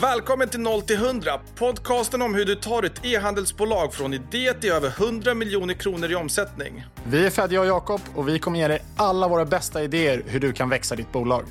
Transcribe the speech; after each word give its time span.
Välkommen 0.00 0.48
till 0.48 0.60
0 0.60 0.82
till 0.82 0.96
100, 0.96 1.40
podcasten 1.54 2.22
om 2.22 2.34
hur 2.34 2.44
du 2.44 2.54
tar 2.54 2.82
ett 2.82 3.04
e-handelsbolag 3.04 3.94
från 3.94 4.14
idé 4.14 4.54
till 4.54 4.72
över 4.72 4.88
100 4.88 5.34
miljoner 5.34 5.74
kronor 5.74 6.10
i 6.10 6.14
omsättning. 6.14 6.84
Vi 7.06 7.26
är 7.26 7.30
Fedja 7.30 7.60
och 7.60 7.66
Jakob 7.66 8.00
och 8.14 8.28
vi 8.28 8.38
kommer 8.38 8.58
ge 8.58 8.68
dig 8.68 8.82
alla 8.96 9.28
våra 9.28 9.44
bästa 9.44 9.82
idéer 9.82 10.22
hur 10.26 10.40
du 10.40 10.52
kan 10.52 10.68
växa 10.68 10.96
ditt 10.96 11.12
bolag. 11.12 11.44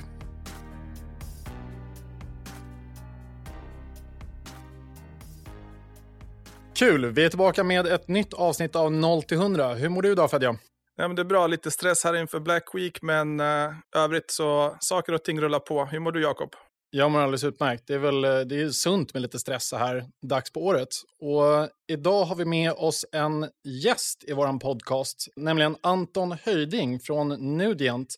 Kul! 6.76 7.06
Vi 7.06 7.26
är 7.26 7.30
tillbaka 7.30 7.64
med 7.64 7.88
ett 7.88 8.08
nytt 8.08 8.34
avsnitt 8.34 8.76
av 8.76 8.92
0 8.92 9.24
till 9.24 9.38
100. 9.38 9.74
Hur 9.74 9.90
mår 9.90 10.02
du 10.02 10.12
idag 10.12 10.32
Fedja? 10.32 10.56
Ja, 10.96 11.08
men 11.08 11.16
det 11.16 11.22
är 11.22 11.26
bra, 11.26 11.48
lite 11.48 11.72
stress 11.72 12.04
här 12.04 12.16
inför 12.16 12.40
Black 12.40 12.64
Week, 12.74 13.02
men 13.02 13.40
uh, 13.40 13.70
övrigt 13.96 14.32
så 14.32 14.76
saker 14.80 15.14
och 15.14 15.24
ting 15.24 15.42
rullar 15.42 15.60
på. 15.60 15.86
Hur 15.86 16.00
mår 16.00 16.12
du 16.12 16.22
Jakob? 16.22 16.56
Jag 16.94 17.12
mår 17.12 17.20
alldeles 17.20 17.44
utmärkt. 17.44 17.84
Det 17.88 17.94
är 17.94 17.98
väl 17.98 18.24
eh, 18.24 18.40
det 18.40 18.62
är 18.62 18.70
sunt 18.70 19.14
med 19.14 19.22
lite 19.22 19.40
stress 19.40 19.68
så 19.68 19.78
här 19.78 20.06
dags 20.22 20.52
på 20.52 20.66
året. 20.66 20.88
Och 21.20 21.70
idag 21.88 22.26
har 22.26 22.36
vi 22.36 22.46
med 22.46 22.72
oss 22.72 23.06
en 23.12 23.50
gäst 23.64 24.24
i 24.28 24.34
vår 24.34 24.60
podcast, 24.60 25.28
nämligen 25.36 25.76
Anton 25.82 26.36
Höjding 26.44 27.00
från 27.00 27.58
Nudient. 27.58 28.16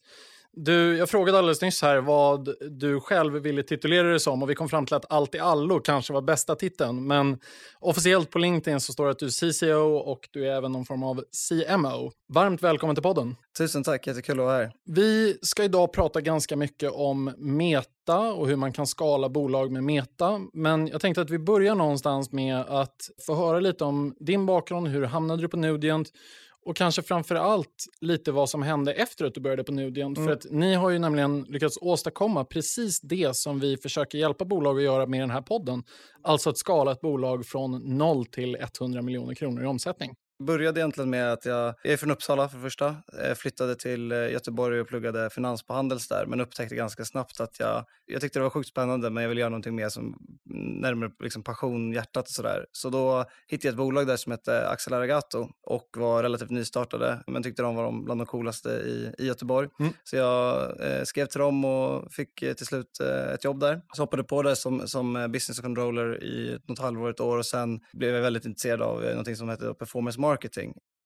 Du, 0.55 0.97
jag 0.97 1.09
frågade 1.09 1.37
alldeles 1.37 1.61
nyss 1.61 1.81
här 1.81 1.97
vad 1.97 2.55
du 2.71 2.99
själv 2.99 3.33
ville 3.33 3.63
titulera 3.63 4.07
dig 4.07 4.19
som 4.19 4.43
och 4.43 4.49
vi 4.49 4.55
kom 4.55 4.69
fram 4.69 4.85
till 4.85 4.95
att 4.95 5.05
Allt 5.09 5.35
i 5.35 5.39
allo 5.39 5.79
kanske 5.79 6.13
var 6.13 6.21
bästa 6.21 6.55
titeln. 6.55 7.07
Men 7.07 7.39
officiellt 7.79 8.29
på 8.29 8.39
LinkedIn 8.39 8.79
så 8.79 8.93
står 8.93 9.05
det 9.05 9.11
att 9.11 9.19
du 9.19 9.25
är 9.25 9.51
CCO 9.51 9.95
och 9.95 10.29
du 10.31 10.47
är 10.47 10.51
även 10.51 10.71
någon 10.71 10.85
form 10.85 11.03
av 11.03 11.23
CMO. 11.49 12.11
Varmt 12.33 12.63
välkommen 12.63 12.95
till 12.95 13.03
podden. 13.03 13.35
Tusen 13.57 13.83
tack, 13.83 14.07
jättekul 14.07 14.39
att 14.39 14.45
vara 14.45 14.57
här. 14.57 14.71
Vi 14.85 15.37
ska 15.41 15.63
idag 15.63 15.93
prata 15.93 16.21
ganska 16.21 16.55
mycket 16.55 16.91
om 16.91 17.33
meta 17.37 18.19
och 18.19 18.47
hur 18.47 18.55
man 18.55 18.73
kan 18.73 18.87
skala 18.87 19.29
bolag 19.29 19.71
med 19.71 19.83
meta. 19.83 20.41
Men 20.53 20.87
jag 20.87 21.01
tänkte 21.01 21.21
att 21.21 21.29
vi 21.29 21.39
börjar 21.39 21.75
någonstans 21.75 22.31
med 22.31 22.57
att 22.57 23.09
få 23.25 23.35
höra 23.35 23.59
lite 23.59 23.83
om 23.83 24.15
din 24.19 24.45
bakgrund, 24.45 24.87
hur 24.87 25.03
hamnade 25.03 25.41
du 25.41 25.47
på 25.47 25.57
Nudient 25.57 26.09
och 26.65 26.75
kanske 26.75 27.01
framför 27.01 27.35
allt 27.35 27.85
lite 28.01 28.31
vad 28.31 28.49
som 28.49 28.63
hände 28.63 28.93
efter 28.93 29.25
att 29.25 29.33
du 29.33 29.41
började 29.41 29.63
på 29.63 29.71
Nudient. 29.71 30.17
Mm. 30.17 30.27
För 30.27 30.33
att 30.33 30.51
ni 30.51 30.73
har 30.73 30.89
ju 30.89 30.99
nämligen 30.99 31.43
lyckats 31.43 31.77
åstadkomma 31.81 32.45
precis 32.45 33.01
det 33.01 33.35
som 33.35 33.59
vi 33.59 33.77
försöker 33.77 34.17
hjälpa 34.17 34.45
bolag 34.45 34.77
att 34.77 34.83
göra 34.83 35.05
med 35.05 35.21
den 35.21 35.31
här 35.31 35.41
podden. 35.41 35.83
Alltså 36.21 36.49
att 36.49 36.57
skala 36.57 36.91
ett 36.91 37.01
bolag 37.01 37.45
från 37.45 37.97
0 37.97 38.25
till 38.25 38.57
100 38.79 39.01
miljoner 39.01 39.35
kronor 39.35 39.63
i 39.63 39.65
omsättning 39.65 40.15
började 40.43 40.79
egentligen 40.79 41.09
med 41.09 41.33
att 41.33 41.45
jag, 41.45 41.75
jag 41.83 41.93
är 41.93 41.97
från 41.97 42.11
Uppsala 42.11 42.49
för 42.49 42.57
det 42.57 42.63
första, 42.63 42.95
jag 43.13 43.37
flyttade 43.37 43.75
till 43.75 44.11
eh, 44.11 44.31
Göteborg 44.31 44.81
och 44.81 44.87
pluggade 44.87 45.29
finans 45.29 45.63
på 45.63 45.73
Handels 45.73 46.07
där, 46.07 46.25
men 46.25 46.41
upptäckte 46.41 46.75
ganska 46.75 47.05
snabbt 47.05 47.39
att 47.39 47.59
jag, 47.59 47.85
jag 48.05 48.21
tyckte 48.21 48.39
det 48.39 48.43
var 48.43 48.49
sjukt 48.49 48.69
spännande, 48.69 49.09
men 49.09 49.23
jag 49.23 49.29
ville 49.29 49.41
göra 49.41 49.49
någonting 49.49 49.75
mer 49.75 49.89
som 49.89 50.17
närmare 50.81 51.11
liksom 51.19 51.43
passion, 51.43 51.93
hjärtat 51.93 52.27
och 52.27 52.33
sådär. 52.33 52.65
Så 52.71 52.89
då 52.89 53.25
hittade 53.47 53.67
jag 53.67 53.73
ett 53.73 53.77
bolag 53.77 54.07
där 54.07 54.17
som 54.17 54.31
hette 54.31 54.67
Axel 54.69 54.93
Aragato 54.93 55.49
och 55.63 55.89
var 55.97 56.23
relativt 56.23 56.49
nystartade, 56.49 57.23
men 57.27 57.43
tyckte 57.43 57.61
de 57.61 57.75
var 57.75 57.83
de 57.83 58.05
bland 58.05 58.19
de 58.19 58.25
coolaste 58.25 58.69
i, 58.69 59.13
i 59.17 59.27
Göteborg. 59.27 59.69
Mm. 59.79 59.93
Så 60.03 60.15
jag 60.15 60.69
eh, 60.81 61.03
skrev 61.03 61.25
till 61.25 61.39
dem 61.39 61.65
och 61.65 62.13
fick 62.13 62.41
eh, 62.41 62.53
till 62.53 62.65
slut 62.65 62.99
eh, 62.99 63.33
ett 63.33 63.43
jobb 63.43 63.59
där. 63.59 63.81
Så 63.95 64.01
hoppade 64.01 64.23
på 64.23 64.41
det 64.41 64.55
som, 64.55 64.87
som 64.87 65.31
business 65.31 65.59
controller 65.59 66.23
i 66.23 66.59
något 66.67 66.79
halvår, 66.79 67.09
ett 67.09 67.19
år 67.19 67.37
och 67.37 67.45
sen 67.45 67.79
blev 67.93 68.15
jag 68.15 68.21
väldigt 68.21 68.45
intresserad 68.45 68.81
av 68.81 69.03
eh, 69.03 69.09
någonting 69.09 69.35
som 69.35 69.49
heter 69.49 69.73
performance 69.73 70.19
marketing. 70.19 70.32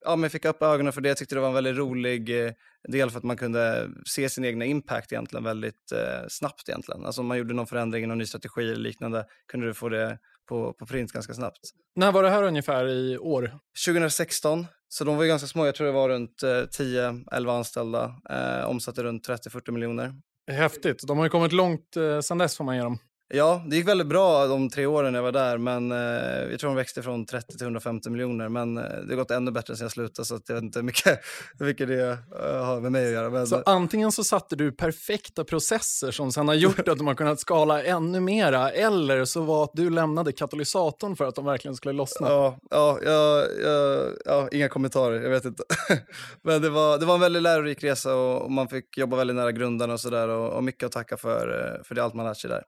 Ja, 0.06 0.16
men 0.16 0.30
fick 0.30 0.46
upp 0.46 0.64
ögonen 0.64 0.94
för 0.94 1.02
det. 1.02 1.10
Jag 1.10 1.18
tyckte 1.18 1.36
det 1.36 1.42
var 1.42 1.48
en 1.48 1.54
väldigt 1.54 1.78
rolig 1.78 2.46
eh, 2.46 2.52
del 2.88 3.10
för 3.10 3.18
att 3.18 3.24
man 3.24 3.38
kunde 3.38 3.90
se 4.06 4.30
sin 4.30 4.46
egna 4.46 4.66
impact 4.66 5.12
egentligen 5.12 5.44
väldigt 5.44 5.92
eh, 5.92 6.28
snabbt 6.30 6.70
egentligen. 6.70 7.06
Alltså 7.06 7.22
om 7.22 7.28
man 7.28 7.38
gjorde 7.38 7.54
någon 7.54 7.68
förändring, 7.68 8.08
någon 8.08 8.18
ny 8.18 8.26
strategi 8.26 8.62
eller 8.62 8.76
liknande 8.76 9.26
kunde 9.52 9.68
du 9.68 9.74
få 9.74 9.90
det 9.90 10.20
på, 10.50 10.74
på 10.74 10.86
print 10.86 11.12
ganska 11.12 11.34
snabbt. 11.34 11.60
När 11.96 12.12
var 12.12 12.24
det 12.24 12.30
här 12.30 12.44
ungefär 12.44 12.88
i 12.88 13.18
år? 13.18 13.60
2016. 13.86 14.66
Så 14.90 15.04
de 15.04 15.16
var 15.16 15.24
ju 15.24 15.30
ganska 15.30 15.48
små. 15.48 15.66
Jag 15.66 15.76
tror 15.76 15.88
det 15.88 15.94
var 15.94 16.10
runt 16.10 16.44
eh, 16.44 16.48
10-11 16.48 17.58
anställda. 17.58 18.16
Eh, 18.30 18.70
omsatte 18.70 19.04
runt 19.04 19.28
30-40 19.30 19.72
miljoner. 19.72 20.14
Häftigt. 20.52 21.08
De 21.08 21.18
har 21.18 21.26
ju 21.26 21.30
kommit 21.30 21.52
långt 21.52 21.98
eh, 21.98 22.20
sedan 22.20 22.38
dess 22.38 22.58
får 22.58 22.64
man 22.64 22.76
ge 22.76 22.82
dem. 22.82 23.00
Ja, 23.30 23.62
det 23.68 23.76
gick 23.76 23.88
väldigt 23.88 24.08
bra 24.08 24.48
de 24.48 24.70
tre 24.70 24.86
åren 24.86 25.14
jag 25.14 25.24
var 25.24 25.32
där, 25.32 25.58
men 25.58 25.92
eh, 25.92 26.52
jag 26.52 26.60
tror 26.60 26.70
de 26.70 26.76
växte 26.76 27.04
från 27.04 27.26
30 27.26 27.58
till 27.58 27.62
150 27.62 28.10
miljoner. 28.10 28.50
Men 28.50 28.78
eh, 28.78 28.84
det 28.84 29.14
har 29.14 29.16
gått 29.16 29.32
ännu 29.32 29.52
bättre 29.52 29.76
sen 29.76 29.86
jag 29.86 29.92
slutade, 29.92 30.26
så 30.26 30.40
jag 30.48 30.56
vet 30.56 30.64
inte 30.64 30.80
hur 30.80 30.84
mycket, 30.84 31.20
mycket 31.60 31.88
det 31.88 32.10
uh, 32.12 32.64
har 32.64 32.82
med 32.82 32.92
mig 32.92 33.06
att 33.06 33.12
göra. 33.12 33.30
Men... 33.30 33.48
Så 33.48 33.64
antingen 33.66 34.12
så 34.12 34.24
satte 34.24 34.56
du 34.56 34.72
perfekta 34.72 35.44
processer 35.44 36.12
som 36.12 36.32
sen 36.32 36.48
har 36.48 36.56
gjort 36.56 36.88
att 36.88 36.98
de 36.98 37.08
har 37.08 37.16
kunnat 37.16 37.40
skala 37.40 37.84
ännu 37.84 38.20
mera, 38.20 38.72
eller 38.72 39.26
så 39.26 39.42
var 39.42 39.64
att 39.64 39.72
du 39.74 39.90
lämnade 39.90 40.32
katalysatorn 40.32 41.16
för 41.16 41.26
att 41.26 41.36
de 41.36 41.46
verkligen 41.46 41.76
skulle 41.76 41.94
lossna. 41.94 42.28
Ja, 42.28 42.58
ja, 42.70 43.00
ja, 43.06 43.46
ja, 43.64 44.06
ja 44.26 44.50
inga 44.52 44.70
kommentarer, 44.70 45.22
jag 45.22 45.30
vet 45.30 45.46
inte. 45.46 45.64
men 46.42 46.62
det 46.62 46.70
var, 46.70 46.98
det 46.98 47.06
var 47.06 47.14
en 47.14 47.22
väldigt 47.22 47.44
lärorik 47.44 47.84
resa 47.84 48.16
och, 48.16 48.42
och 48.42 48.52
man 48.52 48.68
fick 48.68 48.98
jobba 48.98 49.18
väldigt 49.18 49.36
nära 49.36 49.52
grundarna 49.52 49.94
och 49.94 50.00
sådär 50.00 50.28
och, 50.28 50.54
och 50.54 50.64
mycket 50.64 50.84
att 50.84 50.92
tacka 50.92 51.18
för, 51.18 51.76
eh, 51.78 51.84
för 51.84 51.96
det 51.96 52.04
allt 52.04 52.14
man 52.14 52.26
lärt 52.26 52.38
sig 52.38 52.50
där. 52.50 52.64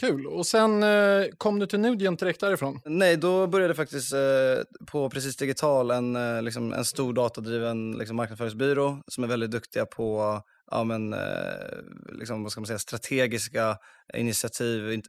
Kul. 0.00 0.26
Och 0.26 0.46
sen 0.46 0.82
eh, 0.82 1.24
kom 1.38 1.58
du 1.58 1.66
till 1.66 1.80
Nudient 1.80 2.20
direkt 2.20 2.40
därifrån? 2.40 2.80
Nej, 2.84 3.16
då 3.16 3.46
började 3.46 3.70
jag 3.70 3.76
faktiskt 3.76 4.12
eh, 4.12 4.18
på 4.86 5.10
Precis 5.10 5.36
Digital, 5.36 5.90
en, 5.90 6.16
eh, 6.16 6.42
liksom, 6.42 6.72
en 6.72 6.84
stor 6.84 7.12
datadriven 7.12 7.92
liksom, 7.92 8.16
marknadsföringsbyrå 8.16 9.02
som 9.06 9.24
är 9.24 9.28
väldigt 9.28 9.50
duktiga 9.50 9.86
på 9.86 10.40
ja, 10.70 10.84
men, 10.84 11.12
eh, 11.12 11.18
liksom, 12.12 12.42
vad 12.42 12.52
ska 12.52 12.60
man 12.60 12.66
säga, 12.66 12.78
strategiska 12.78 13.78
initiativ 14.14 14.92
i, 14.92 15.02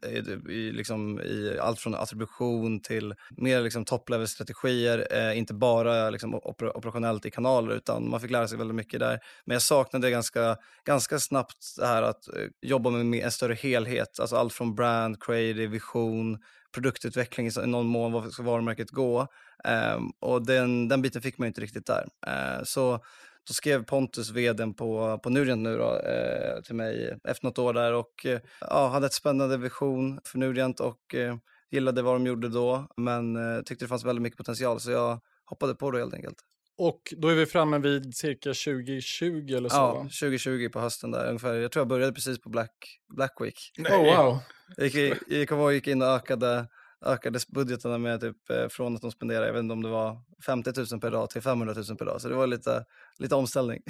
i, 0.52 0.72
liksom, 0.72 1.20
i 1.20 1.58
allt 1.60 1.80
från 1.80 1.94
attribution 1.94 2.80
till 2.80 3.14
mer 3.36 3.62
liksom, 3.62 3.84
top-level-strategier, 3.84 5.06
eh, 5.10 5.38
inte 5.38 5.54
bara 5.54 6.10
liksom, 6.10 6.34
oper 6.34 6.76
operationellt 6.76 7.26
i 7.26 7.30
kanaler 7.30 7.74
utan 7.74 8.10
man 8.10 8.20
fick 8.20 8.30
lära 8.30 8.48
sig 8.48 8.58
väldigt 8.58 8.74
mycket 8.74 9.00
där. 9.00 9.18
Men 9.44 9.54
jag 9.54 9.62
saknade 9.62 10.10
ganska, 10.10 10.56
ganska 10.86 11.18
snabbt 11.18 11.74
det 11.78 11.86
här 11.86 12.02
att 12.02 12.28
eh, 12.28 12.46
jobba 12.62 12.90
med 12.90 13.24
en 13.24 13.32
större 13.32 13.54
helhet, 13.54 14.20
alltså 14.20 14.36
allt 14.36 14.52
från 14.52 14.74
brand, 14.74 15.22
creative, 15.22 15.66
vision, 15.66 16.38
produktutveckling 16.74 17.46
i 17.46 17.66
någon 17.66 17.86
mån, 17.86 18.12
var 18.12 18.30
ska 18.30 18.42
varumärket 18.42 18.90
gå? 18.90 19.26
Eh, 19.64 20.00
och 20.20 20.46
den, 20.46 20.88
den 20.88 21.02
biten 21.02 21.22
fick 21.22 21.38
man 21.38 21.48
inte 21.48 21.60
riktigt 21.60 21.86
där. 21.86 22.08
Eh, 22.26 22.64
så 22.64 23.04
då 23.48 23.54
skrev 23.54 23.84
Pontus, 23.84 24.30
vdn 24.30 24.74
på, 24.74 25.18
på 25.22 25.30
Nurient 25.30 25.62
nu 25.62 25.76
då, 25.76 25.98
eh, 25.98 26.62
till 26.62 26.74
mig 26.74 27.18
efter 27.24 27.46
något 27.46 27.58
år 27.58 27.72
där 27.72 27.92
och 27.92 28.26
eh, 28.26 28.40
ja, 28.60 28.88
hade 28.88 29.06
ett 29.06 29.12
spännande 29.12 29.56
vision 29.56 30.20
för 30.24 30.38
Nurient 30.38 30.80
och 30.80 31.14
eh, 31.14 31.36
gillade 31.70 32.02
vad 32.02 32.14
de 32.14 32.26
gjorde 32.26 32.48
då, 32.48 32.86
men 32.96 33.36
eh, 33.36 33.62
tyckte 33.62 33.84
det 33.84 33.88
fanns 33.88 34.04
väldigt 34.04 34.22
mycket 34.22 34.36
potential 34.36 34.80
så 34.80 34.90
jag 34.90 35.20
hoppade 35.44 35.74
på 35.74 35.90
det 35.90 35.98
helt 35.98 36.14
enkelt. 36.14 36.36
Och 36.78 37.14
då 37.16 37.28
är 37.28 37.34
vi 37.34 37.46
framme 37.46 37.78
vid 37.78 38.14
cirka 38.14 38.48
2020 38.48 39.54
eller 39.56 39.68
så? 39.68 39.76
Ja, 39.76 39.94
2020 40.02 40.68
på 40.72 40.80
hösten 40.80 41.10
där 41.10 41.26
ungefär. 41.26 41.54
Jag 41.54 41.72
tror 41.72 41.80
jag 41.80 41.88
började 41.88 42.12
precis 42.12 42.40
på 42.40 42.48
Black, 42.48 43.00
Black 43.16 43.40
Week. 43.40 43.72
Nej. 43.78 43.92
Oh, 43.92 44.24
wow. 44.24 44.38
Jag 44.76 44.86
gick, 44.86 45.22
gick, 45.28 45.50
jag 45.50 45.72
gick 45.72 45.86
in 45.86 46.02
och 46.02 46.08
ökade 46.08 46.66
ökades 47.04 47.48
budgeterna 47.48 47.98
med 47.98 48.20
typ 48.20 48.50
eh, 48.50 48.68
från 48.68 48.94
att 48.96 49.02
de 49.02 49.10
spenderade, 49.10 49.46
jag 49.46 49.52
vet 49.52 49.60
inte 49.60 49.72
om 49.72 49.82
det 49.82 49.88
var 49.88 50.20
50 50.46 50.72
000 50.92 51.00
per 51.00 51.10
dag 51.10 51.30
till 51.30 51.42
500 51.42 51.74
000 51.88 51.96
per 51.98 52.04
dag. 52.04 52.20
Så 52.20 52.28
det 52.28 52.34
var 52.34 52.46
lite, 52.46 52.84
lite 53.18 53.34
omställning. 53.34 53.82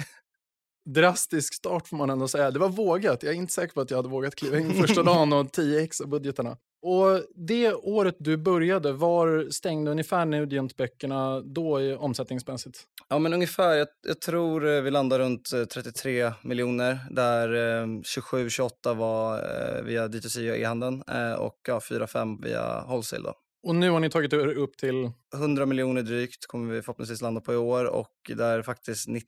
Drastisk 0.85 1.53
start 1.53 1.87
får 1.87 1.97
man 1.97 2.09
ändå 2.09 2.27
säga. 2.27 2.51
Det 2.51 2.59
var 2.59 2.69
vågat. 2.69 3.23
Jag 3.23 3.33
är 3.33 3.37
inte 3.37 3.53
säker 3.53 3.73
på 3.73 3.81
att 3.81 3.91
jag 3.91 3.97
hade 3.97 4.09
vågat 4.09 4.35
kliva 4.35 4.59
in 4.59 4.73
första 4.73 5.03
dagen 5.03 5.33
och 5.33 5.45
10x 5.45 6.01
av 6.01 6.09
budgeterna. 6.09 6.57
Och 6.85 7.21
det 7.35 7.73
året 7.73 8.15
du 8.19 8.37
började, 8.37 8.91
var 8.91 9.49
stängde 9.49 9.91
ungefär 9.91 10.25
Nudient-böckerna 10.25 11.41
då 11.41 11.81
i 11.81 11.95
omsättningsmässigt? 11.95 12.83
Ja, 13.09 13.19
men 13.19 13.33
ungefär. 13.33 13.75
Jag, 13.75 13.87
jag, 14.07 14.21
tror 14.21 14.67
eh, 14.67 14.81
vi 14.81 14.91
landade 14.91 15.23
runt 15.23 15.51
33 15.73 16.21
eh, 16.21 16.33
miljoner, 16.41 16.99
där 17.11 17.53
eh, 17.53 17.85
27-28 17.85 18.95
var 18.95 19.37
eh, 19.37 19.83
via 19.83 20.07
D2C 20.07 20.51
och 20.51 20.57
e-handeln 20.57 21.03
eh, 21.07 21.33
och 21.33 21.59
ja, 21.67 21.79
4-5 21.79 22.43
via 22.43 22.85
wholesale. 22.87 23.23
Då. 23.23 23.33
Och 23.67 23.75
nu 23.75 23.89
har 23.89 23.99
ni 23.99 24.09
tagit 24.09 24.33
er 24.33 24.57
upp 24.57 24.77
till? 24.77 25.11
100 25.35 25.65
miljoner 25.65 26.01
drygt 26.01 26.47
kommer 26.47 26.73
vi 26.73 26.81
förhoppningsvis 26.81 27.21
landa 27.21 27.41
på 27.41 27.53
i 27.53 27.57
år 27.57 27.85
och 27.85 28.31
där 28.35 28.61
faktiskt 28.61 29.07
90, 29.07 29.27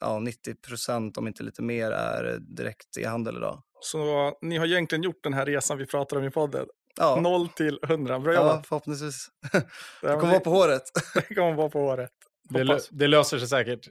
ja, 0.00 0.18
90 0.18 0.54
procent, 0.54 1.18
om 1.18 1.26
inte 1.26 1.42
lite 1.42 1.62
mer, 1.62 1.90
är 1.90 2.38
direkt 2.38 2.98
e-handel 2.98 3.36
idag. 3.36 3.62
Så 3.84 4.32
ni 4.40 4.56
har 4.56 4.66
egentligen 4.66 5.02
gjort 5.02 5.22
den 5.22 5.34
här 5.34 5.46
resan 5.46 5.78
vi 5.78 5.86
pratar 5.86 6.16
om 6.16 6.24
i 6.24 6.30
podden. 6.30 6.66
Ja. 6.96 7.20
0 7.20 7.48
till 7.48 7.78
100. 7.82 8.18
Bra 8.18 8.34
jobbat. 8.34 8.56
Ja, 8.56 8.62
förhoppningsvis. 8.68 9.28
det 10.02 10.08
kommer 10.08 10.26
vara 10.26 10.40
på 10.40 10.50
håret. 10.50 10.82
det 11.28 11.34
kommer 11.34 11.52
vara 11.52 11.68
på 11.68 11.78
håret. 11.80 12.10
Det, 12.48 12.78
det, 12.90 13.06
löser 13.06 13.38
sig 13.38 13.48
säkert. 13.48 13.88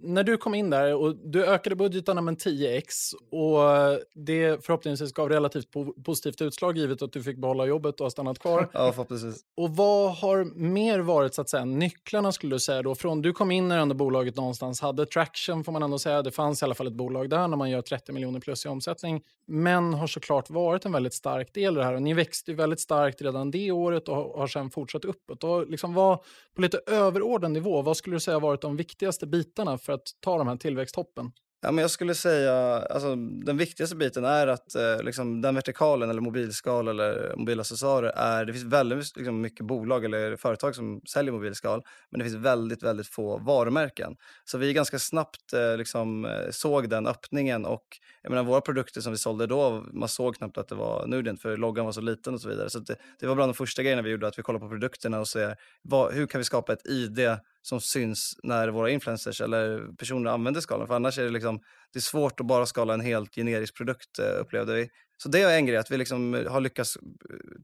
När 0.00 0.24
du 0.24 0.36
kom 0.36 0.54
in 0.54 0.70
där 0.70 0.94
och 0.94 1.16
du 1.16 1.46
ökade 1.46 1.76
budgetarna 1.76 2.20
med 2.20 2.34
10x 2.34 3.14
och 3.30 4.00
det 4.14 4.64
förhoppningsvis 4.64 5.12
gav 5.12 5.28
relativt 5.28 5.70
po 5.70 5.92
positivt 6.02 6.40
utslag 6.40 6.78
givet 6.78 7.02
att 7.02 7.12
du 7.12 7.22
fick 7.22 7.38
behålla 7.38 7.66
jobbet 7.66 8.00
och 8.00 8.04
har 8.04 8.10
stannat 8.10 8.38
kvar. 8.38 8.68
ja, 8.72 8.92
förhoppningsvis. 8.92 9.40
Och 9.56 9.76
vad 9.76 10.14
har 10.14 10.44
mer 10.44 10.98
varit 10.98 11.34
så 11.34 11.42
att 11.42 11.48
säga 11.48 11.64
nycklarna 11.64 12.32
skulle 12.32 12.54
du 12.54 12.60
säga 12.60 12.82
då? 12.82 12.94
Från 12.94 13.22
du 13.22 13.32
kom 13.32 13.50
in 13.50 13.68
när 13.68 13.78
ändå 13.78 13.94
bolaget 13.94 14.36
någonstans 14.36 14.80
hade 14.80 15.06
traction 15.06 15.64
får 15.64 15.72
man 15.72 15.82
ändå 15.82 15.98
säga. 15.98 16.22
Det 16.22 16.30
fanns 16.30 16.62
i 16.62 16.64
alla 16.64 16.74
fall 16.74 16.86
ett 16.86 16.92
bolag 16.92 17.30
där 17.30 17.48
när 17.48 17.56
man 17.56 17.70
gör 17.70 17.82
30 17.82 18.12
miljoner 18.12 18.40
plus 18.40 18.66
i 18.66 18.68
omsättning. 18.68 19.22
Men 19.46 19.94
har 19.94 20.06
såklart 20.06 20.50
varit 20.50 20.84
en 20.84 20.92
väldigt 20.92 21.14
stark 21.14 21.54
del 21.54 21.74
i 21.74 21.78
det 21.78 21.84
här 21.84 21.94
och 21.94 22.02
ni 22.02 22.14
växte 22.14 22.50
ju 22.50 22.56
väldigt 22.56 22.80
starkt 22.80 23.22
redan 23.22 23.50
det 23.50 23.70
året 23.70 24.08
och 24.08 24.16
har 24.16 24.46
sedan 24.46 24.70
fortsatt 24.70 25.04
uppåt. 25.04 25.44
Och 25.44 25.66
liksom 25.66 25.94
vad, 25.94 26.18
på 26.54 26.62
lite 26.62 26.80
överordnad 26.86 27.50
nivå, 27.50 27.82
vad 27.82 27.96
skulle 27.96 28.16
du 28.16 28.20
säga 28.20 28.38
varit 28.38 28.60
de 28.60 28.76
viktigaste 28.76 29.26
bitarna 29.26 29.78
för 29.84 29.92
att 29.92 30.02
ta 30.20 30.38
de 30.38 30.48
här 30.48 30.56
tillväxthoppen? 30.56 31.32
Ja, 31.64 31.72
men 31.72 31.82
jag 31.82 31.90
skulle 31.90 32.14
säga, 32.14 32.54
alltså, 32.90 33.16
den 33.16 33.56
viktigaste 33.56 33.96
biten 33.96 34.24
är 34.24 34.46
att 34.46 34.74
eh, 34.74 35.02
liksom, 35.02 35.40
den 35.40 35.54
vertikalen 35.54 36.10
eller 36.10 36.20
mobilskal 36.20 36.88
eller 36.88 37.36
mobilaccessorer 37.36 38.12
är, 38.16 38.44
det 38.44 38.52
finns 38.52 38.64
väldigt 38.64 39.16
liksom, 39.16 39.40
mycket 39.40 39.66
bolag 39.66 40.04
eller 40.04 40.36
företag 40.36 40.74
som 40.74 41.00
säljer 41.10 41.32
mobilskal, 41.32 41.82
men 42.10 42.18
det 42.18 42.24
finns 42.24 42.36
väldigt, 42.36 42.82
väldigt 42.82 43.08
få 43.08 43.38
varumärken. 43.38 44.16
Så 44.44 44.58
vi 44.58 44.72
ganska 44.72 44.98
snabbt 44.98 45.52
eh, 45.52 45.76
liksom, 45.76 46.24
eh, 46.24 46.50
såg 46.50 46.88
den 46.88 47.06
öppningen 47.06 47.64
och 47.64 47.84
jag 48.22 48.30
menar, 48.30 48.44
våra 48.44 48.60
produkter 48.60 49.00
som 49.00 49.12
vi 49.12 49.18
sålde 49.18 49.46
då, 49.46 49.84
man 49.92 50.08
såg 50.08 50.36
knappt 50.36 50.58
att 50.58 50.68
det 50.68 50.74
var 50.74 51.06
Nudient 51.06 51.42
för 51.42 51.56
loggan 51.56 51.84
var 51.84 51.92
så 51.92 52.00
liten 52.00 52.34
och 52.34 52.40
så 52.40 52.48
vidare. 52.48 52.70
Så 52.70 52.78
det, 52.78 52.96
det, 53.20 53.26
var 53.26 53.34
bland 53.34 53.48
de 53.48 53.54
första 53.54 53.82
grejerna 53.82 54.02
vi 54.02 54.10
gjorde, 54.10 54.26
att 54.26 54.38
vi 54.38 54.42
kollade 54.42 54.64
på 54.64 54.68
produkterna 54.68 55.20
och 55.20 55.28
ser 55.28 55.56
vad, 55.82 56.14
hur 56.14 56.26
kan 56.26 56.38
vi 56.38 56.44
skapa 56.44 56.72
ett 56.72 56.86
ID 56.86 57.18
som 57.64 57.80
syns 57.80 58.38
när 58.42 58.68
våra 58.68 58.90
influencers 58.90 59.40
eller 59.40 59.96
personer 59.96 60.30
använder 60.30 60.60
skalan. 60.60 60.86
För 60.86 60.94
annars 60.94 61.18
är 61.18 61.24
det, 61.24 61.30
liksom, 61.30 61.60
det 61.94 61.98
är 61.98 62.00
svårt 62.00 62.40
att 62.40 62.46
bara 62.46 62.66
skala 62.66 62.94
en 62.94 63.00
helt 63.00 63.34
generisk 63.34 63.76
produkt 63.76 64.18
eh, 64.18 64.40
upplevde 64.40 64.74
vi. 64.74 64.88
Så 65.16 65.28
det 65.28 65.42
är 65.42 65.56
en 65.56 65.66
grej, 65.66 65.76
att 65.76 65.90
vi 65.90 65.96
liksom 65.96 66.34
eh, 66.34 66.52
har 66.52 66.60
lyckats 66.60 66.96
eh, 66.96 67.02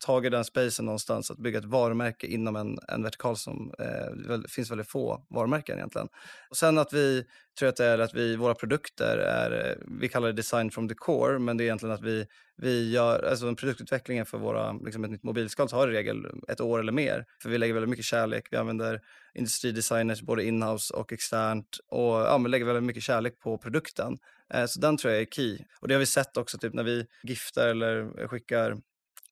ta 0.01 0.21
den 0.21 0.45
spacen 0.45 0.85
någonstans, 0.85 1.31
att 1.31 1.39
bygga 1.39 1.59
ett 1.59 1.65
varumärke 1.65 2.27
inom 2.27 2.57
en, 2.57 2.79
en 2.89 3.03
vertikal 3.03 3.37
som 3.37 3.75
eh, 3.79 4.41
finns 4.49 4.71
väldigt 4.71 4.91
få 4.91 5.27
varumärken 5.31 5.77
egentligen. 5.77 6.09
Och 6.51 6.57
sen 6.57 6.79
att 6.79 6.93
vi, 6.93 7.25
tror 7.59 7.69
att 7.69 7.77
det 7.77 7.85
är 7.85 7.99
att 7.99 8.15
vi, 8.15 8.37
våra 8.37 8.55
produkter 8.55 9.19
är, 9.19 9.71
eh, 9.71 9.77
vi 10.01 10.09
kallar 10.09 10.27
det 10.27 10.33
design 10.33 10.71
from 10.71 10.89
the 10.89 10.95
core, 10.95 11.39
men 11.39 11.57
det 11.57 11.63
är 11.63 11.67
egentligen 11.67 11.95
att 11.95 12.03
vi, 12.03 12.27
vi 12.57 12.93
gör, 12.93 13.23
alltså 13.23 13.55
produktutvecklingen 13.55 14.27
för 14.27 14.39
våra, 14.39 14.73
liksom 14.73 15.05
ett 15.05 15.11
nytt 15.11 15.23
mobilskal 15.23 15.69
tar 15.69 15.89
i 15.89 15.93
regel 15.93 16.27
ett 16.49 16.61
år 16.61 16.79
eller 16.81 16.93
mer, 16.93 17.25
för 17.43 17.51
vi 17.51 17.59
lägger 17.59 17.75
väldigt 17.75 17.91
mycket 17.91 18.05
kärlek, 18.05 18.49
vi 18.51 18.57
använder 18.57 19.01
industridesigners 19.35 20.23
både 20.23 20.45
inhouse 20.45 20.95
och 20.95 21.13
externt 21.13 21.79
och 21.89 22.15
ja, 22.15 22.39
men 22.39 22.51
lägger 22.51 22.67
väldigt 22.67 22.85
mycket 22.85 23.03
kärlek 23.03 23.41
på 23.41 23.59
produkten. 23.59 24.19
Eh, 24.55 24.67
så 24.67 24.81
den 24.81 24.97
tror 24.97 25.13
jag 25.13 25.23
är 25.23 25.27
key. 25.27 25.59
Och 25.81 25.89
det 25.89 25.95
har 25.95 25.99
vi 25.99 26.07
sett 26.07 26.37
också 26.37 26.59
typ 26.59 26.75
när 26.75 26.85
vi 26.85 27.07
giftar 27.23 27.69
eller 27.69 28.21
eh, 28.21 28.29
skickar 28.29 28.77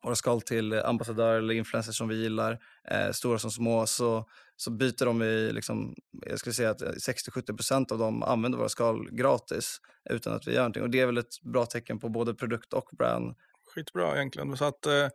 våra 0.02 0.14
skal 0.14 0.40
till 0.40 0.72
ambassadörer 0.72 1.38
eller 1.38 1.54
influencers 1.54 1.96
som 1.96 2.08
vi 2.08 2.22
gillar, 2.22 2.58
eh, 2.90 3.10
stora 3.12 3.38
som 3.38 3.50
små, 3.50 3.86
så, 3.86 4.28
så 4.56 4.70
byter 4.70 5.04
de 5.04 5.22
i, 5.22 5.52
liksom, 5.52 5.94
jag 6.26 6.38
skulle 6.38 6.54
säga 6.54 6.70
att 6.70 6.82
eh, 6.82 6.88
60-70% 6.88 7.92
av 7.92 7.98
dem 7.98 8.22
använder 8.22 8.58
våra 8.58 8.68
skal 8.68 9.10
gratis 9.10 9.80
utan 10.10 10.32
att 10.32 10.46
vi 10.46 10.52
gör 10.52 10.60
någonting. 10.60 10.82
Och 10.82 10.90
det 10.90 11.00
är 11.00 11.06
väl 11.06 11.18
ett 11.18 11.40
bra 11.42 11.66
tecken 11.66 11.98
på 11.98 12.08
både 12.08 12.34
produkt 12.34 12.72
och 12.72 12.88
brand. 12.98 13.34
Skitbra 13.74 14.16
egentligen. 14.16 14.56
Så 14.56 14.64
att, 14.64 14.86
eh, 14.86 15.08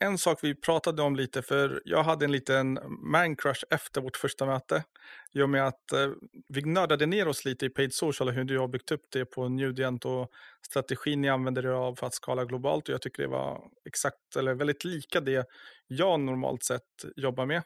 en 0.00 0.18
sak 0.18 0.38
vi 0.42 0.54
pratade 0.54 1.02
om 1.02 1.16
lite, 1.16 1.42
för 1.42 1.82
jag 1.84 2.02
hade 2.02 2.24
en 2.24 2.32
liten 2.32 2.78
man-crush 3.12 3.64
efter 3.70 4.00
vårt 4.00 4.16
första 4.16 4.46
möte. 4.46 4.84
I 5.32 5.42
och 5.42 5.50
med 5.50 5.66
att 5.66 5.92
eh, 5.92 6.08
vi 6.48 6.62
nördade 6.62 7.06
ner 7.06 7.28
oss 7.28 7.44
lite 7.44 7.66
i 7.66 7.70
paid 7.70 7.94
social 7.94 8.28
och 8.28 8.34
hur 8.34 8.44
du 8.44 8.58
har 8.58 8.68
byggt 8.68 8.92
upp 8.92 9.04
det 9.12 9.24
på 9.24 9.48
Nudient 9.48 10.04
och 10.04 10.30
strategin 10.66 11.20
ni 11.20 11.28
använder 11.28 11.66
er 11.66 11.70
av 11.70 11.94
för 11.94 12.06
att 12.06 12.14
skala 12.14 12.44
globalt. 12.44 12.88
Och 12.88 12.94
jag 12.94 13.02
tycker 13.02 13.22
det 13.22 13.28
var 13.28 13.62
exakt, 13.84 14.36
eller 14.38 14.54
väldigt 14.54 14.84
lika 14.84 15.20
det 15.20 15.48
jag 15.86 16.20
normalt 16.20 16.64
sett 16.64 17.04
jobbar 17.16 17.46
med. 17.46 17.62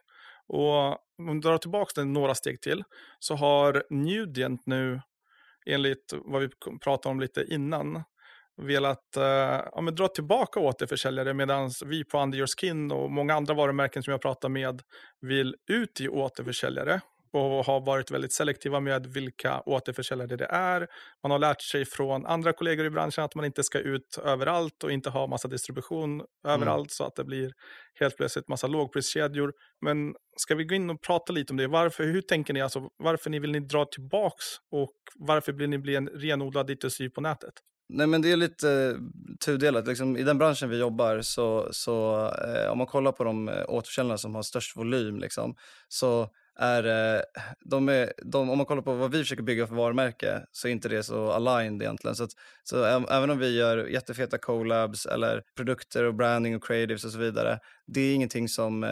Och 0.46 0.88
om 1.18 1.40
du 1.40 1.40
drar 1.40 1.58
tillbaka 1.58 2.00
den 2.00 2.12
några 2.12 2.34
steg 2.34 2.60
till 2.60 2.84
så 3.18 3.34
har 3.34 3.84
Nudient 3.90 4.66
nu 4.66 5.00
enligt 5.66 6.14
vad 6.24 6.42
vi 6.42 6.48
pratade 6.82 7.10
om 7.12 7.20
lite 7.20 7.44
innan 7.48 8.04
velat 8.62 9.16
uh, 9.16 9.22
ja, 9.72 9.80
men 9.80 9.94
dra 9.94 10.08
tillbaka 10.08 10.60
återförsäljare 10.60 11.34
medan 11.34 11.70
vi 11.84 12.04
på 12.04 12.22
Under 12.22 12.38
Your 12.38 12.60
Skin 12.60 12.92
och 12.92 13.10
många 13.10 13.34
andra 13.34 13.54
varumärken 13.54 14.02
som 14.02 14.10
jag 14.10 14.22
pratar 14.22 14.48
med 14.48 14.82
vill 15.20 15.54
ut 15.70 16.00
i 16.00 16.08
återförsäljare 16.08 17.00
och 17.34 17.64
har 17.64 17.80
varit 17.80 18.10
väldigt 18.10 18.32
selektiva 18.32 18.80
med 18.80 19.06
vilka 19.06 19.60
återförsäljare 19.60 20.36
det 20.36 20.44
är. 20.44 20.86
Man 21.22 21.30
har 21.30 21.38
lärt 21.38 21.62
sig 21.62 21.84
från 21.84 22.26
andra 22.26 22.52
kollegor 22.52 22.86
i 22.86 22.90
branschen 22.90 23.24
att 23.24 23.34
man 23.34 23.44
inte 23.44 23.62
ska 23.62 23.78
ut 23.78 24.18
överallt 24.24 24.84
och 24.84 24.92
inte 24.92 25.10
ha 25.10 25.26
massa 25.26 25.48
distribution 25.48 26.22
överallt 26.46 26.78
mm. 26.78 26.88
så 26.88 27.04
att 27.04 27.14
det 27.14 27.24
blir 27.24 27.52
helt 28.00 28.16
plötsligt 28.16 28.48
massa 28.48 28.66
lågpriskedjor. 28.66 29.52
Men 29.80 30.14
ska 30.36 30.54
vi 30.54 30.64
gå 30.64 30.74
in 30.74 30.90
och 30.90 31.02
prata 31.02 31.32
lite 31.32 31.52
om 31.52 31.56
det? 31.56 31.66
Varför, 31.66 32.04
hur 32.04 32.20
tänker 32.20 32.54
ni? 32.54 32.60
Alltså, 32.60 32.88
varför 32.96 33.30
ni 33.30 33.38
vill 33.38 33.52
ni 33.52 33.60
dra 33.60 33.84
tillbaks 33.84 34.44
och 34.70 34.94
varför 35.14 35.52
vill 35.52 35.70
ni 35.70 35.78
bli 35.78 35.96
en 35.96 36.08
renodlad 36.08 36.70
D2C 36.70 37.10
på 37.10 37.20
nätet? 37.20 37.54
Nej 37.96 38.06
men 38.06 38.22
det 38.22 38.32
är 38.32 38.36
lite 38.36 38.70
eh, 38.70 39.36
tudelat. 39.44 39.86
Liksom, 39.86 40.16
I 40.16 40.22
den 40.22 40.38
branschen 40.38 40.70
vi 40.70 40.78
jobbar 40.78 41.20
så, 41.20 41.68
så 41.70 42.26
eh, 42.26 42.70
om 42.70 42.78
man 42.78 42.86
kollar 42.86 43.12
på 43.12 43.24
de 43.24 43.48
eh, 43.48 43.52
återförsäljare 43.52 43.78
återförsäljarna 43.78 44.18
som 44.18 44.34
har 44.34 44.42
störst 44.42 44.76
volym 44.76 45.18
liksom, 45.18 45.56
så 45.88 46.28
är, 46.58 46.84
eh, 47.16 47.20
de 47.60 47.88
är 47.88 48.12
de, 48.22 48.50
om 48.50 48.58
man 48.58 48.66
kollar 48.66 48.82
på 48.82 48.94
vad 48.94 49.10
vi 49.10 49.18
försöker 49.18 49.42
bygga 49.42 49.66
för 49.66 49.74
varumärke 49.74 50.46
så 50.52 50.68
är 50.68 50.72
inte 50.72 50.88
det 50.88 51.02
så 51.02 51.30
aligned 51.30 51.82
egentligen. 51.82 52.16
Så, 52.16 52.24
att, 52.24 52.30
så 52.62 52.84
även 52.84 53.30
om 53.30 53.38
vi 53.38 53.56
gör 53.56 53.86
jättefeta 53.86 54.38
collabs 54.38 55.06
eller 55.06 55.42
produkter 55.56 56.04
och 56.04 56.14
branding 56.14 56.56
och 56.56 56.64
creatives 56.64 57.04
och 57.04 57.10
så 57.10 57.18
vidare, 57.18 57.58
det 57.86 58.00
är 58.00 58.14
ingenting 58.14 58.48
som 58.48 58.86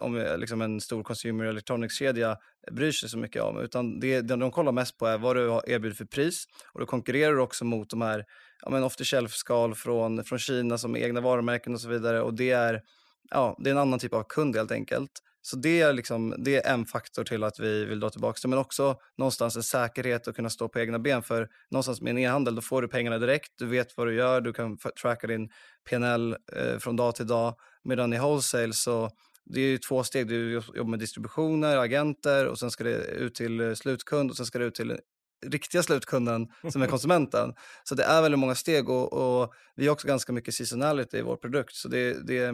om 0.00 0.36
liksom 0.38 0.62
en 0.62 0.80
stor 0.80 1.02
consumer 1.02 1.44
electronics-kedja 1.44 2.36
bryr 2.72 2.92
sig 2.92 3.08
så 3.08 3.18
mycket 3.18 3.42
om. 3.42 3.60
Utan 3.60 4.00
det, 4.00 4.20
det 4.20 4.36
de 4.36 4.50
kollar 4.50 4.72
mest 4.72 4.98
på 4.98 5.06
är 5.06 5.18
vad 5.18 5.36
du 5.36 5.60
erbjuder 5.66 5.96
för 5.96 6.04
pris. 6.04 6.44
Och 6.72 6.80
då 6.80 6.86
konkurrerar 6.86 7.32
du 7.32 7.40
också 7.40 7.64
mot 7.64 7.90
de 7.90 8.02
här 8.02 8.24
ja, 8.62 8.70
men 8.70 8.84
off 8.84 8.96
the 8.96 9.04
shelf-skal 9.04 9.74
från, 9.74 10.24
från 10.24 10.38
Kina 10.38 10.78
som 10.78 10.96
är 10.96 11.00
egna 11.00 11.20
varumärken 11.20 11.74
och 11.74 11.80
så 11.80 11.88
vidare. 11.88 12.22
Och 12.22 12.34
det 12.34 12.50
är, 12.50 12.82
ja, 13.30 13.56
det 13.58 13.70
är 13.70 13.72
en 13.72 13.80
annan 13.80 13.98
typ 13.98 14.14
av 14.14 14.24
kund 14.28 14.56
helt 14.56 14.72
enkelt. 14.72 15.10
Så 15.42 15.56
det 15.56 15.80
är, 15.80 15.92
liksom, 15.92 16.34
det 16.38 16.56
är 16.56 16.72
en 16.72 16.86
faktor 16.86 17.24
till 17.24 17.44
att 17.44 17.60
vi 17.60 17.84
vill 17.84 18.00
dra 18.00 18.10
tillbaka 18.10 18.38
det. 18.42 18.48
Men 18.48 18.58
också 18.58 18.96
någonstans 19.18 19.56
en 19.56 19.62
säkerhet 19.62 20.28
att 20.28 20.36
kunna 20.36 20.50
stå 20.50 20.68
på 20.68 20.80
egna 20.80 20.98
ben. 20.98 21.22
För 21.22 21.48
någonstans 21.70 22.00
med 22.00 22.10
en 22.10 22.18
e-handel, 22.18 22.54
då 22.54 22.62
får 22.62 22.82
du 22.82 22.88
pengarna 22.88 23.18
direkt. 23.18 23.52
Du 23.58 23.66
vet 23.66 23.96
vad 23.96 24.06
du 24.06 24.14
gör, 24.14 24.40
du 24.40 24.52
kan 24.52 24.78
tracka 25.02 25.26
din 25.26 25.48
PNL 25.90 26.36
eh, 26.56 26.78
från 26.78 26.96
dag 26.96 27.14
till 27.14 27.26
dag. 27.26 27.54
Medan 27.84 28.12
i 28.12 28.18
wholesale 28.18 28.72
så 28.72 29.10
det 29.44 29.60
är 29.60 29.78
två 29.88 30.04
steg. 30.04 30.28
Du 30.28 30.62
jobbar 30.74 30.90
med 30.90 30.98
distributioner, 30.98 31.76
agenter 31.76 32.46
och 32.46 32.58
sen 32.58 32.70
ska 32.70 32.84
det 32.84 32.96
ut 32.96 33.34
till 33.34 33.60
eh, 33.60 33.74
slutkund 33.74 34.30
och 34.30 34.36
sen 34.36 34.46
ska 34.46 34.58
det 34.58 34.64
ut 34.64 34.74
till 34.74 34.98
riktiga 35.46 35.82
slutkunden 35.82 36.48
som 36.72 36.82
är 36.82 36.86
konsumenten. 36.86 37.54
Så 37.84 37.94
det 37.94 38.04
är 38.04 38.22
väldigt 38.22 38.38
många 38.38 38.54
steg 38.54 38.88
och, 38.88 39.12
och 39.12 39.52
vi 39.76 39.86
har 39.86 39.92
också 39.92 40.06
ganska 40.08 40.32
mycket 40.32 40.54
seasonality 40.54 41.18
i 41.18 41.22
vår 41.22 41.36
produkt. 41.36 41.74
Så 41.74 41.88
det, 41.88 42.26
det, 42.26 42.52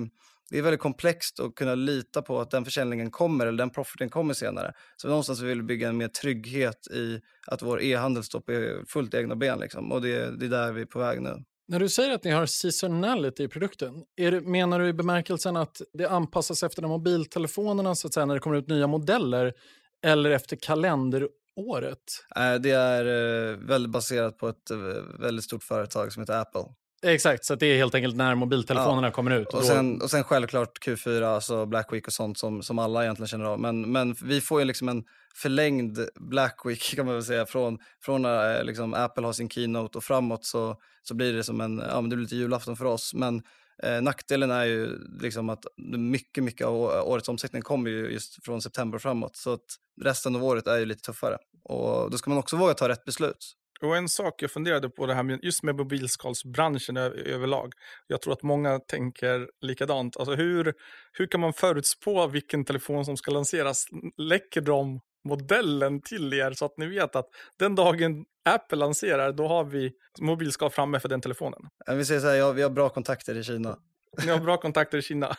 det 0.51 0.59
är 0.59 0.63
väldigt 0.63 0.81
komplext 0.81 1.41
att 1.41 1.55
kunna 1.55 1.75
lita 1.75 2.23
på 2.23 2.41
att 2.41 2.51
den 2.51 2.65
försäljningen 2.65 3.11
kommer 3.11 3.47
eller 3.47 3.59
den 3.59 3.71
profiten 3.71 4.09
kommer 4.09 4.35
senare. 4.35 4.73
Så 4.97 5.09
någonstans 5.09 5.41
vill 5.41 5.57
vi 5.61 5.67
bygga 5.67 5.89
en 5.89 5.97
mer 5.97 6.09
trygghet 6.09 6.87
i 6.87 7.21
att 7.47 7.63
vår 7.63 7.83
e-handel 7.83 8.25
står 8.25 8.41
på 8.41 8.85
fullt 8.89 9.15
egna 9.15 9.37
ben. 9.37 9.59
Liksom. 9.59 9.93
Och 9.93 10.03
det, 10.03 10.39
det 10.39 10.47
är 10.47 10.51
där 10.51 10.73
vi 10.73 10.81
är 10.81 10.87
på 10.87 10.99
väg 10.99 11.23
nu. 11.23 11.45
När 11.69 11.81
du 11.81 11.89
säger 11.89 12.15
att 12.15 12.25
ni 12.25 12.31
har 12.31 12.47
seasonality 12.47 13.43
i 13.43 13.49
produkten, 13.49 14.05
det, 14.17 14.41
menar 14.41 14.81
du 14.81 14.89
i 14.89 14.93
bemärkelsen 14.93 15.57
att 15.57 15.83
det 15.93 16.07
anpassas 16.07 16.63
efter 16.63 16.83
de 16.83 16.91
mobiltelefonerna 16.91 17.95
så 17.95 18.07
att 18.07 18.15
säga, 18.15 18.27
när 18.27 18.35
det 18.35 18.41
kommer 18.41 18.57
ut 18.57 18.69
nya 18.69 18.87
modeller 18.87 19.53
eller 20.05 20.31
efter 20.31 20.57
kalenderåret? 21.57 21.99
Det 22.61 22.71
är 22.71 23.05
eh, 23.53 23.57
väldigt 23.57 23.93
baserat 23.93 24.39
på 24.39 24.49
ett 24.49 24.71
eh, 24.71 24.79
väldigt 25.21 25.45
stort 25.45 25.63
företag 25.63 26.13
som 26.13 26.23
heter 26.23 26.41
Apple. 26.41 26.65
Exakt, 27.03 27.45
så 27.45 27.55
det 27.55 27.67
är 27.67 27.77
helt 27.77 27.95
enkelt 27.95 28.17
när 28.17 28.35
mobiltelefonerna 28.35 29.07
ja. 29.07 29.13
kommer 29.13 29.31
ut. 29.31 29.49
Och, 29.49 29.55
och, 29.55 29.65
sen, 29.65 30.03
och 30.03 30.11
sen 30.11 30.25
självklart 30.25 30.87
Q4, 30.87 31.25
alltså 31.25 31.67
Black 31.67 31.93
Week 31.93 32.07
och 32.07 32.13
sånt 32.13 32.39
som, 32.39 32.63
som 32.63 32.79
alla 32.79 33.03
egentligen 33.03 33.29
känner 33.29 33.45
av. 33.45 33.61
Men, 33.61 33.93
men 33.93 34.17
vi 34.25 34.41
får 34.41 34.61
ju 34.61 34.67
liksom 34.67 34.89
en 34.89 35.05
förlängd 35.35 35.99
Black 36.15 36.61
Week 36.65 36.95
kan 36.97 37.07
man 37.07 37.15
väl 37.15 37.25
säga. 37.25 37.47
Från, 37.47 37.79
från 38.05 38.23
när 38.23 38.59
eh, 38.59 38.65
liksom 38.65 38.95
Apple 38.95 39.27
har 39.27 39.33
sin 39.33 39.51
keynote 39.51 39.99
och 39.99 40.05
framåt 40.05 40.45
så, 40.45 40.77
så 41.03 41.15
blir 41.15 41.33
det 41.33 41.45
som 41.45 41.61
en, 41.61 41.83
ja 41.89 42.01
men 42.01 42.11
det 42.11 42.17
blir 42.17 42.25
lite 42.25 42.37
julafton 42.37 42.77
för 42.77 42.85
oss. 42.85 43.15
Men 43.15 43.43
eh, 43.83 44.03
nackdelen 44.03 44.51
är 44.51 44.65
ju 44.65 44.99
liksom 45.21 45.49
att 45.49 45.67
mycket, 45.97 46.45
mycket 46.45 46.67
av 46.67 46.75
årets 47.09 47.29
omsättning 47.29 47.63
kommer 47.63 47.91
ju 47.91 48.11
just 48.11 48.45
från 48.45 48.63
september 48.63 48.99
framåt. 48.99 49.37
Så 49.37 49.53
att 49.53 49.65
resten 50.03 50.37
av 50.37 50.45
året 50.45 50.67
är 50.67 50.79
ju 50.79 50.87
lite 50.87 51.03
tuffare. 51.03 51.39
Och 51.65 52.11
då 52.11 52.19
ska 52.19 52.31
man 52.31 52.39
också 52.39 52.57
våga 52.57 52.75
ta 52.75 52.89
rätt 52.89 53.05
beslut. 53.05 53.55
Och 53.83 53.97
en 53.97 54.09
sak 54.09 54.43
jag 54.43 54.51
funderade 54.51 54.91
på 54.91 55.07
det 55.07 55.15
här 55.15 55.23
med, 55.23 55.41
just 55.43 55.63
med 55.63 55.77
mobilskalsbranschen 55.77 56.97
överlag. 56.97 57.73
Jag 58.07 58.23
tror 58.23 58.33
att 58.33 58.43
många 58.43 58.79
tänker 58.79 59.49
likadant. 59.61 60.17
Alltså 60.17 60.35
hur, 60.35 60.75
hur 61.13 61.27
kan 61.27 61.41
man 61.41 61.53
förutspå 61.53 62.27
vilken 62.27 62.65
telefon 62.65 63.05
som 63.05 63.17
ska 63.17 63.31
lanseras? 63.31 63.87
Läcker 64.17 64.61
de 64.61 65.01
modellen 65.25 66.01
till 66.01 66.33
er 66.35 66.53
så 66.53 66.65
att 66.65 66.79
ni 66.79 66.87
vet 66.87 67.17
att 67.17 67.27
den 67.59 67.75
dagen 67.75 68.25
Apple 68.45 68.79
lanserar, 68.79 69.33
då 69.33 69.49
har 69.49 69.65
vi 69.65 69.93
mobilskal 70.21 70.71
framme 70.71 71.01
för 71.01 71.09
den 71.09 71.21
telefonen. 71.21 71.61
Vi 71.87 72.05
säger 72.05 72.21
så 72.21 72.27
här, 72.27 72.35
ja, 72.35 72.53
vi 72.53 72.63
har 72.63 72.71
bra 72.71 72.89
kontakter 72.89 73.35
i 73.35 73.45
Kina. 73.45 73.79
Ni 74.25 74.31
har 74.31 74.39
bra 74.39 74.57
kontakter 74.57 74.99
i 74.99 75.03
Kina. 75.03 75.37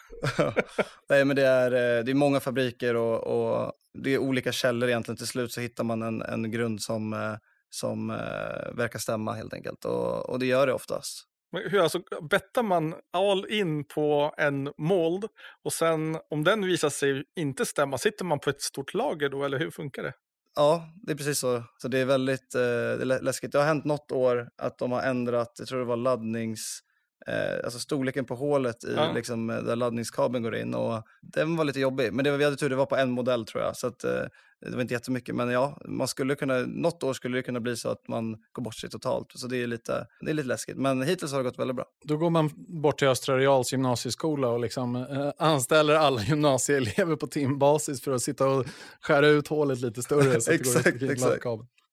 Nej, 1.09 1.25
men 1.25 1.35
det 1.35 1.47
är, 1.47 1.71
eh, 1.71 2.03
det 2.03 2.11
är 2.11 2.15
många 2.15 2.39
fabriker 2.39 2.95
och, 2.95 3.23
och, 3.23 3.73
det 3.93 4.13
är 4.13 4.17
olika 4.17 4.51
källor 4.51 4.89
egentligen. 4.89 5.17
Till 5.17 5.27
slut 5.27 5.51
så 5.51 5.61
hittar 5.61 5.83
man 5.83 6.01
en, 6.01 6.21
en 6.21 6.51
grund 6.51 6.81
som, 6.81 7.13
eh, 7.13 7.35
som 7.69 8.09
uh, 8.09 8.75
verkar 8.75 8.99
stämma 8.99 9.33
helt 9.33 9.53
enkelt. 9.53 9.85
Och, 9.85 10.29
och 10.29 10.39
det 10.39 10.45
gör 10.45 10.67
det 10.67 10.73
oftast. 10.73 11.23
Men 11.55 11.71
hur, 11.71 11.79
alltså, 11.79 11.99
bettar 12.29 12.63
man 12.63 12.95
all 13.13 13.45
in 13.49 13.83
på 13.83 14.33
en 14.37 14.73
mold 14.77 15.25
och 15.63 15.73
sen 15.73 16.17
om 16.29 16.43
den 16.43 16.65
visar 16.65 16.89
sig 16.89 17.23
inte 17.35 17.65
stämma, 17.65 17.97
sitter 17.97 18.25
man 18.25 18.39
på 18.39 18.49
ett 18.49 18.61
stort 18.61 18.93
lager 18.93 19.29
då 19.29 19.43
eller 19.43 19.59
hur 19.59 19.71
funkar 19.71 20.03
det? 20.03 20.13
Ja, 20.55 20.89
det 21.03 21.11
är 21.11 21.17
precis 21.17 21.39
så. 21.39 21.63
Så 21.77 21.87
det 21.87 21.99
är 21.99 22.05
väldigt 22.05 22.55
eh, 22.55 22.61
det 22.61 23.01
är 23.01 23.21
läskigt. 23.21 23.51
Det 23.51 23.57
har 23.57 23.65
hänt 23.65 23.85
något 23.85 24.11
år 24.11 24.49
att 24.57 24.77
de 24.77 24.91
har 24.91 25.01
ändrat, 25.01 25.55
jag 25.59 25.67
tror 25.67 25.79
det 25.79 25.85
var 25.85 25.97
laddnings 25.97 26.79
eh, 27.27 27.63
alltså 27.63 27.79
storleken 27.79 28.25
på 28.25 28.35
hålet 28.35 28.83
i, 28.83 28.93
ja. 28.95 29.11
liksom, 29.11 29.49
eh, 29.49 29.57
där 29.57 29.75
laddningskabeln 29.75 30.43
går 30.43 30.55
in. 30.55 30.73
Och 30.73 31.03
den 31.21 31.55
var 31.55 31.65
lite 31.65 31.79
jobbig, 31.79 32.13
men 32.13 32.25
det, 32.25 32.37
vi 32.37 32.43
hade 32.43 32.55
tur, 32.55 32.69
det 32.69 32.75
var 32.75 32.85
på 32.85 32.95
en 32.95 33.11
modell 33.11 33.45
tror 33.45 33.63
jag. 33.63 33.77
Så 33.77 33.87
att, 33.87 34.03
eh, 34.03 34.21
det 34.61 34.75
var 34.75 34.81
inte 34.81 34.93
jättemycket, 34.93 35.35
men 35.35 35.49
ja, 35.49 35.77
man 35.85 36.07
skulle 36.07 36.35
kunna, 36.35 36.57
något 36.59 37.03
år 37.03 37.13
skulle 37.13 37.37
det 37.37 37.41
kunna 37.43 37.59
bli 37.59 37.77
så 37.77 37.89
att 37.89 38.07
man 38.07 38.37
går 38.51 38.63
bort 38.63 38.75
sig 38.75 38.89
totalt. 38.89 39.31
Så 39.35 39.47
det 39.47 39.63
är 39.63 39.67
lite, 39.67 40.07
det 40.21 40.29
är 40.29 40.33
lite 40.33 40.47
läskigt, 40.47 40.77
men 40.77 41.01
hittills 41.01 41.31
har 41.31 41.39
det 41.39 41.43
gått 41.43 41.59
väldigt 41.59 41.75
bra. 41.75 41.85
Då 42.03 42.17
går 42.17 42.29
man 42.29 42.49
bort 42.81 42.99
till 42.99 43.07
Östra 43.07 43.37
Reals 43.37 43.71
gymnasieskola 43.71 44.47
och 44.47 44.59
liksom, 44.59 44.95
eh, 44.95 45.31
anställer 45.37 45.93
alla 45.93 46.21
gymnasieelever 46.27 47.15
på 47.15 47.27
timbasis 47.27 48.01
för 48.01 48.11
att 48.11 48.21
sitta 48.21 48.47
och 48.47 48.65
skära 49.01 49.27
ut 49.27 49.47
hålet 49.47 49.81
lite 49.81 50.03
större. 50.03 50.41
Så 50.41 50.51
exakt, 50.51 51.01
exakt. 51.01 51.45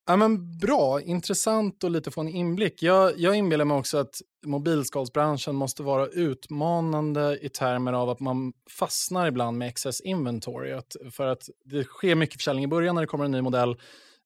Ja, 0.07 0.17
men 0.17 0.59
bra, 0.59 1.01
intressant 1.01 1.85
och 1.85 1.91
lite 1.91 2.11
få 2.11 2.21
en 2.21 2.29
inblick. 2.29 2.83
Jag, 2.83 3.19
jag 3.19 3.37
inbillar 3.37 3.65
mig 3.65 3.77
också 3.77 3.99
att 3.99 4.21
mobilskalsbranschen 4.47 5.55
måste 5.55 5.83
vara 5.83 6.07
utmanande 6.07 7.39
i 7.43 7.49
termer 7.49 7.93
av 7.93 8.11
att 8.11 8.21
man 8.21 8.53
fastnar 8.71 9.27
ibland 9.27 9.59
med 9.59 9.69
excess 9.69 10.01
inventory. 10.01 10.73
Att, 10.73 10.97
för 11.11 11.27
att 11.27 11.49
det 11.65 11.85
sker 11.85 12.15
mycket 12.15 12.37
försäljning 12.37 12.65
i 12.65 12.69
början 12.69 12.95
när 12.95 13.03
det 13.03 13.07
kommer 13.07 13.25
en 13.25 13.31
ny 13.31 13.41
modell. 13.41 13.77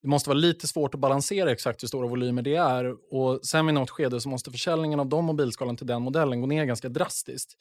Det 0.03 0.09
måste 0.09 0.31
vara 0.31 0.39
lite 0.39 0.67
svårt 0.67 0.95
att 0.95 1.01
balansera 1.01 1.53
exakt 1.53 1.83
hur 1.83 1.89
stora 1.89 2.09
volymer 2.09 2.43
det 2.43 2.55
är. 2.55 3.15
Och 3.15 3.47
sen 3.47 3.67
vid 3.67 3.75
något 3.75 3.91
skede 3.91 4.21
så 4.21 4.29
måste 4.29 4.51
försäljningen 4.51 5.01
av 5.01 5.07
de 5.07 5.25
mobilskalen 5.25 5.77
till 5.77 5.87
den 5.87 6.03
modellen 6.03 6.41
gå 6.41 6.47
ner 6.47 6.65
ganska 6.65 6.89
drastiskt. 6.89 7.57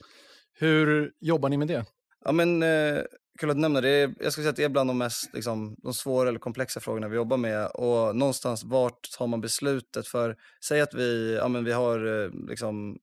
Hur 0.53 1.11
jobbar 1.19 1.49
ni 1.49 1.57
med 1.57 1.67
det? 1.67 1.85
Ja, 2.25 2.31
men, 2.31 2.63
eh, 2.63 2.99
kul 3.39 3.49
att 3.49 3.55
du 3.55 3.61
nämner 3.61 3.81
det. 3.81 4.13
Jag 4.19 4.31
skulle 4.31 4.43
säga 4.43 4.49
att 4.49 4.55
det 4.55 4.63
är 4.63 4.69
bland 4.69 4.89
de 4.89 4.97
mest 4.97 5.33
liksom, 5.33 5.75
de 5.77 5.93
svåra 5.93 6.29
eller 6.29 6.39
komplexa 6.39 6.79
frågorna 6.79 7.07
vi 7.07 7.15
jobbar 7.15 7.37
med. 7.37 7.67
Och 7.67 8.15
någonstans, 8.15 8.63
vart 8.63 9.11
tar 9.17 9.27
man 9.27 9.41
beslutet? 9.41 10.07
För 10.07 10.35
säg 10.65 10.81
att 10.81 10.93
vi, 10.93 11.35
ja, 11.35 11.47
men 11.47 11.63
vi 11.63 11.71
har 11.71 12.23
eh, 12.23 12.29
liksom, 12.47 12.97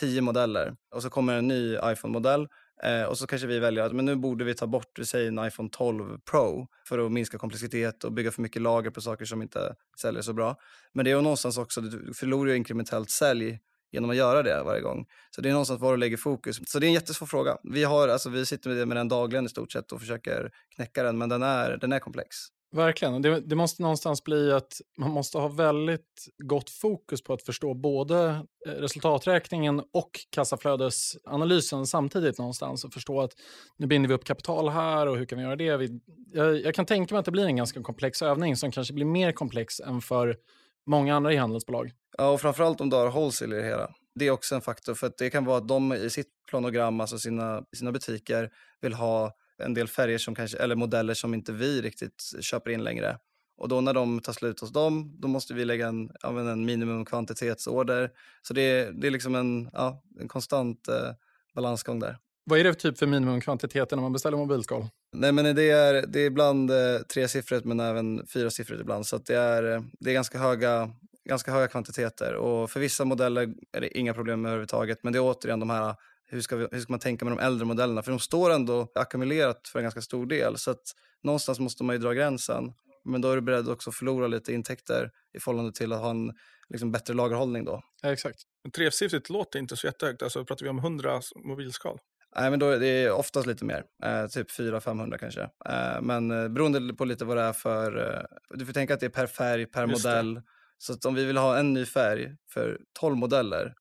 tio 0.00 0.20
modeller 0.20 0.76
och 0.94 1.02
så 1.02 1.10
kommer 1.10 1.34
en 1.34 1.48
ny 1.48 1.76
iPhone-modell 1.84 2.48
eh, 2.82 3.02
och 3.02 3.18
så 3.18 3.26
kanske 3.26 3.46
vi 3.46 3.58
väljer 3.58 3.84
att 3.84 3.92
men 3.92 4.04
nu 4.04 4.16
borde 4.16 4.44
vi 4.44 4.54
ta 4.54 4.66
bort, 4.66 4.98
vi 4.98 5.04
säger 5.04 5.28
en 5.28 5.46
iPhone 5.46 5.68
12 5.72 6.18
Pro 6.30 6.68
för 6.88 7.06
att 7.06 7.12
minska 7.12 7.38
komplexitet 7.38 8.04
och 8.04 8.12
bygga 8.12 8.30
för 8.30 8.42
mycket 8.42 8.62
lager 8.62 8.90
på 8.90 9.00
saker 9.00 9.24
som 9.24 9.42
inte 9.42 9.74
säljer 10.00 10.22
så 10.22 10.32
bra. 10.32 10.56
Men 10.92 11.04
det 11.04 11.10
är 11.10 11.16
ju 11.16 11.22
någonstans 11.22 11.58
också, 11.58 11.80
du 11.80 12.14
förlorar 12.14 12.50
ju 12.50 12.56
inkrementellt 12.56 13.10
sälj 13.10 13.58
genom 13.92 14.10
att 14.10 14.16
göra 14.16 14.42
det 14.42 14.62
varje 14.62 14.80
gång. 14.80 15.06
Så 15.30 15.40
det 15.40 15.48
är 15.48 15.52
någonstans 15.52 15.80
var 15.80 15.92
du 15.92 15.96
lägger 15.98 16.16
fokus. 16.16 16.60
Så 16.66 16.78
det 16.78 16.86
är 16.86 16.88
en 16.88 16.94
jättesvår 16.94 17.26
fråga. 17.26 17.56
Vi, 17.62 17.84
har, 17.84 18.08
alltså, 18.08 18.30
vi 18.30 18.46
sitter 18.46 18.86
med 18.86 18.96
den 18.96 19.08
dagligen 19.08 19.46
i 19.46 19.48
stort 19.48 19.72
sett 19.72 19.92
och 19.92 20.00
försöker 20.00 20.50
knäcka 20.76 21.02
den, 21.02 21.18
men 21.18 21.28
den 21.28 21.42
är, 21.42 21.76
den 21.76 21.92
är 21.92 21.98
komplex. 21.98 22.36
Verkligen. 22.72 23.22
Det, 23.22 23.40
det, 23.40 23.56
måste 23.56 23.82
någonstans 23.82 24.24
bli 24.24 24.52
att 24.52 24.80
man 24.98 25.10
måste 25.10 25.38
ha 25.38 25.48
väldigt 25.48 26.28
gott 26.38 26.70
fokus 26.70 27.24
på 27.24 27.32
att 27.32 27.42
förstå 27.42 27.74
både 27.74 28.46
eh, 28.66 28.70
resultaträkningen 28.70 29.82
och 29.92 30.10
kassaflödesanalysen 30.30 31.86
samtidigt 31.86 32.38
någonstans 32.38 32.84
och 32.84 32.92
förstå 32.92 33.20
att 33.20 33.32
nu 33.76 33.86
binder 33.86 34.08
vi 34.08 34.14
upp 34.14 34.24
kapital 34.24 34.68
här 34.68 35.06
och 35.06 35.18
hur 35.18 35.24
kan 35.24 35.38
vi 35.38 35.44
göra 35.44 35.56
det? 35.56 35.76
Vi, 35.76 36.00
jag, 36.32 36.60
jag 36.60 36.74
kan 36.74 36.86
tänka 36.86 37.14
mig 37.14 37.18
att 37.18 37.24
det 37.24 37.30
blir 37.30 37.46
en 37.46 37.56
ganska 37.56 37.82
komplex 37.82 38.22
övning 38.22 38.56
som 38.56 38.70
kanske 38.70 38.94
blir 38.94 39.06
mer 39.06 39.32
komplex 39.32 39.80
än 39.80 40.00
för 40.00 40.36
många 40.86 41.16
andra 41.16 41.32
e-handelsbolag. 41.32 41.92
Ja, 42.18 42.30
och 42.30 42.40
framförallt 42.40 42.80
om 42.80 42.90
du 42.90 42.96
har 42.96 43.10
wholesale 43.10 43.56
i 43.56 43.58
det 43.58 43.64
hela. 43.64 43.90
Det 44.14 44.26
är 44.26 44.30
också 44.30 44.54
en 44.54 44.60
faktor, 44.60 44.94
för 44.94 45.12
det 45.18 45.30
kan 45.30 45.44
vara 45.44 45.58
att 45.58 45.68
de 45.68 45.92
i 45.92 46.10
sitt 46.10 46.28
planogram, 46.50 47.00
alltså 47.00 47.18
sina, 47.18 47.62
sina 47.76 47.92
butiker, 47.92 48.50
vill 48.80 48.94
ha 48.94 49.32
en 49.62 49.74
del 49.74 49.88
färger 49.88 50.18
som 50.18 50.34
kanske, 50.34 50.58
eller 50.58 50.76
modeller 50.76 51.14
som 51.14 51.34
inte 51.34 51.52
vi 51.52 51.82
riktigt 51.82 52.22
köper 52.40 52.70
in 52.70 52.84
längre. 52.84 53.18
Och 53.56 53.68
då 53.68 53.80
när 53.80 53.94
de 53.94 54.20
tar 54.20 54.32
slut 54.32 54.60
hos 54.60 54.72
dem, 54.72 55.20
då 55.20 55.28
måste 55.28 55.54
vi 55.54 55.64
lägga 55.64 55.88
en, 55.88 56.10
en 56.24 56.64
minimumkvantitetsorder. 56.64 58.10
Så 58.42 58.54
det 58.54 58.62
är, 58.62 58.92
det 58.92 59.06
är 59.06 59.10
liksom 59.10 59.34
en, 59.34 59.70
ja, 59.72 60.02
en 60.20 60.28
konstant 60.28 60.88
eh, 60.88 61.12
balansgång 61.54 62.00
där. 62.00 62.18
Vad 62.44 62.58
är 62.58 62.64
det 62.64 62.74
typ 62.74 62.98
för 62.98 63.06
minimumkvantiteter 63.06 63.96
när 63.96 64.02
man 64.02 64.12
beställer 64.12 64.36
mobilskal? 64.36 64.88
Nej, 65.14 65.32
men 65.32 65.54
det 65.54 65.70
är, 65.70 66.06
det 66.06 66.20
är 66.20 66.26
ibland 66.26 66.70
eh, 66.70 66.98
tresiffrigt 66.98 67.64
men 67.64 67.80
även 67.80 68.26
fyrasiffrigt 68.26 68.80
ibland. 68.80 69.06
Så 69.06 69.18
det, 69.18 69.34
är, 69.34 69.72
eh, 69.72 69.82
det 70.00 70.10
är 70.10 70.14
ganska 70.14 70.38
höga, 70.38 70.90
ganska 71.24 71.52
höga 71.52 71.68
kvantiteter. 71.68 72.34
Och 72.34 72.70
för 72.70 72.80
vissa 72.80 73.04
modeller 73.04 73.54
är 73.72 73.80
det 73.80 73.98
inga 73.98 74.14
problem 74.14 74.44
överhuvudtaget. 74.46 74.98
Men 75.02 75.12
det 75.12 75.18
är 75.18 75.22
återigen 75.22 75.60
de 75.60 75.70
här, 75.70 75.94
hur 76.26 76.40
ska, 76.40 76.56
vi, 76.56 76.68
hur 76.70 76.80
ska 76.80 76.92
man 76.92 77.00
tänka 77.00 77.24
med 77.24 77.32
de 77.36 77.44
äldre 77.44 77.66
modellerna? 77.66 78.02
För 78.02 78.10
de 78.10 78.20
står 78.20 78.50
ändå 78.50 78.88
ackumulerat 78.94 79.68
för 79.68 79.78
en 79.78 79.82
ganska 79.82 80.02
stor 80.02 80.26
del. 80.26 80.58
Så 80.58 80.70
att 80.70 80.82
någonstans 81.22 81.60
måste 81.60 81.84
man 81.84 81.96
ju 81.96 82.02
dra 82.02 82.12
gränsen. 82.12 82.72
Men 83.04 83.20
då 83.20 83.30
är 83.30 83.36
du 83.36 83.42
beredd 83.42 83.68
också 83.68 83.90
att 83.90 83.96
förlora 83.96 84.26
lite 84.26 84.52
intäkter 84.52 85.10
i 85.34 85.40
förhållande 85.40 85.72
till 85.72 85.92
att 85.92 86.00
ha 86.00 86.10
en 86.10 86.32
liksom, 86.68 86.92
bättre 86.92 87.14
lagerhållning 87.14 87.64
då. 87.64 87.82
Ja, 88.02 88.12
exakt. 88.12 88.38
Tresiffrigt 88.74 89.30
låter 89.30 89.58
inte 89.58 89.76
så 89.76 89.86
jättehögt. 89.86 90.22
Alltså 90.22 90.44
pratar 90.44 90.64
vi 90.64 90.70
om 90.70 90.78
100 90.78 91.20
mobilskal? 91.44 91.98
Nej, 92.36 92.50
men 92.50 92.58
då 92.58 92.70
är 92.70 92.80
det 92.80 93.10
oftast 93.10 93.46
lite 93.46 93.64
mer. 93.64 93.84
Eh, 94.04 94.26
typ 94.26 94.50
400-500 94.50 95.18
kanske. 95.18 95.42
Eh, 95.42 96.02
men 96.02 96.30
eh, 96.30 96.48
beroende 96.48 96.94
på 96.94 97.04
lite 97.04 97.24
vad 97.24 97.36
det 97.36 97.42
är 97.42 97.52
för... 97.52 98.14
Eh, 98.14 98.56
du 98.58 98.66
får 98.66 98.72
tänka 98.72 98.94
att 98.94 99.00
det 99.00 99.06
är 99.06 99.10
per 99.10 99.26
färg, 99.26 99.66
per 99.66 99.88
Just 99.88 100.04
modell. 100.04 100.34
Det. 100.34 100.42
Så 100.78 101.08
om 101.08 101.14
vi 101.14 101.24
vill 101.24 101.36
ha 101.36 101.58
en 101.58 101.72
ny 101.72 101.84
färg 101.84 102.36
för 102.50 102.80
12 103.00 103.16
modeller, 103.16 103.74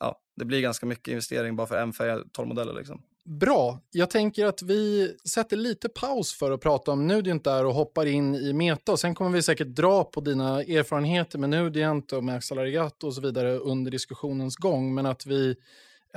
ja, 0.00 0.20
det 0.36 0.44
blir 0.44 0.60
ganska 0.60 0.86
mycket 0.86 1.08
investering 1.08 1.56
bara 1.56 1.66
för 1.66 1.78
en 1.78 1.92
färg, 1.92 2.22
12 2.32 2.48
modeller. 2.48 2.72
Liksom. 2.72 3.02
Bra. 3.24 3.80
Jag 3.90 4.10
tänker 4.10 4.46
att 4.46 4.62
vi 4.62 5.14
sätter 5.28 5.56
lite 5.56 5.88
paus 5.88 6.34
för 6.34 6.50
att 6.50 6.60
prata 6.60 6.90
om 6.90 7.06
Nudient 7.06 7.44
där 7.44 7.64
och 7.64 7.74
hoppar 7.74 8.06
in 8.06 8.34
i 8.34 8.52
Meta. 8.52 8.92
Och 8.92 9.00
sen 9.00 9.14
kommer 9.14 9.30
vi 9.30 9.42
säkert 9.42 9.66
dra 9.66 10.04
på 10.04 10.20
dina 10.20 10.62
erfarenheter 10.62 11.38
med 11.38 11.50
Nudient 11.50 12.12
och 12.12 12.24
med 12.24 12.36
Accelerato 12.36 13.06
och 13.06 13.14
så 13.14 13.20
vidare 13.20 13.56
under 13.56 13.90
diskussionens 13.90 14.56
gång. 14.56 14.94
Men 14.94 15.06
att 15.06 15.26
vi 15.26 15.56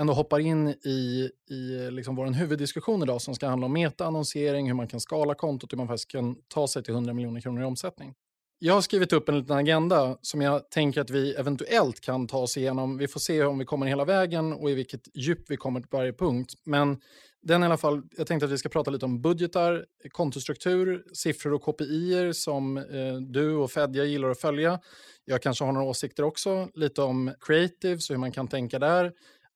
ändå 0.01 0.13
hoppar 0.13 0.39
in 0.39 0.67
i, 0.67 1.29
i 1.49 1.91
liksom 1.91 2.15
vår 2.15 2.25
huvuddiskussion 2.25 3.03
idag 3.03 3.21
som 3.21 3.35
ska 3.35 3.47
handla 3.47 3.65
om 3.65 3.73
metaannonsering, 3.73 4.67
hur 4.67 4.73
man 4.73 4.87
kan 4.87 4.99
skala 4.99 5.35
kontot, 5.35 5.73
hur 5.73 5.77
man 5.77 5.87
faktiskt 5.87 6.11
kan 6.11 6.35
ta 6.47 6.67
sig 6.67 6.83
till 6.83 6.93
100 6.93 7.13
miljoner 7.13 7.41
kronor 7.41 7.61
i 7.61 7.65
omsättning. 7.65 8.13
Jag 8.59 8.73
har 8.73 8.81
skrivit 8.81 9.13
upp 9.13 9.29
en 9.29 9.39
liten 9.39 9.57
agenda 9.57 10.17
som 10.21 10.41
jag 10.41 10.69
tänker 10.69 11.01
att 11.01 11.09
vi 11.09 11.33
eventuellt 11.33 12.01
kan 12.01 12.27
ta 12.27 12.37
oss 12.37 12.57
igenom. 12.57 12.97
Vi 12.97 13.07
får 13.07 13.19
se 13.19 13.43
om 13.43 13.57
vi 13.57 13.65
kommer 13.65 13.85
hela 13.85 14.05
vägen 14.05 14.53
och 14.53 14.69
i 14.71 14.73
vilket 14.73 15.01
djup 15.13 15.39
vi 15.47 15.57
kommer 15.57 15.79
till 15.79 15.89
varje 15.91 16.13
punkt. 16.13 16.53
Men 16.63 17.01
den 17.41 17.63
i 17.63 17.65
alla 17.65 17.77
fall, 17.77 18.01
jag 18.17 18.27
tänkte 18.27 18.45
att 18.45 18.51
vi 18.51 18.57
ska 18.57 18.69
prata 18.69 18.91
lite 18.91 19.05
om 19.05 19.21
budgetar, 19.21 19.85
kontostruktur, 20.11 21.03
siffror 21.13 21.53
och 21.53 21.61
KPI 21.61 22.33
som 22.33 22.77
eh, 22.77 23.15
du 23.29 23.55
och 23.55 23.71
Fedja 23.71 24.03
gillar 24.03 24.29
att 24.29 24.41
följa. 24.41 24.79
Jag 25.25 25.41
kanske 25.41 25.65
har 25.65 25.71
några 25.71 25.87
åsikter 25.87 26.23
också, 26.23 26.69
lite 26.73 27.01
om 27.01 27.31
creatives 27.39 28.09
och 28.09 28.13
hur 28.13 28.19
man 28.19 28.31
kan 28.31 28.47
tänka 28.47 28.79
där 28.79 29.11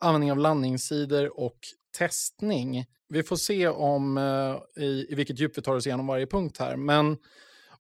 användning 0.05 0.31
av 0.31 0.38
landningssidor 0.38 1.39
och 1.39 1.57
testning. 1.97 2.85
Vi 3.09 3.24
får 3.24 3.35
se 3.35 3.67
om 3.67 4.17
eh, 4.17 4.83
i, 4.83 5.07
i 5.09 5.15
vilket 5.15 5.39
djup 5.39 5.57
vi 5.57 5.62
tar 5.62 5.75
oss 5.75 5.88
igenom 5.88 6.07
varje 6.07 6.27
punkt 6.27 6.57
här. 6.59 6.75
Men 6.75 7.17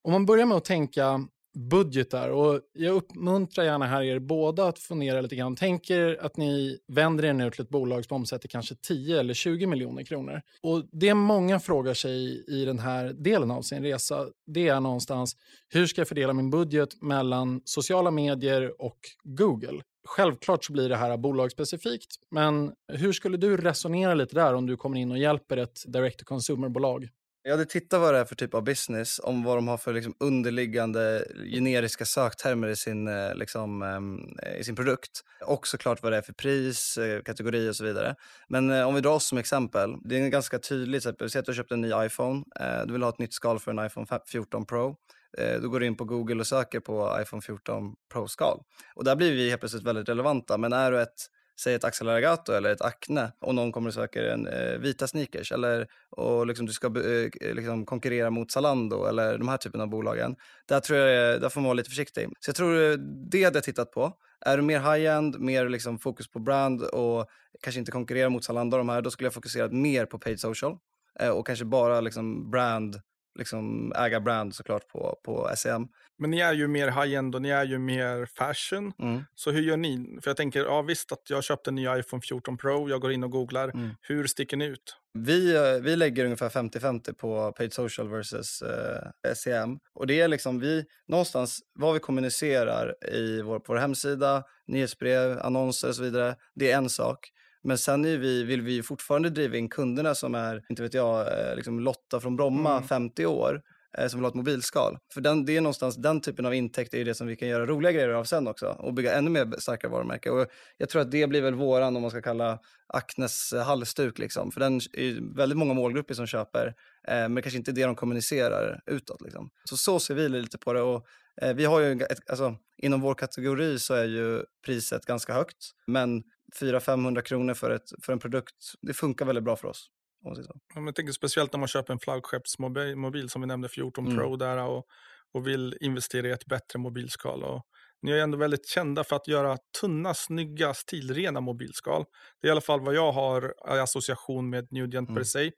om 0.01 0.11
man 0.11 0.25
börjar 0.25 0.45
med 0.45 0.57
att 0.57 0.65
tänka 0.65 1.27
budgetar 1.55 2.29
och 2.29 2.61
jag 2.73 2.95
uppmuntrar 2.95 3.65
gärna 3.65 3.85
här 3.85 4.01
er 4.01 4.19
båda 4.19 4.67
att 4.67 4.79
fundera 4.79 5.21
lite 5.21 5.35
grann. 5.35 5.55
Tänk 5.55 5.89
er 5.89 6.17
att 6.21 6.37
ni 6.37 6.77
vänder 6.87 7.25
er 7.25 7.33
nu 7.33 7.51
till 7.51 7.61
ett 7.61 7.69
bolag 7.69 8.05
som 8.05 8.15
omsätter 8.15 8.47
kanske 8.47 8.75
10 8.75 9.19
eller 9.19 9.33
20 9.33 9.67
miljoner 9.67 10.03
kronor. 10.03 10.41
Och 10.61 10.83
det 10.91 11.13
många 11.13 11.59
frågar 11.59 11.93
sig 11.93 12.45
i 12.47 12.65
den 12.65 12.79
här 12.79 13.13
delen 13.13 13.51
av 13.51 13.61
sin 13.61 13.83
resa, 13.83 14.27
det 14.47 14.67
är 14.67 14.79
någonstans 14.79 15.35
hur 15.69 15.87
ska 15.87 16.01
jag 16.01 16.07
fördela 16.07 16.33
min 16.33 16.49
budget 16.49 17.01
mellan 17.01 17.61
sociala 17.65 18.11
medier 18.11 18.81
och 18.81 18.99
Google? 19.23 19.81
Självklart 20.07 20.63
så 20.63 20.73
blir 20.73 20.89
det 20.89 20.95
här 20.97 21.17
bolagsspecifikt, 21.17 22.15
men 22.31 22.73
hur 22.93 23.13
skulle 23.13 23.37
du 23.37 23.57
resonera 23.57 24.13
lite 24.13 24.35
där 24.35 24.53
om 24.53 24.65
du 24.65 24.77
kommer 24.77 24.97
in 24.99 25.11
och 25.11 25.17
hjälper 25.17 25.57
ett 25.57 25.83
direct-to-consumer-bolag? 25.87 27.09
Jag 27.47 27.51
hade 27.51 27.65
tittat 27.65 28.01
vad 28.01 28.13
det 28.13 28.19
är 28.19 28.25
för 28.25 28.35
typ 28.35 28.53
av 28.53 28.63
business, 28.63 29.19
om 29.23 29.43
vad 29.43 29.57
de 29.57 29.67
har 29.67 29.77
för 29.77 29.93
liksom 29.93 30.13
underliggande 30.19 31.25
generiska 31.53 32.05
söktermer 32.05 32.67
i 32.67 32.75
sin, 32.75 33.07
eh, 33.07 33.35
liksom, 33.35 33.81
ehm, 33.81 34.19
i 34.59 34.63
sin 34.63 34.75
produkt. 34.75 35.21
Och 35.45 35.67
såklart 35.67 36.03
vad 36.03 36.11
det 36.11 36.17
är 36.17 36.21
för 36.21 36.33
pris, 36.33 36.97
eh, 36.97 37.21
kategori 37.21 37.69
och 37.69 37.75
så 37.75 37.83
vidare. 37.83 38.15
Men 38.47 38.71
eh, 38.71 38.87
om 38.87 38.95
vi 38.95 39.01
drar 39.01 39.11
oss 39.11 39.27
som 39.27 39.37
exempel, 39.37 39.95
det 40.03 40.19
är 40.19 40.29
ganska 40.29 40.59
tydligt, 40.59 41.03
säg 41.03 41.09
att 41.09 41.17
du 41.45 41.51
har 41.51 41.53
köpt 41.53 41.71
en 41.71 41.81
ny 41.81 41.91
iPhone, 42.05 42.43
du 42.85 42.93
vill 42.93 43.03
ha 43.03 43.09
ett 43.09 43.19
nytt 43.19 43.33
skal 43.33 43.59
för 43.59 43.71
en 43.71 43.85
iPhone 43.85 44.07
14 44.27 44.65
Pro. 44.65 44.95
Eh, 45.37 45.61
då 45.61 45.69
går 45.69 45.79
du 45.79 45.85
in 45.85 45.97
på 45.97 46.05
Google 46.05 46.39
och 46.39 46.47
söker 46.47 46.79
på 46.79 47.17
iPhone 47.21 47.41
14 47.41 47.95
Pro-skal. 48.13 48.59
Och 48.95 49.03
där 49.03 49.15
blir 49.15 49.31
vi 49.31 49.49
helt 49.49 49.61
plötsligt 49.61 49.83
väldigt 49.83 50.09
relevanta. 50.09 50.57
Men 50.57 50.73
är 50.73 50.91
du 50.91 51.01
ett 51.01 51.29
säg 51.59 51.73
ett 51.73 51.83
Axel 51.83 52.09
Aragato 52.09 52.51
eller 52.51 52.69
ett 52.69 52.81
Acne 52.81 53.31
och 53.39 53.55
någon 53.55 53.71
kommer 53.71 53.87
och 53.87 53.93
söker 53.93 54.23
en 54.23 54.47
eh, 54.47 54.77
vita 54.77 55.07
sneakers 55.07 55.51
eller 55.51 55.87
och 56.09 56.47
liksom 56.47 56.65
du 56.65 56.73
ska 56.73 56.87
eh, 56.87 57.55
liksom 57.55 57.85
konkurrera 57.85 58.29
mot 58.29 58.51
Zalando 58.51 59.05
eller 59.05 59.37
de 59.37 59.47
här 59.47 59.57
typen 59.57 59.81
av 59.81 59.89
bolagen. 59.89 60.35
Där 60.65 60.79
tror 60.79 60.99
jag 60.99 61.41
där 61.41 61.49
får 61.49 61.61
man 61.61 61.65
vara 61.65 61.73
lite 61.73 61.89
försiktig. 61.89 62.29
Så 62.39 62.49
jag 62.49 62.55
tror 62.55 62.91
eh, 62.91 62.97
det 63.31 63.43
hade 63.43 63.57
jag 63.57 63.63
tittat 63.63 63.91
på. 63.91 64.13
Är 64.41 64.57
du 64.57 64.63
mer 64.63 64.79
high-end, 64.79 65.39
mer 65.39 65.69
liksom 65.69 65.99
fokus 65.99 66.27
på 66.27 66.39
brand 66.39 66.83
och 66.83 67.25
kanske 67.61 67.79
inte 67.79 67.91
konkurrera 67.91 68.29
mot 68.29 68.43
Zalando 68.43 68.77
de 68.77 68.89
här, 68.89 69.01
då 69.01 69.11
skulle 69.11 69.25
jag 69.27 69.33
fokusera 69.33 69.69
mer 69.69 70.05
på 70.05 70.19
paid 70.19 70.39
social 70.39 70.77
eh, 71.19 71.29
och 71.29 71.47
kanske 71.47 71.65
bara 71.65 72.01
liksom 72.01 72.51
brand 72.51 73.01
liksom 73.35 73.93
äga 73.95 74.19
brand 74.19 74.55
såklart 74.55 74.87
på, 74.87 75.19
på 75.23 75.51
SEM. 75.55 75.87
Men 76.17 76.31
ni 76.31 76.39
är 76.39 76.53
ju 76.53 76.67
mer 76.67 76.87
high-end 76.87 77.35
och 77.35 77.41
ni 77.41 77.49
är 77.49 77.63
ju 77.63 77.77
mer 77.77 78.25
fashion. 78.25 78.93
Mm. 78.99 79.23
Så 79.35 79.51
hur 79.51 79.61
gör 79.61 79.77
ni? 79.77 80.19
För 80.21 80.29
jag 80.29 80.37
tänker, 80.37 80.59
ja 80.59 80.81
visst 80.81 81.11
att 81.11 81.29
jag 81.29 81.43
köpte 81.43 81.69
en 81.69 81.75
ny 81.75 81.87
iPhone 81.87 82.21
14 82.21 82.57
Pro, 82.57 82.89
jag 82.89 83.01
går 83.01 83.11
in 83.11 83.23
och 83.23 83.31
googlar. 83.31 83.69
Mm. 83.69 83.89
Hur 84.01 84.27
sticker 84.27 84.57
ni 84.57 84.65
ut? 84.65 84.97
Vi, 85.13 85.55
eh, 85.55 85.81
vi 85.81 85.95
lägger 85.95 86.25
ungefär 86.25 86.49
50-50 86.49 87.13
på 87.13 87.51
paid 87.51 87.73
social 87.73 88.09
versus 88.09 88.61
eh, 88.61 89.33
SEM. 89.33 89.79
Och 89.93 90.07
det 90.07 90.21
är 90.21 90.27
liksom 90.27 90.59
vi, 90.59 90.85
någonstans 91.07 91.59
vad 91.73 91.93
vi 91.93 91.99
kommunicerar 91.99 92.95
i 93.13 93.41
vår, 93.41 93.59
på 93.59 93.73
vår 93.73 93.79
hemsida, 93.79 94.43
nyhetsbrev, 94.67 95.39
annonser 95.39 95.87
och 95.87 95.95
så 95.95 96.03
vidare, 96.03 96.35
det 96.55 96.71
är 96.71 96.77
en 96.77 96.89
sak. 96.89 97.31
Men 97.65 97.77
sen 97.77 98.05
är 98.05 98.17
vi, 98.17 98.43
vill 98.43 98.61
vi 98.61 98.83
fortfarande 98.83 99.29
driva 99.29 99.57
in 99.57 99.69
kunderna 99.69 100.15
som 100.15 100.35
är, 100.35 100.65
inte 100.69 100.83
vet 100.83 100.93
jag, 100.93 101.19
eh, 101.19 101.55
liksom 101.55 101.79
Lotta 101.79 102.19
från 102.19 102.35
Bromma, 102.35 102.71
mm. 102.71 102.87
50 102.87 103.25
år, 103.25 103.61
eh, 103.97 104.07
som 104.07 104.19
vill 104.19 104.23
ha 104.23 104.29
ett 104.29 104.35
mobilskal. 104.35 104.97
För 105.13 105.21
den, 105.21 105.45
det 105.45 105.57
är 105.57 105.61
någonstans 105.61 105.95
den 105.95 106.21
typen 106.21 106.45
av 106.45 106.53
intäkt 106.53 106.93
är 106.93 107.05
det 107.05 107.15
som 107.15 107.27
vi 107.27 107.35
kan 107.35 107.47
göra 107.47 107.65
roliga 107.65 107.91
grejer 107.91 108.09
av 108.09 108.23
sen 108.23 108.47
också 108.47 108.67
och 108.67 108.93
bygga 108.93 109.13
ännu 109.13 109.29
mer 109.29 109.59
starka 109.59 109.89
varumärken. 109.89 110.33
Och 110.33 110.47
jag 110.77 110.89
tror 110.89 111.01
att 111.01 111.11
det 111.11 111.27
blir 111.27 111.41
väl 111.41 111.53
våran, 111.53 111.95
om 111.95 112.01
man 112.01 112.11
ska 112.11 112.21
kalla 112.21 112.59
Acnes 112.87 113.53
eh, 113.53 113.63
halsduk 113.63 114.19
liksom. 114.19 114.51
För 114.51 114.59
den 114.59 114.75
är 114.75 115.35
väldigt 115.35 115.57
många 115.57 115.73
målgrupper 115.73 116.13
som 116.13 116.27
köper, 116.27 116.67
eh, 117.07 117.29
men 117.29 117.41
kanske 117.43 117.57
inte 117.57 117.71
det 117.71 117.85
de 117.85 117.95
kommunicerar 117.95 118.81
utåt 118.85 119.21
liksom. 119.21 119.49
Så 119.69 119.77
så 119.77 119.99
ser 119.99 120.15
vi 120.15 120.29
lite 120.29 120.57
på 120.57 120.73
det 120.73 120.81
och 120.81 121.05
eh, 121.41 121.53
vi 121.53 121.65
har 121.65 121.79
ju, 121.79 121.91
ett, 122.01 122.29
alltså 122.29 122.55
inom 122.77 123.01
vår 123.01 123.15
kategori 123.15 123.79
så 123.79 123.93
är 123.93 124.05
ju 124.05 124.43
priset 124.65 125.05
ganska 125.05 125.33
högt, 125.33 125.71
men 125.87 126.23
400-500 126.61 127.21
kronor 127.21 127.53
för, 127.53 127.71
ett, 127.71 127.89
för 128.01 128.13
en 128.13 128.19
produkt, 128.19 128.55
det 128.81 128.93
funkar 128.93 129.25
väldigt 129.25 129.43
bra 129.43 129.55
för 129.55 129.67
oss. 129.67 129.89
Ja, 130.23 130.35
jag 130.75 130.95
tänker 130.95 131.13
speciellt 131.13 131.53
när 131.53 131.59
man 131.59 131.67
köper 131.67 131.93
en 131.93 131.99
flaggskeppsmobil 131.99 133.29
som 133.29 133.41
vi 133.41 133.47
nämnde, 133.47 133.69
14 133.69 134.05
mm. 134.05 134.17
Pro 134.17 134.35
där 134.35 134.57
och, 134.57 134.85
och 135.33 135.47
vill 135.47 135.77
investera 135.81 136.27
i 136.27 136.31
ett 136.31 136.45
bättre 136.45 136.79
mobilskal. 136.79 137.43
Och 137.43 137.63
ni 138.01 138.11
är 138.11 138.17
ändå 138.17 138.37
väldigt 138.37 138.67
kända 138.67 139.03
för 139.03 139.15
att 139.15 139.27
göra 139.27 139.57
tunna, 139.81 140.13
snygga, 140.13 140.73
stilrena 140.73 141.41
mobilskal. 141.41 142.05
Det 142.41 142.47
är 142.47 142.49
i 142.49 142.51
alla 142.51 142.61
fall 142.61 142.81
vad 142.81 142.95
jag 142.95 143.11
har 143.11 143.53
i 143.75 143.79
association 143.79 144.49
med 144.49 144.67
Nudient 144.71 145.09
mm. 145.09 145.15
per 145.15 145.23
se. 145.23 145.51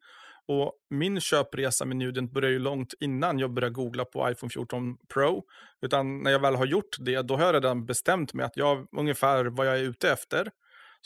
Och 0.48 0.74
min 0.89 1.22
köpresa 1.22 1.86
med 1.86 1.98
Nudent 1.98 2.34
började 2.34 2.53
ju 2.53 2.60
långt 2.60 2.94
innan 3.00 3.39
jag 3.39 3.53
började 3.53 3.74
googla 3.74 4.06
på 4.06 4.29
iPhone 4.32 4.50
14 4.50 4.98
Pro. 5.13 5.44
Utan 5.82 6.24
när 6.24 6.32
jag 6.32 6.39
väl 6.39 6.56
har 6.56 6.65
gjort 6.65 6.96
det, 7.00 7.22
då 7.22 7.36
har 7.36 7.46
jag 7.46 7.56
redan 7.56 7.86
bestämt 7.86 8.34
mig 8.34 8.46
att 8.46 8.58
jag 8.58 8.88
ungefär 8.98 9.46
vad 9.46 9.67
jag 9.67 9.79
är 9.79 9.84
ute 9.84 10.12
efter. 10.12 10.50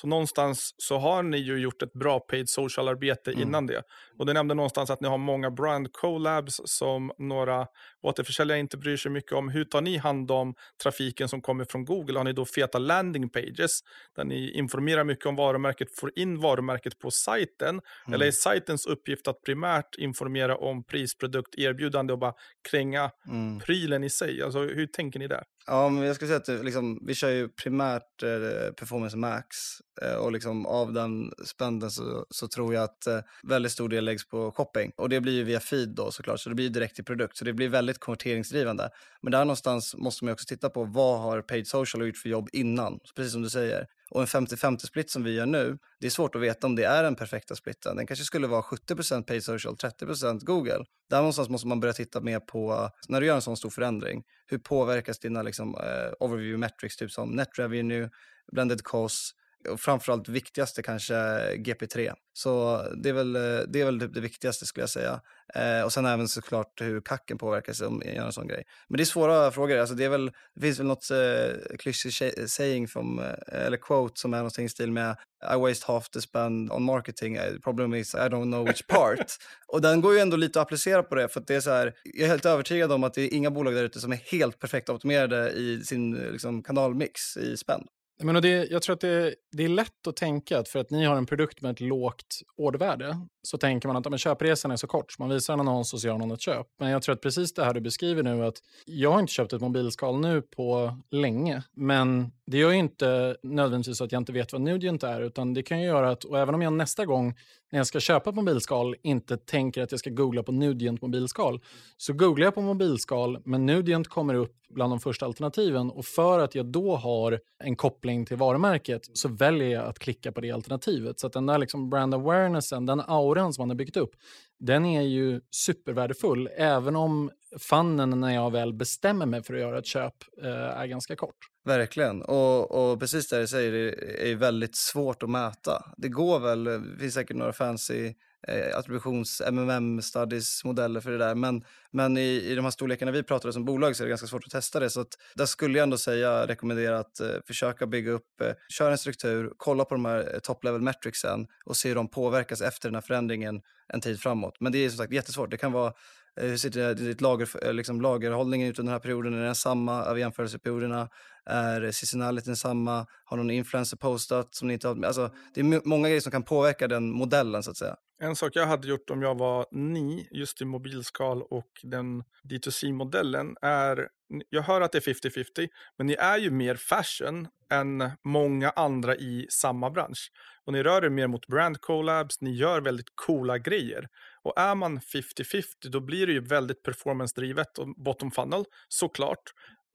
Så 0.01 0.07
någonstans 0.07 0.75
så 0.77 0.97
har 0.97 1.23
ni 1.23 1.37
ju 1.37 1.57
gjort 1.57 1.81
ett 1.81 1.93
bra 1.93 2.19
paid 2.19 2.49
social-arbete 2.49 3.31
mm. 3.31 3.47
innan 3.47 3.67
det. 3.67 3.83
Och 4.17 4.25
det 4.25 4.33
nämnde 4.33 4.53
någonstans 4.53 4.89
att 4.89 5.01
ni 5.01 5.07
har 5.07 5.17
många 5.17 5.51
brand 5.51 5.93
collabs 5.93 6.61
som 6.65 7.11
några 7.17 7.67
återförsäljare 8.01 8.59
inte 8.59 8.77
bryr 8.77 8.97
sig 8.97 9.11
mycket 9.11 9.31
om. 9.31 9.49
Hur 9.49 9.65
tar 9.65 9.81
ni 9.81 9.97
hand 9.97 10.31
om 10.31 10.53
trafiken 10.83 11.29
som 11.29 11.41
kommer 11.41 11.65
från 11.65 11.85
Google? 11.85 12.19
Har 12.19 12.23
ni 12.23 12.33
då 12.33 12.45
feta 12.45 12.79
landing 12.79 13.29
pages 13.29 13.71
där 14.15 14.23
ni 14.23 14.51
informerar 14.51 15.03
mycket 15.03 15.25
om 15.25 15.35
varumärket, 15.35 15.87
får 15.99 16.19
in 16.19 16.39
varumärket 16.39 16.99
på 16.99 17.11
sajten? 17.11 17.69
Mm. 17.69 18.13
Eller 18.13 18.25
är 18.25 18.31
sajtens 18.31 18.85
uppgift 18.85 19.27
att 19.27 19.41
primärt 19.41 19.95
informera 19.97 20.57
om 20.57 20.83
pris, 20.83 21.17
produkt, 21.17 21.55
erbjudande 21.55 22.13
och 22.13 22.19
bara 22.19 22.33
kränga 22.71 23.11
mm. 23.27 23.59
prylen 23.59 24.03
i 24.03 24.09
sig? 24.09 24.41
Alltså 24.41 24.59
hur 24.59 24.87
tänker 24.87 25.19
ni 25.19 25.27
där? 25.27 25.43
Ja, 25.67 25.89
men 25.89 26.03
jag 26.03 26.15
skulle 26.15 26.27
säga 26.27 26.37
att 26.37 26.45
det, 26.45 26.63
liksom, 26.63 26.99
vi 27.05 27.13
kör 27.15 27.29
ju 27.29 27.49
primärt 27.49 28.23
eh, 28.23 28.73
Performance 28.73 29.17
Max 29.17 29.55
eh, 30.01 30.15
och 30.15 30.31
liksom 30.31 30.65
av 30.65 30.93
den 30.93 31.33
spenden 31.45 31.91
så, 31.91 32.25
så, 32.29 32.47
tror 32.47 32.73
jag 32.73 32.83
att 32.83 33.07
eh, 33.07 33.19
väldigt 33.43 33.71
stor 33.71 33.89
del 33.89 34.05
läggs 34.05 34.27
på 34.27 34.51
shopping 34.51 34.91
och 34.97 35.09
det 35.09 35.21
blir 35.21 35.33
ju 35.33 35.43
via 35.43 35.59
feed 35.59 35.89
då 35.89 36.11
såklart, 36.11 36.39
så 36.39 36.49
det 36.49 36.55
blir 36.55 36.69
direkt 36.69 36.95
till 36.95 37.05
produkt, 37.05 37.37
så 37.37 37.45
det 37.45 37.53
blir 37.53 37.69
väldigt 37.69 37.99
konverteringsdrivande. 37.99 38.89
Men 39.21 39.31
där 39.31 39.39
någonstans 39.39 39.95
måste 39.95 40.25
man 40.25 40.33
också 40.33 40.45
titta 40.47 40.69
på 40.69 40.83
vad 40.83 41.19
har 41.19 41.41
Paid 41.41 41.67
Social 41.67 42.07
gjort 42.07 42.17
för 42.17 42.29
jobb 42.29 42.49
innan, 42.53 42.99
precis 43.15 43.33
som 43.33 43.41
du 43.41 43.49
säger. 43.49 43.87
Och 44.11 44.21
en 44.21 44.27
50-50 44.27 44.77
split 44.77 45.09
som 45.09 45.23
vi 45.23 45.33
gör 45.33 45.45
nu, 45.45 45.77
det 45.99 46.07
är 46.07 46.11
svårt 46.11 46.35
att 46.35 46.41
veta 46.41 46.67
om 46.67 46.75
det 46.75 46.83
är 46.83 47.03
den 47.03 47.15
perfekta 47.15 47.55
splitten. 47.55 47.95
Den 47.95 48.07
kanske 48.07 48.25
skulle 48.25 48.47
vara 48.47 48.61
70% 48.61 49.23
paid 49.23 49.43
social, 49.43 49.75
30% 49.75 50.45
Google. 50.45 50.85
Där 51.09 51.17
någonstans 51.17 51.49
måste 51.49 51.67
man 51.67 51.79
börja 51.79 51.93
titta 51.93 52.21
mer 52.21 52.39
på, 52.39 52.89
när 53.07 53.21
du 53.21 53.27
gör 53.27 53.35
en 53.35 53.41
sån 53.41 53.57
stor 53.57 53.69
förändring, 53.69 54.23
hur 54.47 54.57
påverkas 54.57 55.19
dina 55.19 55.41
liksom, 55.41 55.75
eh, 55.75 56.13
overview 56.19 56.57
metrics, 56.57 56.97
typ 56.97 57.11
som 57.11 57.29
net 57.29 57.59
revenue, 57.59 58.09
blended 58.51 58.83
cost, 58.83 59.35
och 59.69 59.79
framförallt 59.79 60.29
viktigaste 60.29 60.83
kanske 60.83 61.13
GP3. 61.55 62.13
Så 62.33 62.83
det 63.03 63.09
är 63.09 63.13
väl, 63.13 63.33
det, 63.33 63.81
är 63.81 63.85
väl 63.85 63.99
typ 63.99 64.13
det 64.13 64.21
viktigaste 64.21 64.65
skulle 64.65 64.81
jag 64.81 64.89
säga. 64.89 65.21
Eh, 65.55 65.83
och 65.83 65.93
sen 65.93 66.05
även 66.05 66.27
såklart 66.27 66.81
hur 66.81 67.01
kacken 67.01 67.37
påverkas 67.37 67.81
om 67.81 68.01
jag 68.05 68.15
gör 68.15 68.25
en 68.25 68.33
sån 68.33 68.47
grej. 68.47 68.63
Men 68.89 68.97
det 68.97 69.03
är 69.03 69.05
svåra 69.05 69.51
frågor. 69.51 69.77
Alltså 69.77 69.95
det, 69.95 70.03
är 70.03 70.09
väl, 70.09 70.31
det 70.55 70.61
finns 70.61 70.79
väl 70.79 70.87
något 70.87 71.11
eh, 71.11 71.77
klyschigt 71.77 72.51
saying, 72.51 72.87
from, 72.87 73.19
eh, 73.19 73.65
eller 73.65 73.77
quote 73.77 74.19
som 74.19 74.33
är 74.33 74.37
någonting 74.37 74.65
i 74.65 74.69
stil 74.69 74.91
med 74.91 75.15
I 75.53 75.59
waste 75.59 75.91
half 75.91 76.09
the 76.09 76.21
spend 76.21 76.71
on 76.71 76.83
marketing, 76.83 77.35
eh, 77.35 77.53
problem 77.63 77.93
is 77.93 78.13
I 78.13 78.17
don't 78.17 78.51
know 78.51 78.67
which 78.67 78.87
part. 78.87 79.37
och 79.67 79.81
den 79.81 80.01
går 80.01 80.13
ju 80.13 80.19
ändå 80.19 80.37
lite 80.37 80.61
att 80.61 80.65
applicera 80.67 81.03
på 81.03 81.15
det, 81.15 81.27
för 81.27 81.43
det 81.47 81.55
är 81.55 81.61
så 81.61 81.71
här, 81.71 81.93
jag 82.03 82.23
är 82.23 82.27
helt 82.27 82.45
övertygad 82.45 82.91
om 82.91 83.03
att 83.03 83.13
det 83.13 83.21
är 83.21 83.33
inga 83.33 83.51
bolag 83.51 83.73
där 83.73 83.83
ute 83.83 83.99
som 83.99 84.11
är 84.11 84.15
helt 84.31 84.59
perfekt 84.59 84.89
optimerade 84.89 85.49
i 85.49 85.83
sin 85.83 86.11
liksom, 86.11 86.63
kanalmix 86.63 87.37
i 87.37 87.57
spend. 87.57 87.87
Men 88.23 88.41
det, 88.41 88.71
jag 88.71 88.81
tror 88.81 88.93
att 88.93 89.01
det, 89.01 89.35
det, 89.51 89.63
är 89.63 89.69
lätt 89.69 90.07
att 90.07 90.15
tänka 90.15 90.59
att 90.59 90.69
för 90.69 90.79
att 90.79 90.89
ni 90.89 91.05
har 91.05 91.15
en 91.15 91.25
produkt 91.25 91.61
med 91.61 91.71
ett 91.71 91.79
lågt 91.79 92.41
ordervärde 92.57 93.17
så 93.43 93.57
tänker 93.57 93.87
man 93.87 93.97
att 93.97 94.09
men, 94.09 94.19
köpresan 94.19 94.71
är 94.71 94.75
så 94.75 94.87
kort, 94.87 95.11
så 95.11 95.21
man 95.21 95.29
visar 95.29 95.53
en 95.53 95.59
annons 95.59 95.93
och 95.93 96.01
så 96.01 96.07
gör 96.07 96.17
någon 96.17 96.31
ett 96.31 96.41
köp. 96.41 96.67
Men 96.79 96.89
jag 96.89 97.01
tror 97.01 97.13
att 97.15 97.21
precis 97.21 97.53
det 97.53 97.63
här 97.63 97.73
du 97.73 97.81
beskriver 97.81 98.23
nu, 98.23 98.45
att 98.45 98.55
jag 98.85 99.11
har 99.11 99.19
inte 99.19 99.33
köpt 99.33 99.53
ett 99.53 99.61
mobilskal 99.61 100.19
nu 100.19 100.41
på 100.41 100.97
länge, 101.11 101.63
men 101.73 102.31
det 102.51 102.57
gör 102.57 102.71
ju 102.71 102.77
inte 102.77 103.37
nödvändigtvis 103.43 104.01
att 104.01 104.11
jag 104.11 104.21
inte 104.21 104.31
vet 104.31 104.53
vad 104.53 104.61
Nudient 104.61 105.03
är, 105.03 105.21
utan 105.21 105.53
det 105.53 105.63
kan 105.63 105.81
ju 105.81 105.85
göra 105.85 106.09
att, 106.09 106.23
och 106.23 106.39
även 106.39 106.55
om 106.55 106.61
jag 106.61 106.73
nästa 106.73 107.05
gång 107.05 107.35
när 107.71 107.79
jag 107.79 107.87
ska 107.87 107.99
köpa 107.99 108.29
ett 108.29 108.35
mobilskal 108.35 108.95
inte 109.03 109.37
tänker 109.37 109.81
att 109.81 109.91
jag 109.91 109.99
ska 109.99 110.09
googla 110.09 110.43
på 110.43 110.51
Nudient 110.51 111.01
mobilskal, 111.01 111.61
så 111.97 112.13
googlar 112.13 112.45
jag 112.45 112.55
på 112.55 112.61
mobilskal, 112.61 113.41
men 113.45 113.65
Nudient 113.65 114.07
kommer 114.07 114.33
upp 114.33 114.55
bland 114.69 114.91
de 114.91 114.99
första 114.99 115.25
alternativen 115.25 115.91
och 115.91 116.05
för 116.05 116.39
att 116.39 116.55
jag 116.55 116.65
då 116.65 116.95
har 116.95 117.39
en 117.63 117.75
koppling 117.75 118.25
till 118.25 118.37
varumärket 118.37 119.01
så 119.13 119.29
väljer 119.29 119.69
jag 119.69 119.85
att 119.85 119.99
klicka 119.99 120.31
på 120.31 120.41
det 120.41 120.51
alternativet. 120.51 121.19
Så 121.19 121.27
att 121.27 121.33
den 121.33 121.45
där 121.45 121.57
liksom 121.57 121.89
brand 121.89 122.13
awarenessen, 122.13 122.85
den 122.85 123.01
auran 123.07 123.53
som 123.53 123.61
man 123.61 123.69
har 123.69 123.75
byggt 123.75 123.97
upp, 123.97 124.11
den 124.59 124.85
är 124.85 125.01
ju 125.01 125.41
supervärdefull, 125.51 126.49
även 126.57 126.95
om 126.95 127.31
fannen 127.59 128.19
när 128.19 128.33
jag 128.33 128.51
väl 128.51 128.73
bestämmer 128.73 129.25
mig 129.25 129.43
för 129.43 129.53
att 129.53 129.59
göra 129.59 129.79
ett 129.79 129.85
köp 129.85 130.13
eh, 130.43 130.51
är 130.51 130.85
ganska 130.85 131.15
kort. 131.15 131.35
Verkligen, 131.65 132.21
och, 132.21 132.71
och 132.71 132.99
precis 132.99 133.29
det 133.29 133.39
du 133.39 133.47
säger, 133.47 133.71
det 133.71 134.31
är 134.31 134.35
väldigt 134.35 134.75
svårt 134.75 135.23
att 135.23 135.29
mäta. 135.29 135.93
Det 135.97 136.09
går 136.09 136.39
väl, 136.39 136.67
eh, 136.67 136.73
det 136.73 136.99
finns 136.99 137.13
säkert 137.13 137.37
några 137.37 137.53
fancy 137.53 138.13
eh, 138.47 138.77
attributions 138.77 139.41
MMM 139.41 140.01
studies 140.01 140.63
modeller 140.63 140.99
för 140.99 141.11
det 141.11 141.17
där. 141.17 141.35
Men, 141.35 141.63
men 141.91 142.17
i, 142.17 142.21
i 142.21 142.55
de 142.55 142.65
här 142.65 142.71
storlekarna 142.71 143.11
vi 143.11 143.23
pratar 143.23 143.49
om 143.49 143.53
som 143.53 143.65
bolag 143.65 143.95
så 143.95 144.03
är 144.03 144.05
det 144.05 144.09
ganska 144.09 144.27
svårt 144.27 144.43
att 144.45 144.51
testa 144.51 144.79
det. 144.79 144.89
Så 144.89 145.01
att 145.01 145.17
där 145.35 145.45
skulle 145.45 145.77
jag 145.77 145.83
ändå 145.83 145.97
säga, 145.97 146.47
rekommendera 146.47 146.99
att 146.99 147.19
eh, 147.19 147.29
försöka 147.47 147.87
bygga 147.87 148.11
upp, 148.11 148.41
eh, 148.41 148.51
köra 148.69 148.91
en 148.91 148.97
struktur, 148.97 149.53
kolla 149.57 149.85
på 149.85 149.95
de 149.95 150.05
här 150.05 150.33
eh, 150.33 150.39
top 150.39 150.63
level 150.63 150.81
metricsen 150.81 151.47
och 151.65 151.77
se 151.77 151.87
hur 151.89 151.95
de 151.95 152.07
påverkas 152.09 152.61
efter 152.61 152.89
den 152.89 152.95
här 152.95 153.01
förändringen 153.01 153.61
en 153.87 154.01
tid 154.01 154.21
framåt. 154.21 154.57
Men 154.59 154.71
det 154.71 154.77
är 154.77 154.89
som 154.89 154.97
sagt 154.97 155.13
jättesvårt. 155.13 155.51
Det 155.51 155.57
kan 155.57 155.71
vara 155.71 155.93
Eh, 156.39 156.47
hur 156.47 156.57
ser 156.57 156.93
ditt 156.93 157.21
lager, 157.21 157.65
eh, 157.67 157.73
liksom 157.73 158.01
lagerhållningen 158.01 158.67
ut 158.67 158.79
under 158.79 158.91
den 158.91 158.93
här 158.93 158.99
perioden? 158.99 159.33
Är 159.33 159.43
den 159.45 159.55
samma 159.55 160.03
över 160.03 160.19
jämförelseperioderna? 160.19 161.09
Är 161.49 161.91
seasonalityn 161.91 162.55
samma? 162.55 163.05
Har 163.25 163.37
någon 163.37 163.51
influencer 163.51 163.97
postat 163.97 164.55
som 164.55 164.67
ni 164.67 164.73
inte 164.73 164.87
har? 164.87 165.05
Alltså, 165.05 165.33
det 165.53 165.61
är 165.61 165.87
många 165.87 166.07
grejer 166.07 166.21
som 166.21 166.31
kan 166.31 166.43
påverka 166.43 166.87
den 166.87 167.11
modellen 167.11 167.63
så 167.63 167.71
att 167.71 167.77
säga. 167.77 167.95
En 168.21 168.35
sak 168.35 168.51
jag 168.55 168.67
hade 168.67 168.87
gjort 168.87 169.09
om 169.09 169.21
jag 169.21 169.37
var 169.37 169.65
ni, 169.71 170.27
just 170.31 170.61
i 170.61 170.65
mobilskal 170.65 171.41
och 171.41 171.69
den 171.83 172.23
D2C-modellen 172.43 173.55
är, 173.61 174.07
jag 174.49 174.61
hör 174.61 174.81
att 174.81 174.91
det 174.91 175.07
är 175.07 175.13
50-50, 175.13 175.67
men 175.97 176.07
ni 176.07 176.13
är 176.13 176.37
ju 176.37 176.51
mer 176.51 176.75
fashion 176.75 177.47
än 177.71 178.11
många 178.23 178.69
andra 178.69 179.15
i 179.15 179.47
samma 179.49 179.89
bransch. 179.89 180.31
Och 180.65 180.73
ni 180.73 180.83
rör 180.83 181.05
er 181.05 181.09
mer 181.09 181.27
mot 181.27 181.47
brand 181.47 181.81
collabs, 181.81 182.41
ni 182.41 182.51
gör 182.55 182.81
väldigt 182.81 183.11
coola 183.15 183.57
grejer. 183.57 184.07
Och 184.43 184.59
är 184.59 184.75
man 184.75 184.99
50-50 184.99 185.63
då 185.91 185.99
blir 185.99 186.27
det 186.27 186.33
ju 186.33 186.41
väldigt 186.41 186.83
performance-drivet 186.83 187.77
och 187.77 187.87
bottom 187.95 188.31
funnel, 188.31 188.63
såklart. 188.87 189.43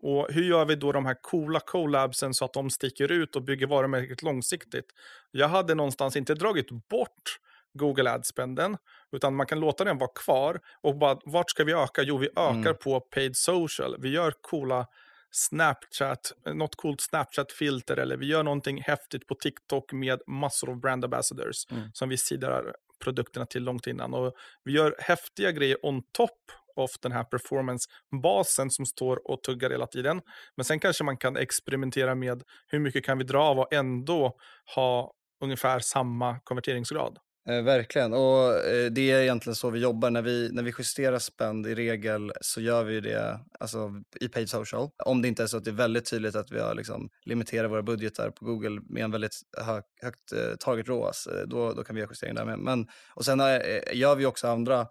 Och 0.03 0.27
hur 0.31 0.43
gör 0.43 0.65
vi 0.65 0.75
då 0.75 0.93
de 0.93 1.07
här 1.07 1.17
coola 1.23 1.61
collabsen 1.61 2.35
så 2.35 2.45
att 2.45 2.53
de 2.53 2.71
sticker 2.71 3.13
ut 3.13 3.37
och 3.37 3.43
bygger 3.43 3.67
varumärket 3.67 4.23
långsiktigt? 4.23 4.87
Jag 5.31 5.49
hade 5.49 5.75
någonstans 5.75 6.17
inte 6.17 6.35
dragit 6.35 6.71
bort 6.89 7.39
Google 7.73 8.11
Ads-spenden, 8.11 8.77
utan 9.13 9.37
man 9.37 9.47
kan 9.47 9.61
låta 9.61 9.85
den 9.85 9.99
vara 9.99 10.11
kvar. 10.25 10.61
Och 10.81 10.99
bara, 10.99 11.19
vart 11.25 11.51
ska 11.51 11.65
vi 11.65 11.73
öka? 11.73 12.03
Jo, 12.03 12.19
vi 12.19 12.27
ökar 12.27 12.51
mm. 12.51 12.77
på 12.77 13.01
paid 13.01 13.37
social. 13.37 13.97
Vi 13.99 14.09
gör 14.09 14.33
coola 14.41 14.87
Snapchat, 15.31 16.33
något 16.55 16.77
coolt 16.77 17.01
Snapchat-filter 17.01 17.97
eller 17.97 18.17
vi 18.17 18.27
gör 18.27 18.43
någonting 18.43 18.83
häftigt 18.83 19.27
på 19.27 19.35
TikTok 19.35 19.93
med 19.93 20.23
massor 20.27 20.71
av 20.71 20.81
brand 20.81 21.05
ambassadors 21.05 21.67
mm. 21.71 21.91
som 21.93 22.09
vi 22.09 22.17
sidar 22.17 22.77
produkterna 23.05 23.47
till 23.47 23.63
långt 23.63 23.87
innan. 23.87 24.15
Och 24.15 24.35
vi 24.65 24.73
gör 24.73 24.97
häftiga 24.99 25.53
grejer 25.53 25.87
on 25.87 26.03
top 26.13 26.53
off 26.79 26.91
den 27.03 27.13
här 27.13 27.25
performance-basen 27.25 28.71
som 28.71 28.87
står 28.87 29.31
och 29.31 29.43
tuggar 29.43 29.71
hela 29.71 29.87
tiden. 29.87 30.21
Men 30.57 30.65
sen 30.65 30.81
kanske 30.81 31.05
man 31.05 31.17
kan 31.17 31.37
experimentera 31.37 32.15
med 32.15 32.43
hur 32.67 32.79
mycket 32.79 33.05
kan 33.05 33.19
vi 33.19 33.25
dra 33.25 33.43
av 33.43 33.59
och 33.59 33.73
ändå 33.73 34.37
ha 34.75 35.13
ungefär 35.43 35.81
samma 35.81 36.41
konverteringsgrad. 36.45 37.19
Eh, 37.49 37.63
verkligen, 37.63 38.13
och 38.13 38.55
eh, 38.55 38.91
det 38.91 39.11
är 39.11 39.23
egentligen 39.23 39.55
så 39.55 39.71
vi 39.71 39.81
jobbar. 39.81 40.11
När 40.11 40.23
vi, 40.23 40.51
när 40.53 40.63
vi 40.63 40.73
justerar 40.79 41.19
spend 41.19 41.67
i 41.67 41.75
regel 41.75 42.33
så 42.41 42.61
gör 42.61 42.85
vi 42.85 43.01
det 43.01 43.41
alltså, 43.61 43.91
i 44.21 44.29
paid 44.29 44.51
social. 44.51 44.91
Om 45.05 45.23
det 45.23 45.29
inte 45.29 45.43
är 45.43 45.47
så 45.47 45.57
att 45.57 45.65
det 45.65 45.71
är 45.71 45.75
väldigt 45.75 46.11
tydligt 46.11 46.37
att 46.37 46.53
vi 46.53 46.61
har 46.61 46.75
liksom, 46.75 47.09
limiterat 47.25 47.71
våra 47.71 47.83
budgetar 47.83 48.31
på 48.31 48.45
Google 48.45 48.81
med 48.89 49.05
en 49.05 49.11
väldigt 49.11 49.41
hög, 49.59 49.83
högt 50.03 50.33
eh, 50.33 50.57
target 50.61 50.89
ROAS, 50.89 51.27
eh, 51.27 51.47
då, 51.47 51.73
då 51.73 51.85
kan 51.85 51.97
vi 51.97 52.01
göra 52.01 52.11
justeringar 52.11 52.45
där 52.45 52.57
med. 52.57 52.59
Men, 52.59 52.87
och 53.15 53.25
sen 53.25 53.41
är, 53.41 53.61
eh, 53.61 53.99
gör 53.99 54.17
vi 54.17 54.27
också 54.27 54.49
andra 54.49 54.87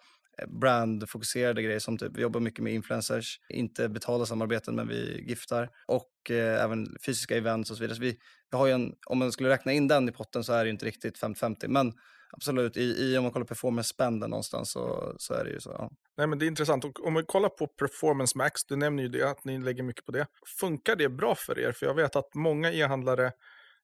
brandfokuserade 0.47 1.61
grejer 1.61 1.79
som 1.79 1.97
typ, 1.97 2.11
vi 2.17 2.21
jobbar 2.21 2.39
mycket 2.39 2.63
med 2.63 2.73
influencers, 2.73 3.39
inte 3.49 3.89
betalda 3.89 4.25
samarbeten 4.25 4.75
men 4.75 4.87
vi 4.87 5.23
giftar 5.27 5.69
och 5.87 6.31
eh, 6.31 6.63
även 6.63 6.97
fysiska 7.05 7.37
events 7.37 7.71
och 7.71 7.77
så 7.77 7.81
vidare. 7.81 7.95
Så 7.95 8.01
vi, 8.01 8.17
vi 8.51 8.57
har 8.57 8.67
en, 8.67 8.93
om 9.05 9.17
man 9.17 9.31
skulle 9.31 9.49
räkna 9.49 9.71
in 9.73 9.87
den 9.87 10.09
i 10.09 10.11
potten 10.11 10.43
så 10.43 10.53
är 10.53 10.63
det 10.63 10.69
inte 10.69 10.85
riktigt 10.85 11.21
50-50 11.21 11.67
men 11.67 11.93
absolut. 12.31 12.77
I, 12.77 12.81
I, 12.81 13.17
om 13.17 13.23
man 13.23 13.31
kollar 13.31 13.45
performance 13.45 13.89
spenden 13.89 14.29
någonstans 14.29 14.71
så, 14.71 15.13
så 15.17 15.33
är 15.33 15.43
det 15.43 15.49
ju 15.49 15.59
så. 15.59 15.69
Ja. 15.69 15.91
Nej, 16.17 16.27
men 16.27 16.39
det 16.39 16.45
är 16.45 16.47
intressant. 16.47 16.85
Och 16.85 17.07
om 17.07 17.13
vi 17.13 17.23
kollar 17.23 17.49
på 17.49 17.67
performance 17.67 18.37
max, 18.37 18.65
du 18.65 18.75
nämner 18.75 19.03
ju 19.03 19.09
det, 19.09 19.29
att 19.29 19.45
ni 19.45 19.59
lägger 19.59 19.83
mycket 19.83 20.05
på 20.05 20.11
det. 20.11 20.27
Funkar 20.59 20.95
det 20.95 21.09
bra 21.09 21.35
för 21.35 21.59
er? 21.59 21.71
För 21.71 21.85
jag 21.85 21.93
vet 21.93 22.15
att 22.15 22.35
många 22.35 22.71
e-handlare 22.71 23.31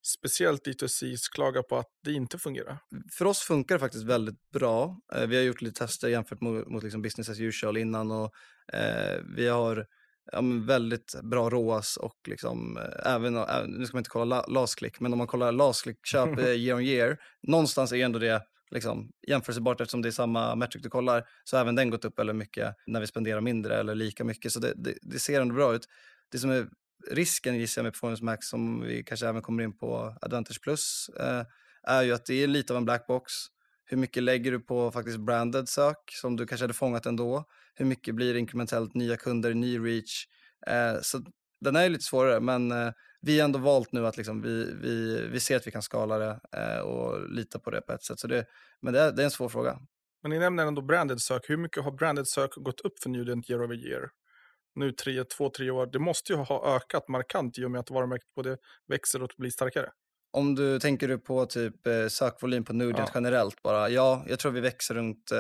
speciellt 0.02 0.68
D2Cs 0.68 1.30
klagar 1.32 1.62
på 1.62 1.78
att 1.78 1.90
det 2.04 2.14
inte 2.14 2.38
fungerar? 2.38 2.78
För 3.12 3.26
oss 3.26 3.40
funkar 3.40 3.76
det 3.76 3.80
faktiskt 3.80 4.06
väldigt 4.06 4.50
bra. 4.54 5.02
Eh, 5.16 5.28
vi 5.28 5.36
har 5.36 5.44
gjort 5.44 5.62
lite 5.62 5.80
tester 5.80 6.08
jämfört 6.08 6.42
mot, 6.42 6.68
mot 6.68 6.84
liksom 6.84 7.02
business 7.02 7.30
as 7.30 7.40
usual 7.40 7.78
innan 7.78 8.12
och 8.12 8.34
eh, 8.74 9.20
vi 9.36 9.48
har 9.48 9.86
ja, 10.32 10.42
väldigt 10.68 11.16
bra 11.24 11.50
ROAS 11.50 11.98
och 11.98 12.18
liksom, 12.28 12.78
äh, 12.78 13.14
även, 13.14 13.36
äh, 13.38 13.44
nu 13.68 13.86
ska 13.86 13.96
man 13.96 14.00
inte 14.00 14.10
kolla 14.10 14.46
last 14.46 14.76
click, 14.76 15.00
men 15.00 15.14
om 15.14 15.18
man 15.18 15.28
kollar 15.28 15.52
last 15.52 15.84
click 15.84 16.06
köp 16.06 16.40
year 16.40 16.76
on 16.76 16.84
year, 16.84 17.18
någonstans 17.42 17.92
är 17.92 18.06
ändå 18.06 18.20
det 18.20 18.42
liksom, 18.72 19.12
jämförelsebart 19.28 19.82
eftersom 19.82 20.02
det 20.02 20.10
är 20.10 20.12
samma 20.12 20.56
metric 20.56 20.84
du 20.84 20.90
kollar, 20.90 21.24
så 21.44 21.58
även 21.58 21.76
den 21.76 21.90
gått 21.90 22.06
upp 22.06 22.20
väldigt 22.20 22.36
mycket 22.36 22.76
när 22.88 23.00
vi 23.00 23.08
spenderar 23.08 23.42
mindre 23.42 23.80
eller 23.80 23.96
lika 23.96 24.24
mycket. 24.24 24.52
Så 24.52 24.60
det, 24.60 24.74
det, 24.76 24.94
det 25.02 25.20
ser 25.20 25.42
ändå 25.42 25.56
bra 25.56 25.76
ut. 25.76 25.88
Det 26.32 26.38
som 26.38 26.50
är 26.50 26.68
risken 27.08 27.56
gissar 27.56 27.82
jag 27.82 27.84
med 27.84 27.94
Performance 27.94 28.24
Max, 28.24 28.48
som 28.48 28.82
vi 28.82 29.04
kanske 29.04 29.28
även 29.28 29.42
kommer 29.42 29.64
in 29.64 29.78
på 29.78 30.16
Advantage 30.22 30.62
Plus, 30.62 31.10
eh, 31.20 31.46
är 31.84 32.04
ju 32.04 32.14
att 32.14 32.26
det 32.26 32.44
är 32.44 32.48
lite 32.48 32.74
av 32.74 32.78
en 32.78 32.86
black 32.86 33.08
box. 33.08 33.34
Hur 33.86 33.98
mycket 33.98 34.24
lägger 34.24 34.52
du 34.52 34.60
på 34.60 34.92
faktiskt 34.92 35.20
branded 35.20 35.70
sök 35.70 35.98
som 36.22 36.36
du 36.36 36.48
kanske 36.48 36.64
hade 36.64 36.74
fångat 36.74 37.06
ändå? 37.06 37.46
Hur 37.74 37.86
mycket 37.86 38.16
blir 38.16 38.36
inkrementellt 38.36 38.94
nya 38.94 39.18
kunder, 39.18 39.54
ny 39.54 39.80
reach? 39.80 40.26
Eh, 40.68 41.02
så 41.02 41.22
den 41.62 41.76
är 41.76 41.84
ju 41.84 41.90
lite 41.90 42.04
svårare, 42.04 42.40
men 42.40 42.72
eh, 42.72 42.92
vi 43.22 43.40
har 43.40 43.46
ändå 43.46 43.60
valt 43.60 43.92
nu 43.92 44.08
att 44.08 44.18
liksom 44.18 44.42
vi, 44.42 44.74
vi, 44.82 45.28
vi 45.32 45.40
ser 45.40 45.56
att 45.56 45.68
vi 45.68 45.72
kan 45.72 45.82
skala 45.82 46.18
det 46.18 46.40
eh, 46.58 46.80
och 46.80 47.30
lita 47.30 47.60
på 47.60 47.72
det 47.72 47.82
på 47.82 47.94
ett 47.94 48.04
sätt. 48.04 48.20
Så 48.20 48.28
det, 48.28 48.46
men 48.82 48.94
det 48.94 49.00
är, 49.00 49.12
det 49.12 49.22
är 49.22 49.26
en 49.26 49.32
svår 49.32 49.50
fråga. 49.50 49.80
Men 50.22 50.32
ni 50.32 50.40
nämner 50.40 50.66
ändå 50.66 50.82
branded 50.82 51.22
sök. 51.22 51.50
Hur 51.50 51.58
mycket 51.58 51.84
har 51.84 51.92
branded 51.92 52.28
sök 52.28 52.56
gått 52.56 52.82
upp 52.82 53.00
för 53.04 53.10
Nudent 53.10 53.50
year 53.50 53.64
over 53.64 53.76
year? 53.76 54.10
Nu 54.76 54.92
tre, 54.92 55.24
två, 55.24 55.50
tre 55.50 55.72
år. 55.72 55.86
Det 55.86 56.00
måste 56.00 56.34
ju 56.34 56.40
ha 56.40 56.76
ökat 56.76 57.08
markant 57.08 57.58
i 57.58 57.66
och 57.66 57.72
med 57.72 57.80
att 57.80 57.90
varumärket 57.90 58.34
både 58.36 58.58
växer 58.88 59.24
och 59.24 59.30
blir 59.38 59.50
starkare. 59.50 59.90
Om 60.34 60.56
du 60.56 60.80
tänker 60.80 61.08
du 61.08 61.18
på 61.18 61.46
typ 61.46 61.88
eh, 61.88 62.08
sökvolym 62.08 62.64
på 62.64 62.74
Nudent 62.74 63.00
ja. 63.00 63.12
generellt 63.14 63.62
bara. 63.62 63.90
Ja, 63.90 64.26
jag 64.28 64.40
tror 64.40 64.52
vi 64.52 64.62
växer 64.62 64.96
runt 64.96 65.32
eh, 65.32 65.38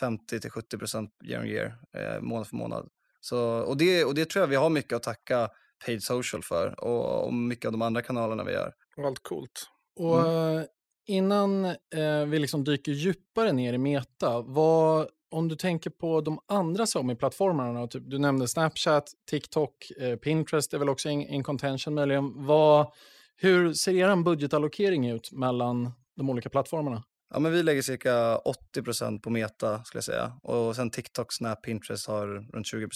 50-70% 0.00 1.08
year 1.24 1.40
on 1.40 1.46
year, 1.46 1.74
eh, 1.96 2.20
månad 2.20 2.48
för 2.48 2.56
månad. 2.56 2.88
Så, 3.20 3.40
och, 3.40 3.76
det, 3.76 4.04
och 4.04 4.14
det 4.14 4.30
tror 4.30 4.42
jag 4.42 4.48
vi 4.48 4.56
har 4.56 4.70
mycket 4.70 4.92
att 4.92 5.02
tacka 5.02 5.48
paid 5.86 6.02
social 6.02 6.42
för 6.42 6.84
och, 6.84 7.26
och 7.26 7.34
mycket 7.34 7.66
av 7.66 7.72
de 7.72 7.82
andra 7.82 8.02
kanalerna 8.02 8.44
vi 8.44 8.52
gör. 8.52 8.72
Allt 9.06 9.22
coolt. 9.22 9.68
Och 9.96 10.20
mm. 10.20 10.58
Eh, 10.58 10.64
innan 11.06 11.64
eh, 11.64 12.26
vi 12.26 12.38
liksom 12.38 12.64
dyker 12.64 12.92
djupare 12.92 13.52
ner 13.52 13.72
i 13.72 13.78
meta, 13.78 14.40
vad, 14.40 15.08
om 15.34 15.48
du 15.48 15.56
tänker 15.56 15.90
på 15.90 16.20
de 16.20 16.38
andra 16.48 16.86
Somi-plattformarna, 16.86 17.86
typ, 17.86 18.02
du 18.06 18.18
nämnde 18.18 18.48
Snapchat, 18.48 19.12
TikTok, 19.30 19.90
eh, 20.00 20.16
Pinterest 20.16 20.74
är 20.74 20.78
väl 20.78 20.88
också 20.88 21.08
in 21.08 21.44
contention 21.44 21.94
möjligen. 21.94 22.46
Vad, 22.46 22.92
hur 23.36 23.72
ser 23.72 23.92
er 23.94 24.22
budgetallokering 24.22 25.10
ut 25.10 25.32
mellan 25.32 25.92
de 26.16 26.30
olika 26.30 26.48
plattformarna? 26.48 27.02
Ja, 27.34 27.40
men 27.40 27.52
vi 27.52 27.62
lägger 27.62 27.82
cirka 27.82 28.36
80 28.38 28.82
procent 28.82 29.22
på 29.22 29.30
Meta 29.30 29.84
skulle 29.84 29.98
jag 29.98 30.04
säga. 30.04 30.32
Och 30.42 30.76
sen 30.76 30.90
TikTok, 30.90 31.32
Snap, 31.32 31.62
Pinterest 31.62 32.06
har 32.06 32.26
runt 32.26 32.66
20 32.66 32.88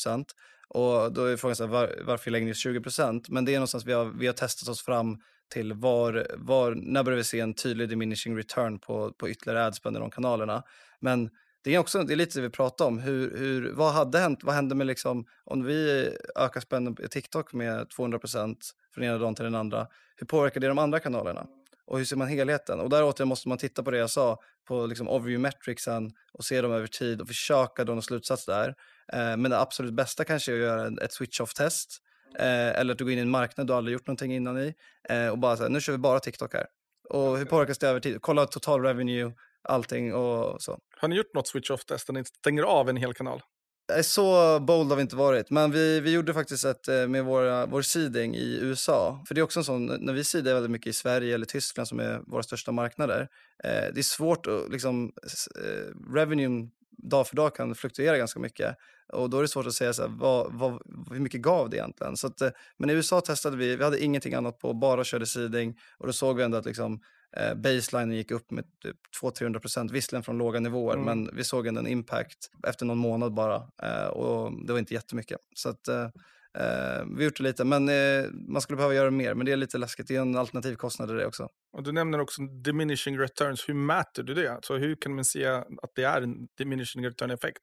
Och 0.69 1.13
då 1.13 1.25
är 1.25 1.37
frågan 1.37 1.57
så 1.57 1.65
här, 1.65 1.73
var, 1.73 1.95
varför 2.07 2.31
lägger 2.31 2.47
ni 2.47 2.55
20 2.55 2.81
procent. 2.81 3.29
Men 3.29 3.45
det 3.45 3.53
är 3.53 3.57
någonstans 3.57 3.87
vi 3.87 3.93
har, 3.93 4.05
vi 4.05 4.27
har 4.27 4.35
testat 4.35 4.69
oss 4.69 4.83
fram 4.83 5.19
till 5.53 5.73
var, 5.73 6.27
var, 6.37 6.75
när 6.75 7.03
börjar 7.03 7.17
vi 7.17 7.25
se 7.25 7.41
en 7.41 7.55
tydlig 7.55 7.89
diminishing 7.89 8.37
return 8.37 8.79
på, 8.79 9.13
på 9.13 9.29
ytterligare 9.29 9.67
adspend 9.67 9.97
i 9.97 10.01
de 10.01 10.11
kanalerna. 10.11 10.63
Men 11.01 11.31
det 11.65 11.75
är 11.75 11.79
också 11.79 12.03
det 12.03 12.15
är 12.15 12.17
lite 12.17 12.39
det 12.39 12.43
vi 12.43 12.51
pratar 12.51 12.85
om. 12.85 12.99
Hur, 12.99 13.39
hur, 13.39 13.73
vad 13.73 13.93
hade 13.93 14.19
hänt? 14.19 14.41
Vad 14.43 14.55
hände 14.55 14.75
med 14.75 14.87
liksom, 14.87 15.25
om 15.45 15.65
vi 15.65 16.11
ökar 16.37 16.61
spenden 16.61 16.95
på 16.95 17.09
TikTok 17.09 17.53
med 17.53 17.87
200% 17.87 18.57
från 18.95 19.05
ena 19.05 19.19
dagen 19.19 19.35
till 19.35 19.45
den 19.45 19.55
andra? 19.55 19.87
Hur 20.17 20.27
påverkar 20.27 20.61
det 20.61 20.69
de 20.69 20.79
andra 20.79 21.01
kanalerna? 21.01 21.47
och 21.89 21.99
hur 21.99 22.05
ser 22.05 22.17
man 22.17 22.29
helheten? 22.29 22.81
Och 22.81 22.91
där 22.91 23.05
återigen 23.05 23.29
måste 23.29 23.49
man 23.49 23.59
titta 23.59 23.83
på 23.83 23.91
det 23.91 23.99
jag 23.99 24.11
sa, 24.11 24.39
på 24.69 24.87
liksom 24.87 25.09
overview 25.09 25.39
metricsen 25.39 26.13
och 26.33 26.45
se 26.45 26.61
dem 26.61 26.73
över 26.73 26.87
tid 26.87 27.21
och 27.21 27.29
försöka 27.29 27.85
dra 27.85 27.95
någon 27.95 28.03
slutsats 28.03 28.47
där. 28.47 28.69
Eh, 29.13 29.37
men 29.37 29.51
det 29.51 29.61
absolut 29.61 29.95
bästa 29.95 30.25
kanske 30.25 30.53
är 30.53 30.57
att 30.57 30.61
göra 30.61 31.05
ett 31.05 31.13
switch-off-test 31.13 31.99
eh, 32.39 32.81
eller 32.81 32.93
att 32.93 32.99
du 32.99 33.05
går 33.05 33.13
in 33.13 33.19
i 33.19 33.23
en 33.23 33.31
marknad 33.31 33.67
du 33.67 33.73
aldrig 33.73 33.93
gjort 33.93 34.07
någonting 34.07 34.35
innan 34.35 34.59
i 34.59 34.75
eh, 35.09 35.29
och 35.29 35.39
bara 35.39 35.57
säga 35.57 35.69
nu 35.69 35.81
kör 35.81 35.93
vi 35.93 35.99
bara 35.99 36.21
TikTok 36.21 36.55
här. 36.55 36.67
Och 37.11 37.39
hur 37.39 37.45
påverkas 37.45 37.79
det 37.79 37.89
över 37.89 38.01
tid? 38.01 38.19
Kolla 38.21 38.47
total 38.47 38.83
revenue, 38.83 39.33
allting 39.63 40.15
och 40.15 40.63
så. 40.63 40.79
Har 41.01 41.09
ni 41.09 41.17
gjort 41.17 41.35
något 41.35 41.49
switch-off-test 41.49 42.07
där 42.07 42.15
ni 42.15 42.25
stänger 42.25 42.63
av 42.63 42.89
en 42.89 42.97
hel 42.97 43.15
kanal? 43.15 43.43
Så 44.03 44.61
bold 44.61 44.89
har 44.91 44.97
vi 44.97 45.03
inte 45.03 45.17
varit, 45.17 45.51
men 45.51 45.71
vi, 45.71 46.01
vi 46.01 46.13
gjorde 46.13 46.35
faktiskt 46.35 46.65
ett 46.65 46.89
eh, 46.89 47.07
med 47.07 47.25
våra, 47.25 47.67
vår 47.67 47.83
seeding 47.83 48.35
i 48.35 48.59
USA. 48.63 49.25
För 49.29 49.35
det 49.35 49.41
är 49.41 49.43
också 49.43 49.61
en 49.61 49.65
sån, 49.65 49.87
när 49.87 50.13
vi 50.13 50.25
seedar 50.25 50.55
väldigt 50.55 50.71
mycket 50.71 50.87
i 50.87 50.93
Sverige 50.93 51.35
eller 51.35 51.47
Tyskland 51.47 51.89
som 51.89 52.01
är 52.01 52.21
våra 52.27 52.43
största 52.43 52.73
marknader. 52.73 53.29
Eh, 53.65 53.95
det 53.95 54.01
är 54.01 54.03
svårt 54.03 54.47
att, 54.47 54.73
liksom, 54.73 55.13
eh, 55.65 56.13
revenue 56.15 56.69
dag 57.03 57.27
för 57.29 57.37
dag 57.37 57.55
kan 57.55 57.75
fluktuera 57.75 58.19
ganska 58.19 58.41
mycket. 58.41 58.77
Och 59.13 59.31
då 59.31 59.39
är 59.39 59.43
det 59.43 59.49
svårt 59.49 59.67
att 59.67 59.75
säga 59.75 59.93
så 59.93 60.03
här, 60.03 60.09
vad, 60.09 60.53
vad, 60.53 60.83
hur 61.11 61.21
mycket 61.21 61.41
gav 61.41 61.71
det 61.71 61.77
egentligen? 61.77 62.17
Så 62.17 62.27
att, 62.27 62.41
eh, 62.41 62.51
men 62.77 62.91
i 62.91 62.93
USA 62.93 63.21
testade 63.21 63.57
vi, 63.57 63.77
vi 63.77 63.85
hade 63.85 64.05
ingenting 64.05 64.35
annat 64.35 64.59
på, 64.59 64.75
bara 64.75 65.05
körde 65.05 65.27
seeding 65.27 65.79
och 65.99 66.07
då 66.07 66.13
såg 66.13 66.37
vi 66.37 66.43
ändå 66.43 66.59
att 66.59 66.67
liksom, 66.67 67.01
eh, 67.37 67.55
baselinen 67.55 68.17
gick 68.17 68.31
upp 68.31 68.51
med 68.51 68.65
typ 68.83 68.97
200-300 69.23 69.59
procent, 69.59 69.91
visserligen 69.91 70.23
från 70.23 70.39
låga 70.39 70.61
nivåer, 70.61 70.97
mm. 70.97 71.05
men 71.05 71.37
vi 71.37 71.45
såg 71.45 71.67
ändå 71.67 71.81
en 71.81 71.87
impact 71.87 72.51
efter 72.67 72.87
någon 72.87 72.99
månad 72.99 73.35
bara 73.35 73.57
eh, 73.83 74.07
och 74.07 74.67
det 74.67 74.73
var 74.73 74.79
inte 74.79 74.95
jättemycket. 74.95 75.39
Så 75.55 75.69
att, 75.69 75.89
eh, 75.89 76.03
eh 76.59 77.05
vi 77.07 77.15
har 77.17 77.23
gjort 77.23 77.37
det 77.37 77.43
lite, 77.43 77.65
men 77.65 77.89
eh, 77.89 78.31
man 78.49 78.63
skulle 78.63 78.77
behöva 78.77 78.95
göra 78.95 79.11
mer, 79.11 79.35
men 79.35 79.47
det 79.47 79.53
är 79.53 79.57
lite 79.57 79.79
läskigt. 79.79 80.09
Det 80.09 80.17
är 80.17 80.21
en 80.21 80.37
alternativ 80.37 80.75
kostnad 80.75 81.11
i 81.11 81.15
det 81.15 81.27
också. 81.27 81.49
Och 81.73 81.83
du 81.83 81.93
nämner 81.93 82.21
också 82.21 82.43
diminishing 82.43 83.19
returns. 83.19 83.69
Hur 83.69 83.75
mäter 83.75 84.23
du 84.23 84.35
det? 84.35 84.59
Så 84.63 84.77
hur 84.77 84.95
kan 84.95 85.15
man 85.15 85.25
se 85.25 85.47
att 85.47 85.95
det 85.95 86.05
är 86.05 86.23
en 86.23 86.49
diminishing 86.59 87.07
return-effekt? 87.07 87.63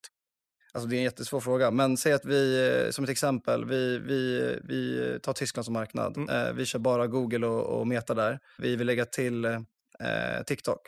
Alltså 0.75 0.89
det 0.89 0.95
är 0.95 0.97
en 0.97 1.03
jättesvår 1.03 1.39
fråga, 1.39 1.71
men 1.71 1.97
säg 1.97 2.13
att 2.13 2.25
vi, 2.25 2.69
eh, 2.85 2.91
som 2.91 3.03
ett 3.03 3.09
exempel, 3.09 3.65
vi, 3.65 3.99
vi, 3.99 4.59
vi 4.63 5.19
tar 5.21 5.33
Tyskland 5.33 5.65
som 5.65 5.73
marknad. 5.73 6.17
Mm. 6.17 6.29
Eh, 6.29 6.53
vi 6.53 6.65
kör 6.65 6.79
bara 6.79 7.07
Google 7.07 7.47
och, 7.47 7.79
och 7.79 7.87
Meta 7.87 8.13
där. 8.13 8.39
Vi 8.57 8.75
vill 8.75 8.87
lägga 8.87 9.05
till 9.05 9.45
eh, 9.45 10.43
TikTok. 10.45 10.81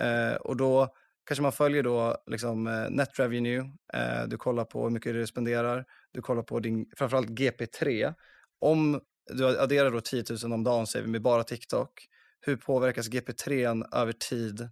Eh, 0.00 0.34
och 0.34 0.56
då 0.56 0.88
kanske 1.26 1.42
man 1.42 1.52
följer 1.52 1.82
då 1.82 2.16
liksom 2.26 2.66
eh, 2.66 2.90
net 2.90 3.18
revenue, 3.18 3.70
eh, 3.92 4.26
du 4.26 4.36
kollar 4.36 4.64
på 4.64 4.82
hur 4.82 4.90
mycket 4.90 5.12
du 5.12 5.26
spenderar, 5.26 5.84
du 6.12 6.22
kollar 6.22 6.42
på 6.42 6.60
din, 6.60 6.86
framförallt 6.96 7.28
GP3. 7.28 8.14
Om 8.58 9.00
du 9.32 9.60
adderar 9.60 9.90
då 9.90 10.00
10 10.00 10.24
000 10.44 10.52
om 10.52 10.64
dagen 10.64 10.86
säger 10.86 11.04
vi 11.04 11.10
med 11.10 11.22
bara 11.22 11.44
TikTok, 11.44 11.90
hur 12.40 12.56
påverkas 12.56 13.08
GP3 13.08 13.84
över 13.92 14.12
tid? 14.12 14.68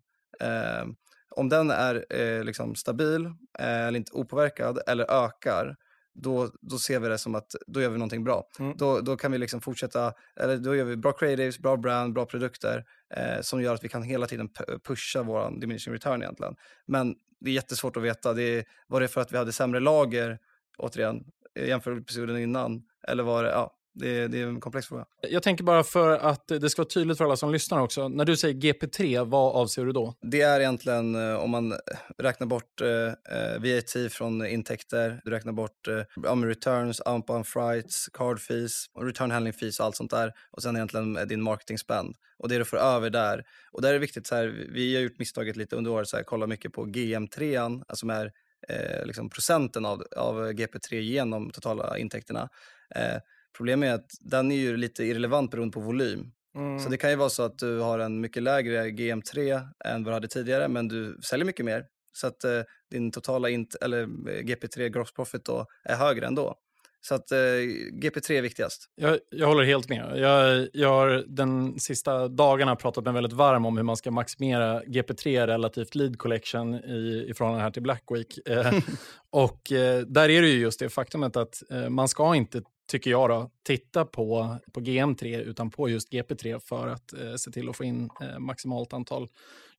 Eh, 1.38 1.40
om 1.40 1.48
den 1.48 1.70
är 1.70 2.07
eh, 2.11 2.44
liksom 2.44 2.74
stabil 2.74 3.27
eh, 3.59 3.87
eller 3.87 3.98
inte 3.98 4.12
opåverkad 4.12 4.79
eller 4.87 5.24
ökar, 5.24 5.77
då, 6.14 6.51
då 6.61 6.79
ser 6.79 7.01
vi 7.01 7.09
det 7.09 7.18
som 7.18 7.35
att 7.35 7.55
då 7.66 7.81
gör 7.81 7.90
vi 7.90 7.98
någonting 7.98 8.24
bra. 8.24 8.44
Mm. 8.59 8.77
Då, 8.77 9.01
då 9.01 9.16
kan 9.16 9.33
vi 9.33 9.38
liksom 9.38 9.61
fortsätta, 9.61 10.12
eller 10.40 10.57
då 10.57 10.77
gör 10.77 10.85
vi 10.85 10.96
bra 10.96 11.12
creatives, 11.12 11.59
bra 11.59 11.77
brand, 11.77 12.14
bra 12.14 12.27
produkter 12.27 12.85
eh, 13.14 13.40
som 13.40 13.62
gör 13.62 13.74
att 13.74 13.85
vi 13.85 13.88
kan 13.88 14.03
hela 14.03 14.27
tiden 14.27 14.48
pusha 14.85 15.22
vår 15.22 15.61
diminishing 15.61 15.94
return 15.94 16.22
egentligen. 16.22 16.57
Men 16.87 17.14
det 17.40 17.51
är 17.51 17.55
jättesvårt 17.55 17.96
att 17.96 18.03
veta. 18.03 18.35
Det 18.35 18.42
är, 18.42 18.64
var 18.87 19.01
det 19.01 19.09
för 19.09 19.20
att 19.20 19.33
vi 19.33 19.37
hade 19.37 19.53
sämre 19.53 19.81
lager, 19.81 20.38
återigen, 20.79 21.24
jämfört 21.66 21.94
med 21.94 22.07
perioden 22.07 22.38
innan? 22.38 22.83
Eller 23.09 23.22
var 23.22 23.42
det, 23.44 23.51
ja, 23.51 23.78
det, 23.94 24.29
det, 24.29 24.40
är 24.40 24.46
en 24.46 24.61
komplex 24.61 24.87
fråga. 24.87 25.05
Jag 25.29 25.42
tänker 25.42 25.64
bara 25.64 25.85
för 25.85 26.18
att 26.18 26.48
det 26.48 26.70
ska 26.70 26.83
vara 26.83 26.88
tydligt 26.88 27.18
för 27.18 27.24
alla 27.24 27.37
som 27.37 27.53
lyssnar 27.53 27.81
också. 27.81 28.09
När 28.09 28.24
du 28.24 28.37
säger 28.37 28.55
GP3, 28.55 29.24
vad 29.24 29.57
avser 29.57 29.85
du 29.85 29.92
då? 29.92 30.14
Det 30.22 30.40
är 30.40 30.61
egentligen 30.61 31.14
eh, 31.14 31.35
om 31.35 31.51
man 31.51 31.74
räknar 32.18 32.46
bort 32.46 32.81
eh, 32.81 32.88
eh 32.88 33.59
VAT 33.61 34.12
från 34.12 34.46
intäkter, 34.46 35.20
du 35.24 35.31
räknar 35.31 35.53
bort 35.53 35.88
eh, 35.88 36.37
returns, 36.37 37.03
outbound 37.07 37.46
flights, 37.46 38.09
card 38.12 38.40
fees, 38.40 38.87
return 39.01 39.31
handling 39.31 39.53
fees 39.53 39.81
och 39.81 39.87
allt 39.87 39.96
sånt 39.96 40.11
där. 40.11 40.33
Och 40.51 40.62
sen 40.62 40.77
egentligen 40.77 41.29
din 41.29 41.42
marketing 41.42 41.79
spend. 41.79 42.14
Och 42.38 42.48
det 42.48 42.59
du 42.59 42.64
får 42.64 42.77
över 42.77 43.11
där. 43.11 43.44
Och 43.72 43.83
där 43.83 43.88
är 43.88 43.92
det 43.92 43.98
viktigt, 43.98 44.27
så 44.27 44.35
här, 44.35 44.66
vi 44.72 44.94
har 44.94 45.03
gjort 45.03 45.18
misstaget 45.18 45.57
lite 45.57 45.77
under 45.77 45.90
året, 45.90 46.09
så 46.09 46.16
här, 46.16 46.24
kolla 46.24 46.46
mycket 46.46 46.72
på 46.72 46.87
GM3, 46.87 47.83
alltså 47.88 47.96
som 47.96 48.11
är 48.11 48.33
eh, 48.68 49.07
liksom 49.07 49.31
procenten 49.31 49.87
av, 49.87 50.05
av 50.16 50.53
GP3 50.53 50.94
genom 50.94 51.51
totala 51.51 51.98
intäkterna. 51.98 52.48
Eh, 52.94 53.16
Problemet 53.59 53.88
är 53.88 53.94
att 53.94 54.11
den 54.21 54.53
är 54.53 54.57
ju 54.57 54.77
lite 54.77 55.05
irrelevant 55.05 55.51
beroende 55.51 55.73
på 55.73 55.81
volym. 55.81 56.33
Mm. 56.57 56.79
Så 56.79 56.88
det 56.88 56.97
kan 56.97 57.11
ju 57.11 57.16
vara 57.16 57.29
så 57.29 57.42
att 57.42 57.59
du 57.59 57.79
har 57.79 57.99
en 57.99 58.21
mycket 58.21 58.42
lägre 58.42 58.85
GM3 58.85 59.68
än 59.85 60.05
vad 60.05 60.12
du 60.12 60.14
hade 60.14 60.29
tidigare, 60.29 60.68
men 60.68 60.88
du 60.88 61.18
säljer 61.23 61.47
mycket 61.47 61.64
mer. 61.64 61.85
Så 62.12 62.27
att 62.27 62.44
eh, 62.44 62.61
din 62.90 63.11
totala 63.11 63.49
int 63.49 63.75
eller 63.75 64.03
eh, 64.03 64.42
GP3 64.42 64.88
gross 64.88 65.12
profit 65.12 65.44
då 65.44 65.66
är 65.85 65.97
högre 65.97 66.27
ändå. 66.27 66.55
Så 67.01 67.14
att 67.14 67.33
eh, 67.33 67.37
GP3 67.37 68.33
är 68.33 68.42
viktigast. 68.42 68.90
Jag, 68.94 69.18
jag 69.31 69.47
håller 69.47 69.64
helt 69.64 69.88
med. 69.88 70.18
Jag, 70.18 70.68
jag 70.73 70.88
har 70.88 71.25
den 71.27 71.81
sista 71.81 72.29
dagarna 72.29 72.77
pratat 72.77 73.05
mig 73.05 73.12
väldigt 73.12 73.33
varm 73.33 73.66
om 73.66 73.77
hur 73.77 73.85
man 73.85 73.97
ska 73.97 74.11
maximera 74.11 74.83
GP3 74.83 75.47
relativt 75.47 75.94
lead 75.94 76.18
collection 76.18 76.75
i, 76.75 77.27
i 77.29 77.35
förhållande 77.35 77.62
här 77.62 77.71
till 77.71 77.83
Black 77.83 78.05
Week. 78.11 78.49
Eh, 78.49 78.73
och 79.31 79.73
eh, 79.73 80.01
där 80.01 80.29
är 80.29 80.42
det 80.42 80.49
ju 80.49 80.61
just 80.61 80.81
det 80.81 80.88
faktumet 80.88 81.37
att 81.37 81.62
eh, 81.71 81.88
man 81.88 82.09
ska 82.09 82.35
inte 82.35 82.62
tycker 82.88 83.11
jag, 83.11 83.31
då, 83.31 83.51
titta 83.62 84.05
på, 84.05 84.57
på 84.72 84.81
GM3 84.81 85.38
utan 85.40 85.70
på 85.70 85.88
just 85.88 86.12
GP3 86.12 86.59
för 86.59 86.88
att 86.88 87.12
eh, 87.12 87.35
se 87.35 87.51
till 87.51 87.68
att 87.68 87.77
få 87.77 87.85
in 87.85 88.11
eh, 88.20 88.38
maximalt 88.38 88.92
antal 88.92 89.29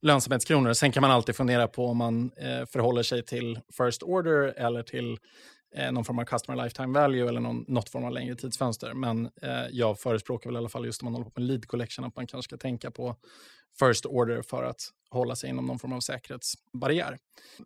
lönsamhetskronor. 0.01 0.73
Sen 0.73 0.91
kan 0.91 1.01
man 1.01 1.11
alltid 1.11 1.35
fundera 1.35 1.67
på 1.67 1.85
om 1.85 1.97
man 1.97 2.31
eh, 2.37 2.65
förhåller 2.65 3.03
sig 3.03 3.25
till 3.25 3.59
first 3.77 4.03
order 4.03 4.53
eller 4.57 4.83
till 4.83 5.17
eh, 5.75 5.91
någon 5.91 6.05
form 6.05 6.19
av 6.19 6.23
customer 6.23 6.63
lifetime 6.63 6.99
value 6.99 7.27
eller 7.29 7.39
någon, 7.39 7.65
något 7.67 7.89
form 7.89 8.03
av 8.03 8.11
längre 8.11 8.35
tidsfönster. 8.35 8.93
Men 8.93 9.25
eh, 9.41 9.65
jag 9.71 9.99
förespråkar 9.99 10.49
väl 10.49 10.55
i 10.55 10.57
alla 10.57 10.69
fall 10.69 10.85
just 10.85 11.01
om 11.01 11.05
man 11.05 11.13
håller 11.13 11.29
på 11.29 11.39
med 11.39 11.47
lead 11.47 11.67
collection 11.67 12.05
att 12.05 12.15
man 12.15 12.27
kanske 12.27 12.49
ska 12.49 12.57
tänka 12.57 12.91
på 12.91 13.15
first 13.79 14.05
order 14.05 14.41
för 14.41 14.63
att 14.63 14.81
hålla 15.09 15.35
sig 15.35 15.49
inom 15.49 15.65
någon 15.65 15.79
form 15.79 15.93
av 15.93 15.99
säkerhetsbarriär. 15.99 17.17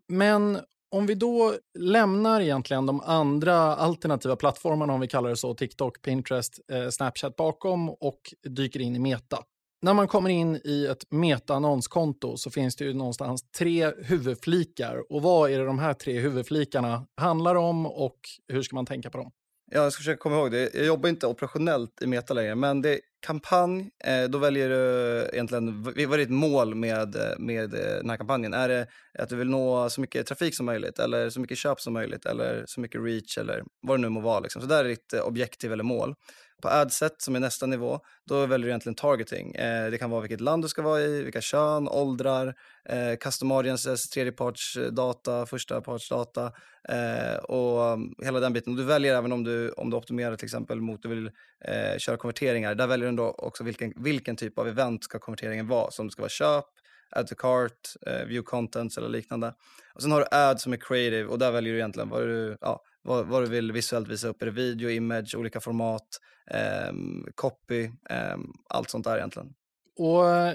Men 0.08 0.58
om 0.94 1.06
vi 1.06 1.14
då 1.14 1.54
lämnar 1.78 2.40
egentligen 2.40 2.86
de 2.86 3.00
andra 3.00 3.56
alternativa 3.56 4.36
plattformarna, 4.36 4.92
om 4.92 5.00
vi 5.00 5.08
kallar 5.08 5.30
det 5.30 5.36
så, 5.36 5.54
TikTok, 5.54 6.02
Pinterest, 6.02 6.60
eh, 6.72 6.88
Snapchat 6.88 7.36
bakom 7.36 7.88
och 7.88 8.20
dyker 8.48 8.80
in 8.80 8.96
i 8.96 8.98
Meta. 8.98 9.38
När 9.82 9.94
man 9.94 10.08
kommer 10.08 10.30
in 10.30 10.60
i 10.64 10.86
ett 10.86 11.10
meta-annonskonto 11.10 12.36
så 12.36 12.50
finns 12.50 12.76
det 12.76 12.84
ju 12.84 12.94
någonstans 12.94 13.42
tre 13.58 13.92
huvudflikar. 13.98 15.12
Och 15.12 15.22
vad 15.22 15.50
är 15.50 15.58
det 15.58 15.64
de 15.64 15.78
här 15.78 15.94
tre 15.94 16.20
huvudflikarna 16.20 17.06
handlar 17.20 17.54
om 17.54 17.86
och 17.86 18.18
hur 18.48 18.62
ska 18.62 18.76
man 18.76 18.86
tänka 18.86 19.10
på 19.10 19.18
dem? 19.18 19.30
Ja, 19.70 19.82
jag 19.82 19.92
ska 19.92 20.00
försöka 20.00 20.18
komma 20.18 20.36
ihåg 20.36 20.50
det. 20.50 20.74
Jag 20.74 20.86
jobbar 20.86 21.08
inte 21.08 21.26
operationellt 21.26 22.02
i 22.02 22.06
Meta 22.06 22.34
längre, 22.34 22.54
men 22.54 22.82
det 22.82 22.90
är 22.90 23.00
kampanj. 23.26 23.90
Eh, 24.04 24.24
då 24.24 24.38
väljer 24.38 24.68
du 24.68 25.28
egentligen, 25.32 25.82
vad 25.82 25.98
är 25.98 26.18
ditt 26.18 26.30
mål 26.30 26.74
med, 26.74 27.16
med 27.38 27.74
eh, 27.74 27.96
den 27.96 28.10
här 28.10 28.16
kampanjen? 28.16 28.54
Är 28.54 28.68
det 28.68 28.86
att 29.18 29.28
du 29.28 29.36
vill 29.36 29.50
nå 29.50 29.90
så 29.90 30.00
mycket 30.00 30.26
trafik 30.26 30.54
som 30.56 30.66
möjligt 30.66 30.98
eller 30.98 31.30
så 31.30 31.40
mycket 31.40 31.58
köp 31.58 31.80
som 31.80 31.92
möjligt 31.92 32.26
eller 32.26 32.64
så 32.66 32.80
mycket 32.80 33.00
reach 33.00 33.38
eller 33.38 33.62
vad 33.82 33.98
det 33.98 34.02
nu 34.02 34.08
må 34.08 34.20
vara. 34.20 34.40
Liksom. 34.40 34.62
Så 34.62 34.68
där 34.68 34.84
är 34.84 34.88
ditt 34.88 35.12
eh, 35.12 35.20
objektiv 35.20 35.72
eller 35.72 35.84
mål. 35.84 36.14
På 36.62 36.68
adset, 36.68 37.22
som 37.22 37.36
är 37.36 37.40
nästa 37.40 37.66
nivå, 37.66 38.00
då 38.28 38.46
väljer 38.46 38.66
du 38.66 38.70
egentligen 38.70 38.94
targeting. 38.94 39.54
Eh, 39.54 39.90
det 39.90 39.98
kan 39.98 40.10
vara 40.10 40.20
vilket 40.20 40.40
land 40.40 40.64
du 40.64 40.68
ska 40.68 40.82
vara 40.82 41.00
i, 41.00 41.22
vilka 41.22 41.40
kön, 41.40 41.88
åldrar, 41.88 42.54
eh, 42.88 43.16
custom 43.20 43.52
audiences, 43.52 44.08
tredjepartsdata, 44.08 45.46
förstapartsdata 45.46 46.52
eh, 46.88 47.36
och 47.36 47.92
um, 47.92 48.14
hela 48.22 48.40
den 48.40 48.52
biten. 48.52 48.72
Och 48.72 48.78
du 48.78 48.84
väljer 48.84 49.16
även 49.16 49.32
om 49.32 49.44
du, 49.44 49.70
om 49.70 49.90
du 49.90 49.96
optimerar 49.96 50.36
till 50.36 50.46
exempel 50.46 50.80
mot 50.80 51.02
du 51.02 51.08
vill 51.08 51.30
eh, 51.64 51.98
köra 51.98 52.16
konverteringar. 52.16 52.74
Där 52.74 52.86
väljer 52.86 53.10
du 53.10 53.16
då 53.16 53.30
också 53.30 53.64
vilken, 53.64 53.92
vilken 53.96 54.36
typ 54.36 54.58
av 54.58 54.68
event 54.68 55.04
ska 55.04 55.18
konverteringen 55.18 55.68
vara. 55.68 55.90
som 55.90 56.06
det 56.06 56.12
ska 56.12 56.22
vara 56.22 56.28
köp, 56.28 56.64
add 57.10 57.26
to 57.26 57.34
cart, 57.34 57.96
eh, 58.06 58.26
view 58.26 58.42
contents 58.42 58.98
eller 58.98 59.08
liknande. 59.08 59.54
Och 59.94 60.02
sen 60.02 60.12
har 60.12 60.20
du 60.20 60.26
ad 60.30 60.60
som 60.60 60.72
är 60.72 60.76
creative 60.76 61.24
och 61.24 61.38
där 61.38 61.52
väljer 61.52 61.72
du 61.72 61.78
egentligen 61.78 62.08
vad 62.08 62.22
du, 62.22 62.56
ja, 62.60 62.82
vad, 63.04 63.26
vad 63.26 63.42
du 63.42 63.48
vill 63.48 63.72
visuellt 63.72 64.08
visa 64.08 64.28
upp. 64.28 64.42
Är 64.42 64.46
det 64.46 64.52
video, 64.52 64.90
image, 64.90 65.34
olika 65.34 65.60
format, 65.60 66.20
eh, 66.50 66.92
copy, 67.34 67.84
eh, 68.10 68.36
allt 68.68 68.90
sånt 68.90 69.04
där 69.04 69.16
egentligen. 69.16 69.54
Och 69.96 70.28
eh, 70.28 70.54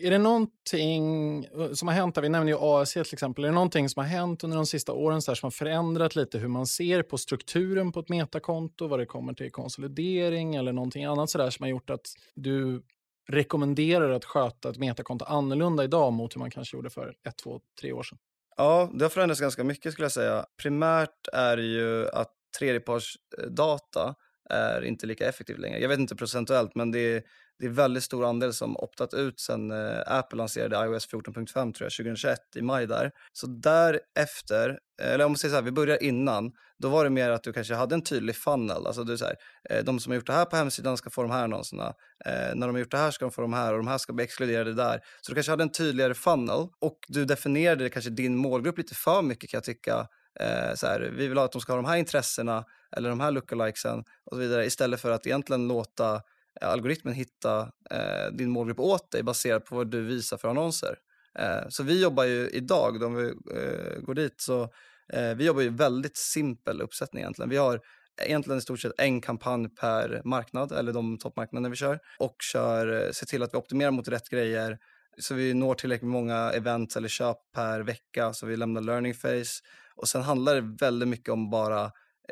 är 0.00 0.10
det 0.10 0.18
någonting 0.18 1.44
eh, 1.44 1.72
som 1.72 1.88
har 1.88 1.94
hänt, 1.94 2.18
vi 2.22 2.28
nämner 2.28 2.52
ju 2.52 2.58
ASC 2.60 2.92
till 2.92 3.00
exempel, 3.00 3.44
är 3.44 3.48
det 3.48 3.54
någonting 3.54 3.88
som 3.88 4.00
har 4.00 4.08
hänt 4.08 4.44
under 4.44 4.56
de 4.56 4.66
sista 4.66 4.92
åren 4.92 5.22
så 5.22 5.34
som 5.34 5.46
har 5.46 5.50
förändrat 5.50 6.16
lite 6.16 6.38
hur 6.38 6.48
man 6.48 6.66
ser 6.66 7.02
på 7.02 7.18
strukturen 7.18 7.92
på 7.92 8.00
ett 8.00 8.08
metakonto, 8.08 8.86
vad 8.86 8.98
det 8.98 9.06
kommer 9.06 9.34
till 9.34 9.50
konsolidering 9.50 10.54
eller 10.54 10.72
någonting 10.72 11.04
annat 11.04 11.30
så 11.30 11.38
där 11.38 11.50
som 11.50 11.62
har 11.62 11.70
gjort 11.70 11.90
att 11.90 12.06
du 12.34 12.82
rekommenderar 13.28 14.10
att 14.10 14.24
sköta 14.24 14.70
ett 14.70 14.78
metakonto 14.78 15.24
annorlunda 15.24 15.84
idag 15.84 16.12
mot 16.12 16.34
hur 16.34 16.38
man 16.38 16.50
kanske 16.50 16.76
gjorde 16.76 16.90
för 16.90 17.14
ett, 17.28 17.36
två, 17.36 17.60
tre 17.80 17.92
år 17.92 18.02
sedan? 18.02 18.18
Ja, 18.56 18.90
det 18.94 19.04
har 19.04 19.10
förändrats 19.10 19.40
ganska 19.40 19.64
mycket 19.64 19.92
skulle 19.92 20.04
jag 20.04 20.12
säga. 20.12 20.46
Primärt 20.62 21.28
är 21.32 21.56
det 21.56 21.62
ju 21.62 22.08
att 22.08 22.30
tredjepartsdata 22.58 24.14
är 24.50 24.84
inte 24.84 25.06
lika 25.06 25.28
effektivt 25.28 25.58
längre. 25.58 25.78
Jag 25.78 25.88
vet 25.88 25.98
inte 25.98 26.16
procentuellt, 26.16 26.74
men 26.74 26.90
det 26.90 26.98
är, 26.98 27.22
det 27.58 27.66
är 27.66 27.70
väldigt 27.70 28.02
stor 28.02 28.24
andel 28.24 28.52
som 28.52 28.76
optat 28.76 29.14
ut 29.14 29.40
sen 29.40 29.70
eh, 29.70 30.00
Apple 30.06 30.38
lanserade 30.38 30.76
iOS 30.76 31.08
14.5 31.08 31.52
tror 31.52 31.74
jag, 31.80 31.92
2021 31.92 32.38
i 32.56 32.62
maj 32.62 32.86
där. 32.86 33.10
Så 33.32 33.46
därefter, 33.46 34.78
eller 35.02 35.24
om 35.24 35.30
man 35.32 35.38
säger 35.38 35.52
så 35.52 35.56
här, 35.56 35.62
vi 35.62 35.72
börjar 35.72 36.02
innan, 36.02 36.52
då 36.82 36.88
var 36.88 37.04
det 37.04 37.10
mer 37.10 37.30
att 37.30 37.42
du 37.42 37.52
kanske 37.52 37.74
hade 37.74 37.94
en 37.94 38.02
tydlig 38.02 38.36
funnel. 38.36 38.86
Alltså 38.86 39.04
du 39.04 39.18
så 39.18 39.24
här, 39.24 39.36
eh, 39.70 39.84
de 39.84 40.00
som 40.00 40.10
har 40.10 40.14
gjort 40.16 40.26
det 40.26 40.32
här 40.32 40.44
på 40.44 40.56
hemsidan 40.56 40.96
ska 40.96 41.10
få 41.10 41.22
de 41.22 41.30
här 41.30 41.44
annonserna. 41.44 41.94
Eh, 42.24 42.54
när 42.54 42.66
de 42.66 42.70
har 42.70 42.78
gjort 42.78 42.90
det 42.90 42.96
här 42.96 43.10
ska 43.10 43.24
de 43.24 43.32
få 43.32 43.42
de 43.42 43.52
här 43.52 43.72
och 43.72 43.78
de 43.78 43.86
här 43.86 43.98
ska 43.98 44.12
bli 44.12 44.24
exkluderade 44.24 44.74
där. 44.74 45.00
Så 45.20 45.30
du 45.30 45.34
kanske 45.34 45.52
hade 45.52 45.62
en 45.62 45.72
tydligare 45.72 46.14
funnel 46.14 46.68
och 46.80 46.98
du 47.08 47.24
definierade 47.24 47.90
kanske 47.90 48.10
din 48.10 48.36
målgrupp 48.36 48.78
lite 48.78 48.94
för 48.94 49.22
mycket 49.22 49.50
kan 49.50 49.58
jag 49.58 49.64
tycka. 49.64 50.06
Eh, 50.40 50.74
så 50.74 50.86
här, 50.86 51.12
vi 51.16 51.28
vill 51.28 51.38
ha 51.38 51.44
att 51.44 51.52
de 51.52 51.60
ska 51.60 51.72
ha 51.72 51.76
de 51.76 51.88
här 51.88 51.96
intressena 51.96 52.64
eller 52.96 53.08
de 53.08 53.20
här 53.20 53.30
lookalikesen 53.30 53.98
och 54.24 54.32
så 54.32 54.38
vidare 54.38 54.66
istället 54.66 55.00
för 55.00 55.10
att 55.10 55.26
egentligen 55.26 55.68
låta 55.68 56.14
eh, 56.60 56.68
algoritmen 56.68 57.14
hitta 57.14 57.60
eh, 57.90 58.32
din 58.32 58.50
målgrupp 58.50 58.80
åt 58.80 59.10
dig 59.10 59.22
baserat 59.22 59.64
på 59.64 59.76
vad 59.76 59.90
du 59.90 60.00
visar 60.00 60.36
för 60.36 60.48
annonser. 60.48 60.96
Eh, 61.38 61.68
så 61.68 61.82
vi 61.82 62.02
jobbar 62.02 62.24
ju 62.24 62.48
idag, 62.48 63.02
om 63.02 63.14
vi 63.14 63.24
eh, 63.28 64.00
går 64.00 64.14
dit, 64.14 64.40
så 64.40 64.68
Eh, 65.12 65.34
vi 65.34 65.44
jobbar 65.44 65.62
ju 65.62 65.68
väldigt 65.68 66.16
simpel 66.16 66.80
uppsättning 66.80 67.22
egentligen. 67.22 67.50
Vi 67.50 67.56
har 67.56 67.80
egentligen 68.22 68.58
i 68.58 68.62
stort 68.62 68.80
sett 68.80 68.92
en 68.98 69.20
kampanj 69.20 69.68
per 69.68 70.22
marknad, 70.24 70.72
eller 70.72 70.92
de 70.92 71.18
toppmarknader 71.18 71.70
vi 71.70 71.76
kör, 71.76 71.98
och 72.18 72.36
kör, 72.52 73.06
eh, 73.06 73.10
ser 73.10 73.26
till 73.26 73.42
att 73.42 73.54
vi 73.54 73.58
optimerar 73.58 73.90
mot 73.90 74.08
rätt 74.08 74.28
grejer, 74.28 74.78
så 75.18 75.34
vi 75.34 75.54
når 75.54 75.74
tillräckligt 75.74 76.10
många 76.10 76.52
events 76.52 76.96
eller 76.96 77.08
köp 77.08 77.36
per 77.54 77.80
vecka, 77.80 78.32
så 78.32 78.46
vi 78.46 78.56
lämnar 78.56 78.80
learning 78.80 79.14
phase. 79.14 79.62
Och 79.96 80.08
sen 80.08 80.22
handlar 80.22 80.54
det 80.54 80.76
väldigt 80.80 81.08
mycket 81.08 81.28
om 81.28 81.50
bara, 81.50 81.84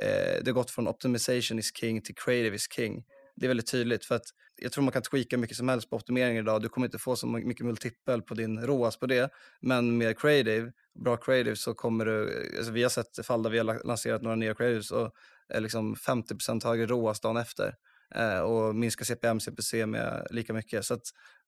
eh, 0.03 0.43
det 0.43 0.47
har 0.47 0.53
gått 0.53 0.71
från 0.71 0.89
optimization 0.89 1.59
is 1.59 1.77
king 1.77 2.03
till 2.03 2.15
creative 2.15 2.57
is 2.57 2.67
king. 2.73 3.05
Det 3.37 3.47
är 3.47 3.49
väldigt 3.49 3.71
tydligt 3.71 4.05
för 4.05 4.15
att 4.15 4.27
jag 4.61 4.73
tror 4.73 4.85
man 4.85 4.93
kan 4.93 5.03
tweaka 5.03 5.39
mycket 5.39 5.57
som 5.57 5.69
helst 5.69 5.91
på 5.91 5.97
optimering 5.97 6.37
idag. 6.37 6.63
Du 6.63 6.69
kommer 6.69 6.87
inte 6.87 6.99
få 6.99 7.17
så 7.17 7.27
mycket 7.27 7.67
multipel 7.67 8.23
på 8.23 8.35
din 8.35 8.67
ROAS 8.67 8.97
på 8.97 9.07
det. 9.07 9.33
Men 9.61 9.99
med 9.99 10.19
creative, 10.19 10.73
bra 11.05 11.17
creative 11.17 11.57
så 11.57 11.75
kommer 11.75 12.05
du, 12.05 12.47
alltså 12.57 12.73
vi 12.73 12.83
har 12.83 12.91
sett 12.91 13.27
fall 13.27 13.43
där 13.43 13.51
vi 13.51 13.59
har 13.59 13.87
lanserat 13.87 14.23
några 14.23 14.37
nya 14.37 14.55
creatives 14.55 14.91
och 14.91 15.13
är 15.49 15.61
liksom 15.61 15.95
50% 15.95 16.65
högre 16.65 16.87
ROAS 16.87 17.21
dagen 17.21 17.37
efter 17.37 17.75
eh, 18.15 18.41
och 18.41 18.75
minska 18.75 19.05
CPM, 19.05 19.41
CPC 19.41 19.87
med 19.87 20.27
lika 20.31 20.53
mycket. 20.53 20.85
Så 20.85 20.99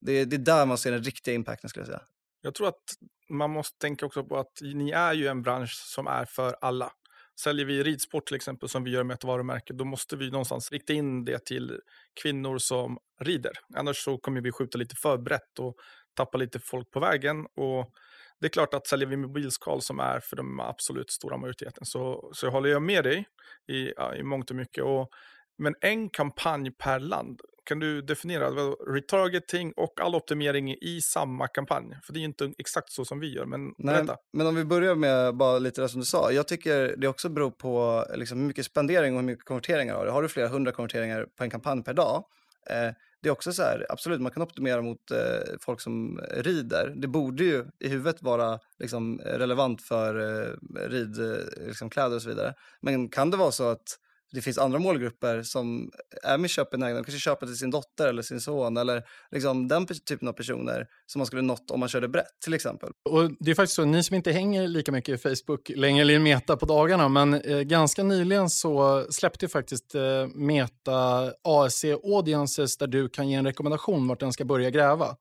det, 0.00 0.24
det 0.24 0.36
är 0.36 0.38
där 0.38 0.66
man 0.66 0.78
ser 0.78 0.92
den 0.92 1.02
riktiga 1.02 1.34
impacten 1.34 1.70
skulle 1.70 1.82
jag 1.82 1.88
säga. 1.88 2.02
Jag 2.40 2.54
tror 2.54 2.68
att 2.68 2.94
man 3.28 3.50
måste 3.50 3.78
tänka 3.78 4.06
också 4.06 4.24
på 4.24 4.38
att 4.38 4.58
ni 4.62 4.90
är 4.90 5.12
ju 5.12 5.26
en 5.26 5.42
bransch 5.42 5.72
som 5.72 6.06
är 6.06 6.24
för 6.24 6.56
alla. 6.60 6.92
Säljer 7.40 7.66
vi 7.66 7.82
ridsport 7.82 8.26
till 8.26 8.36
exempel 8.36 8.68
som 8.68 8.84
vi 8.84 8.90
gör 8.90 9.04
med 9.04 9.14
ett 9.14 9.24
varumärke, 9.24 9.72
då 9.72 9.84
måste 9.84 10.16
vi 10.16 10.30
någonstans 10.30 10.72
rikta 10.72 10.92
in 10.92 11.24
det 11.24 11.44
till 11.44 11.80
kvinnor 12.22 12.58
som 12.58 12.98
rider. 13.20 13.52
Annars 13.74 13.96
så 13.96 14.18
kommer 14.18 14.40
vi 14.40 14.52
skjuta 14.52 14.78
lite 14.78 14.96
för 14.96 15.18
brett 15.18 15.58
och 15.58 15.76
tappa 16.14 16.38
lite 16.38 16.58
folk 16.58 16.90
på 16.90 17.00
vägen. 17.00 17.46
Och 17.46 17.92
det 18.40 18.46
är 18.46 18.50
klart 18.50 18.74
att 18.74 18.86
säljer 18.86 19.08
vi 19.08 19.16
mobilskal 19.16 19.82
som 19.82 20.00
är 20.00 20.20
för 20.20 20.36
den 20.36 20.60
absolut 20.60 21.10
stora 21.10 21.36
majoriteten 21.36 21.86
så, 21.86 22.30
så 22.34 22.50
håller 22.50 22.70
jag 22.70 22.82
med 22.82 23.04
dig 23.04 23.24
i, 23.68 23.92
ja, 23.96 24.14
i 24.14 24.22
mångt 24.22 24.50
och 24.50 24.56
mycket. 24.56 24.84
Och, 24.84 25.10
men 25.58 25.74
en 25.80 26.10
kampanj 26.10 26.70
per 26.70 27.00
land, 27.00 27.40
kan 27.64 27.78
du 27.78 28.02
definiera 28.02 28.50
retargeting 28.94 29.72
och 29.76 30.00
all 30.00 30.14
optimering 30.14 30.74
i 30.74 31.00
samma 31.02 31.48
kampanj? 31.48 31.98
För 32.02 32.12
det 32.12 32.18
är 32.18 32.24
inte 32.24 32.52
exakt 32.58 32.92
så 32.92 33.04
som 33.04 33.20
vi 33.20 33.34
gör, 33.34 33.44
men 33.44 33.74
Nej, 33.78 34.06
Men 34.32 34.46
om 34.46 34.54
vi 34.54 34.64
börjar 34.64 34.94
med 34.94 35.36
bara 35.36 35.58
lite 35.58 35.80
det 35.80 35.88
som 35.88 36.00
du 36.00 36.06
sa. 36.06 36.32
Jag 36.32 36.48
tycker 36.48 36.96
det 36.96 37.08
också 37.08 37.28
beror 37.28 37.50
på 37.50 38.04
liksom, 38.14 38.38
hur 38.38 38.46
mycket 38.46 38.66
spendering 38.66 39.14
och 39.14 39.20
hur 39.20 39.26
mycket 39.26 39.44
konverteringar 39.44 39.94
har 39.94 40.04
du. 40.04 40.10
Har 40.10 40.22
du 40.22 40.28
flera 40.28 40.48
hundra 40.48 40.72
konverteringar 40.72 41.26
på 41.38 41.44
en 41.44 41.50
kampanj 41.50 41.84
per 41.84 41.94
dag, 41.94 42.24
eh, 42.70 42.94
det 43.22 43.28
är 43.28 43.32
också 43.32 43.52
så 43.52 43.62
här, 43.62 43.86
absolut, 43.88 44.20
man 44.20 44.32
kan 44.32 44.42
optimera 44.42 44.82
mot 44.82 45.10
eh, 45.10 45.56
folk 45.60 45.80
som 45.80 46.20
rider. 46.30 46.92
Det 46.96 47.08
borde 47.08 47.44
ju 47.44 47.64
i 47.80 47.88
huvudet 47.88 48.22
vara 48.22 48.58
liksom, 48.78 49.20
relevant 49.24 49.82
för 49.82 50.14
eh, 50.14 50.54
ridkläder 50.88 51.66
liksom, 51.66 51.90
och 52.14 52.22
så 52.22 52.28
vidare. 52.28 52.54
Men 52.80 53.08
kan 53.08 53.30
det 53.30 53.36
vara 53.36 53.52
så 53.52 53.68
att 53.68 53.98
det 54.32 54.40
finns 54.40 54.58
andra 54.58 54.78
målgrupper 54.78 55.42
som 55.42 55.90
är 56.22 56.38
med 56.38 56.50
köpbenägna, 56.50 56.96
de 56.96 57.04
kanske 57.04 57.20
köper 57.20 57.46
till 57.46 57.56
sin 57.56 57.70
dotter 57.70 58.08
eller 58.08 58.22
sin 58.22 58.40
son 58.40 58.76
eller 58.76 59.02
liksom 59.30 59.68
den 59.68 59.86
typen 59.86 60.28
av 60.28 60.32
personer 60.32 60.86
som 61.06 61.18
man 61.18 61.26
skulle 61.26 61.42
nått 61.42 61.70
om 61.70 61.80
man 61.80 61.88
körde 61.88 62.08
brett 62.08 62.40
till 62.44 62.54
exempel. 62.54 62.90
Och 63.10 63.30
det 63.40 63.50
är 63.50 63.54
faktiskt 63.54 63.76
så, 63.76 63.84
ni 63.84 64.02
som 64.02 64.16
inte 64.16 64.32
hänger 64.32 64.68
lika 64.68 64.92
mycket 64.92 65.14
i 65.14 65.36
Facebook 65.36 65.70
längre 65.76 66.00
eller 66.00 66.14
i 66.14 66.18
Meta 66.18 66.56
på 66.56 66.66
dagarna, 66.66 67.08
men 67.08 67.34
eh, 67.34 67.60
ganska 67.60 68.02
nyligen 68.02 68.50
så 68.50 69.04
släppte 69.10 69.48
faktiskt 69.48 69.94
eh, 69.94 70.26
Meta 70.34 71.32
ASC 71.44 71.84
Audiences 71.84 72.76
där 72.76 72.86
du 72.86 73.08
kan 73.08 73.28
ge 73.28 73.36
en 73.36 73.46
rekommendation 73.46 74.08
vart 74.08 74.20
den 74.20 74.32
ska 74.32 74.44
börja 74.44 74.70
gräva. 74.70 75.16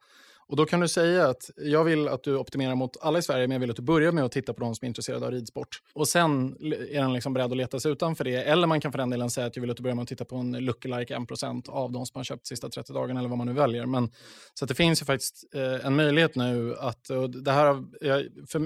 Och 0.52 0.58
då 0.58 0.66
kan 0.66 0.80
du 0.80 0.88
säga 0.88 1.28
att 1.28 1.50
jag 1.58 1.84
vill 1.84 2.08
att 2.08 2.24
du 2.24 2.38
optimerar 2.38 2.76
mot 2.76 2.98
alla 3.02 3.20
i 3.20 3.22
Sverige, 3.22 3.48
men 3.48 3.56
jag 3.56 3.60
vill 3.60 3.70
att 3.70 3.76
du 3.76 3.82
börjar 3.82 4.12
med 4.12 4.24
att 4.24 4.32
titta 4.32 4.54
på 4.54 4.60
de 4.60 4.76
som 4.76 4.86
är 4.86 4.88
intresserade 4.88 5.26
av 5.26 5.32
ridsport. 5.32 5.82
Och 5.94 6.08
sen 6.08 6.58
är 6.90 7.02
den 7.02 7.14
liksom 7.14 7.34
beredd 7.34 7.52
att 7.52 7.58
leta 7.58 7.80
sig 7.80 7.92
utanför 7.92 8.24
det. 8.24 8.36
Eller 8.36 8.68
man 8.68 8.82
kan 8.82 8.92
för 8.92 9.00
den 9.00 9.10
delen 9.10 9.30
säga 9.30 9.48
att 9.48 9.56
jag 9.56 9.62
vill 9.62 9.72
att 9.72 9.78
du 9.78 9.84
börjar 9.84 9.96
med 9.96 10.04
att 10.04 10.10
titta 10.10 10.26
på 10.26 10.36
en 10.36 10.52
lookalike 10.52 11.16
1% 11.16 11.70
av 11.70 11.92
de 11.92 12.06
som 12.06 12.20
har 12.20 12.24
köpt 12.24 12.44
de 12.44 12.48
sista 12.48 12.70
30 12.70 12.94
dagarna 12.94 13.20
eller 13.20 13.30
vad 13.30 13.38
man 13.38 13.48
nu 13.48 13.54
väljer. 13.54 13.86
Men, 13.86 14.12
så 14.54 14.66
det 14.66 14.76
finns 14.76 15.02
ju 15.02 15.06
faktiskt 15.06 15.44
eh, 15.54 15.86
en 15.86 15.96
möjlighet 15.96 16.36
nu 16.36 16.76
att, 16.80 17.10
det 17.44 17.52
här, 17.52 17.84
jag, 18.02 18.26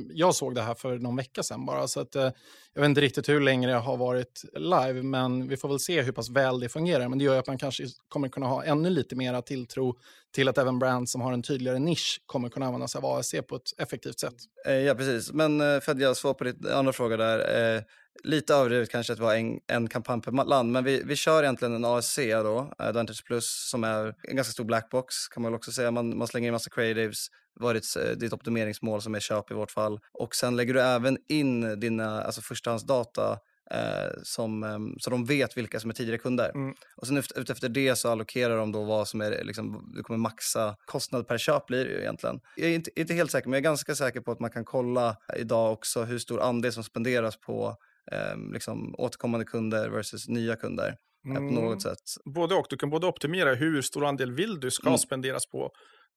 jag 0.10 0.36
såg 0.36 0.56
det 0.56 0.62
här 0.62 0.76
för 0.76 0.98
någon 0.98 1.16
vecka 1.16 1.44
sedan 1.44 1.66
bara, 1.66 1.88
så 1.88 2.00
att 2.00 2.16
eh, 2.16 2.30
jag 2.76 2.82
vet 2.82 2.90
inte 2.90 3.02
riktigt 3.02 3.30
hur 3.30 3.42
länge 3.42 3.68
det 3.68 3.74
har 3.74 3.98
varit 3.98 4.42
live, 4.54 5.04
men 5.04 5.48
vi 5.48 5.58
får 5.58 5.70
väl 5.70 5.80
se 5.80 6.02
hur 6.02 6.12
pass 6.12 6.30
väl 6.30 6.60
det 6.60 6.70
fungerar. 6.70 7.10
Men 7.10 7.20
det 7.20 7.26
gör 7.26 7.34
ju 7.34 7.40
att 7.40 7.48
man 7.48 7.58
kanske 7.58 7.84
kommer 8.08 8.30
kunna 8.30 8.46
ha 8.46 8.64
ännu 8.64 8.90
lite 8.90 9.16
mera 9.16 9.42
tilltro 9.42 9.98
till 10.34 10.48
att 10.48 10.58
även 10.58 10.80
brands 10.80 11.12
som 11.12 11.22
har 11.22 11.34
en 11.34 11.44
tydligare 11.44 11.80
nisch 11.80 12.22
kommer 12.26 12.50
kunna 12.50 12.66
använda 12.66 12.88
sig 12.88 13.00
av 13.00 13.06
ASC 13.06 13.36
på 13.48 13.56
ett 13.56 13.70
effektivt 13.78 14.20
sätt. 14.20 14.36
Eh, 14.68 14.74
ja, 14.74 14.96
precis. 14.96 15.32
Men 15.32 15.62
eh, 15.62 15.80
för 15.80 15.92
att 15.92 16.00
jag 16.00 16.18
svarar 16.18 16.34
på 16.34 16.44
din 16.44 16.68
andra 16.74 16.94
fråga 16.94 17.18
där. 17.18 17.76
Eh, 17.76 17.82
Eh, 18.24 18.30
lite 18.30 18.54
överdrivet 18.54 18.90
kanske 18.90 19.14
att 19.14 19.20
har 19.20 19.36
en, 19.36 19.60
en 19.68 19.88
kampanj 19.88 20.22
per 20.22 20.46
land, 20.46 20.72
men 20.72 20.84
vi, 20.84 21.04
vi 21.06 21.16
kör 21.16 21.44
egentligen 21.44 21.76
en 21.76 21.86
ASC 21.86 22.20
då, 22.32 22.74
Advantage 22.78 23.26
Plus, 23.26 23.70
som 23.70 23.84
är 23.84 24.16
en 24.24 24.36
ganska 24.36 24.52
stor 24.52 24.64
blackbox 24.64 25.28
kan 25.28 25.44
man 25.44 25.52
väl 25.52 25.58
också 25.58 25.72
säga. 25.72 25.92
Man, 25.92 26.18
man 26.18 26.28
slänger 26.28 26.48
in 26.48 26.54
massa 26.54 26.70
creatives, 26.70 27.28
vad 27.54 27.70
är 27.70 27.74
ditt, 27.74 28.20
ditt 28.20 28.34
optimeringsmål 28.34 29.02
som 29.02 29.16
är 29.16 29.20
köp 29.20 29.52
i 29.52 29.54
vårt 29.54 29.72
fall. 29.72 30.00
Och 30.14 30.36
sen 30.36 30.56
lägger 30.56 30.74
du 30.74 30.82
även 30.82 31.18
in 31.30 31.80
dina 31.80 32.22
alltså 32.22 32.42
förstahandsdata 32.42 33.40
eh, 33.72 34.22
som, 34.24 34.64
eh, 34.64 34.80
så 35.00 35.10
de 35.10 35.26
vet 35.26 35.58
vilka 35.58 35.80
som 35.80 35.90
är 35.90 35.94
tidigare 35.94 36.18
kunder. 36.18 36.52
Mm. 36.56 36.76
Och 36.96 37.08
sen 37.08 37.18
ut, 37.18 37.50
efter 37.50 37.70
det 37.70 37.96
så 37.96 38.12
allokerar 38.12 38.58
de 38.58 38.72
då 38.72 38.84
vad 38.84 39.08
som 39.08 39.22
är, 39.22 39.44
liksom, 39.44 39.92
du 39.96 40.04
kommer 40.04 40.18
maxa 40.18 40.76
kostnad 40.86 41.28
per 41.28 41.38
köp 41.38 41.66
blir 41.66 41.86
det 41.86 41.92
ju 41.92 42.00
egentligen. 42.00 42.40
Jag 42.56 42.70
är 42.70 42.76
inte, 42.76 43.00
inte 43.00 43.14
helt 43.14 43.32
säker, 43.32 43.50
men 43.50 43.54
jag 43.54 43.62
är 43.62 43.70
ganska 43.70 43.96
säker 43.96 44.22
på 44.22 44.32
att 44.32 44.40
man 44.40 44.50
kan 44.50 44.66
kolla 44.66 45.18
idag 45.38 45.74
också 45.74 46.04
hur 46.04 46.20
stor 46.20 46.42
andel 46.42 46.74
som 46.74 46.84
spenderas 46.84 47.38
på 47.38 47.78
eh, 48.12 48.38
liksom, 48.54 48.96
återkommande 48.98 49.46
kunder 49.46 49.90
versus 49.90 50.28
nya 50.28 50.56
kunder. 50.56 50.96
Mm. 51.26 51.56
På 51.56 51.62
något 51.62 51.82
sätt. 51.82 52.00
Både 52.26 52.56
och. 52.56 52.68
Du 52.70 52.78
kan 52.78 52.90
både 52.90 53.08
optimera 53.08 53.54
hur 53.54 53.82
stor 53.82 54.06
andel 54.06 54.32
vill 54.32 54.60
du 54.60 54.72
ska 54.72 54.88
mm. 54.88 54.98
spenderas 54.98 55.48
på 55.48 55.72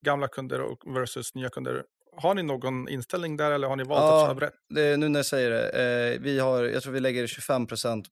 gamla 0.04 0.28
kunder 0.28 0.60
versus 0.94 1.34
nya 1.34 1.48
kunder. 1.48 1.84
Har 2.16 2.34
ni 2.34 2.42
någon 2.42 2.88
inställning 2.88 3.36
där 3.36 3.50
eller 3.50 3.68
har 3.68 3.76
ni 3.76 3.84
valt 3.84 4.00
ja, 4.00 4.20
att 4.20 4.26
köra 4.26 4.34
brett? 4.34 4.54
Det, 4.68 4.96
nu 4.96 5.08
när 5.08 5.18
jag 5.18 5.26
säger 5.26 5.50
det, 5.50 5.68
eh, 6.14 6.20
vi 6.20 6.38
har, 6.38 6.64
jag 6.64 6.82
tror 6.82 6.92
vi 6.92 7.00
lägger 7.00 7.26
25 7.26 7.66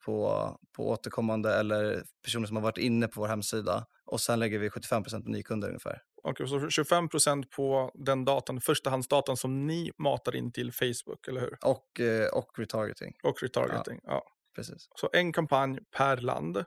på, 0.05 0.51
på 0.77 0.89
återkommande 0.89 1.55
eller 1.55 2.03
personer 2.25 2.47
som 2.47 2.57
har 2.57 2.63
varit 2.63 2.79
inne 2.79 3.09
på 3.09 3.21
vår 3.21 3.29
hemsida 3.29 3.87
och 4.07 4.21
sen 4.21 4.39
lägger 4.39 4.59
vi 4.59 4.69
75% 4.69 5.25
på 5.25 5.31
nykunder 5.31 5.69
ungefär. 5.69 6.03
Okej, 6.29 6.49
så 6.49 6.59
25% 6.59 7.45
på 7.57 7.91
den 7.95 8.25
datan, 8.25 8.61
förstahandsdatan 8.61 9.37
som 9.37 9.67
ni 9.67 9.93
matar 9.99 10.37
in 10.37 10.53
till 10.53 10.73
Facebook, 10.73 11.29
eller 11.29 11.41
hur? 11.41 11.59
Och, 11.63 12.01
eh, 12.01 12.29
och 12.29 12.59
retargeting. 12.59 13.15
Och 13.23 13.43
retargeting, 13.43 14.01
ja. 14.03 14.11
ja. 14.13 14.23
Precis. 14.57 14.89
Så 14.95 15.11
en 15.13 15.33
kampanj 15.33 15.79
per 15.97 16.17
land. 16.17 16.65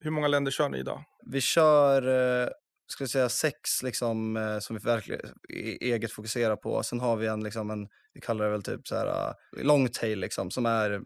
Hur 0.00 0.10
många 0.10 0.28
länder 0.28 0.50
kör 0.50 0.68
ni 0.68 0.78
idag? 0.78 1.04
Vi 1.26 1.40
kör 1.40 2.02
eh, 2.42 2.48
skulle 2.86 3.08
säga 3.08 3.28
sex 3.28 3.82
liksom, 3.82 4.36
eh, 4.36 4.58
som 4.58 4.76
vi 4.76 4.82
verkligen 4.82 5.20
e-, 5.48 5.78
eget 5.80 6.12
fokuserar 6.12 6.56
på. 6.56 6.82
Sen 6.82 7.00
har 7.00 7.16
vi 7.16 7.26
en, 7.26 7.44
liksom 7.44 7.70
en 7.70 7.88
vi 8.12 8.20
kallar 8.20 8.44
det 8.44 8.50
väl 8.50 8.62
typ 8.62 8.88
så 8.88 8.96
här 8.96 9.34
long 9.62 9.88
tail 9.88 10.18
liksom, 10.20 10.50
som 10.50 10.66
är 10.66 11.02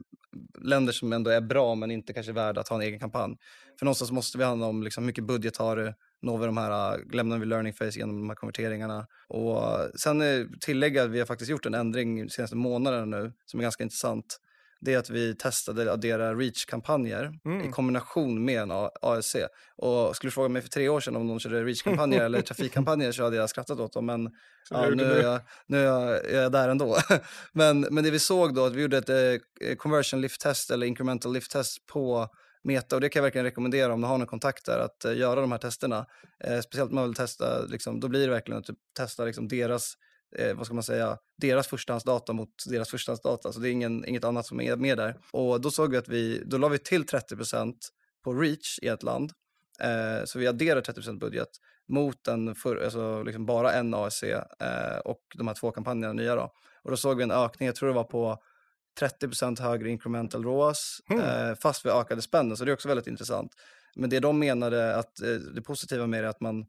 länder 0.58 0.92
som 0.92 1.12
ändå 1.12 1.30
är 1.30 1.40
bra 1.40 1.74
men 1.74 1.90
inte 1.90 2.12
kanske 2.12 2.32
värda 2.32 2.60
att 2.60 2.68
ha 2.68 2.76
en 2.76 2.82
egen 2.82 3.00
kampanj. 3.00 3.36
För 3.78 3.84
någonstans 3.86 4.10
måste 4.10 4.38
vi 4.38 4.44
handla 4.44 4.66
om 4.66 4.82
liksom, 4.82 5.06
mycket 5.06 5.24
budget 5.24 5.56
har 5.56 5.76
du, 5.76 5.94
når 6.22 6.38
vi 6.38 6.46
de 6.46 6.56
här, 6.56 6.98
uh, 6.98 7.12
lämnar 7.12 7.38
vi 7.38 7.46
learning 7.46 7.72
phase 7.72 7.98
genom 7.98 8.20
de 8.20 8.28
här 8.28 8.36
konverteringarna. 8.36 9.06
Och 9.28 9.56
uh, 9.56 9.86
sen 9.94 10.22
uh, 10.22 10.46
tillägga 10.60 11.02
att 11.02 11.10
vi 11.10 11.18
har 11.18 11.26
faktiskt 11.26 11.50
gjort 11.50 11.66
en 11.66 11.74
ändring 11.74 12.22
de 12.26 12.30
senaste 12.30 12.56
månaderna 12.56 13.04
nu 13.04 13.32
som 13.46 13.60
är 13.60 13.62
ganska 13.62 13.84
intressant 13.84 14.40
det 14.80 14.94
är 14.94 14.98
att 14.98 15.10
vi 15.10 15.34
testade 15.34 15.82
att 15.82 15.88
addera 15.88 16.34
reach-kampanjer 16.34 17.32
mm. 17.44 17.68
i 17.68 17.72
kombination 17.72 18.44
med 18.44 18.62
en 18.62 18.70
ASC. 19.02 19.36
Och 19.76 20.16
skulle 20.16 20.28
du 20.28 20.32
fråga 20.32 20.48
mig 20.48 20.62
för 20.62 20.68
tre 20.68 20.88
år 20.88 21.00
sedan 21.00 21.16
om 21.16 21.28
de 21.28 21.40
körde 21.40 21.64
reach-kampanjer 21.64 22.24
eller 22.24 22.40
trafikkampanjer 22.48 23.12
så 23.12 23.22
hade 23.22 23.36
jag 23.36 23.50
skrattat 23.50 23.80
åt 23.80 23.92
dem. 23.92 24.06
Men 24.06 24.30
ja, 24.70 24.90
nu, 24.90 25.04
är 25.04 25.22
jag, 25.22 25.40
nu 25.66 25.78
är 25.78 25.84
jag, 25.84 26.24
är 26.24 26.42
jag 26.42 26.52
där 26.52 26.68
ändå. 26.68 26.96
men, 27.52 27.80
men 27.80 28.04
det 28.04 28.10
vi 28.10 28.18
såg 28.18 28.54
då, 28.54 28.64
att 28.64 28.74
vi 28.74 28.82
gjorde 28.82 28.98
ett 28.98 29.08
eh, 29.08 29.74
conversion 29.76 30.20
lift-test 30.20 30.70
eller 30.70 30.86
incremental 30.86 31.32
lift-test 31.32 31.86
på 31.86 32.28
Meta 32.64 32.96
och 32.96 33.00
det 33.00 33.08
kan 33.08 33.20
jag 33.20 33.24
verkligen 33.24 33.44
rekommendera 33.44 33.92
om 33.92 34.00
du 34.00 34.06
har 34.06 34.18
någon 34.18 34.26
kontakt 34.26 34.66
där 34.66 34.78
att 34.78 35.04
eh, 35.04 35.16
göra 35.16 35.40
de 35.40 35.52
här 35.52 35.58
testerna. 35.58 36.06
Eh, 36.44 36.60
speciellt 36.60 36.90
om 36.90 36.94
man 36.94 37.04
vill 37.04 37.14
testa, 37.14 37.64
liksom, 37.64 38.00
då 38.00 38.08
blir 38.08 38.26
det 38.26 38.32
verkligen 38.32 38.58
att 38.60 38.66
typ, 38.66 38.78
testa 38.96 39.24
liksom, 39.24 39.48
deras 39.48 39.94
eh, 40.36 40.56
vad 40.56 40.66
ska 40.66 40.74
man 40.74 40.82
säga, 40.82 41.18
deras 41.36 41.68
förstahandsdata 41.68 42.32
mot 42.32 42.50
deras 42.66 42.90
förstahandsdata. 42.90 43.52
Så 43.52 43.60
det 43.60 43.68
är 43.68 43.72
ingen, 43.72 44.04
inget 44.04 44.24
annat 44.24 44.46
som 44.46 44.60
är 44.60 44.76
med 44.76 44.96
där. 44.96 45.16
Och 45.32 45.60
då 45.60 45.70
såg 45.70 45.90
vi 45.90 45.96
att 45.96 46.08
vi, 46.08 46.42
då 46.46 46.58
la 46.58 46.68
vi 46.68 46.78
till 46.78 47.04
30% 47.04 47.74
på 48.24 48.34
reach 48.34 48.78
i 48.82 48.88
ett 48.88 49.02
land. 49.02 49.32
Eh, 49.80 50.24
så 50.24 50.38
vi 50.38 50.46
adderar 50.46 50.80
30% 50.80 51.18
budget 51.18 51.48
mot 51.88 52.28
en 52.28 52.54
för, 52.54 52.84
alltså 52.84 53.22
liksom 53.22 53.46
bara 53.46 53.72
en 53.72 53.94
ASC 53.94 54.22
eh, 54.22 54.98
och 55.04 55.20
de 55.38 55.48
här 55.48 55.54
två 55.54 55.70
kampanjerna 55.70 56.12
nya 56.12 56.34
då. 56.34 56.52
Och 56.82 56.90
då 56.90 56.96
såg 56.96 57.16
vi 57.16 57.22
en 57.22 57.30
ökning, 57.30 57.66
jag 57.66 57.76
tror 57.76 57.88
det 57.88 57.94
var 57.94 58.04
på 58.04 58.42
30% 59.00 59.60
högre 59.62 59.90
incremental 59.90 60.44
ROAS, 60.44 61.00
mm. 61.10 61.22
eh, 61.22 61.54
fast 61.62 61.86
vi 61.86 61.90
ökade 61.90 62.22
spännen, 62.22 62.56
så 62.56 62.64
det 62.64 62.70
är 62.70 62.72
också 62.72 62.88
väldigt 62.88 63.06
intressant. 63.06 63.52
Men 63.96 64.10
det 64.10 64.20
de 64.20 64.38
menade 64.38 64.96
att 64.96 65.20
eh, 65.22 65.28
det 65.28 65.62
positiva 65.62 66.06
med 66.06 66.24
det 66.24 66.26
är 66.26 66.30
att 66.30 66.40
man 66.40 66.66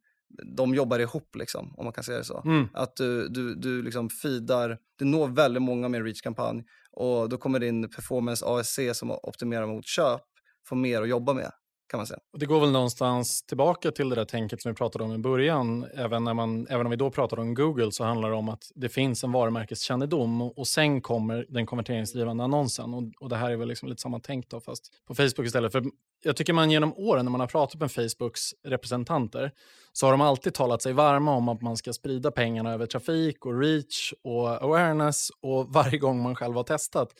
de 0.56 0.76
jobbar 0.76 1.00
ihop, 1.00 1.36
liksom, 1.36 1.74
om 1.78 1.84
man 1.84 1.94
kan 1.94 2.04
säga 2.04 2.18
det 2.18 2.24
så. 2.24 2.42
Mm. 2.46 2.68
Att 2.74 2.96
du, 2.96 3.28
du, 3.28 3.56
du 3.56 3.82
liksom 3.82 4.10
feedar, 4.10 4.78
du 4.96 5.06
når 5.06 5.28
väldigt 5.28 5.64
många 5.64 5.90
med 5.90 5.98
en 5.98 6.06
reach-kampanj 6.06 6.64
och 6.92 7.30
då 7.30 7.38
kommer 7.38 7.60
din 7.60 7.90
performance 7.90 8.46
ASC 8.48 8.80
som 8.94 9.12
optimerar 9.12 9.68
mot 9.68 9.86
köp 9.86 10.22
få 10.68 10.76
mer 10.76 11.02
att 11.02 11.10
jobba 11.10 11.34
med. 11.34 11.52
Kan 11.92 11.98
man 11.98 12.08
säga. 12.08 12.20
Det 12.38 12.46
går 12.46 12.60
väl 12.60 12.72
någonstans 12.72 13.44
tillbaka 13.44 13.92
till 13.92 14.10
det 14.10 14.16
där 14.16 14.26
tänket 14.26 14.62
som 14.62 14.72
vi 14.72 14.76
pratade 14.76 15.04
om 15.04 15.14
i 15.14 15.18
början. 15.18 15.86
Även, 15.94 16.24
när 16.24 16.34
man, 16.34 16.68
även 16.70 16.86
om 16.86 16.90
vi 16.90 16.96
då 16.96 17.12
pratade 17.12 17.42
om 17.42 17.54
Google 17.54 17.92
så 17.92 18.04
handlar 18.04 18.30
det 18.30 18.36
om 18.36 18.50
att 18.50 18.72
det 18.76 18.90
finns 18.90 19.24
en 19.24 19.32
varumärkeskännedom 19.32 20.42
och, 20.42 20.58
och 20.58 20.68
sen 20.68 21.02
kommer 21.02 21.46
den 21.50 21.66
konverteringsdrivande 21.66 22.44
annonsen. 22.44 22.94
Och, 22.94 23.04
och 23.20 23.30
det 23.30 23.36
här 23.36 23.52
är 23.52 23.56
väl 23.56 23.68
liksom 23.68 23.90
lite 23.90 24.02
samma 24.02 24.20
tänk 24.20 24.50
då, 24.50 24.60
fast 24.60 24.92
på 25.08 25.16
Facebook 25.16 25.46
istället. 25.46 25.72
För 25.72 25.84
jag 26.24 26.36
tycker 26.36 26.54
man 26.54 26.72
genom 26.72 26.94
åren 26.94 27.26
när 27.26 27.32
man 27.32 27.42
har 27.42 27.48
pratat 27.48 27.82
med 27.82 27.92
Facebooks 27.92 28.42
representanter 28.64 29.52
så 29.94 30.06
har 30.06 30.12
de 30.12 30.22
alltid 30.22 30.54
talat 30.54 30.82
sig 30.82 30.94
varma 30.94 31.36
om 31.36 31.50
att 31.50 31.62
man 31.62 31.78
ska 31.78 31.94
sprida 31.94 32.32
pengarna 32.32 32.74
över 32.74 32.86
trafik 32.86 33.46
och 33.46 33.60
reach 33.60 34.14
och 34.24 34.64
awareness 34.64 35.30
och 35.42 35.68
varje 35.74 35.98
gång 35.98 36.22
man 36.22 36.36
själv 36.36 36.56
har 36.56 36.64
testat 36.64 37.14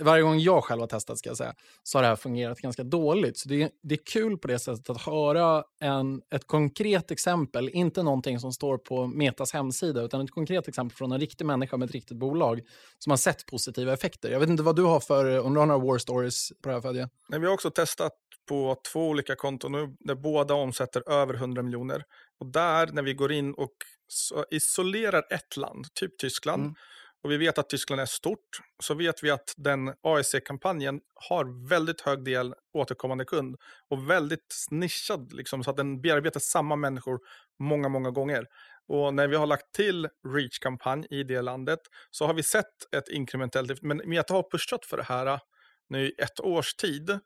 varje 0.00 0.22
gång 0.22 0.38
jag 0.38 0.64
själv 0.64 0.80
har 0.80 0.86
testat 0.86 1.18
ska 1.18 1.30
jag 1.30 1.36
säga, 1.36 1.54
så 1.82 1.98
har 1.98 2.02
det 2.02 2.08
här 2.08 2.16
fungerat 2.16 2.60
ganska 2.60 2.84
dåligt. 2.84 3.38
Så 3.38 3.48
det 3.48 3.62
är, 3.62 3.70
det 3.82 3.94
är 3.94 4.04
kul 4.12 4.38
på 4.38 4.48
det 4.48 4.58
sättet 4.58 4.90
att 4.90 5.02
höra 5.02 5.64
en, 5.80 6.22
ett 6.34 6.46
konkret 6.46 7.10
exempel, 7.10 7.68
inte 7.68 8.02
någonting 8.02 8.40
som 8.40 8.52
står 8.52 8.78
på 8.78 9.06
Metas 9.06 9.52
hemsida, 9.52 10.02
utan 10.02 10.20
ett 10.20 10.30
konkret 10.30 10.68
exempel 10.68 10.96
från 10.96 11.12
en 11.12 11.20
riktig 11.20 11.44
människa 11.44 11.76
med 11.76 11.86
ett 11.86 11.94
riktigt 11.94 12.16
bolag 12.16 12.60
som 12.98 13.10
har 13.10 13.16
sett 13.16 13.46
positiva 13.46 13.92
effekter. 13.92 14.30
Jag 14.30 14.40
vet 14.40 14.48
inte 14.48 14.62
vad 14.62 14.76
du 14.76 14.82
har 14.82 15.00
för, 15.00 15.40
om 15.40 15.54
du 15.54 15.60
har 15.60 15.66
några 15.66 15.84
war 15.86 15.98
stories 15.98 16.52
på 16.62 16.68
det 16.68 16.74
här 16.74 16.80
Fadje? 16.80 17.08
Nej, 17.28 17.40
vi 17.40 17.46
har 17.46 17.54
också 17.54 17.70
testat 17.70 18.12
på 18.48 18.76
två 18.92 19.08
olika 19.08 19.36
konton 19.36 19.72
nu, 19.72 19.96
där 20.00 20.14
båda 20.14 20.54
omsätter 20.54 21.10
över 21.10 21.34
100 21.34 21.62
miljoner. 21.62 22.04
Och 22.40 22.46
där, 22.46 22.86
när 22.86 23.02
vi 23.02 23.14
går 23.14 23.32
in 23.32 23.54
och 23.54 23.72
isolerar 24.50 25.22
ett 25.30 25.56
land, 25.56 25.86
typ 25.94 26.18
Tyskland, 26.18 26.62
mm 26.62 26.74
och 27.22 27.30
vi 27.30 27.36
vet 27.36 27.58
att 27.58 27.68
Tyskland 27.68 28.00
är 28.00 28.06
stort, 28.06 28.60
så 28.82 28.94
vet 28.94 29.22
vi 29.22 29.30
att 29.30 29.54
den 29.56 29.94
AEC-kampanjen 30.02 31.00
har 31.14 31.68
väldigt 31.68 32.00
hög 32.00 32.24
del 32.24 32.54
återkommande 32.78 33.24
kund 33.24 33.56
och 33.90 34.10
väldigt 34.10 34.66
nischad, 34.70 35.32
liksom, 35.32 35.64
så 35.64 35.70
att 35.70 35.76
den 35.76 36.00
bearbetar 36.00 36.40
samma 36.40 36.76
människor 36.76 37.18
många, 37.58 37.88
många 37.88 38.10
gånger. 38.10 38.46
Och 38.88 39.14
när 39.14 39.28
vi 39.28 39.36
har 39.36 39.46
lagt 39.46 39.74
till 39.74 40.08
Reach-kampanj 40.28 41.06
i 41.10 41.22
det 41.22 41.42
landet 41.42 41.80
så 42.10 42.26
har 42.26 42.34
vi 42.34 42.42
sett 42.42 42.94
ett 42.96 43.08
inkrementellt, 43.08 43.82
men 43.82 44.02
Meta 44.04 44.34
har 44.34 44.50
pushat 44.50 44.86
för 44.86 44.96
det 44.96 45.02
här 45.02 45.26
äh, 45.26 45.38
nu 45.88 46.06
i 46.06 46.14
ett 46.18 46.40
års 46.40 46.74
tid. 46.74 47.18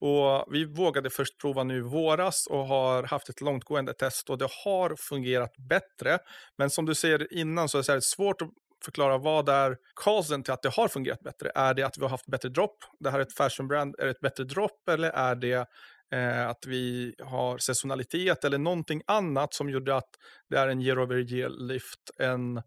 Och 0.00 0.46
vi 0.54 0.64
vågade 0.64 1.10
först 1.10 1.40
prova 1.40 1.64
nu 1.64 1.76
i 1.76 1.80
våras 1.80 2.46
och 2.46 2.66
har 2.66 3.02
haft 3.02 3.28
ett 3.28 3.40
långtgående 3.40 3.94
test 3.94 4.30
och 4.30 4.38
det 4.38 4.48
har 4.64 4.96
fungerat 4.96 5.56
bättre. 5.56 6.18
Men 6.58 6.70
som 6.70 6.86
du 6.86 6.94
säger 6.94 7.32
innan 7.32 7.68
så 7.68 7.78
är 7.78 7.94
det 7.94 8.02
svårt 8.02 8.42
att 8.42 8.48
förklara 8.84 9.18
vad 9.18 9.48
är 9.48 9.76
causen 10.04 10.42
till 10.42 10.52
att 10.52 10.62
det 10.62 10.68
har 10.68 10.88
fungerat 10.88 11.20
bättre? 11.20 11.50
Är 11.54 11.74
det 11.74 11.82
att 11.82 11.98
vi 11.98 12.02
har 12.02 12.08
haft 12.08 12.26
bättre 12.26 12.48
dropp? 12.48 12.76
Det 13.00 13.10
här 13.10 13.18
är 13.18 13.22
ett 13.22 13.36
fashion 13.36 13.68
brand, 13.68 13.94
är 13.98 14.04
det 14.04 14.10
ett 14.10 14.20
bättre 14.20 14.44
dropp 14.44 14.88
eller 14.88 15.10
är 15.10 15.34
det 15.34 15.66
eh, 16.12 16.48
att 16.48 16.66
vi 16.66 17.14
har 17.22 17.58
säsonalitet 17.58 18.44
eller 18.44 18.58
någonting 18.58 19.02
annat 19.06 19.54
som 19.54 19.70
gjorde 19.70 19.96
att 19.96 20.10
det 20.48 20.56
är 20.56 20.68
en 20.68 20.80
year 20.80 21.02
over 21.02 21.32
year 21.32 21.48
lift 21.48 22.10
än, 22.20 22.62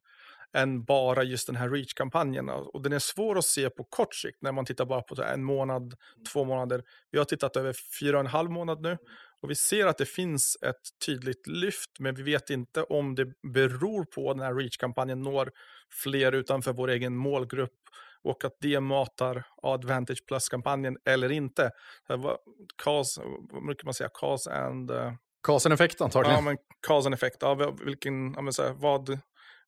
än 0.53 0.83
bara 0.83 1.23
just 1.23 1.47
den 1.47 1.55
här 1.55 1.69
reach-kampanjen. 1.69 2.49
Och 2.49 2.81
den 2.81 2.93
är 2.93 2.99
svår 2.99 3.37
att 3.37 3.45
se 3.45 3.69
på 3.69 3.83
kort 3.83 4.15
sikt 4.15 4.37
när 4.41 4.51
man 4.51 4.65
tittar 4.65 4.85
bara 4.85 5.01
på 5.01 5.23
en 5.23 5.43
månad, 5.43 5.93
två 6.33 6.45
månader. 6.45 6.83
Vi 7.11 7.17
har 7.17 7.25
tittat 7.25 7.55
över 7.55 7.75
fyra 7.99 8.17
och 8.17 8.23
en 8.23 8.27
halv 8.27 8.51
månad 8.51 8.81
nu 8.81 8.97
och 9.43 9.49
vi 9.49 9.55
ser 9.55 9.85
att 9.85 9.97
det 9.97 10.05
finns 10.05 10.57
ett 10.61 11.05
tydligt 11.05 11.47
lyft, 11.47 11.89
men 11.99 12.15
vi 12.15 12.23
vet 12.23 12.49
inte 12.49 12.83
om 12.83 13.15
det 13.15 13.25
beror 13.53 14.05
på 14.05 14.29
att 14.29 14.37
den 14.37 14.45
här 14.45 14.55
reach-kampanjen 14.55 15.21
når 15.21 15.51
fler 16.03 16.31
utanför 16.31 16.73
vår 16.73 16.89
egen 16.89 17.15
målgrupp 17.15 17.79
och 18.23 18.45
att 18.45 18.57
det 18.59 18.79
matar 18.79 19.43
Advantage 19.61 20.25
Plus-kampanjen 20.27 20.97
eller 21.05 21.31
inte. 21.31 21.71
Cause, 22.83 23.21
vad 23.51 23.65
brukar 23.65 23.85
man 23.85 23.93
säga? 23.93 24.09
Cause 24.13 24.51
and... 24.51 24.91
Uh... 24.91 25.13
Cause 25.47 25.69
and 25.69 25.73
effect 25.73 26.01
antagligen. 26.01 26.35
Ja, 26.35 26.41
men 26.41 26.57
cause 26.87 27.07
and 27.07 27.13
effect. 27.13 27.37
Ja, 27.39 27.75
vilken, 27.85 28.33
ja, 28.33 28.41
men 28.41 28.53
så 28.53 28.63
här, 28.63 28.73
vad, 28.73 29.19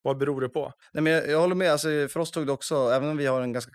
vad 0.05 0.17
beror 0.17 0.41
det 0.41 0.49
på? 0.49 0.73
Nej, 0.93 1.03
men 1.03 1.13
jag, 1.13 1.29
jag 1.29 1.39
håller 1.39 1.55
med, 1.55 1.71
alltså, 1.71 1.87
för 1.87 2.17
oss 2.17 2.31
tog 2.31 2.45
det 2.45 2.51
också, 2.51 2.75
även 2.75 3.09
om 3.09 3.17
vi 3.17 3.25
har 3.25 3.41
en 3.41 3.53
ganska, 3.53 3.71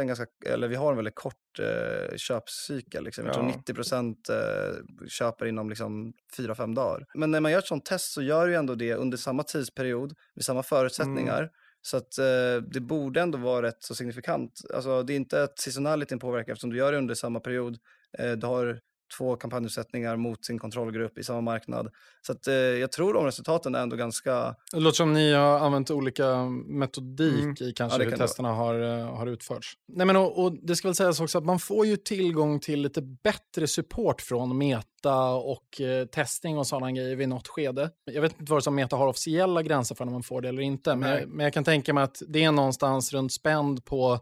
en 0.00 0.06
ganska, 0.06 0.26
eller 0.46 0.68
vi 0.68 0.76
har 0.76 0.90
en 0.90 0.96
väldigt 0.96 1.14
kort 1.14 1.58
eh, 1.58 2.16
köpcykel, 2.16 3.04
liksom. 3.04 3.24
jag 3.24 3.32
ja. 3.32 3.34
tror 3.34 3.46
90 3.46 3.74
procent 3.74 4.28
eh, 4.28 5.06
köper 5.08 5.46
inom 5.46 5.68
liksom, 5.68 6.12
4-5 6.36 6.74
dagar. 6.74 7.06
Men 7.14 7.30
när 7.30 7.40
man 7.40 7.52
gör 7.52 7.58
ett 7.58 7.66
sånt 7.66 7.84
test 7.84 8.12
så 8.12 8.22
gör 8.22 8.48
du 8.48 8.54
ändå 8.54 8.74
det 8.74 8.94
under 8.94 9.18
samma 9.18 9.42
tidsperiod, 9.42 10.14
med 10.34 10.44
samma 10.44 10.62
förutsättningar. 10.62 11.38
Mm. 11.38 11.50
Så 11.82 11.96
att 11.96 12.18
eh, 12.18 12.62
det 12.72 12.80
borde 12.80 13.20
ändå 13.20 13.38
vara 13.38 13.66
rätt 13.66 13.82
så 13.82 13.94
signifikant. 13.94 14.60
Alltså 14.74 15.02
det 15.02 15.12
är 15.12 15.16
inte 15.16 15.42
att 15.42 15.58
seasonalityn 15.58 16.18
påverkar 16.18 16.52
eftersom 16.52 16.70
du 16.70 16.76
gör 16.76 16.92
det 16.92 16.98
under 16.98 17.14
samma 17.14 17.40
period. 17.40 17.78
Eh, 18.18 18.32
du 18.32 18.46
har 18.46 18.80
två 19.18 19.36
kampanjutsättningar 19.36 20.16
mot 20.16 20.44
sin 20.44 20.58
kontrollgrupp 20.58 21.18
i 21.18 21.24
samma 21.24 21.40
marknad. 21.40 21.88
Så 22.26 22.32
att, 22.32 22.46
eh, 22.46 22.54
jag 22.54 22.92
tror 22.92 23.14
de 23.14 23.24
resultaten 23.24 23.74
är 23.74 23.82
ändå 23.82 23.96
ganska... 23.96 24.54
Det 24.72 24.80
låter 24.80 24.96
som 24.96 25.12
ni 25.12 25.32
har 25.32 25.58
använt 25.58 25.90
olika 25.90 26.44
metodik 26.66 27.42
mm. 27.42 27.56
i 27.60 27.72
kanske 27.72 28.02
ja, 28.02 28.10
hur 28.10 28.16
testerna 28.16 28.52
har, 28.52 28.98
eh, 28.98 29.16
har 29.16 29.26
utförts. 29.26 29.72
Nej, 29.88 30.06
men, 30.06 30.16
och, 30.16 30.44
och, 30.44 30.52
det 30.62 30.76
ska 30.76 30.88
väl 30.88 30.94
sägas 30.94 31.20
också 31.20 31.38
att 31.38 31.44
man 31.44 31.58
får 31.58 31.86
ju 31.86 31.96
tillgång 31.96 32.60
till 32.60 32.80
lite 32.80 33.02
bättre 33.02 33.66
support 33.66 34.20
från 34.20 34.58
Meta 34.58 35.30
och 35.30 35.80
eh, 35.80 36.06
testning 36.06 36.58
och 36.58 36.66
sådana 36.66 36.92
grejer 36.92 37.16
vid 37.16 37.28
något 37.28 37.48
skede. 37.48 37.90
Jag 38.04 38.22
vet 38.22 38.40
inte 38.40 38.52
vad 38.52 38.64
som 38.64 38.74
Meta 38.74 38.96
har 38.96 39.06
officiella 39.06 39.62
gränser 39.62 39.94
för 39.94 40.04
när 40.04 40.12
man 40.12 40.22
får 40.22 40.40
det 40.40 40.48
eller 40.48 40.62
inte, 40.62 40.96
men 40.96 41.10
jag, 41.10 41.28
men 41.28 41.44
jag 41.44 41.52
kan 41.52 41.64
tänka 41.64 41.94
mig 41.94 42.04
att 42.04 42.22
det 42.28 42.44
är 42.44 42.52
någonstans 42.52 43.12
runt 43.12 43.32
spänd 43.32 43.84
på 43.84 44.20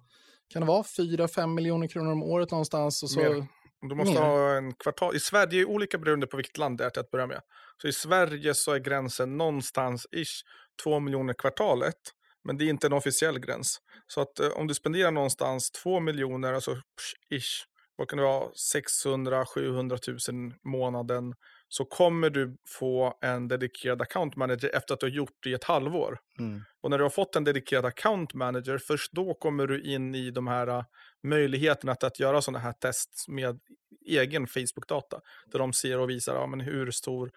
kan 0.52 0.62
det 0.62 0.66
vara 0.66 0.82
4-5 0.82 1.46
miljoner 1.46 1.86
kronor 1.86 2.12
om 2.12 2.22
året 2.22 2.50
någonstans? 2.50 3.02
Och 3.02 3.10
så 3.10 3.20
Mer. 3.20 3.46
Du 3.80 3.94
måste 3.94 4.14
Mer. 4.14 4.20
ha 4.20 4.56
en 4.56 4.74
kvartal. 4.74 5.16
I 5.16 5.20
Sverige, 5.20 5.46
det 5.46 5.60
är 5.60 5.64
olika 5.64 5.98
beroende 5.98 6.26
på 6.26 6.36
vilket 6.36 6.58
land 6.58 6.78
det 6.78 6.84
är 6.84 6.90
till 6.90 7.00
att 7.00 7.10
börja 7.10 7.26
med. 7.26 7.40
Så 7.82 7.88
i 7.88 7.92
Sverige 7.92 8.54
så 8.54 8.72
är 8.72 8.78
gränsen 8.78 9.36
någonstans 9.36 10.06
ish 10.12 10.42
2 10.84 11.00
miljoner 11.00 11.34
kvartalet. 11.34 11.94
Men 12.44 12.58
det 12.58 12.64
är 12.64 12.68
inte 12.68 12.86
en 12.86 12.92
officiell 12.92 13.38
gräns. 13.38 13.78
Så 14.06 14.20
att 14.20 14.40
eh, 14.40 14.48
om 14.48 14.66
du 14.66 14.74
spenderar 14.74 15.10
någonstans 15.10 15.70
2 15.70 16.00
miljoner, 16.00 16.52
alltså 16.52 16.76
ish, 17.30 17.64
vad 17.96 18.08
kan 18.08 18.16
det 18.16 18.24
vara, 18.24 18.48
600-700 18.74 20.32
000 20.32 20.54
månaden, 20.64 21.34
så 21.68 21.84
kommer 21.84 22.30
du 22.30 22.56
få 22.66 23.18
en 23.20 23.48
dedikerad 23.48 24.02
account 24.02 24.36
manager 24.36 24.70
efter 24.74 24.94
att 24.94 25.00
du 25.00 25.06
har 25.06 25.10
gjort 25.10 25.36
det 25.42 25.50
i 25.50 25.54
ett 25.54 25.64
halvår. 25.64 26.18
Mm. 26.38 26.62
Och 26.80 26.90
när 26.90 26.98
du 26.98 27.04
har 27.04 27.10
fått 27.10 27.36
en 27.36 27.44
dedikerad 27.44 27.84
account 27.84 28.34
manager, 28.34 28.78
först 28.78 29.12
då 29.12 29.34
kommer 29.34 29.66
du 29.66 29.82
in 29.82 30.14
i 30.14 30.30
de 30.30 30.46
här 30.46 30.68
uh, 30.68 30.84
möjligheterna 31.22 31.92
att, 31.92 32.04
att 32.04 32.20
göra 32.20 32.42
sådana 32.42 32.58
här 32.58 32.72
tests 32.72 33.28
med 33.28 33.60
egen 34.06 34.46
Facebook-data. 34.46 35.20
Där 35.46 35.58
de 35.58 35.72
ser 35.72 35.98
och 35.98 36.10
visar 36.10 36.34
ja, 36.34 36.46
men 36.46 36.60
hur 36.60 36.90
stor 36.90 37.30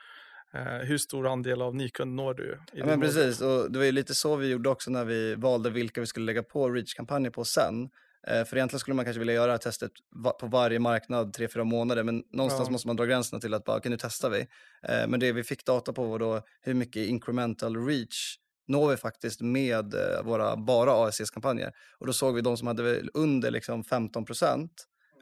Uh, 0.56 0.86
hur 0.86 0.98
stor 0.98 1.28
andel 1.28 1.62
av 1.62 1.76
nykund 1.76 2.16
når 2.16 2.34
du? 2.34 2.60
Ja, 2.74 2.86
men 2.86 3.02
precis, 3.02 3.42
och 3.42 3.72
det 3.72 3.80
var 3.80 3.86
ju 3.86 3.92
lite 3.92 4.14
så 4.16 4.36
vi 4.36 4.50
gjorde 4.50 4.70
också 4.70 4.92
när 4.92 5.06
vi 5.06 5.36
valde 5.36 5.70
vilka 5.70 6.02
vi 6.02 6.08
skulle 6.08 6.26
lägga 6.26 6.44
på 6.44 6.70
reach-kampanjer 6.70 7.32
på 7.32 7.46
sen. 7.46 7.90
Eh, 8.28 8.46
för 8.46 8.58
egentligen 8.58 8.80
skulle 8.80 8.96
man 8.96 9.06
kanske 9.06 9.20
vilja 9.20 9.34
göra 9.34 9.58
testet 9.58 9.92
på 10.40 10.48
varje 10.48 10.80
marknad 10.80 11.34
tre, 11.34 11.48
fyra 11.48 11.64
månader, 11.64 12.04
men 12.04 12.24
någonstans 12.32 12.68
ja. 12.68 12.72
måste 12.72 12.88
man 12.88 12.96
dra 12.96 13.06
gränserna 13.06 13.40
till 13.40 13.54
att 13.54 13.64
bara, 13.64 13.78
okej 13.78 13.90
nu 13.90 13.98
testar 14.00 14.30
vi. 14.30 14.40
Eh, 14.88 15.08
men 15.08 15.20
det 15.20 15.32
vi 15.32 15.44
fick 15.44 15.66
data 15.66 15.94
på 15.94 16.06
var 16.06 16.20
då 16.20 16.42
hur 16.62 16.74
mycket 16.74 17.08
incremental 17.08 17.88
reach 17.88 18.38
når 18.68 18.90
vi 18.90 18.98
faktiskt 18.98 19.42
med 19.42 19.94
eh, 19.94 20.24
våra 20.24 20.58
bara 20.58 21.08
ASC-kampanjer. 21.08 21.72
Och 21.98 22.08
då 22.08 22.14
såg 22.14 22.36
vi 22.36 22.42
de 22.42 22.58
som 22.58 22.68
hade 22.68 23.02
under 23.14 23.52
liksom 23.52 23.84
15 23.84 24.26
procent, 24.26 24.72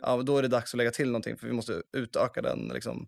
ja, 0.02 0.22
då 0.22 0.38
är 0.38 0.42
det 0.42 0.48
dags 0.48 0.74
att 0.74 0.78
lägga 0.78 0.92
till 0.92 1.08
någonting 1.08 1.38
för 1.38 1.48
vi 1.48 1.54
måste 1.54 1.82
utöka 1.94 2.42
den 2.42 2.72
liksom, 2.74 3.08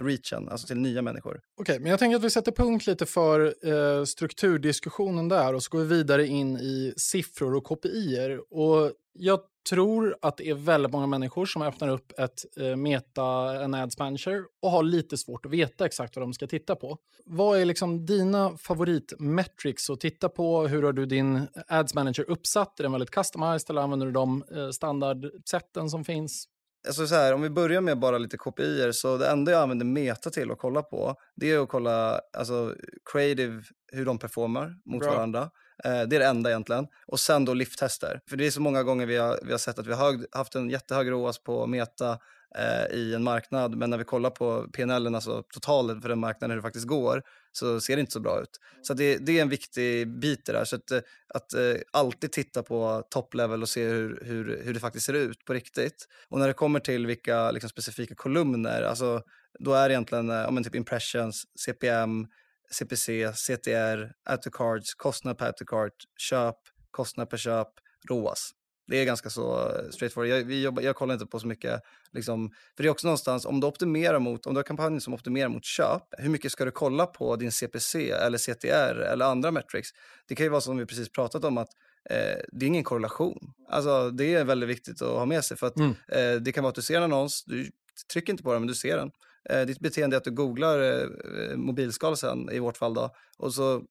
reachen, 0.00 0.48
alltså 0.48 0.66
till 0.66 0.76
nya 0.76 1.02
människor. 1.02 1.30
Okej, 1.30 1.72
okay, 1.72 1.78
men 1.78 1.90
jag 1.90 1.98
tänker 1.98 2.16
att 2.16 2.24
vi 2.24 2.30
sätter 2.30 2.52
punkt 2.52 2.86
lite 2.86 3.06
för 3.06 3.54
eh, 3.68 4.04
strukturdiskussionen 4.04 5.28
där 5.28 5.54
och 5.54 5.62
så 5.62 5.70
går 5.70 5.78
vi 5.78 5.96
vidare 5.96 6.26
in 6.26 6.56
i 6.56 6.94
siffror 6.96 7.54
och 7.54 7.64
KPI. 7.64 8.38
Och 8.50 8.92
jag 9.12 9.40
tror 9.68 10.16
att 10.22 10.36
det 10.36 10.48
är 10.48 10.54
väldigt 10.54 10.92
många 10.92 11.06
människor 11.06 11.46
som 11.46 11.62
öppnar 11.62 11.88
upp 11.88 12.12
ett 12.18 12.44
eh, 12.56 12.76
Meta, 12.76 13.62
en 13.62 13.74
Ads 13.74 13.98
Manager 13.98 14.44
och 14.62 14.70
har 14.70 14.82
lite 14.82 15.16
svårt 15.16 15.46
att 15.46 15.52
veta 15.52 15.86
exakt 15.86 16.16
vad 16.16 16.22
de 16.22 16.32
ska 16.32 16.46
titta 16.46 16.76
på. 16.76 16.98
Vad 17.24 17.60
är 17.60 17.64
liksom 17.64 18.06
dina 18.06 18.56
favoritmetrics 18.56 19.90
att 19.90 20.00
titta 20.00 20.28
på? 20.28 20.66
Hur 20.66 20.82
har 20.82 20.92
du 20.92 21.06
din 21.06 21.46
Ads 21.68 21.94
Manager 21.94 22.30
uppsatt? 22.30 22.80
Är 22.80 22.82
den 22.82 22.92
väldigt 22.92 23.10
customized 23.10 23.70
eller 23.70 23.80
använder 23.82 24.06
du 24.06 24.12
de 24.12 24.44
eh, 24.54 24.70
standardsätten 24.70 25.90
som 25.90 26.04
finns? 26.04 26.48
Alltså 26.86 27.06
så 27.06 27.14
här, 27.14 27.34
om 27.34 27.42
vi 27.42 27.50
börjar 27.50 27.80
med 27.80 27.98
bara 27.98 28.18
lite 28.18 28.36
kopior, 28.36 28.92
så 28.92 29.16
det 29.16 29.28
enda 29.28 29.52
jag 29.52 29.62
använder 29.62 29.86
Meta 29.86 30.30
till 30.30 30.50
att 30.50 30.58
kolla 30.58 30.82
på, 30.82 31.14
det 31.36 31.50
är 31.50 31.58
att 31.58 31.68
kolla 31.68 32.20
alltså, 32.38 32.74
creative, 33.12 33.62
hur 33.92 34.04
de 34.04 34.18
performar 34.18 34.74
mot 34.84 35.00
Bra. 35.00 35.14
varandra. 35.14 35.50
Eh, 35.84 36.02
det 36.02 36.16
är 36.16 36.20
det 36.20 36.26
enda 36.26 36.50
egentligen. 36.50 36.86
Och 37.06 37.20
sen 37.20 37.44
då 37.44 37.54
lifttester. 37.54 38.20
För 38.28 38.36
det 38.36 38.46
är 38.46 38.50
så 38.50 38.60
många 38.60 38.82
gånger 38.82 39.06
vi 39.06 39.16
har, 39.16 39.38
vi 39.42 39.50
har 39.50 39.58
sett 39.58 39.78
att 39.78 39.86
vi 39.86 39.92
har 39.92 40.36
haft 40.36 40.54
en 40.54 40.70
jättehög 40.70 41.10
ROAS 41.10 41.38
på 41.38 41.66
Meta 41.66 42.18
eh, 42.58 42.96
i 42.96 43.14
en 43.14 43.22
marknad, 43.22 43.76
men 43.76 43.90
när 43.90 43.98
vi 43.98 44.04
kollar 44.04 44.30
på 44.30 44.66
PNL, 44.72 45.14
alltså 45.14 45.42
totalen 45.42 46.02
för 46.02 46.08
den 46.08 46.18
marknaden, 46.18 46.50
hur 46.50 46.56
det 46.56 46.62
faktiskt 46.62 46.86
går, 46.86 47.22
så 47.52 47.80
ser 47.80 47.96
det 47.96 48.00
inte 48.00 48.12
så 48.12 48.20
bra 48.20 48.40
ut. 48.40 48.60
Så 48.82 48.94
det, 48.94 49.16
det 49.16 49.38
är 49.38 49.42
en 49.42 49.48
viktig 49.48 50.08
bit 50.20 50.46
det 50.46 50.52
där. 50.52 50.64
Så 50.64 50.76
att, 50.76 50.90
eh, 50.90 51.00
att 51.34 51.54
eh, 51.54 51.74
alltid 51.90 52.32
titta 52.32 52.62
på 52.62 53.02
top 53.10 53.34
level 53.34 53.62
och 53.62 53.68
se 53.68 53.84
hur, 53.84 54.22
hur, 54.24 54.62
hur 54.64 54.74
det 54.74 54.80
faktiskt 54.80 55.06
ser 55.06 55.14
ut 55.14 55.44
på 55.44 55.54
riktigt. 55.54 56.08
Och 56.28 56.38
när 56.38 56.46
det 56.46 56.54
kommer 56.54 56.80
till 56.80 57.06
vilka 57.06 57.50
liksom, 57.50 57.70
specifika 57.70 58.14
kolumner, 58.14 58.82
alltså, 58.82 59.22
då 59.58 59.74
är 59.74 59.88
det 59.88 59.92
egentligen 59.92 60.30
uh, 60.30 60.62
typ 60.62 60.74
impressions, 60.74 61.44
CPM, 61.58 62.26
CPC, 62.72 63.32
CTR, 63.34 64.12
add 64.24 64.42
to 64.42 64.50
cards, 64.50 64.94
kostnad 64.94 65.38
per 65.38 65.46
add 65.46 65.56
to 65.56 65.64
cart, 65.64 65.94
köp, 66.16 66.56
kostnad 66.90 67.30
per 67.30 67.36
köp, 67.36 67.68
ROAS. 68.08 68.50
Det 68.86 68.96
är 68.96 69.04
ganska 69.04 69.30
så 69.30 69.68
eh, 69.68 69.90
straightforward. 69.90 70.30
Jag, 70.30 70.44
vi 70.44 70.62
jobbar, 70.62 70.82
jag 70.82 70.96
kollar 70.96 71.14
inte 71.14 71.26
på 71.26 71.40
så 71.40 71.46
mycket, 71.46 71.80
liksom, 72.12 72.50
för 72.76 72.82
det 72.82 72.88
är 72.88 72.90
också 72.90 73.06
någonstans, 73.06 73.44
om 73.46 73.60
du 73.60 73.66
optimerar 73.66 74.18
mot, 74.18 74.46
om 74.46 74.54
du 74.54 74.58
har 74.58 74.62
kampanjer 74.64 75.00
som 75.00 75.14
optimerar 75.14 75.48
mot 75.48 75.64
köp, 75.64 76.02
hur 76.18 76.28
mycket 76.28 76.52
ska 76.52 76.64
du 76.64 76.70
kolla 76.70 77.06
på 77.06 77.36
din 77.36 77.52
CPC 77.52 78.10
eller 78.10 78.38
CTR 78.38 79.00
eller 79.00 79.24
andra 79.24 79.50
metrics? 79.50 79.88
Det 80.26 80.34
kan 80.34 80.46
ju 80.46 80.50
vara 80.50 80.60
som 80.60 80.76
vi 80.76 80.86
precis 80.86 81.12
pratat 81.12 81.44
om 81.44 81.58
att 81.58 81.68
eh, 82.10 82.38
det 82.52 82.66
är 82.66 82.68
ingen 82.68 82.84
korrelation. 82.84 83.52
Alltså 83.68 84.10
det 84.10 84.34
är 84.34 84.44
väldigt 84.44 84.68
viktigt 84.68 85.02
att 85.02 85.08
ha 85.08 85.26
med 85.26 85.44
sig 85.44 85.56
för 85.56 85.66
att 85.66 85.76
Mm. 85.76 85.90
eh, 86.08 86.40
det 86.42 86.52
kan 86.52 86.64
vara 86.64 86.68
att 86.68 86.74
du 86.74 86.82
ser 86.82 86.96
en 86.96 87.02
annons, 87.02 87.44
du 87.44 87.70
trycker 88.12 88.32
inte 88.32 88.42
på 88.42 88.52
den 88.52 88.62
men 88.62 88.68
du 88.68 88.74
ser 88.74 88.96
den. 88.96 89.10
Eh, 89.50 89.66
ditt 89.66 89.80
beteende 89.80 90.16
är 90.16 90.18
att 90.18 90.24
du 90.24 90.30
googlar 90.30 90.80
eh, 90.80 91.56
mobilskal 91.56 92.16
sen 92.16 92.50
i 92.52 92.58
vårt 92.58 92.76
fall 92.76 92.94
då 92.94 93.14
och 93.38 93.54
så 93.54 93.82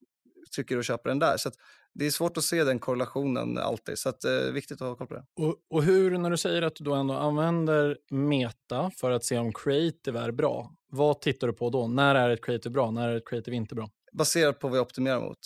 trycker 0.56 0.76
du 0.76 0.80
och 0.80 0.86
köper 0.86 1.10
den 1.10 1.20
där. 1.20 1.38
Så 1.38 1.52
det 1.94 2.06
är 2.06 2.12
svårt 2.12 2.38
att 2.38 2.44
se 2.44 2.64
den 2.64 2.80
korrelationen 2.80 3.58
alltid 3.58 3.98
så 3.98 4.10
att 4.10 4.24
eh, 4.24 4.32
viktigt 4.54 4.82
att 4.82 4.88
ha 4.88 4.96
koll 4.96 5.08
på 5.08 5.14
det. 5.14 5.26
Och, 5.36 5.56
och 5.70 5.84
hur, 5.84 6.18
när 6.18 6.30
du 6.30 6.38
säger 6.38 6.62
att 6.62 6.76
du 6.76 6.84
då 6.84 6.94
ändå 6.94 7.14
använder 7.14 7.98
meta 8.10 8.92
för 8.98 9.12
att 9.12 9.26
se 9.26 9.38
om 9.38 9.54
creative 9.54 10.20
är 10.20 10.32
bra, 10.32 10.72
vad 10.90 11.22
tittar 11.22 11.48
du 11.48 11.54
på 11.54 11.70
då? 11.70 11.88
När 11.88 12.16
är 12.16 12.30
ett 12.30 12.46
creative 12.46 12.74
bra? 12.74 12.92
När 12.92 13.10
är 13.10 13.16
ett 13.16 13.28
creative 13.30 13.58
inte 13.58 13.76
bra? 13.76 13.90
Baserat 14.14 14.60
på 14.60 14.68
vad 14.68 14.78
jag 14.78 14.84
optimerar 14.84 15.20
mot. 15.20 15.40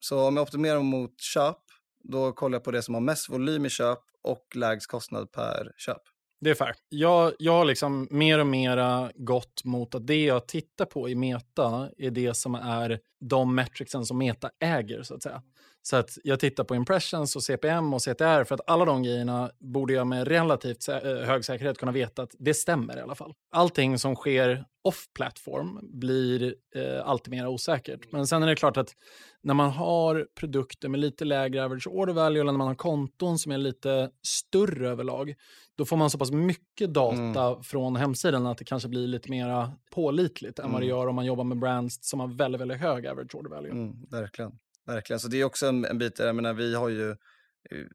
Så 0.00 0.28
om 0.28 0.36
jag 0.36 0.42
optimerar 0.42 0.80
mot 0.80 1.20
köp, 1.20 1.56
då 2.04 2.32
kollar 2.32 2.54
jag 2.54 2.64
på 2.64 2.70
det 2.70 2.82
som 2.82 2.94
har 2.94 3.00
mest 3.00 3.28
volym 3.28 3.66
i 3.66 3.70
köp 3.70 3.98
och 4.22 4.56
lägst 4.56 4.86
kostnad 4.86 5.32
per 5.32 5.72
köp. 5.76 6.02
Det 6.40 6.50
är 6.50 6.54
fair. 6.54 6.74
Jag, 6.88 7.32
jag 7.38 7.52
har 7.52 7.64
liksom 7.64 8.08
mer 8.10 8.38
och 8.38 8.46
mer 8.46 9.12
gått 9.24 9.64
mot 9.64 9.94
att 9.94 10.06
det 10.06 10.24
jag 10.24 10.48
tittar 10.48 10.84
på 10.84 11.08
i 11.08 11.14
Meta 11.14 11.90
är 11.98 12.10
det 12.10 12.34
som 12.34 12.54
är 12.54 13.00
de 13.20 13.54
metricsen 13.54 14.06
som 14.06 14.18
Meta 14.18 14.50
äger, 14.60 15.02
så 15.02 15.14
att 15.14 15.22
säga. 15.22 15.42
Så 15.82 15.96
att 15.96 16.18
jag 16.24 16.40
tittar 16.40 16.64
på 16.64 16.74
impressions 16.74 17.36
och 17.36 17.42
CPM 17.42 17.94
och 17.94 18.02
CTR 18.02 18.44
för 18.44 18.54
att 18.54 18.60
alla 18.66 18.84
de 18.84 19.02
grejerna 19.02 19.50
borde 19.58 19.92
jag 19.92 20.06
med 20.06 20.28
relativt 20.28 20.88
eh, 20.88 20.96
hög 21.02 21.44
säkerhet 21.44 21.78
kunna 21.78 21.92
veta 21.92 22.22
att 22.22 22.34
det 22.38 22.54
stämmer 22.54 22.98
i 22.98 23.00
alla 23.00 23.14
fall. 23.14 23.34
Allting 23.52 23.98
som 23.98 24.14
sker 24.16 24.64
off-platform 24.84 25.78
blir 25.82 26.54
eh, 26.76 27.08
alltid 27.08 27.30
mer 27.30 27.46
osäkert. 27.46 28.12
Men 28.12 28.26
sen 28.26 28.42
är 28.42 28.46
det 28.46 28.56
klart 28.56 28.76
att 28.76 28.94
när 29.42 29.54
man 29.54 29.70
har 29.70 30.26
produkter 30.40 30.88
med 30.88 31.00
lite 31.00 31.24
lägre 31.24 31.64
average 31.64 31.86
order 31.86 32.12
value 32.12 32.40
eller 32.40 32.52
när 32.52 32.58
man 32.58 32.66
har 32.66 32.74
konton 32.74 33.38
som 33.38 33.52
är 33.52 33.58
lite 33.58 34.10
större 34.26 34.88
överlag, 34.88 35.34
då 35.76 35.84
får 35.84 35.96
man 35.96 36.10
så 36.10 36.18
pass 36.18 36.30
mycket 36.30 36.94
data 36.94 37.62
från 37.62 37.96
hemsidan 37.96 38.46
att 38.46 38.58
det 38.58 38.64
kanske 38.64 38.88
blir 38.88 39.06
lite 39.06 39.30
mer 39.30 39.70
pålitligt 39.90 40.58
än 40.58 40.72
vad 40.72 40.80
det 40.80 40.86
Mm. 40.86 40.96
gör 40.98 41.06
om 41.06 41.14
man 41.16 41.26
jobbar 41.26 41.44
med 41.44 41.58
brands 41.58 41.98
som 42.00 42.20
har 42.20 42.28
väldigt, 42.28 42.60
väldigt 42.60 42.78
hög 42.80 43.06
average 43.06 43.34
order 43.34 43.50
value. 43.50 43.70
Mm, 43.70 43.96
verkligen 44.10 44.52
verkligen. 44.94 45.20
Så 45.20 45.28
det 45.28 45.40
är 45.40 45.44
också 45.44 45.66
en, 45.66 45.84
en 45.84 45.98
bit 45.98 46.16
där, 46.16 46.26
jag 46.26 46.36
menar, 46.36 46.52
vi 46.52 46.74
har 46.74 46.88
ju, 46.88 47.10
eh, 47.10 47.16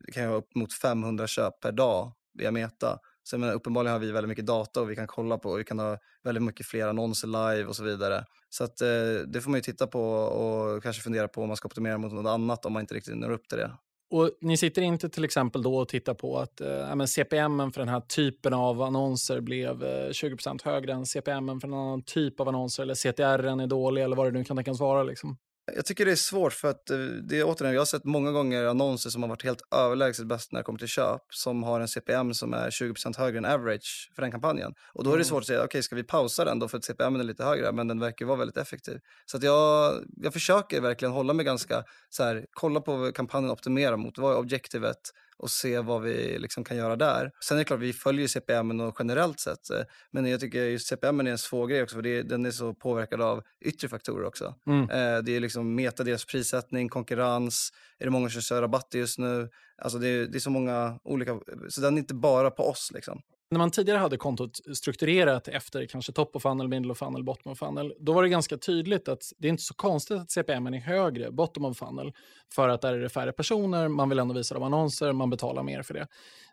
det 0.06 0.12
kan 0.12 0.24
ju 0.24 0.30
vara 0.30 0.39
upp 0.39 0.56
mot 0.56 0.74
500 0.74 1.28
köp 1.28 1.60
per 1.60 1.72
dag 1.72 2.12
via 2.34 2.52
Meta. 2.52 3.00
Så 3.24 3.34
jag 3.34 3.39
menar, 3.39 3.54
uppenbarligen 3.54 3.93
har 3.93 4.00
vi 4.00 4.12
väldigt 4.12 4.30
mycket 4.30 4.46
data 4.46 4.82
och 4.82 4.91
vi 4.91 4.96
kan 4.96 5.08
kolla 5.08 5.38
på, 5.38 5.50
och 5.50 5.60
vi 5.60 5.64
kan 5.64 5.80
ha 5.80 5.98
väldigt 6.24 6.43
mycket 6.43 6.66
fler 6.66 6.88
annonser 6.88 7.28
live 7.28 7.66
och 7.66 7.76
så 7.76 7.84
vidare. 7.84 8.26
Så 8.50 8.64
att 8.64 8.82
eh, 8.82 8.88
det 9.28 9.41
får 9.41 9.52
man 9.52 9.58
ju 9.58 9.62
titta 9.62 9.88
på 9.88 10.02
och 10.14 10.84
kanske 10.84 11.02
fundera 11.02 11.28
på 11.28 11.41
om 11.41 11.48
man 11.48 11.58
ska 11.58 11.66
optimera 11.66 11.98
mot 11.98 12.14
något 12.14 12.30
annat 12.30 12.66
om 12.66 12.74
man 12.74 12.82
inte 12.82 12.93
riktigt 12.93 13.18
når 13.18 13.32
upp 13.32 13.48
till 13.48 13.58
det. 13.58 13.72
Och 14.10 14.32
ni 14.41 14.58
sitter 14.58 14.82
inte 14.82 15.10
till 15.10 15.24
exempel 15.24 15.64
då 15.64 15.78
och 15.78 15.88
tittar 15.88 16.14
på 16.14 16.38
att 16.38 16.62
eh, 16.62 16.96
men 16.96 17.08
CPM 17.08 17.72
för 17.72 17.82
den 17.82 17.89
här 17.89 18.00
typen 18.00 18.54
av 18.54 18.82
annonser 18.82 19.41
blev 19.41 19.84
eh, 19.84 20.10
20% 20.10 20.66
högre 20.66 20.93
än 20.93 21.06
CPM 21.06 21.60
för 21.60 21.68
en 21.68 21.74
annan 21.74 22.04
typ 22.04 22.39
av 22.39 22.48
annonser 22.48 22.84
eller 22.84 22.96
CTR 22.96 23.62
är 23.62 23.68
dålig 23.68 24.04
eller 24.04 24.16
vad 24.16 24.28
det 24.28 24.32
nu 24.32 24.43
kan 24.43 24.58
tänkas 24.58 24.80
vara. 24.80 25.04
Liksom. 25.04 25.38
Jag 25.76 25.86
tycker 25.86 26.05
det 26.05 26.11
är 26.11 26.16
svårt 26.16 26.53
för 26.53 26.68
att 26.68 26.89
eh, 26.89 26.97
det 26.97 27.39
är 27.39 27.43
återigen, 27.43 27.74
jag 27.74 27.82
har 27.82 27.86
sett 27.86 28.03
många 28.03 28.32
gånger 28.32 28.63
annonser 28.63 29.09
som 29.09 29.22
har 29.24 29.30
varit 29.30 29.43
helt 29.43 29.61
överlägset 29.76 30.28
bäst 30.28 30.51
när 30.51 30.59
det 30.59 30.63
kommer 30.63 30.80
till 30.80 30.88
köp 30.88 31.22
som 31.30 31.63
har 31.63 31.80
en 31.80 31.88
CPM 31.88 32.34
som 32.34 32.53
är 32.53 32.70
20% 32.70 33.18
högre 33.18 33.38
än 33.38 33.45
average 33.45 34.11
för 34.16 34.22
den 34.22 34.32
kampanjen. 34.32 34.74
Och 34.93 35.03
då 35.03 35.09
är 35.09 35.13
det 35.13 35.18
Mm. 35.18 35.26
svårt 35.26 35.41
att 35.41 35.47
säga, 35.47 35.63
okej 35.63 35.84
ska 35.84 35.95
vi 35.95 36.03
pausa 36.03 36.45
den 36.45 36.59
då 36.59 36.68
för 36.68 36.78
att 36.78 36.84
CPM 36.84 37.16
är 37.16 37.24
lite 37.24 37.43
högre 37.43 37.72
men 37.72 37.88
den 37.88 37.99
verkar 37.99 38.26
vara 38.26 38.38
väldigt 38.38 38.57
effektiv. 38.57 38.99
Så 39.26 39.38
att 39.38 39.43
jag, 39.43 39.93
jag 40.18 40.34
försöker 40.34 40.82
verkligen 40.82 41.11
hålla 41.11 41.34
mig 41.34 41.45
ganska 41.45 41.84
så 42.09 42.24
här, 42.24 42.45
kolla 42.51 42.82
på 42.82 43.11
kampanjen 43.11 43.51
optimerar 43.51 43.97
mot, 43.97 44.18
vad 44.18 44.34
är 44.34 44.38
objektivet 44.38 44.97
och 45.38 45.50
se 45.50 45.80
vad 45.80 46.02
vi 46.02 46.40
liksom 46.40 46.64
kan 46.64 46.78
göra 46.78 46.96
där. 46.96 47.32
Sen 47.44 47.58
är 47.58 47.60
det 47.60 47.66
klart, 47.66 47.80
vi 47.80 47.94
följer 47.94 48.28
CPM 48.28 48.80
och 48.80 48.96
generellt 49.00 49.40
sett, 49.40 49.70
eh, 49.70 49.82
men 50.12 50.26
jag 50.26 50.40
tycker 50.40 50.64
just 50.64 50.88
CPM 50.88 51.20
är 51.20 51.26
en 51.26 51.38
svår 51.38 51.68
grej 51.68 51.84
också 51.84 51.96
för 51.96 52.02
det, 52.04 52.24
den 52.24 52.46
är 52.46 52.52
så 52.52 52.74
påverkad 52.74 53.22
av 53.22 53.44
yttre 53.66 53.90
faktorer 53.90 54.26
också. 54.26 54.56
Mm. 54.68 54.90
Eh, 54.90 55.24
det 55.24 55.36
är 55.36 55.40
liksom 55.40 55.76
meta 55.76 56.04
deras 56.04 56.26
prissättning, 56.26 56.90
konkurrens, 56.90 57.72
är 58.00 58.06
det 58.06 58.12
många 58.12 58.30
som 58.30 58.42
kör 58.42 58.62
rabatter 58.62 59.00
just 59.00 59.20
nu? 59.20 59.50
Alltså 59.82 59.99
det, 59.99 60.07
är- 60.07 60.26
det 60.28 60.38
är 60.38 60.39
så 60.39 60.49
många 60.49 60.99
olika, 61.03 61.39
så 61.69 61.82
den 61.82 61.93
är 61.93 61.97
inte 61.99 62.13
bara 62.13 62.51
på 62.51 62.63
oss 62.63 62.91
liksom. 62.93 63.21
När 63.49 63.57
man 63.57 63.71
tidigare 63.71 63.97
hade 63.99 64.17
kontot 64.17 64.59
strukturerat 64.76 65.47
efter 65.47 65.86
kanske 65.86 66.11
top 66.11 66.36
of 66.36 66.41
funnel, 66.41 66.67
middle 66.67 66.91
of 66.91 66.97
funnel, 66.97 67.23
bottom 67.23 67.51
of 67.51 67.57
funnel, 67.59 67.93
då 67.99 68.13
var 68.13 68.23
det 68.23 68.30
ganska 68.30 68.57
tydligt 68.57 69.07
att 69.07 69.23
det 69.38 69.47
är 69.47 69.49
inte 69.49 69.63
så 69.63 69.73
konstigt 69.73 70.17
att 70.17 70.32
CPM 70.32 70.67
är 70.67 70.78
högre 70.80 71.32
bottom 71.32 71.65
of 71.65 71.78
funnel 71.78 72.13
för 72.53 72.69
att 72.69 72.82
där 72.82 72.93
är 72.93 72.99
det 72.99 73.09
färre 73.09 73.32
personer, 73.32 73.88
man 73.88 74.09
vill 74.09 74.19
ändå 74.19 74.34
visa 74.34 74.53
dem 74.55 74.63
annonser, 74.63 75.13
man 75.13 75.30
betalar 75.30 75.63
mer 75.63 75.82
för 75.82 75.93
det. 75.93 76.07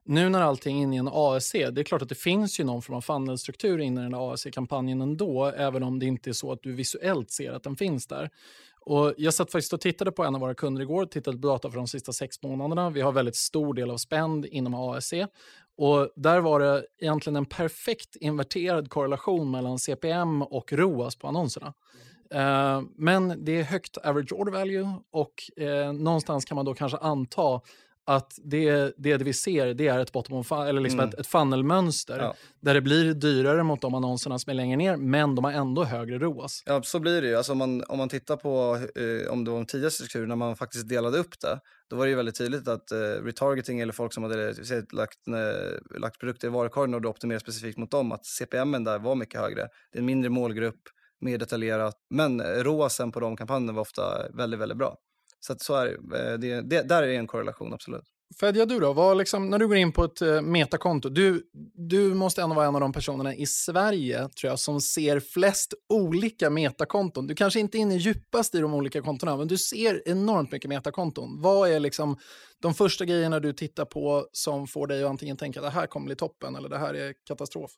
Nu 0.04 0.28
när 0.28 0.40
allting 0.40 0.78
är 0.78 0.82
inne 0.82 0.96
i 0.96 0.98
en 0.98 1.08
ASC, 1.12 1.52
det 1.52 1.80
är 1.80 1.84
klart 1.84 2.02
att 2.02 2.08
det 2.08 2.14
finns 2.14 2.60
ju 2.60 2.64
någon 2.64 2.82
form 2.82 2.96
av 2.96 3.00
funnelstruktur 3.00 3.78
inne 3.80 4.00
i 4.00 4.02
den 4.02 4.12
där 4.12 4.32
ASC-kampanjen 4.32 5.00
ändå, 5.00 5.44
även 5.46 5.82
om 5.82 5.98
det 5.98 6.06
inte 6.06 6.30
är 6.30 6.34
så 6.34 6.52
att 6.52 6.62
du 6.62 6.72
visuellt 6.72 7.30
ser 7.30 7.52
att 7.52 7.62
den 7.62 7.76
finns 7.76 8.06
där. 8.06 8.30
Och 8.85 9.14
jag 9.16 9.35
satt 9.35 9.53
faktiskt 9.53 9.72
och 9.72 9.80
tittade 9.80 10.12
på 10.12 10.24
en 10.24 10.35
av 10.35 10.41
våra 10.41 10.55
kunder 10.55 10.83
igår, 10.83 11.07
tittade 11.07 11.39
på 11.39 11.47
data 11.49 11.70
för 11.70 11.76
de 11.76 11.87
sista 11.87 12.12
sex 12.12 12.43
månaderna. 12.43 12.91
Vi 12.91 13.01
har 13.01 13.12
väldigt 13.12 13.37
stor 13.37 13.74
del 13.74 13.91
av 13.91 13.97
spend 13.97 14.47
inom 14.47 14.74
ASC. 14.74 15.12
Och 15.76 16.11
där 16.16 16.41
var 16.41 16.61
det 16.61 16.85
egentligen 16.99 17.37
en 17.37 17.47
perfekt 17.47 18.16
inverterad 18.16 18.91
korrelation 18.91 19.51
mellan 19.51 19.78
CPM 19.78 20.43
och 20.43 20.72
ROAS 20.72 21.16
på 21.16 21.28
annonserna. 21.28 21.74
Eh, 22.30 22.83
men 22.97 23.45
det 23.45 23.61
är 23.61 23.62
högt 23.62 23.97
average 23.97 24.33
order 24.33 24.53
value 24.53 24.89
och 25.11 25.62
eh, 25.62 25.93
någonstans 25.93 26.45
kan 26.45 26.57
man 26.57 26.64
då 26.64 26.74
kanske 26.74 26.99
anta 26.99 27.61
att 28.07 28.38
det, 28.44 28.94
det 28.96 29.16
vi 29.16 29.32
ser 29.32 29.74
det 29.74 29.88
är 29.88 29.98
ett 30.00 30.12
bottom 30.12 30.36
of, 30.36 30.50
fu- 30.50 30.66
eller 30.68 30.80
liksom 30.80 31.00
Mm. 31.00 31.09
ett, 31.11 31.18
ett 31.20 31.26
funnelmönster 31.26 32.18
Ja. 32.18 32.34
där 32.61 32.74
det 32.74 32.80
blir 32.80 33.14
dyrare 33.14 33.62
mot 33.62 33.80
de 33.80 33.94
annonserna 33.94 34.38
som 34.38 34.50
är 34.50 34.55
längre 34.55 34.76
ner, 34.76 34.96
men 34.96 35.34
de 35.34 35.44
har 35.44 35.53
ändå 35.53 35.84
högre 35.84 36.18
ROAS. 36.18 36.62
Ja, 36.66 36.82
så 36.82 37.00
blir 37.00 37.22
det 37.22 37.28
ju. 37.28 37.36
Alltså 37.36 37.53
om, 37.53 37.59
man, 37.59 37.84
om 37.88 37.98
man 37.98 38.09
tittar 38.09 38.36
på 38.36 38.78
eh, 39.00 39.32
om 39.32 39.44
det 39.44 39.50
var 39.50 39.59
en 39.59 39.66
tidigare 39.66 39.90
struktur 39.90 40.26
när 40.26 40.36
man 40.36 40.57
faktiskt 40.57 40.88
delade 40.88 41.18
upp 41.18 41.40
det, 41.40 41.61
då 41.90 41.96
var 41.96 42.05
det 42.05 42.11
ju 42.11 42.16
väldigt 42.16 42.38
tydligt 42.38 42.68
att 42.68 42.92
eh, 42.92 42.98
retargeting 42.98 43.80
eller 43.80 43.92
folk 43.92 44.12
som 44.14 44.22
hade 44.22 44.55
säg, 44.64 44.82
lagt, 44.92 45.28
eh, 45.28 45.98
lagt 46.00 46.20
produkter 46.20 46.48
i 46.48 46.50
varukorgen 46.50 46.94
och 46.94 47.00
då 47.03 47.09
optimerat 47.09 47.42
specifikt 47.42 47.78
mot 47.78 47.90
dem, 47.90 48.12
att 48.12 48.26
CPM 48.26 48.84
där 48.84 48.98
var 48.98 49.14
mycket 49.14 49.40
högre. 49.40 49.68
Det 49.92 49.98
är 49.98 50.00
en 50.00 50.07
mindre 50.07 50.30
målgrupp, 50.30 50.80
mer 51.20 51.38
detaljerat, 51.38 51.94
men 52.11 52.40
eh, 52.40 52.44
ROASen 52.46 53.12
på 53.12 53.20
de 53.20 53.36
kampanjerna 53.36 53.72
var 53.72 53.80
ofta 53.82 54.28
väldigt, 54.34 54.61
väldigt 54.61 54.78
bra. 54.78 54.96
Så 55.47 55.53
att 55.53 55.62
så 55.62 55.74
är 55.74 55.86
det. 55.86 56.32
Eh, 56.32 56.38
det, 56.38 56.61
det. 56.61 56.82
Där 56.82 57.03
är 57.03 57.07
det 57.07 57.16
en 57.16 57.26
korrelation, 57.26 57.72
absolut. 57.72 58.05
Fedja, 58.40 58.66
du 58.66 58.80
då? 58.80 58.93
Vad 58.93 59.16
liksom, 59.16 59.51
när 59.51 59.59
du 59.59 59.68
går 59.68 59.76
in 59.76 59.93
på 59.93 60.05
ett 60.05 60.22
uh, 60.22 60.40
metakonto, 60.40 61.09
du, 61.09 61.43
du 61.74 62.14
måste 62.14 62.43
ändå 62.43 62.57
vara 62.57 62.66
en 62.66 62.74
av 62.74 62.80
de 62.80 62.93
personerna 62.93 63.34
i 63.34 63.47
Sverige 63.47 64.28
tror 64.28 64.51
jag, 64.51 64.59
som 64.59 64.80
ser 64.80 65.20
flest 65.20 65.74
olika 65.88 66.51
metakonton. 66.51 67.26
Du 67.26 67.34
kanske 67.34 67.61
inte 67.61 67.78
är 67.78 67.80
inne 67.80 67.97
djupast 67.97 68.55
i 68.55 68.59
de 68.59 68.74
olika 68.74 69.03
kontona, 69.03 69.36
men 69.36 69.49
du 69.49 69.59
ser 69.59 70.09
enormt 70.09 70.53
mycket 70.53 70.68
metakonton. 70.68 71.40
Vad 71.43 71.70
är 71.70 71.80
liksom 71.80 72.16
de 72.62 72.74
första 72.74 73.05
grejerna 73.05 73.40
du 73.40 73.53
tittar 73.53 73.84
på 73.84 74.26
som 74.32 74.66
får 74.66 74.86
dig 74.86 75.05
att 75.05 75.11
antingen 75.11 75.36
tänka 75.36 75.61
att 75.61 75.66
det 75.66 75.80
här 75.80 75.86
kommer 75.86 76.07
bli 76.07 76.16
toppen 76.16 76.57
eller 76.57 76.68
det 76.68 76.78
här 76.78 76.95
är 76.95 77.14
katastrof? 77.28 77.70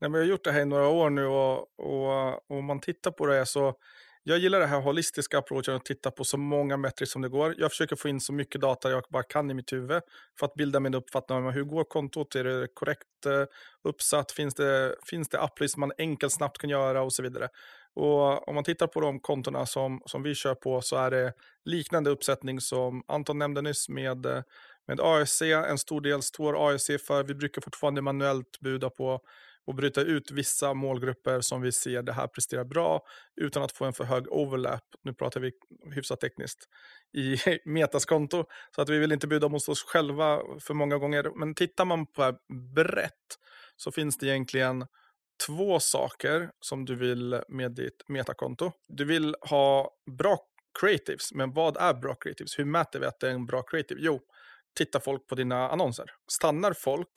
Nej, 0.00 0.10
men 0.10 0.20
jag 0.20 0.26
har 0.26 0.30
gjort 0.30 0.44
det 0.44 0.52
här 0.52 0.60
i 0.60 0.64
några 0.64 0.88
år 0.88 1.10
nu 1.10 1.26
och, 1.26 1.58
och, 1.78 2.28
och 2.28 2.58
om 2.58 2.64
man 2.64 2.80
tittar 2.80 3.10
på 3.10 3.26
det 3.26 3.46
så 3.46 3.74
jag 4.28 4.38
gillar 4.38 4.60
det 4.60 4.66
här 4.66 4.80
holistiska 4.80 5.38
approachen 5.38 5.74
att 5.74 5.84
titta 5.84 6.10
på 6.10 6.24
så 6.24 6.36
många 6.36 6.76
metrics 6.76 7.12
som 7.12 7.22
det 7.22 7.28
går. 7.28 7.54
Jag 7.58 7.70
försöker 7.70 7.96
få 7.96 8.08
in 8.08 8.20
så 8.20 8.32
mycket 8.32 8.60
data 8.60 8.90
jag 8.90 9.04
bara 9.08 9.22
kan 9.22 9.50
i 9.50 9.54
mitt 9.54 9.72
huvud 9.72 10.02
för 10.38 10.46
att 10.46 10.54
bilda 10.54 10.80
min 10.80 10.94
uppfattning 10.94 11.38
om 11.38 11.52
hur 11.52 11.64
går 11.64 11.84
kontot, 11.84 12.34
är 12.34 12.44
det 12.44 12.68
korrekt 12.74 13.26
eh, 13.26 13.44
uppsatt, 13.84 14.32
finns 14.32 14.54
det, 14.54 14.96
finns 15.10 15.28
det 15.28 15.40
applis 15.40 15.72
som 15.72 15.80
man 15.80 15.92
enkelt 15.98 16.32
snabbt 16.32 16.58
kan 16.58 16.70
göra 16.70 17.02
och 17.02 17.12
så 17.12 17.22
vidare. 17.22 17.48
Och 17.94 18.48
om 18.48 18.54
man 18.54 18.64
tittar 18.64 18.86
på 18.86 19.00
de 19.00 19.20
kontona 19.20 19.66
som, 19.66 20.02
som 20.06 20.22
vi 20.22 20.34
kör 20.34 20.54
på 20.54 20.80
så 20.80 20.96
är 20.96 21.10
det 21.10 21.32
liknande 21.64 22.10
uppsättning 22.10 22.60
som 22.60 23.02
Anton 23.08 23.38
nämnde 23.38 23.62
nyss 23.62 23.88
med, 23.88 24.26
med 24.86 25.00
ASC, 25.00 25.42
en 25.42 25.78
stor 25.78 26.00
del 26.00 26.22
står 26.22 26.74
ASC 26.74 26.90
för. 27.06 27.22
Vi 27.24 27.34
brukar 27.34 27.62
fortfarande 27.62 28.02
manuellt 28.02 28.60
buda 28.60 28.90
på 28.90 29.20
och 29.66 29.74
bryta 29.74 30.00
ut 30.00 30.30
vissa 30.30 30.74
målgrupper 30.74 31.40
som 31.40 31.60
vi 31.62 31.72
ser 31.72 32.02
det 32.02 32.12
här 32.12 32.26
presterar 32.26 32.64
bra 32.64 33.00
utan 33.36 33.62
att 33.62 33.72
få 33.72 33.84
en 33.84 33.92
för 33.92 34.04
hög 34.04 34.32
overlap. 34.32 34.84
Nu 35.02 35.14
pratar 35.14 35.40
vi 35.40 35.52
hyfsat 35.94 36.20
tekniskt 36.20 36.68
i 37.16 37.36
Metas 37.64 38.04
konto 38.04 38.44
så 38.74 38.82
att 38.82 38.88
vi 38.88 38.98
vill 38.98 39.12
inte 39.12 39.26
bjuda 39.26 39.48
mot 39.48 39.68
oss 39.68 39.82
själva 39.82 40.40
för 40.60 40.74
många 40.74 40.98
gånger. 40.98 41.30
Men 41.36 41.54
tittar 41.54 41.84
man 41.84 42.06
på 42.06 42.20
det 42.20 42.24
här 42.24 42.36
brett 42.74 43.12
så 43.76 43.92
finns 43.92 44.18
det 44.18 44.26
egentligen 44.26 44.86
två 45.46 45.80
saker 45.80 46.50
som 46.60 46.84
du 46.84 46.94
vill 46.94 47.42
med 47.48 47.72
ditt 47.72 48.08
metakonto. 48.08 48.72
Du 48.88 49.04
vill 49.04 49.36
ha 49.40 49.90
bra 50.18 50.38
creatives, 50.80 51.32
men 51.32 51.52
vad 51.52 51.76
är 51.76 51.94
bra 51.94 52.14
creatives? 52.14 52.58
Hur 52.58 52.64
mäter 52.64 53.00
vi 53.00 53.06
att 53.06 53.20
det 53.20 53.28
är 53.28 53.32
en 53.32 53.46
bra 53.46 53.62
creative? 53.62 54.00
Jo, 54.02 54.20
tittar 54.76 55.00
folk 55.00 55.26
på 55.26 55.34
dina 55.34 55.70
annonser. 55.70 56.10
Stannar 56.32 56.72
folk, 56.72 57.08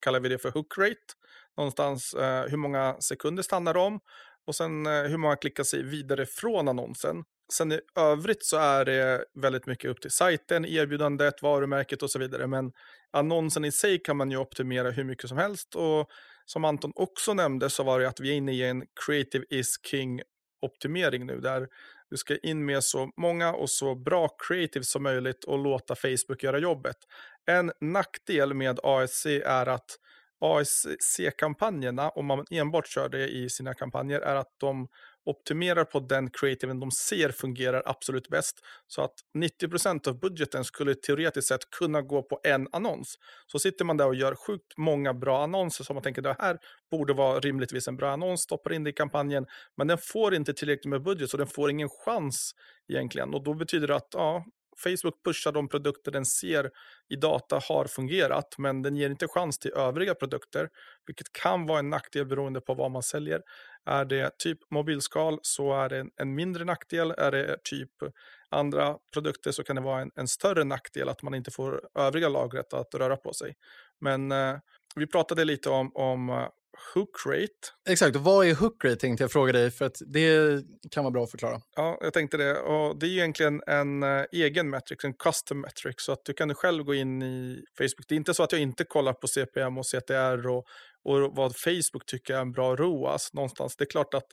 kallar 0.00 0.20
vi 0.20 0.28
det 0.28 0.38
för 0.38 0.50
hook 0.50 0.78
rate, 0.78 1.14
någonstans 1.58 2.14
eh, 2.14 2.42
hur 2.42 2.56
många 2.56 2.96
sekunder 3.00 3.42
stannar 3.42 3.74
de 3.74 4.00
och 4.46 4.54
sen 4.54 4.86
eh, 4.86 5.02
hur 5.02 5.16
många 5.16 5.36
klickar 5.36 5.64
sig 5.64 5.82
vidare 5.82 6.26
från 6.26 6.68
annonsen. 6.68 7.24
Sen 7.52 7.72
i 7.72 7.80
övrigt 7.96 8.44
så 8.44 8.56
är 8.56 8.84
det 8.84 9.24
väldigt 9.34 9.66
mycket 9.66 9.90
upp 9.90 10.00
till 10.00 10.10
sajten, 10.10 10.64
erbjudandet, 10.64 11.42
varumärket 11.42 12.02
och 12.02 12.10
så 12.10 12.18
vidare. 12.18 12.46
Men 12.46 12.72
annonsen 13.10 13.64
i 13.64 13.72
sig 13.72 13.98
kan 13.98 14.16
man 14.16 14.30
ju 14.30 14.36
optimera 14.36 14.90
hur 14.90 15.04
mycket 15.04 15.28
som 15.28 15.38
helst. 15.38 15.74
Och 15.74 16.08
som 16.44 16.64
Anton 16.64 16.92
också 16.94 17.34
nämnde 17.34 17.70
så 17.70 17.82
var 17.82 18.00
det 18.00 18.08
att 18.08 18.20
vi 18.20 18.30
är 18.30 18.34
inne 18.34 18.52
i 18.52 18.62
en 18.62 18.84
creative 19.06 19.44
is 19.50 19.74
king 19.90 20.20
optimering 20.60 21.26
nu 21.26 21.40
där 21.40 21.68
du 22.10 22.16
ska 22.16 22.36
in 22.36 22.64
med 22.64 22.84
så 22.84 23.10
många 23.16 23.52
och 23.52 23.70
så 23.70 23.94
bra 23.94 24.28
creative 24.48 24.84
som 24.84 25.02
möjligt 25.02 25.44
och 25.44 25.58
låta 25.58 25.94
Facebook 25.94 26.42
göra 26.42 26.58
jobbet. 26.58 26.96
En 27.46 27.72
nackdel 27.80 28.54
med 28.54 28.78
ASC 28.82 29.26
är 29.26 29.66
att 29.66 29.96
ASC-kampanjerna, 30.40 32.08
om 32.08 32.26
man 32.26 32.44
enbart 32.50 32.86
kör 32.86 33.08
det 33.08 33.28
i 33.28 33.50
sina 33.50 33.74
kampanjer, 33.74 34.20
är 34.20 34.36
att 34.36 34.54
de 34.60 34.88
optimerar 35.26 35.84
på 35.84 36.00
den 36.00 36.30
creativen 36.30 36.80
de 36.80 36.90
ser 36.90 37.28
fungerar 37.30 37.82
absolut 37.86 38.28
bäst. 38.28 38.60
Så 38.86 39.02
att 39.02 39.14
90% 39.38 40.08
av 40.08 40.20
budgeten 40.20 40.64
skulle 40.64 40.94
teoretiskt 40.94 41.48
sett 41.48 41.70
kunna 41.70 42.02
gå 42.02 42.22
på 42.22 42.40
en 42.44 42.68
annons. 42.72 43.14
Så 43.46 43.58
sitter 43.58 43.84
man 43.84 43.96
där 43.96 44.06
och 44.06 44.14
gör 44.14 44.34
sjukt 44.34 44.76
många 44.76 45.14
bra 45.14 45.42
annonser 45.42 45.84
som 45.84 45.94
man 45.94 46.02
tänker 46.02 46.22
det 46.22 46.36
här 46.38 46.58
borde 46.90 47.12
vara 47.12 47.40
rimligtvis 47.40 47.88
en 47.88 47.96
bra 47.96 48.10
annons, 48.10 48.40
stoppar 48.40 48.72
in 48.72 48.84
det 48.84 48.90
i 48.90 48.92
kampanjen, 48.92 49.46
men 49.76 49.86
den 49.86 49.98
får 49.98 50.34
inte 50.34 50.54
tillräckligt 50.54 50.90
med 50.90 51.02
budget 51.02 51.30
så 51.30 51.36
den 51.36 51.46
får 51.46 51.70
ingen 51.70 51.88
chans 51.88 52.52
egentligen. 52.88 53.34
Och 53.34 53.44
då 53.44 53.54
betyder 53.54 53.88
det 53.88 53.96
att 53.96 54.08
ja, 54.12 54.44
Facebook 54.78 55.22
pushar 55.24 55.52
de 55.52 55.68
produkter 55.68 56.10
den 56.10 56.26
ser 56.26 56.70
i 57.08 57.16
data 57.16 57.60
har 57.68 57.84
fungerat, 57.84 58.54
men 58.58 58.82
den 58.82 58.96
ger 58.96 59.10
inte 59.10 59.28
chans 59.28 59.58
till 59.58 59.70
övriga 59.70 60.14
produkter, 60.14 60.68
vilket 61.06 61.32
kan 61.32 61.66
vara 61.66 61.78
en 61.78 61.90
nackdel 61.90 62.26
beroende 62.26 62.60
på 62.60 62.74
vad 62.74 62.90
man 62.90 63.02
säljer. 63.02 63.42
Är 63.86 64.04
det 64.04 64.38
typ 64.38 64.58
mobilskal 64.70 65.38
så 65.42 65.72
är 65.72 65.88
det 65.88 66.06
en, 66.16 66.34
mindre 66.34 66.64
nackdel. 66.64 67.10
Är 67.10 67.30
det 67.30 67.56
typ 67.64 67.90
andra 68.48 68.96
produkter 69.12 69.52
så 69.52 69.64
kan 69.64 69.76
det 69.76 69.82
vara 69.82 70.00
en, 70.00 70.10
en 70.14 70.28
större 70.28 70.64
nackdel 70.64 71.08
att 71.08 71.22
man 71.22 71.34
inte 71.34 71.50
får 71.50 71.88
övriga 71.94 72.28
lagret 72.28 72.74
att 72.74 72.94
röra 72.94 73.16
på 73.16 73.32
sig. 73.32 73.56
Men 74.00 74.32
eh, 74.32 74.56
vi 74.96 75.06
pratade 75.06 75.44
lite 75.44 75.70
om, 75.70 75.90
om 75.94 76.28
eh, 76.28 76.48
hook 76.94 77.26
rate. 77.26 77.52
Exakt, 77.88 78.16
och 78.16 78.22
vad 78.22 78.46
är 78.46 78.54
hook 78.54 78.84
rate 78.84 78.96
tänkte 78.96 79.24
jag 79.24 79.32
fråga 79.32 79.52
dig, 79.52 79.70
för 79.70 79.84
att 79.84 79.96
det 80.06 80.62
kan 80.90 81.04
vara 81.04 81.12
bra 81.12 81.24
att 81.24 81.30
förklara. 81.30 81.60
Ja, 81.76 81.98
jag 82.00 82.12
tänkte 82.12 82.36
det. 82.36 82.60
Och 82.60 82.98
det 82.98 83.06
är 83.06 83.10
egentligen 83.10 83.62
en 83.66 84.02
uh, 84.02 84.24
egen 84.32 84.70
metric, 84.70 85.04
en 85.04 85.14
custom 85.14 85.60
metric, 85.60 85.94
så 85.98 86.12
att 86.12 86.24
du 86.24 86.32
kan 86.32 86.54
själv 86.54 86.84
gå 86.84 86.94
in 86.94 87.22
i 87.22 87.64
Facebook. 87.78 88.08
Det 88.08 88.14
är 88.14 88.16
inte 88.16 88.34
så 88.34 88.42
att 88.42 88.52
jag 88.52 88.60
inte 88.60 88.84
kollar 88.84 89.12
på 89.12 89.28
CPM 89.28 89.78
och 89.78 89.86
CTR 89.86 90.46
och, 90.46 90.66
och 91.04 91.36
vad 91.36 91.56
Facebook 91.56 92.06
tycker 92.06 92.34
är 92.34 92.40
en 92.40 92.52
bra 92.52 92.76
ROAS 92.76 93.32
någonstans. 93.32 93.76
Det 93.76 93.84
är 93.84 93.90
klart 93.90 94.14
att 94.14 94.26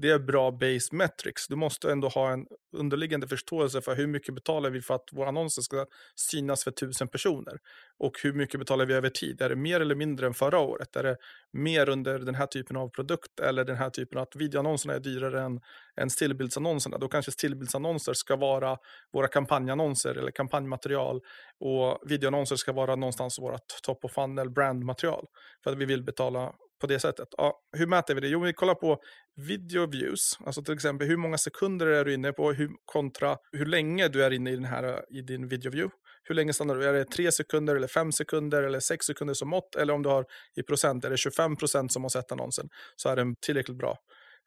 det 0.00 0.10
är 0.10 0.18
bra 0.18 0.50
base 0.50 0.96
metrics. 0.96 1.48
Du 1.48 1.56
måste 1.56 1.92
ändå 1.92 2.08
ha 2.08 2.32
en 2.32 2.46
underliggande 2.76 3.28
förståelse 3.28 3.80
för 3.80 3.96
hur 3.96 4.06
mycket 4.06 4.34
betalar 4.34 4.70
vi 4.70 4.82
för 4.82 4.94
att 4.94 5.08
våra 5.12 5.28
annonser 5.28 5.62
ska 5.62 5.86
synas 6.16 6.64
för 6.64 6.70
tusen 6.70 7.08
personer. 7.08 7.58
Och 7.98 8.12
hur 8.22 8.32
mycket 8.32 8.60
betalar 8.60 8.86
vi 8.86 8.94
över 8.94 9.08
tid? 9.08 9.42
Är 9.42 9.48
det 9.48 9.56
mer 9.56 9.80
eller 9.80 9.94
mindre 9.94 10.26
än 10.26 10.34
förra 10.34 10.58
året? 10.58 10.96
Är 10.96 11.02
det 11.02 11.16
mer 11.52 11.88
under 11.88 12.18
den 12.18 12.34
här 12.34 12.46
typen 12.46 12.76
av 12.76 12.88
produkt 12.88 13.40
eller 13.40 13.64
den 13.64 13.76
här 13.76 13.90
typen 13.90 14.18
av 14.18 14.22
att 14.22 14.36
videoannonserna 14.36 14.94
är 14.94 15.00
dyrare 15.00 15.42
än, 15.42 15.60
än 15.96 16.10
stillbildsannonserna? 16.10 16.98
Då 16.98 17.08
kanske 17.08 17.32
stillbildsannonser 17.32 18.12
ska 18.12 18.36
vara 18.36 18.76
våra 19.12 19.28
kampanjannonser 19.28 20.14
eller 20.14 20.30
kampanjmaterial 20.30 21.20
och 21.60 21.98
videoannonser 22.10 22.56
ska 22.56 22.72
vara 22.72 22.96
någonstans 22.96 23.38
vårt 23.38 23.82
top 23.82 24.04
of 24.04 24.12
funnel 24.12 24.50
brandmaterial 24.50 25.26
för 25.64 25.70
att 25.70 25.78
vi 25.78 25.84
vill 25.84 26.02
betala 26.02 26.52
på 26.80 26.86
det 26.86 27.00
sättet. 27.00 27.28
Ja, 27.36 27.60
hur 27.76 27.86
mäter 27.86 28.14
vi 28.14 28.20
det? 28.20 28.28
Jo, 28.28 28.40
vi 28.40 28.52
kollar 28.52 28.74
på 28.74 28.98
video 29.36 29.86
views, 29.86 30.38
alltså 30.46 30.62
till 30.62 30.74
exempel 30.74 31.08
hur 31.08 31.16
många 31.16 31.38
sekunder 31.38 31.86
är 31.86 32.04
du 32.04 32.14
inne 32.14 32.32
på 32.32 32.52
hur, 32.52 32.70
kontra 32.84 33.36
hur 33.52 33.66
länge 33.66 34.08
du 34.08 34.24
är 34.24 34.30
inne 34.30 34.50
i, 34.50 34.54
den 34.54 34.64
här, 34.64 35.04
i 35.10 35.22
din 35.22 35.48
video 35.48 35.70
view. 35.70 35.96
Hur 36.22 36.34
länge 36.34 36.52
stannar 36.52 36.74
du? 36.74 36.84
Är 36.84 36.92
det 36.92 37.04
tre 37.04 37.32
sekunder 37.32 37.76
eller 37.76 37.88
fem 37.88 38.12
sekunder 38.12 38.62
eller 38.62 38.80
sex 38.80 39.06
sekunder 39.06 39.34
som 39.34 39.48
mått? 39.48 39.76
Eller 39.76 39.94
om 39.94 40.02
du 40.02 40.08
har 40.08 40.24
i 40.56 40.62
procent, 40.62 41.04
är 41.04 41.10
det 41.10 41.16
25 41.16 41.56
procent 41.56 41.92
som 41.92 42.02
har 42.02 42.08
sett 42.08 42.32
annonsen 42.32 42.68
så 42.96 43.08
är 43.08 43.16
det 43.16 43.22
en 43.22 43.36
tillräckligt 43.36 43.78
bra 43.78 43.96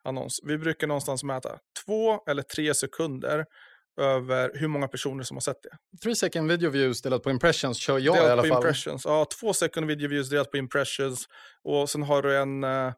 annons. 0.04 0.40
Vi 0.44 0.58
brukar 0.58 0.86
någonstans 0.86 1.24
mäta 1.24 1.58
två 1.86 2.20
eller 2.26 2.42
tre 2.42 2.74
sekunder 2.74 3.44
över 4.00 4.50
hur 4.54 4.68
många 4.68 4.88
personer 4.88 5.22
som 5.22 5.36
har 5.36 5.40
sett 5.40 5.62
det. 5.62 5.98
Three 6.02 6.16
second 6.16 6.50
video 6.50 6.70
views 6.70 7.02
delat 7.02 7.22
på 7.22 7.30
impressions 7.30 7.78
kör 7.78 7.98
jag 7.98 8.14
delat 8.14 8.28
i 8.28 8.32
alla 8.32 8.42
på 8.42 8.48
fall. 8.48 8.56
Impressions. 8.56 9.04
Ja, 9.04 9.26
två 9.40 9.52
second 9.52 9.86
video 9.86 10.08
views 10.08 10.28
delat 10.28 10.50
på 10.50 10.56
impressions. 10.56 11.28
Och 11.62 11.90
sen 11.90 12.02
har 12.02 12.22
du 12.22 12.36
en 12.36 12.64
uh, 12.64 12.92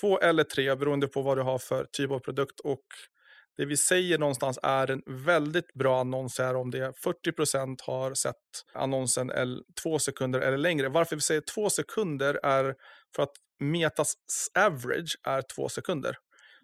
två 0.00 0.20
eller 0.20 0.44
tre 0.44 0.74
beroende 0.74 1.08
på 1.08 1.22
vad 1.22 1.38
du 1.38 1.42
har 1.42 1.58
för 1.58 1.86
typ 1.92 2.10
av 2.10 2.18
produkt. 2.18 2.60
Och 2.60 2.84
det 3.56 3.64
vi 3.64 3.76
säger 3.76 4.18
någonstans 4.18 4.58
är 4.62 4.90
en 4.90 5.02
väldigt 5.06 5.72
bra 5.74 6.00
annons 6.00 6.38
här 6.38 6.56
om 6.56 6.70
det 6.70 6.92
40% 7.26 7.78
har 7.82 8.14
sett 8.14 8.34
annonsen 8.74 9.30
eller 9.30 9.62
två 9.82 9.98
sekunder 9.98 10.40
eller 10.40 10.58
längre. 10.58 10.88
Varför 10.88 11.16
vi 11.16 11.22
säger 11.22 11.40
två 11.40 11.70
sekunder 11.70 12.40
är 12.42 12.74
för 13.16 13.22
att 13.22 13.32
Metas 13.60 14.14
average 14.58 15.16
är 15.24 15.42
två 15.56 15.68
sekunder. 15.68 16.16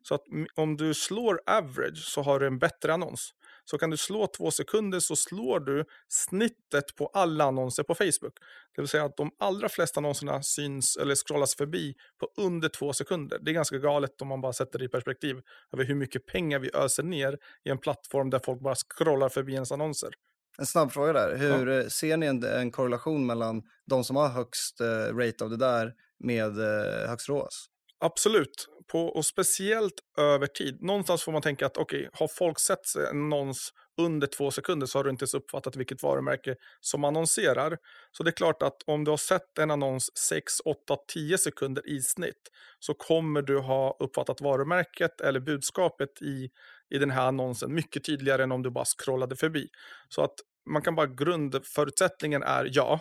Så 0.03 0.15
att 0.15 0.23
om 0.55 0.77
du 0.77 0.95
slår 0.95 1.41
average 1.47 2.05
så 2.05 2.23
har 2.23 2.41
du 2.41 2.47
en 2.47 2.59
bättre 2.59 2.93
annons. 2.93 3.31
Så 3.65 3.79
kan 3.79 3.91
du 3.91 3.97
slå 3.97 4.27
två 4.27 4.51
sekunder 4.51 5.01
så 5.01 5.17
slår 5.17 5.61
du 5.61 5.85
snittet 6.09 6.97
på 6.97 7.07
alla 7.07 7.45
annonser 7.45 7.83
på 7.83 7.95
Facebook. 7.95 8.35
Det 8.77 8.83
vill 8.83 8.89
säga 8.89 9.05
att 9.05 9.17
de 9.17 9.31
allra 9.39 9.69
flesta 9.69 10.01
annonserna 10.01 10.43
syns 10.43 10.97
eller 10.97 11.15
scrollas 11.15 11.55
förbi 11.55 11.95
på 12.21 12.29
under 12.37 12.69
två 12.69 12.93
sekunder. 12.93 13.39
Det 13.43 13.51
är 13.51 13.53
ganska 13.53 13.79
galet 13.79 14.23
om 14.23 14.29
man 14.29 14.41
bara 14.41 14.53
sätter 14.53 14.79
det 14.79 14.85
i 14.85 14.89
perspektiv 14.89 15.41
över 15.73 15.85
hur 15.85 15.95
mycket 15.95 16.27
pengar 16.27 16.59
vi 16.59 16.71
öser 16.75 17.03
ner 17.03 17.39
i 17.65 17.71
en 17.71 17.79
plattform 17.79 18.31
där 18.31 18.41
folk 18.45 18.61
bara 18.61 18.75
scrollar 18.75 19.29
förbi 19.29 19.53
ens 19.53 19.73
annonser. 19.73 20.11
En 20.59 20.67
snabb 20.67 20.93
fråga 20.93 21.13
där. 21.13 21.37
Hur 21.37 21.67
ja. 21.67 21.91
ser 21.91 22.17
ni 22.17 22.27
en, 22.27 22.45
en, 22.45 22.71
korrelation 22.71 23.27
mellan 23.27 23.63
de 23.87 24.05
som 24.05 24.17
har 24.17 24.29
högst 24.29 24.81
uh, 24.81 25.17
rate 25.17 25.45
av 25.45 25.51
det 25.51 25.57
där 25.57 25.93
med 26.19 26.59
uh, 26.59 27.09
högst 27.09 27.29
ROAS? 27.29 27.67
Absolut, 28.05 28.69
på, 28.93 29.07
och 29.07 29.27
speciellt 29.27 29.95
över 30.19 30.47
tid. 30.47 30.83
Någonstans 30.83 31.23
får 31.23 31.33
man 31.33 31.43
tänka 31.43 31.67
att 31.67 31.77
okej, 31.77 31.99
okay, 31.99 32.11
har 32.13 32.29
folk 32.29 32.59
sett 32.61 32.95
en 33.11 33.17
annons 33.17 33.73
under 34.01 34.27
två 34.27 34.51
sekunder 34.51 34.87
så 34.87 34.99
har 34.99 35.05
du 35.05 35.11
inte 35.11 35.23
ens 35.23 35.35
uppfattat 35.35 35.77
vilket 35.77 36.03
varumärke 36.03 36.57
som 36.81 37.05
annonserar. 37.05 37.79
Så 38.13 38.23
det 38.23 38.31
är 38.31 38.33
klart 38.33 38.63
att 38.63 38.83
om 38.87 39.05
du 39.05 39.11
har 39.11 39.19
sett 39.19 39.59
en 39.59 39.71
annons 39.71 40.17
6, 40.19 40.61
8, 40.65 40.97
10 41.15 41.39
sekunder 41.39 41.89
i 41.89 42.01
snitt 42.01 42.51
så 42.79 42.95
kommer 42.95 43.43
du 43.43 43.59
ha 43.59 43.97
uppfattat 44.01 44.41
varumärket 44.41 45.21
eller 45.21 45.41
budskapet 45.41 46.23
i, 46.23 46.51
i 46.95 46.99
den 46.99 47.11
här 47.11 47.27
annonsen 47.27 47.75
mycket 47.75 48.05
tydligare 48.05 48.43
än 48.43 48.53
om 48.53 48.63
du 48.63 48.71
bara 48.71 48.85
scrollade 48.85 49.37
förbi. 49.37 49.69
Så 50.09 50.25
att 50.25 50.35
man 50.71 50.83
kan 50.83 50.95
bara 50.95 51.07
grundförutsättningen 51.07 52.43
är 52.43 52.69
ja. 52.73 53.01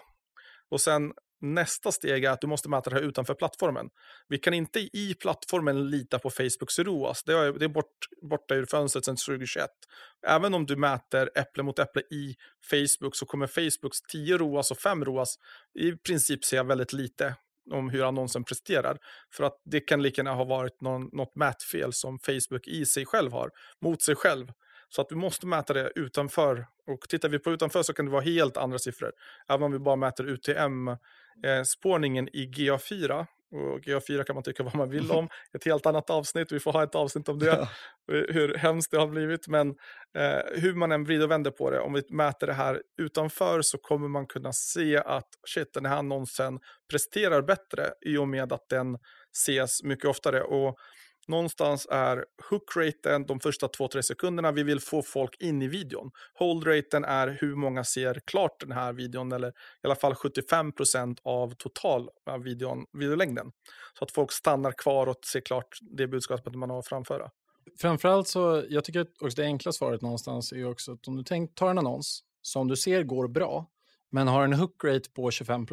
Och 0.69 0.81
sen 0.81 1.11
nästa 1.41 1.91
steg 1.91 2.23
är 2.23 2.29
att 2.29 2.41
du 2.41 2.47
måste 2.47 2.69
mäta 2.69 2.89
det 2.89 2.95
här 2.95 3.03
utanför 3.03 3.33
plattformen. 3.33 3.89
Vi 4.27 4.37
kan 4.37 4.53
inte 4.53 4.79
i 4.79 5.15
plattformen 5.19 5.89
lita 5.89 6.19
på 6.19 6.29
Facebooks 6.29 6.79
ROAS. 6.79 7.23
Det 7.23 7.33
är, 7.33 7.53
det 7.53 7.65
är 7.65 7.69
bort, 7.69 8.07
borta 8.21 8.55
ur 8.55 8.65
fönstret 8.65 9.05
sedan 9.05 9.15
2021. 9.15 9.69
Även 10.27 10.53
om 10.53 10.65
du 10.65 10.75
mäter 10.75 11.29
äpple 11.35 11.63
mot 11.63 11.79
äpple 11.79 12.01
i 12.01 12.35
Facebook 12.69 13.15
så 13.15 13.25
kommer 13.25 13.47
Facebooks 13.47 14.01
10 14.01 14.37
ROAS 14.37 14.71
och 14.71 14.77
5 14.77 15.05
ROAS 15.05 15.35
i 15.79 15.91
princip 15.91 16.45
säga 16.45 16.63
väldigt 16.63 16.93
lite 16.93 17.35
om 17.71 17.89
hur 17.89 18.03
annonsen 18.07 18.43
presterar. 18.43 18.97
För 19.33 19.43
att 19.43 19.61
det 19.65 19.79
kan 19.79 20.01
lika 20.01 20.19
gärna 20.19 20.33
ha 20.33 20.43
varit 20.43 20.81
någon, 20.81 21.09
något 21.11 21.35
mätfel 21.35 21.93
som 21.93 22.19
Facebook 22.19 22.67
i 22.67 22.85
sig 22.85 23.05
själv 23.05 23.31
har 23.31 23.49
mot 23.81 24.01
sig 24.01 24.15
själv. 24.15 24.47
Så 24.89 25.01
att 25.01 25.11
vi 25.11 25.15
måste 25.15 25.47
mäta 25.47 25.73
det 25.73 25.91
utanför. 25.95 26.67
Och 26.87 27.09
tittar 27.09 27.29
vi 27.29 27.39
på 27.39 27.51
utanför 27.51 27.83
så 27.83 27.93
kan 27.93 28.05
det 28.05 28.11
vara 28.11 28.21
helt 28.21 28.57
andra 28.57 28.79
siffror. 28.79 29.11
Även 29.49 29.63
om 29.63 29.71
vi 29.71 29.79
bara 29.79 29.95
mäter 29.95 30.29
UTM 30.29 30.89
eh, 31.45 31.63
spårningen 31.63 32.29
i 32.33 32.47
GA4. 32.47 33.25
Och 33.51 33.79
GA4 33.79 34.23
kan 34.23 34.35
man 34.35 34.43
tycka 34.43 34.63
vad 34.71 34.75
man 34.75 34.89
vill 34.89 35.11
om. 35.11 35.29
Ett 35.53 35.65
helt 35.65 35.85
annat 35.85 36.09
avsnitt, 36.09 36.51
vi 36.51 36.59
får 36.59 36.73
ha 36.73 36.83
ett 36.83 36.95
avsnitt 36.95 37.29
om 37.29 37.39
det. 37.39 37.45
Ja. 37.45 37.69
Hur 38.07 38.55
hemskt 38.55 38.91
det 38.91 38.97
har 38.97 39.07
blivit. 39.07 39.47
Men 39.47 39.69
eh, 40.17 40.61
hur 40.61 40.73
man 40.73 40.91
än 40.91 41.03
vrider 41.03 41.23
och 41.23 41.31
vänder 41.31 41.51
på 41.51 41.69
det, 41.69 41.79
om 41.79 41.93
vi 41.93 42.03
mäter 42.09 42.47
det 42.47 42.53
här 42.53 42.81
utanför 42.97 43.61
så 43.61 43.77
kommer 43.77 44.07
man 44.07 44.27
kunna 44.27 44.53
se 44.53 44.97
att 44.97 45.27
shit, 45.47 45.73
den 45.73 45.85
här 45.85 45.97
annonsen 45.97 46.59
presterar 46.91 47.41
bättre 47.41 47.89
i 48.01 48.17
och 48.17 48.27
med 48.27 48.53
att 48.53 48.69
den 48.69 48.97
ses 49.33 49.83
mycket 49.83 50.05
oftare. 50.05 50.43
Och 50.43 50.77
Någonstans 51.27 51.87
är 51.91 52.25
hookraten 52.49 53.25
de 53.25 53.39
första 53.39 53.67
2-3 53.67 54.01
sekunderna. 54.01 54.51
Vi 54.51 54.63
vill 54.63 54.79
få 54.79 55.01
folk 55.01 55.35
in 55.39 55.61
i 55.61 55.67
videon. 55.67 56.11
Holdraten 56.33 57.03
är 57.03 57.37
hur 57.41 57.55
många 57.55 57.83
ser 57.83 58.21
klart 58.25 58.59
den 58.59 58.71
här 58.71 58.93
videon 58.93 59.31
eller 59.31 59.49
i 59.49 59.53
alla 59.83 59.95
fall 59.95 60.13
75% 60.13 61.17
av 61.23 61.53
total 61.53 62.09
videon, 62.43 62.85
videolängden. 62.93 63.51
Så 63.99 64.03
att 64.03 64.11
folk 64.11 64.31
stannar 64.31 64.71
kvar 64.71 65.07
och 65.07 65.25
ser 65.25 65.41
klart 65.41 65.77
det 65.81 66.07
budskapet 66.07 66.55
man 66.55 66.69
har 66.69 66.79
att 66.79 66.87
framföra. 66.87 67.29
Framförallt 67.79 68.27
så, 68.27 68.63
jag 68.69 68.83
tycker 68.83 69.01
också 69.01 69.35
det 69.35 69.43
enkla 69.43 69.71
svaret 69.71 70.01
någonstans 70.01 70.51
är 70.51 70.69
också 70.69 70.91
att 70.91 71.07
om 71.07 71.15
du 71.17 71.23
tänk, 71.23 71.55
tar 71.55 71.69
en 71.69 71.77
annons 71.77 72.23
som 72.41 72.67
du 72.67 72.75
ser 72.75 73.03
går 73.03 73.27
bra, 73.27 73.65
men 74.09 74.27
har 74.27 74.43
en 74.43 74.53
hook 74.53 74.83
rate 74.83 75.09
på 75.09 75.31
25 75.31 75.67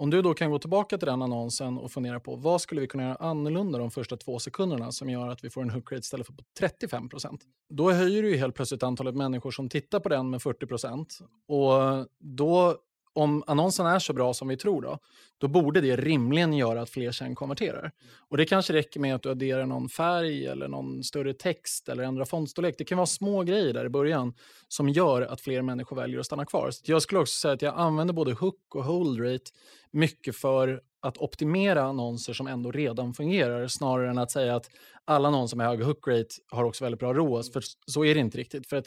om 0.00 0.10
du 0.10 0.22
då 0.22 0.34
kan 0.34 0.50
gå 0.50 0.58
tillbaka 0.58 0.98
till 0.98 1.06
den 1.06 1.22
annonsen 1.22 1.78
och 1.78 1.92
fundera 1.92 2.20
på 2.20 2.36
vad 2.36 2.60
skulle 2.60 2.80
vi 2.80 2.86
kunna 2.86 3.02
göra 3.02 3.14
annorlunda 3.14 3.78
de 3.78 3.90
första 3.90 4.16
två 4.16 4.38
sekunderna 4.38 4.92
som 4.92 5.10
gör 5.10 5.28
att 5.28 5.44
vi 5.44 5.50
får 5.50 5.62
en 5.62 5.70
hook 5.70 5.92
rate 5.92 6.00
istället 6.00 6.26
för 6.26 6.32
på 6.32 6.42
35% 6.60 7.40
Då 7.68 7.90
höjer 7.90 8.22
du 8.22 8.30
ju 8.30 8.36
helt 8.36 8.54
plötsligt 8.54 8.82
antalet 8.82 9.14
människor 9.14 9.50
som 9.50 9.68
tittar 9.68 10.00
på 10.00 10.08
den 10.08 10.30
med 10.30 10.40
40% 10.40 11.22
och 11.48 12.06
då 12.18 12.76
om 13.18 13.44
annonsen 13.46 13.86
är 13.86 13.98
så 13.98 14.12
bra 14.12 14.34
som 14.34 14.48
vi 14.48 14.56
tror 14.56 14.82
då, 14.82 14.98
då 15.38 15.48
borde 15.48 15.80
det 15.80 15.96
rimligen 15.96 16.52
göra 16.52 16.82
att 16.82 16.90
fler 16.90 17.12
sen 17.12 17.34
konverterar. 17.34 17.92
Och 18.28 18.36
det 18.36 18.44
kanske 18.44 18.72
räcker 18.72 19.00
med 19.00 19.14
att 19.14 19.22
du 19.22 19.30
adderar 19.30 19.66
någon 19.66 19.88
färg 19.88 20.46
eller 20.46 20.68
någon 20.68 21.04
större 21.04 21.34
text 21.34 21.88
eller 21.88 22.02
ändrar 22.02 22.24
fontstorlek. 22.24 22.74
Det 22.78 22.84
kan 22.84 22.98
vara 22.98 23.06
små 23.06 23.42
grejer 23.42 23.74
där 23.74 23.84
i 23.84 23.88
början 23.88 24.34
som 24.68 24.88
gör 24.88 25.22
att 25.22 25.40
fler 25.40 25.62
människor 25.62 25.96
väljer 25.96 26.20
att 26.20 26.26
stanna 26.26 26.44
kvar. 26.44 26.70
Så 26.70 26.82
jag 26.84 27.02
skulle 27.02 27.20
också 27.20 27.40
säga 27.40 27.54
att 27.54 27.62
jag 27.62 27.74
använder 27.76 28.14
både 28.14 28.32
hook 28.32 28.74
och 28.74 28.84
hold 28.84 29.20
rate 29.20 29.50
mycket 29.90 30.36
för 30.36 30.82
att 31.00 31.18
optimera 31.18 31.82
annonser 31.82 32.32
som 32.32 32.46
ändå 32.46 32.72
redan 32.72 33.14
fungerar 33.14 33.68
snarare 33.68 34.10
än 34.10 34.18
att 34.18 34.30
säga 34.30 34.56
att 34.56 34.70
alla 35.04 35.28
annonser 35.28 35.56
med 35.56 35.66
hög 35.66 35.82
hook 35.82 36.08
rate 36.08 36.28
har 36.50 36.64
också 36.64 36.84
väldigt 36.84 37.00
bra 37.00 37.14
ROAS. 37.14 37.52
För 37.52 37.62
så 37.86 38.04
är 38.04 38.14
det 38.14 38.20
inte 38.20 38.38
riktigt. 38.38 38.66
För 38.66 38.76
att 38.76 38.86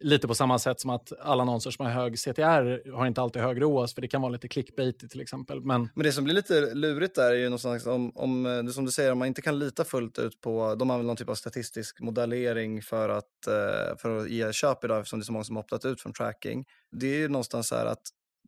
lite 0.00 0.28
på 0.28 0.34
samma 0.34 0.58
sätt 0.58 0.80
som 0.80 0.90
att 0.90 1.12
alla 1.20 1.42
annonser 1.42 1.70
som 1.70 1.86
har 1.86 1.92
hög 1.92 2.18
CTR 2.18 2.92
har 2.96 3.06
inte 3.06 3.20
alltid 3.20 3.42
hög 3.42 3.62
ROAS, 3.62 3.94
för 3.94 4.02
det 4.02 4.08
kan 4.08 4.22
vara 4.22 4.32
lite 4.32 4.48
clickbait 4.48 5.10
till 5.10 5.20
exempel. 5.20 5.60
Men, 5.60 5.88
Men 5.94 6.04
det 6.04 6.12
som 6.12 6.24
blir 6.24 6.34
lite 6.34 6.74
lurigt 6.74 7.14
där 7.14 7.30
är 7.30 7.36
ju 7.36 7.44
någonstans 7.44 7.86
om, 7.86 8.12
om 8.14 8.46
eh, 8.46 8.66
som 8.66 8.84
du 8.84 8.90
säger, 8.90 9.12
om 9.12 9.18
man 9.18 9.28
inte 9.28 9.42
kan 9.42 9.58
lita 9.58 9.84
fullt 9.84 10.18
ut 10.18 10.40
på, 10.40 10.74
de 10.74 10.90
använder 10.90 11.06
någon 11.06 11.16
typ 11.16 11.28
av 11.28 11.34
statistisk 11.34 12.00
modellering 12.00 12.82
för 12.82 13.08
att, 13.08 13.46
eh, 13.46 13.96
för 13.98 14.18
att 14.18 14.30
ge 14.30 14.52
köp 14.52 14.84
idag 14.84 14.98
eftersom 14.98 15.18
det 15.18 15.22
är 15.22 15.26
så 15.26 15.32
många 15.32 15.44
som 15.44 15.56
har 15.56 15.62
optat 15.62 15.84
ut 15.84 16.00
från 16.00 16.12
tracking. 16.12 16.64
Det 16.92 17.06
är 17.06 17.18
ju 17.18 17.28
någonstans 17.28 17.68
så 17.68 17.76
här 17.76 17.86
att 17.86 18.02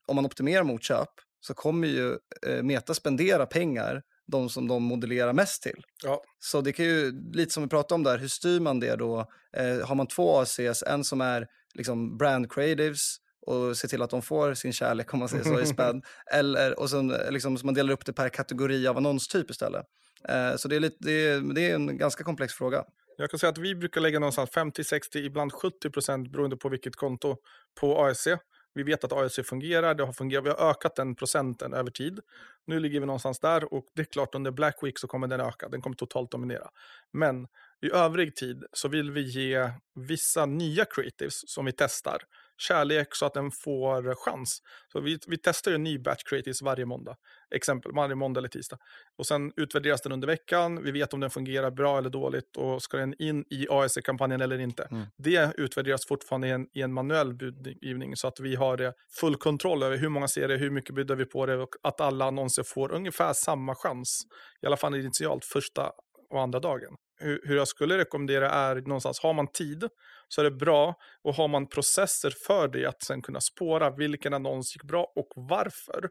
om 0.07 0.17
man 0.17 0.27
optimerar 0.27 0.65
mot 0.65 0.83
köp 0.83 1.09
så 1.41 1.55
kommer 1.55 1.89
ju 1.89 2.19
eh, 2.47 2.63
Meta 2.63 2.95
spendera 2.95 3.47
pengar 3.47 4.03
de 4.27 4.49
som 4.49 4.69
de 4.69 4.83
modellerar 4.83 5.33
mest 5.33 5.63
till. 5.63 5.85
Ja. 6.03 6.23
Så 6.39 6.61
det 6.61 6.73
kan 6.73 6.85
ju, 6.85 7.13
lite 7.33 7.53
som 7.53 7.63
vi 7.63 7.69
pratade 7.69 7.95
om 7.95 8.03
där, 8.03 8.19
hur 8.19 8.29
styr 8.29 8.61
man 8.61 8.81
det 8.81 8.97
då? 8.97 9.27
Eh, 9.57 9.87
har 9.87 9.95
man 9.95 10.07
två 10.07 10.41
ACs, 10.41 10.83
en 10.87 11.05
som 11.05 11.21
är 11.21 11.47
liksom 11.75 12.17
brand 12.19 12.53
creatives 12.53 13.17
och 13.47 13.77
ser 13.77 13.89
till 13.89 14.03
att 14.03 14.11
de 14.11 14.23
får 14.23 14.55
sin 14.55 14.73
kärlek 14.73 15.15
om 15.15 15.19
man 15.19 15.29
säger 15.29 15.45
så 15.45 15.61
i 15.61 15.67
spänn, 15.75 16.03
eller, 16.33 16.81
och 16.81 16.91
sen 16.91 17.09
liksom, 17.31 17.59
så 17.59 17.67
man 17.67 17.75
delar 17.75 17.93
upp 17.93 18.07
det 18.07 18.13
per 18.13 18.29
kategori 18.29 18.87
av 18.87 18.97
annonstyp 18.97 19.51
istället. 19.51 19.85
Eh, 20.29 20.57
så 20.57 20.69
det 20.69 20.77
är, 20.77 20.81
lite, 20.81 20.97
det, 21.01 21.27
är, 21.27 21.55
det 21.55 21.71
är 21.71 21.75
en 21.75 21.99
ganska 21.99 22.25
komplex 22.25 22.55
fråga. 22.55 22.85
Jag 23.17 23.31
kan 23.31 23.39
säga 23.39 23.51
att 23.51 23.59
vi 23.59 23.75
brukar 23.75 24.01
lägga 24.01 24.19
någonstans 24.19 24.51
50-60, 24.51 25.17
ibland 25.17 25.53
70 25.53 25.91
procent 25.91 26.33
beroende 26.33 26.57
på 26.57 26.69
vilket 26.69 26.97
konto 26.97 27.37
på 27.81 28.05
ASC. 28.05 28.29
Vi 28.75 28.83
vet 28.83 29.05
att 29.05 29.13
ASC 29.13 29.41
fungerar, 29.45 29.95
det 29.95 30.05
har 30.05 30.13
fungerat, 30.13 30.45
vi 30.45 30.49
har 30.49 30.71
ökat 30.71 30.97
den 30.97 31.15
procenten 31.15 31.75
över 31.75 31.91
tid. 31.91 32.21
Nu 32.67 32.81
ligger 32.81 33.01
vi 33.01 33.07
någonstans 33.07 33.41
där 33.41 33.75
och 33.75 33.87
det 33.95 34.03
är 34.03 34.07
klart 34.07 34.35
under 34.35 34.51
Black 34.51 34.79
Week 34.83 34.99
så 34.99 35.07
kommer 35.07 35.27
den 35.27 35.41
öka, 35.41 35.69
den 35.69 35.81
kommer 35.81 35.97
totalt 35.97 36.31
dominera. 36.31 36.71
Men 37.13 37.47
i 37.83 37.91
övrig 37.91 38.37
tid 38.37 38.65
så 38.73 38.89
vill 38.89 39.11
vi 39.11 39.21
ge 39.21 39.71
vissa 39.95 40.47
nya 40.47 40.85
creatives 40.85 41.51
som 41.51 41.65
vi 41.65 41.73
testar 41.73 42.23
kärlek 42.59 43.09
så 43.11 43.27
att 43.27 43.35
den 43.35 43.51
får 43.51 44.15
chans. 44.15 44.59
Så 44.93 45.01
vi, 45.01 45.19
vi 45.27 45.37
testar 45.39 45.71
ju 45.71 45.75
en 45.75 45.83
ny 45.83 45.99
batch 45.99 46.23
creatives 46.23 46.63
varje 46.63 46.87
måndag, 46.87 47.17
exempel 47.55 47.93
varje 47.93 48.15
måndag 48.15 48.39
eller 48.39 48.49
tisdag. 48.49 48.79
Och 49.19 49.27
sen 49.27 49.53
utvärderas 49.57 50.03
den 50.03 50.13
under 50.13 50.29
veckan, 50.29 50.83
vi 50.83 50.91
vet 50.91 51.15
om 51.15 51.21
den 51.21 51.31
fungerar 51.31 51.71
bra 51.71 51.99
eller 51.99 52.11
dåligt 52.11 52.57
och 52.57 52.83
ska 52.83 52.97
den 52.97 53.15
in 53.19 53.45
i 53.51 53.67
ASC-kampanjen 53.71 54.41
eller 54.41 54.59
inte. 54.59 54.89
Mm. 54.91 55.07
Det 55.17 55.53
utvärderas 55.57 56.07
fortfarande 56.07 56.49
i 56.49 56.51
en, 56.51 56.67
i 56.75 56.83
en 56.83 56.93
manuell 56.93 57.35
budgivning 57.35 58.17
så 58.17 58.29
att 58.29 58.41
vi 58.41 58.55
har 58.55 58.93
full 59.21 59.37
kontroll 59.37 59.83
över 59.83 59.97
hur 59.97 60.09
många 60.09 60.29
ser 60.29 60.49
det, 60.49 60.57
hur 60.57 60.71
mycket 60.71 60.95
bjuder 60.95 61.17
vi 61.17 61.25
på 61.25 61.47
det 61.47 61.57
och 61.57 61.75
att 61.83 62.01
alla 62.01 62.25
annonser 62.25 62.63
får 62.63 62.93
ungefär 62.93 63.33
samma 63.33 63.75
chans, 63.75 64.23
i 64.63 64.67
alla 64.67 64.77
fall 64.77 64.95
initialt 64.95 65.45
första 65.45 65.91
och 66.31 66.43
andra 66.43 66.61
dagen 66.61 66.97
hur, 67.19 67.41
hur 67.45 67.57
jag 67.57 67.69
skulle 67.69 67.99
rekommendera 67.99 68.51
är 68.51 68.77
någonstans, 68.77 69.21
har 69.21 69.35
man 69.35 69.47
tid 69.53 69.89
så 70.29 70.41
är 70.41 70.45
det 70.45 70.51
bra 70.51 70.95
och 71.23 71.35
har 71.35 71.49
man 71.49 71.67
processer 71.67 72.33
för 72.47 72.69
det 72.69 72.87
att 72.87 73.03
sen 73.03 73.23
kunna 73.23 73.41
spåra 73.41 73.91
vilken 73.91 74.35
annons 74.35 74.77
gick 74.77 74.83
bra 74.83 75.13
och 75.17 75.29
varför 75.37 76.09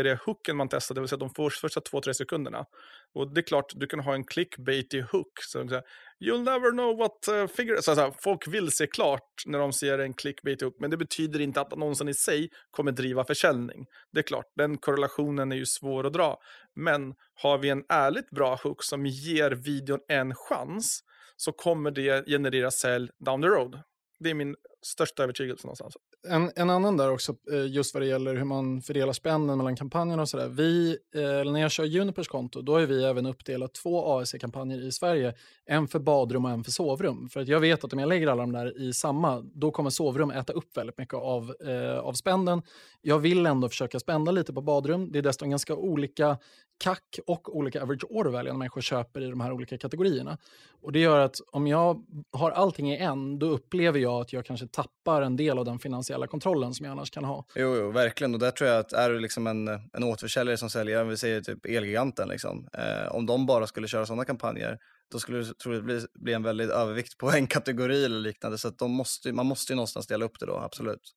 är 0.00 0.04
det 0.04 0.18
hooken 0.26 0.56
man 0.56 0.68
testar, 0.68 0.94
det 0.94 1.00
vill 1.00 1.08
säga 1.08 1.18
de 1.18 1.50
första 1.50 1.80
två, 1.80 2.00
tre 2.00 2.14
sekunderna. 2.14 2.66
Och 3.14 3.34
det 3.34 3.40
är 3.40 3.42
klart, 3.42 3.72
du 3.74 3.86
kan 3.86 4.00
ha 4.00 4.14
en 4.14 4.24
clickbait 4.24 4.94
hook. 5.12 5.32
Så 5.40 5.68
säger, 5.68 5.82
You'll 6.20 6.44
never 6.44 6.70
know 6.70 6.98
what 6.98 7.28
uh, 7.30 7.46
figure... 7.46 7.82
Så, 7.82 7.94
så 7.94 8.00
här, 8.00 8.12
folk 8.18 8.48
vill 8.48 8.70
se 8.70 8.86
klart 8.86 9.42
när 9.46 9.58
de 9.58 9.72
ser 9.72 9.98
en 9.98 10.14
clickbait 10.14 10.62
hook, 10.62 10.76
men 10.78 10.90
det 10.90 10.96
betyder 10.96 11.40
inte 11.40 11.60
att 11.60 11.72
annonsen 11.72 12.08
i 12.08 12.14
sig 12.14 12.50
kommer 12.70 12.92
driva 12.92 13.24
försäljning. 13.24 13.86
Det 14.12 14.18
är 14.18 14.22
klart, 14.22 14.46
den 14.56 14.78
korrelationen 14.78 15.52
är 15.52 15.56
ju 15.56 15.66
svår 15.66 16.06
att 16.06 16.12
dra. 16.12 16.38
Men 16.74 17.14
har 17.34 17.58
vi 17.58 17.68
en 17.68 17.84
ärligt 17.88 18.30
bra 18.30 18.60
hook 18.62 18.82
som 18.82 19.06
ger 19.06 19.50
videon 19.50 20.00
en 20.08 20.34
chans, 20.34 21.00
så 21.36 21.52
kommer 21.52 21.90
det 21.90 22.26
generera 22.26 22.70
sälj 22.70 23.08
down 23.24 23.42
the 23.42 23.48
road. 23.48 23.82
Det 24.18 24.30
är 24.30 24.34
min 24.34 24.56
största 24.82 25.22
övertygelse 25.22 25.66
någonstans. 25.66 25.96
En, 26.28 26.50
en 26.56 26.70
annan 26.70 26.96
där 26.96 27.10
också, 27.10 27.34
eh, 27.52 27.66
just 27.66 27.94
vad 27.94 28.02
det 28.02 28.06
gäller 28.06 28.34
hur 28.34 28.44
man 28.44 28.82
fördelar 28.82 29.12
spännen 29.12 29.58
mellan 29.58 29.76
kampanjerna 29.76 30.22
och 30.22 30.28
sådär. 30.28 30.48
Vi, 30.48 30.96
eh, 31.14 31.52
när 31.52 31.60
jag 31.60 31.70
kör 31.70 31.84
Junipers 31.84 32.28
konto, 32.28 32.62
då 32.62 32.74
har 32.74 32.80
vi 32.80 33.04
även 33.04 33.26
uppdelat 33.26 33.74
två 33.74 34.18
ASC-kampanjer 34.18 34.86
i 34.86 34.92
Sverige. 34.92 35.34
En 35.66 35.88
för 35.88 35.98
badrum 35.98 36.44
och 36.44 36.50
en 36.50 36.64
för 36.64 36.70
sovrum. 36.70 37.28
För 37.28 37.40
att 37.40 37.48
jag 37.48 37.60
vet 37.60 37.84
att 37.84 37.92
om 37.92 37.98
jag 37.98 38.08
lägger 38.08 38.28
alla 38.28 38.42
de 38.42 38.52
där 38.52 38.80
i 38.80 38.92
samma, 38.92 39.40
då 39.40 39.70
kommer 39.70 39.90
sovrum 39.90 40.30
äta 40.30 40.52
upp 40.52 40.76
väldigt 40.76 40.98
mycket 40.98 41.14
av, 41.14 41.54
eh, 41.66 41.98
av 41.98 42.12
spänden. 42.12 42.62
Jag 43.00 43.18
vill 43.18 43.46
ändå 43.46 43.68
försöka 43.68 44.00
spända 44.00 44.32
lite 44.32 44.52
på 44.52 44.60
badrum. 44.60 45.12
Det 45.12 45.18
är 45.18 45.22
dessutom 45.22 45.50
ganska 45.50 45.74
olika 45.74 46.38
CAC 46.82 46.98
och 47.26 47.56
olika 47.56 47.82
average 47.82 48.04
order 48.10 48.30
value 48.30 48.52
när 48.52 48.58
människor 48.58 48.80
köper 48.80 49.20
i 49.20 49.30
de 49.30 49.40
här 49.40 49.52
olika 49.52 49.78
kategorierna. 49.78 50.38
Och 50.80 50.92
Det 50.92 50.98
gör 50.98 51.18
att 51.18 51.36
om 51.52 51.66
jag 51.66 52.04
har 52.32 52.50
allting 52.50 52.92
i 52.92 52.96
en, 52.96 53.38
då 53.38 53.46
upplever 53.46 53.98
jag 53.98 54.20
att 54.20 54.32
jag 54.32 54.46
kanske 54.46 54.66
tappar 54.66 55.22
en 55.22 55.36
del 55.36 55.58
av 55.58 55.64
den 55.64 55.78
finansiella 55.78 56.26
kontrollen 56.26 56.74
som 56.74 56.86
jag 56.86 56.92
annars 56.92 57.10
kan 57.10 57.24
ha. 57.24 57.46
Jo, 57.54 57.76
jo 57.76 57.90
verkligen. 57.90 58.34
Och 58.34 58.40
där 58.40 58.50
tror 58.50 58.70
jag 58.70 58.78
att 58.78 58.92
är 58.92 59.10
du 59.10 59.20
liksom 59.20 59.46
en, 59.46 59.68
en 59.68 60.04
återförsäljare 60.04 60.56
som 60.56 60.70
säljer, 60.70 61.04
vi 61.04 61.16
säger 61.16 61.40
typ 61.40 61.66
Elgiganten, 61.66 62.28
liksom, 62.28 62.68
eh, 62.72 63.14
om 63.14 63.26
de 63.26 63.46
bara 63.46 63.66
skulle 63.66 63.88
köra 63.88 64.06
sådana 64.06 64.24
kampanjer, 64.24 64.78
då 65.12 65.18
skulle 65.18 65.38
det 65.38 65.54
troligtvis 65.54 66.12
bli, 66.12 66.22
bli 66.22 66.32
en 66.32 66.42
väldigt 66.42 66.70
övervikt 66.70 67.18
på 67.18 67.30
en 67.30 67.46
kategori 67.56 68.04
eller 68.04 68.20
liknande. 68.20 68.58
Så 68.58 68.70
de 68.70 68.90
måste, 68.90 69.32
man 69.32 69.46
måste 69.46 69.72
ju 69.72 69.76
någonstans 69.76 70.06
dela 70.06 70.24
upp 70.24 70.40
det 70.40 70.46
då, 70.46 70.56
absolut. 70.56 71.12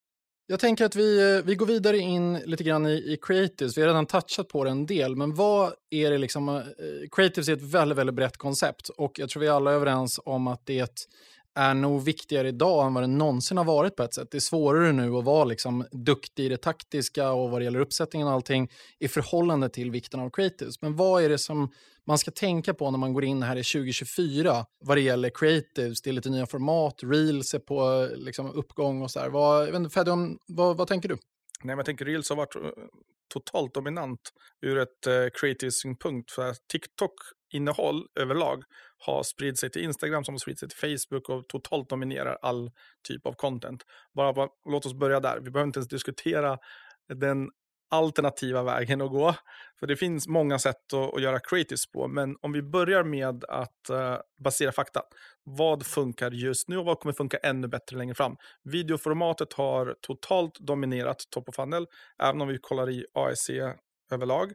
Jag 0.48 0.60
tänker 0.60 0.84
att 0.84 0.96
vi, 0.96 1.36
eh, 1.36 1.44
vi 1.44 1.54
går 1.54 1.66
vidare 1.66 1.98
in 1.98 2.34
lite 2.34 2.64
grann 2.64 2.86
i, 2.86 2.92
i 2.92 3.18
creatives. 3.22 3.76
Vi 3.76 3.82
har 3.82 3.88
redan 3.88 4.06
touchat 4.06 4.48
på 4.48 4.64
det 4.64 4.70
en 4.70 4.86
del, 4.86 5.16
men 5.16 5.34
vad 5.34 5.72
är 5.90 6.10
det 6.10 6.18
liksom... 6.18 6.48
Eh, 6.48 6.62
creatives 7.10 7.48
är 7.48 7.52
ett 7.52 7.62
väldigt, 7.62 7.98
väldigt 7.98 8.14
brett 8.14 8.36
koncept 8.36 8.88
och 8.88 9.18
jag 9.18 9.28
tror 9.28 9.40
vi 9.40 9.48
alla 9.48 9.70
är 9.70 9.74
överens 9.74 10.20
om 10.24 10.46
att 10.46 10.66
det 10.66 11.08
är 11.54 11.74
nog 11.74 12.04
viktigare 12.04 12.48
idag 12.48 12.86
än 12.86 12.94
vad 12.94 13.02
det 13.02 13.06
någonsin 13.06 13.56
har 13.56 13.64
varit 13.64 13.96
på 13.96 14.02
ett 14.02 14.14
sätt. 14.14 14.30
Det 14.30 14.38
är 14.38 14.40
svårare 14.40 14.92
nu 14.92 15.16
att 15.16 15.24
vara 15.24 15.44
liksom 15.44 15.86
duktig 15.92 16.44
i 16.44 16.48
det 16.48 16.56
taktiska 16.56 17.32
och 17.32 17.50
vad 17.50 17.60
det 17.60 17.64
gäller 17.64 17.80
uppsättningen 17.80 18.28
och 18.28 18.34
allting 18.34 18.70
i 18.98 19.08
förhållande 19.08 19.68
till 19.68 19.90
vikten 19.90 20.20
av 20.20 20.30
creatives. 20.30 20.82
Men 20.82 20.96
vad 20.96 21.24
är 21.24 21.28
det 21.28 21.38
som 21.38 21.72
man 22.06 22.18
ska 22.18 22.30
tänka 22.30 22.74
på 22.74 22.90
när 22.90 22.98
man 22.98 23.12
går 23.12 23.24
in 23.24 23.42
här 23.42 23.56
i 23.56 23.62
2024 23.62 24.66
vad 24.80 24.96
det 24.96 25.00
gäller 25.00 25.30
creatives? 25.34 26.02
Det 26.02 26.10
är 26.10 26.12
lite 26.12 26.30
nya 26.30 26.46
format, 26.46 27.00
reels 27.02 27.54
är 27.54 27.58
på 27.58 28.08
liksom, 28.16 28.50
uppgång 28.50 29.02
och 29.02 29.10
så 29.10 29.20
här. 29.20 29.28
Vad, 29.28 29.92
Fedon, 29.92 30.38
vad, 30.46 30.76
vad 30.76 30.88
tänker 30.88 31.08
du? 31.08 31.14
Nej, 31.14 31.20
men 31.62 31.78
jag 31.78 31.86
tänker 31.86 32.04
Reels 32.04 32.28
har 32.28 32.36
varit 32.36 32.56
eh, 32.56 32.62
totalt 33.28 33.74
dominant 33.74 34.20
ur 34.62 34.78
ett 34.78 35.06
eh, 35.06 35.26
creative-synpunkt. 35.40 36.30
För 36.30 36.54
TikTok-innehåll 36.72 38.06
överlag 38.20 38.64
har 38.98 39.22
spridit 39.22 39.58
sig 39.58 39.70
till 39.70 39.82
Instagram 39.82 40.24
som 40.24 40.34
har 40.34 40.38
spridit 40.38 40.58
sig 40.60 40.68
till 40.68 40.78
Facebook 40.78 41.28
och 41.28 41.48
totalt 41.48 41.88
dominerar 41.88 42.38
all 42.42 42.70
typ 43.08 43.26
av 43.26 43.32
content. 43.32 43.82
Bara, 44.14 44.32
bara 44.32 44.48
låt 44.70 44.86
oss 44.86 44.94
börja 44.94 45.20
där. 45.20 45.40
Vi 45.40 45.50
behöver 45.50 45.66
inte 45.66 45.78
ens 45.78 45.88
diskutera 45.88 46.58
den 47.14 47.50
alternativa 47.90 48.62
vägen 48.62 49.00
att 49.00 49.10
gå. 49.10 49.34
För 49.80 49.86
det 49.86 49.96
finns 49.96 50.28
många 50.28 50.58
sätt 50.58 50.92
att, 50.92 51.14
att 51.14 51.22
göra 51.22 51.40
creatives 51.40 51.90
på. 51.92 52.08
Men 52.08 52.36
om 52.40 52.52
vi 52.52 52.62
börjar 52.62 53.04
med 53.04 53.44
att 53.44 53.90
uh, 53.90 54.16
basera 54.44 54.72
fakta. 54.72 55.02
Vad 55.44 55.86
funkar 55.86 56.30
just 56.30 56.68
nu 56.68 56.78
och 56.78 56.84
vad 56.84 57.00
kommer 57.00 57.12
funka 57.12 57.36
ännu 57.36 57.68
bättre 57.68 57.96
längre 57.96 58.14
fram? 58.14 58.36
Videoformatet 58.64 59.52
har 59.52 59.96
totalt 60.00 60.58
dominerat 60.58 61.18
top 61.30 61.48
of 61.48 61.54
funnel. 61.54 61.86
Även 62.22 62.40
om 62.40 62.48
vi 62.48 62.58
kollar 62.58 62.90
i 62.90 63.06
AEC 63.14 63.50
överlag. 64.12 64.52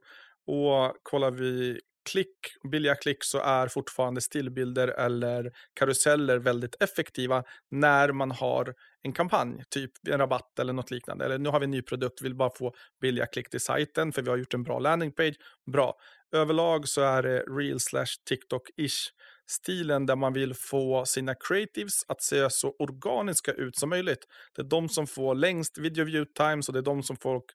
Och 0.47 0.93
kollar 1.03 1.32
vi 1.32 1.79
klick, 2.10 2.38
billiga 2.72 2.95
klick 2.95 3.24
så 3.24 3.39
är 3.39 3.68
fortfarande 3.68 4.22
stillbilder 4.22 4.88
eller 4.88 5.52
karuseller 5.74 6.38
väldigt 6.38 6.76
effektiva 6.84 7.43
när 7.72 8.12
man 8.12 8.32
har 8.32 8.74
en 9.04 9.14
kampanj, 9.14 9.64
typ 9.70 9.91
en 10.10 10.18
rabatt 10.18 10.60
eller 10.60 10.74
något 10.74 10.91
liknande. 10.91 11.26
Eller 11.26 11.38
nu 11.38 11.49
har 11.49 11.60
vi 11.60 11.64
en 11.64 11.72
ny 11.72 11.82
produkt, 11.82 12.22
vill 12.22 12.36
bara 12.36 12.52
få 12.56 12.74
billiga 13.02 13.26
klick 13.26 13.49
till 13.49 13.62
sajten 13.62 14.12
för 14.12 14.22
vi 14.22 14.30
har 14.30 14.38
gjort 14.38 14.54
en 14.54 14.64
bra 14.64 14.80
landingpage. 14.80 15.36
Bra. 15.72 15.95
Överlag 16.32 16.88
så 16.88 17.02
är 17.02 17.24
det 17.24 17.39
real 17.39 17.80
slash 17.80 18.16
TikTok-ish 18.30 19.10
stilen 19.52 20.06
där 20.06 20.16
man 20.16 20.34
vill 20.34 20.54
få 20.54 21.06
sina 21.06 21.36
creatives 21.36 21.93
att 22.08 22.22
se 22.22 22.49
så 22.49 22.76
organiska 22.80 23.52
ut 23.52 23.76
som 23.76 23.89
möjligt. 23.89 24.26
Det 24.56 24.62
är 24.62 24.66
de 24.66 24.89
som 24.89 25.08
får 25.08 25.36
längst 25.36 25.78
video 25.78 26.06
view 26.06 26.32
times 26.34 26.68
och 26.68 26.74
det 26.74 26.80
är 26.80 26.84
de 26.84 27.04
som 27.04 27.18
folk 27.18 27.45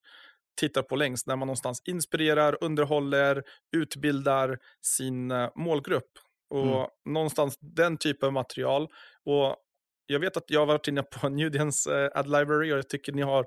tittar 0.56 0.82
på 0.82 0.96
längst 0.96 1.26
när 1.26 1.36
man 1.36 1.46
någonstans 1.46 1.82
inspirerar, 1.84 2.58
underhåller, 2.60 3.42
utbildar 3.76 4.58
sin 4.82 5.30
uh, 5.30 5.48
målgrupp. 5.56 6.10
Och 6.50 6.76
mm. 6.76 6.88
någonstans 7.04 7.58
den 7.60 7.96
typen 7.96 8.26
av 8.26 8.32
material. 8.32 8.88
Och 9.24 9.56
jag 10.06 10.20
vet 10.20 10.36
att 10.36 10.44
jag 10.46 10.60
har 10.60 10.66
varit 10.66 10.88
inne 10.88 11.02
på 11.02 11.28
Nudians 11.28 11.86
uh, 11.86 12.08
Ad 12.14 12.38
Library 12.38 12.72
och 12.72 12.78
jag 12.78 12.88
tycker 12.88 13.12
ni 13.12 13.22
har 13.22 13.46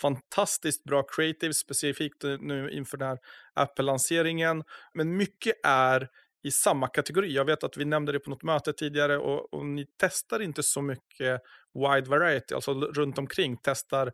fantastiskt 0.00 0.84
bra 0.84 1.02
creative, 1.02 1.54
specifikt 1.54 2.22
nu 2.22 2.70
inför 2.70 2.96
den 2.96 3.08
här 3.08 3.18
Apple-lanseringen. 3.54 4.64
Men 4.94 5.16
mycket 5.16 5.54
är 5.64 6.08
i 6.42 6.50
samma 6.50 6.88
kategori. 6.88 7.34
Jag 7.34 7.44
vet 7.44 7.64
att 7.64 7.76
vi 7.76 7.84
nämnde 7.84 8.12
det 8.12 8.18
på 8.18 8.30
något 8.30 8.42
möte 8.42 8.72
tidigare 8.72 9.18
och, 9.18 9.54
och 9.54 9.66
ni 9.66 9.86
testar 10.00 10.40
inte 10.40 10.62
så 10.62 10.82
mycket 10.82 11.40
wide 11.74 12.10
variety, 12.10 12.54
alltså 12.54 12.74
runt 12.74 13.18
omkring 13.18 13.56
testar 13.62 14.12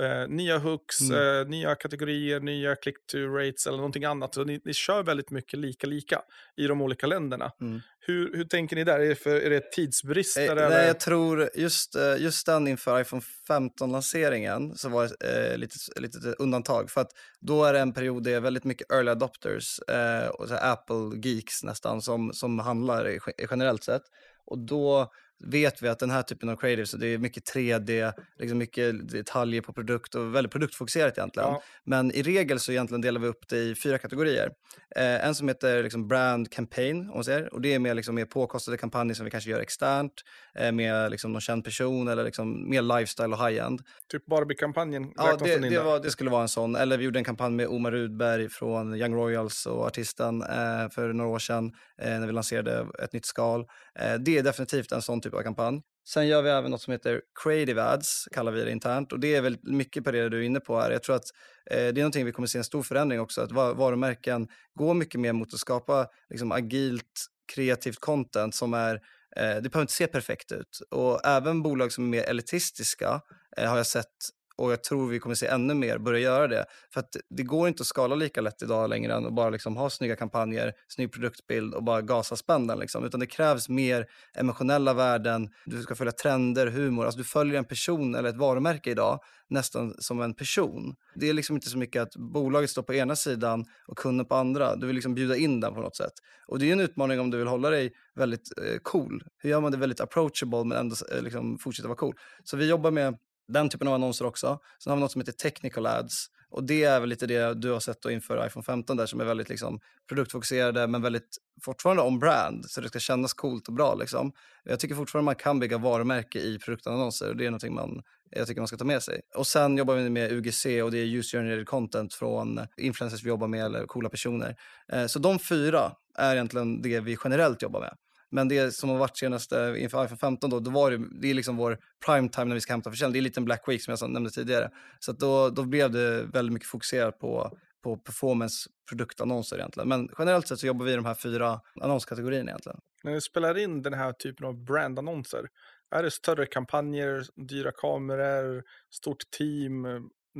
eh, 0.00 0.28
nya 0.28 0.58
hooks, 0.58 1.00
mm. 1.00 1.40
eh, 1.40 1.48
nya 1.48 1.74
kategorier, 1.74 2.40
nya 2.40 2.74
click-to-rates 2.74 3.66
eller 3.66 3.76
någonting 3.76 4.04
annat. 4.04 4.34
Så 4.34 4.44
ni, 4.44 4.60
ni 4.64 4.74
kör 4.74 5.02
väldigt 5.02 5.30
mycket 5.30 5.58
lika 5.58 5.86
lika 5.86 6.22
i 6.56 6.66
de 6.66 6.82
olika 6.82 7.06
länderna. 7.06 7.52
Mm. 7.60 7.80
Hur, 8.00 8.36
hur 8.36 8.44
tänker 8.44 8.76
ni 8.76 8.84
där? 8.84 9.00
Är 9.00 9.08
det, 9.08 9.14
för, 9.14 9.40
är 9.40 9.50
det 9.50 9.72
tidsbrist? 9.72 10.36
Eh, 10.36 10.54
nej, 10.54 10.86
jag 10.86 11.00
tror 11.00 11.50
just, 11.54 11.96
eh, 11.96 12.16
just 12.18 12.46
den 12.46 12.68
inför 12.68 13.00
iPhone 13.00 13.22
15-lanseringen 13.48 14.74
så 14.74 14.88
var 14.88 15.10
det 15.20 15.52
eh, 15.52 15.58
lite, 15.58 15.76
lite 15.96 16.18
undantag. 16.18 16.90
För 16.90 17.00
att 17.00 17.10
då 17.40 17.64
är 17.64 17.72
det 17.72 17.80
en 17.80 17.92
period 17.92 18.22
där 18.22 18.30
det 18.30 18.36
är 18.36 18.40
väldigt 18.40 18.64
mycket 18.64 18.92
early 18.92 19.10
adopters 19.10 19.80
eh, 19.88 20.28
och 20.28 20.46
Apple-geeks 20.50 21.64
nästan 21.64 22.02
som, 22.02 22.32
som 22.32 22.58
handlar 22.58 23.18
generellt 23.50 23.84
sett. 23.84 24.02
Och 24.46 24.58
då 24.58 25.12
vet 25.40 25.82
vi 25.82 25.88
att 25.88 25.98
den 25.98 26.10
här 26.10 26.22
typen 26.22 26.48
av 26.48 26.56
creative, 26.56 26.86
så 26.86 26.96
det 26.96 27.06
är 27.06 27.18
mycket 27.18 27.54
3D, 27.54 28.12
liksom 28.38 28.58
mycket 28.58 29.08
detaljer 29.08 29.60
på 29.60 29.72
produkt 29.72 30.14
och 30.14 30.34
väldigt 30.34 30.52
produktfokuserat 30.52 31.18
egentligen. 31.18 31.48
Ja. 31.48 31.62
Men 31.84 32.12
i 32.12 32.22
regel 32.22 32.60
så 32.60 32.72
egentligen 32.72 33.00
delar 33.00 33.20
vi 33.20 33.28
upp 33.28 33.48
det 33.48 33.58
i 33.58 33.74
fyra 33.74 33.98
kategorier. 33.98 34.50
Eh, 34.96 35.26
en 35.26 35.34
som 35.34 35.48
heter 35.48 35.82
liksom 35.82 36.08
brand 36.08 36.52
campaign, 36.52 37.00
om 37.00 37.14
man 37.14 37.24
säger, 37.24 37.54
och 37.54 37.60
det 37.60 37.74
är 37.74 37.78
mer, 37.78 37.94
liksom, 37.94 38.14
mer 38.14 38.24
påkostade 38.24 38.76
kampanjer 38.76 39.14
som 39.14 39.24
vi 39.24 39.30
kanske 39.30 39.50
gör 39.50 39.60
externt, 39.60 40.12
eh, 40.54 40.72
med 40.72 41.10
liksom, 41.10 41.32
någon 41.32 41.40
känd 41.40 41.64
person 41.64 42.08
eller 42.08 42.24
liksom, 42.24 42.70
mer 42.70 42.82
lifestyle 42.82 43.32
och 43.32 43.46
high-end. 43.46 43.82
Typ 44.08 44.26
Barbie-kampanjen? 44.26 45.12
Ja, 45.16 45.36
det, 45.36 45.58
det, 45.58 45.80
var, 45.80 46.00
det, 46.00 46.10
skulle 46.10 46.30
vara 46.30 46.42
en 46.42 46.48
sån. 46.48 46.76
Eller 46.76 46.98
vi 46.98 47.04
gjorde 47.04 47.18
en 47.18 47.24
kampanj 47.24 47.52
med 47.52 47.68
Omar 47.68 47.90
Rudberg 47.90 48.48
från 48.48 48.94
Young 48.94 49.14
Royals 49.14 49.66
och 49.66 49.86
artisten 49.86 50.42
eh, 50.42 50.90
för 50.90 51.12
några 51.12 51.30
år 51.30 51.38
sedan 51.38 51.72
eh, 52.02 52.20
när 52.20 52.26
vi 52.26 52.32
lanserade 52.32 52.86
ett 53.02 53.12
nytt 53.12 53.26
skal. 53.26 53.60
Eh, 53.98 54.14
det 54.14 54.38
är 54.38 54.42
definitivt 54.42 54.92
en 54.92 55.02
sån 55.02 55.20
typ 55.20 55.29
Typ 55.30 55.38
av 55.38 55.42
kampanj. 55.42 55.82
Sen 56.08 56.26
gör 56.26 56.42
vi 56.42 56.50
även 56.50 56.70
något 56.70 56.82
som 56.82 56.92
heter 56.92 57.20
creative 57.42 57.82
ads, 57.82 58.28
kallar 58.32 58.52
vi 58.52 58.64
det 58.64 58.70
internt. 58.70 59.12
Och 59.12 59.20
det 59.20 59.34
är 59.34 59.42
väl 59.42 59.58
mycket 59.62 60.04
på 60.04 60.10
det 60.10 60.28
du 60.28 60.38
är 60.38 60.42
inne 60.42 60.60
på 60.60 60.80
här. 60.80 60.90
Jag 60.90 61.02
tror 61.02 61.16
att 61.16 61.24
eh, 61.70 61.76
det 61.76 61.88
är 61.88 61.92
någonting 61.92 62.26
vi 62.26 62.32
kommer 62.32 62.48
se 62.48 62.58
en 62.58 62.64
stor 62.64 62.82
förändring 62.82 63.20
också. 63.20 63.40
Att 63.40 63.52
varumärken 63.52 64.48
går 64.74 64.94
mycket 64.94 65.20
mer 65.20 65.32
mot 65.32 65.54
att 65.54 65.60
skapa 65.60 66.06
liksom, 66.30 66.52
agilt, 66.52 67.26
kreativt 67.54 68.00
content 68.00 68.54
som 68.54 68.74
är 68.74 68.94
eh, 68.94 69.00
det 69.42 69.70
behöver 69.70 69.80
inte 69.80 69.92
se 69.92 70.06
perfekt 70.06 70.52
ut. 70.52 70.80
Och 70.90 71.26
även 71.26 71.62
bolag 71.62 71.92
som 71.92 72.04
är 72.04 72.08
mer 72.08 72.22
elitistiska 72.22 73.20
eh, 73.56 73.68
har 73.68 73.76
jag 73.76 73.86
sett 73.86 74.16
och 74.60 74.72
jag 74.72 74.84
tror 74.84 75.08
vi 75.08 75.18
kommer 75.18 75.34
se 75.34 75.46
ännu 75.46 75.74
mer 75.74 75.98
börja 75.98 76.18
göra 76.18 76.48
det. 76.48 76.64
För 76.92 77.00
att 77.00 77.16
det 77.30 77.42
går 77.42 77.68
inte 77.68 77.80
att 77.80 77.86
skala 77.86 78.14
lika 78.14 78.40
lätt 78.40 78.62
idag 78.62 78.90
längre 78.90 79.14
än 79.14 79.26
att 79.26 79.34
bara 79.34 79.50
liksom 79.50 79.76
ha 79.76 79.90
snygga 79.90 80.16
kampanjer, 80.16 80.72
snygg 80.88 81.12
produktbild 81.12 81.74
och 81.74 81.84
bara 81.84 82.02
gasa 82.02 82.36
spännen. 82.36 82.78
Liksom. 82.78 83.04
Utan 83.04 83.20
det 83.20 83.26
krävs 83.26 83.68
mer 83.68 84.06
emotionella 84.34 84.94
värden, 84.94 85.48
du 85.64 85.82
ska 85.82 85.94
följa 85.94 86.12
trender, 86.12 86.66
humor. 86.66 87.04
Alltså 87.04 87.18
du 87.18 87.24
följer 87.24 87.58
en 87.58 87.64
person 87.64 88.14
eller 88.14 88.28
ett 88.28 88.36
varumärke 88.36 88.90
idag 88.90 89.20
nästan 89.50 89.94
som 89.98 90.20
en 90.20 90.34
person. 90.34 90.94
Det 91.14 91.28
är 91.28 91.32
liksom 91.32 91.56
inte 91.56 91.68
så 91.68 91.78
mycket 91.78 92.02
att 92.02 92.16
bolaget 92.16 92.70
står 92.70 92.82
på 92.82 92.94
ena 92.94 93.16
sidan 93.16 93.64
och 93.86 93.98
kunden 93.98 94.26
på 94.26 94.34
andra. 94.34 94.76
Du 94.76 94.86
vill 94.86 94.94
liksom 94.94 95.14
bjuda 95.14 95.36
in 95.36 95.60
den 95.60 95.74
på 95.74 95.80
något 95.80 95.96
sätt. 95.96 96.12
Och 96.46 96.58
det 96.58 96.68
är 96.68 96.72
en 96.72 96.80
utmaning 96.80 97.20
om 97.20 97.30
du 97.30 97.38
vill 97.38 97.46
hålla 97.46 97.70
dig 97.70 97.92
väldigt 98.14 98.58
eh, 98.58 98.78
cool. 98.82 99.22
Hur 99.38 99.50
gör 99.50 99.60
man 99.60 99.72
det 99.72 99.78
väldigt 99.78 100.00
approachable 100.00 100.64
men 100.64 100.78
ändå 100.78 100.96
eh, 101.12 101.22
liksom 101.22 101.58
fortsätta 101.58 101.88
vara 101.88 101.98
cool? 101.98 102.14
Så 102.44 102.56
vi 102.56 102.68
jobbar 102.68 102.90
med 102.90 103.18
den 103.52 103.68
typen 103.68 103.88
av 103.88 103.94
annonser 103.94 104.26
också. 104.26 104.58
Sen 104.84 104.90
har 104.90 104.96
vi 104.96 105.00
något 105.00 105.12
som 105.12 105.20
heter 105.20 105.32
technical 105.32 105.86
ads. 105.86 106.26
Och 106.50 106.64
det 106.64 106.84
är 106.84 107.00
väl 107.00 107.08
lite 107.08 107.26
det 107.26 107.54
du 107.54 107.70
har 107.70 107.80
sett 107.80 108.04
inför 108.04 108.46
iPhone 108.46 108.64
15 108.64 108.96
där 108.96 109.06
som 109.06 109.20
är 109.20 109.24
väldigt 109.24 109.48
liksom, 109.48 109.80
produktfokuserade 110.08 110.86
men 110.86 111.02
väldigt 111.02 111.38
fortfarande 111.64 112.02
on 112.02 112.18
brand 112.18 112.70
så 112.70 112.80
det 112.80 112.88
ska 112.88 112.98
kännas 112.98 113.34
coolt 113.34 113.68
och 113.68 113.74
bra. 113.74 113.94
Liksom. 113.94 114.32
Jag 114.64 114.80
tycker 114.80 114.94
fortfarande 114.94 115.24
man 115.24 115.34
kan 115.34 115.58
bygga 115.58 115.78
varumärke 115.78 116.38
i 116.38 116.58
produktannonser 116.58 117.28
och 117.28 117.36
det 117.36 117.46
är 117.46 117.50
någonting 117.50 117.74
man, 117.74 118.02
jag 118.30 118.46
tycker 118.46 118.60
man 118.60 118.68
ska 118.68 118.76
ta 118.76 118.84
med 118.84 119.02
sig. 119.02 119.20
Och 119.34 119.46
sen 119.46 119.76
jobbar 119.76 119.94
vi 119.94 120.10
med 120.10 120.32
UGC 120.32 120.66
och 120.66 120.90
det 120.90 120.98
är 120.98 121.04
User 121.04 121.38
Generated 121.38 121.66
Content 121.66 122.14
från 122.14 122.60
influencers 122.76 123.24
vi 123.24 123.28
jobbar 123.28 123.48
med 123.48 123.64
eller 123.64 123.86
coola 123.86 124.08
personer. 124.08 124.56
Eh, 124.92 125.06
så 125.06 125.18
de 125.18 125.38
fyra 125.38 125.92
är 126.18 126.34
egentligen 126.34 126.82
det 126.82 127.00
vi 127.00 127.16
generellt 127.24 127.62
jobbar 127.62 127.80
med. 127.80 127.94
Men 128.30 128.48
det 128.48 128.74
som 128.74 128.90
har 128.90 128.98
varit 128.98 129.16
senaste 129.16 129.74
inför 129.78 130.04
iPhone 130.04 130.18
15 130.18 130.50
då, 130.50 130.60
då 130.60 130.70
var 130.70 130.90
det, 130.90 131.20
det 131.20 131.30
är 131.30 131.34
liksom 131.34 131.56
vår 131.56 131.78
prime 132.06 132.28
time 132.28 132.44
när 132.44 132.54
vi 132.54 132.60
ska 132.60 132.72
hämta 132.72 132.90
försäljning. 132.90 133.12
Det 133.12 133.18
är 133.18 133.22
lite 133.22 133.40
en 133.40 133.44
Black 133.44 133.68
Week 133.68 133.82
som 133.82 133.96
jag 134.00 134.10
nämnde 134.10 134.30
tidigare. 134.30 134.70
Så 134.98 135.12
då, 135.12 135.50
då 135.50 135.64
blev 135.64 135.90
det 135.90 136.22
väldigt 136.22 136.52
mycket 136.52 136.68
fokuserat 136.68 137.18
på, 137.18 137.58
på 137.82 137.96
performance 137.96 138.70
produktannonser 138.88 139.56
egentligen. 139.56 139.88
Men 139.88 140.08
generellt 140.18 140.48
sett 140.48 140.58
så 140.58 140.66
jobbar 140.66 140.86
vi 140.86 140.92
i 140.92 140.96
de 140.96 141.04
här 141.04 141.14
fyra 141.14 141.60
annonskategorierna 141.80 142.50
egentligen. 142.50 142.80
När 143.04 143.12
ni 143.12 143.20
spelar 143.20 143.58
in 143.58 143.82
den 143.82 143.94
här 143.94 144.12
typen 144.12 144.46
av 144.46 144.64
brandannonser, 144.64 145.48
är 145.90 146.02
det 146.02 146.10
större 146.10 146.46
kampanjer, 146.46 147.26
dyra 147.48 147.72
kameror, 147.72 148.62
stort 148.90 149.30
team, 149.38 149.86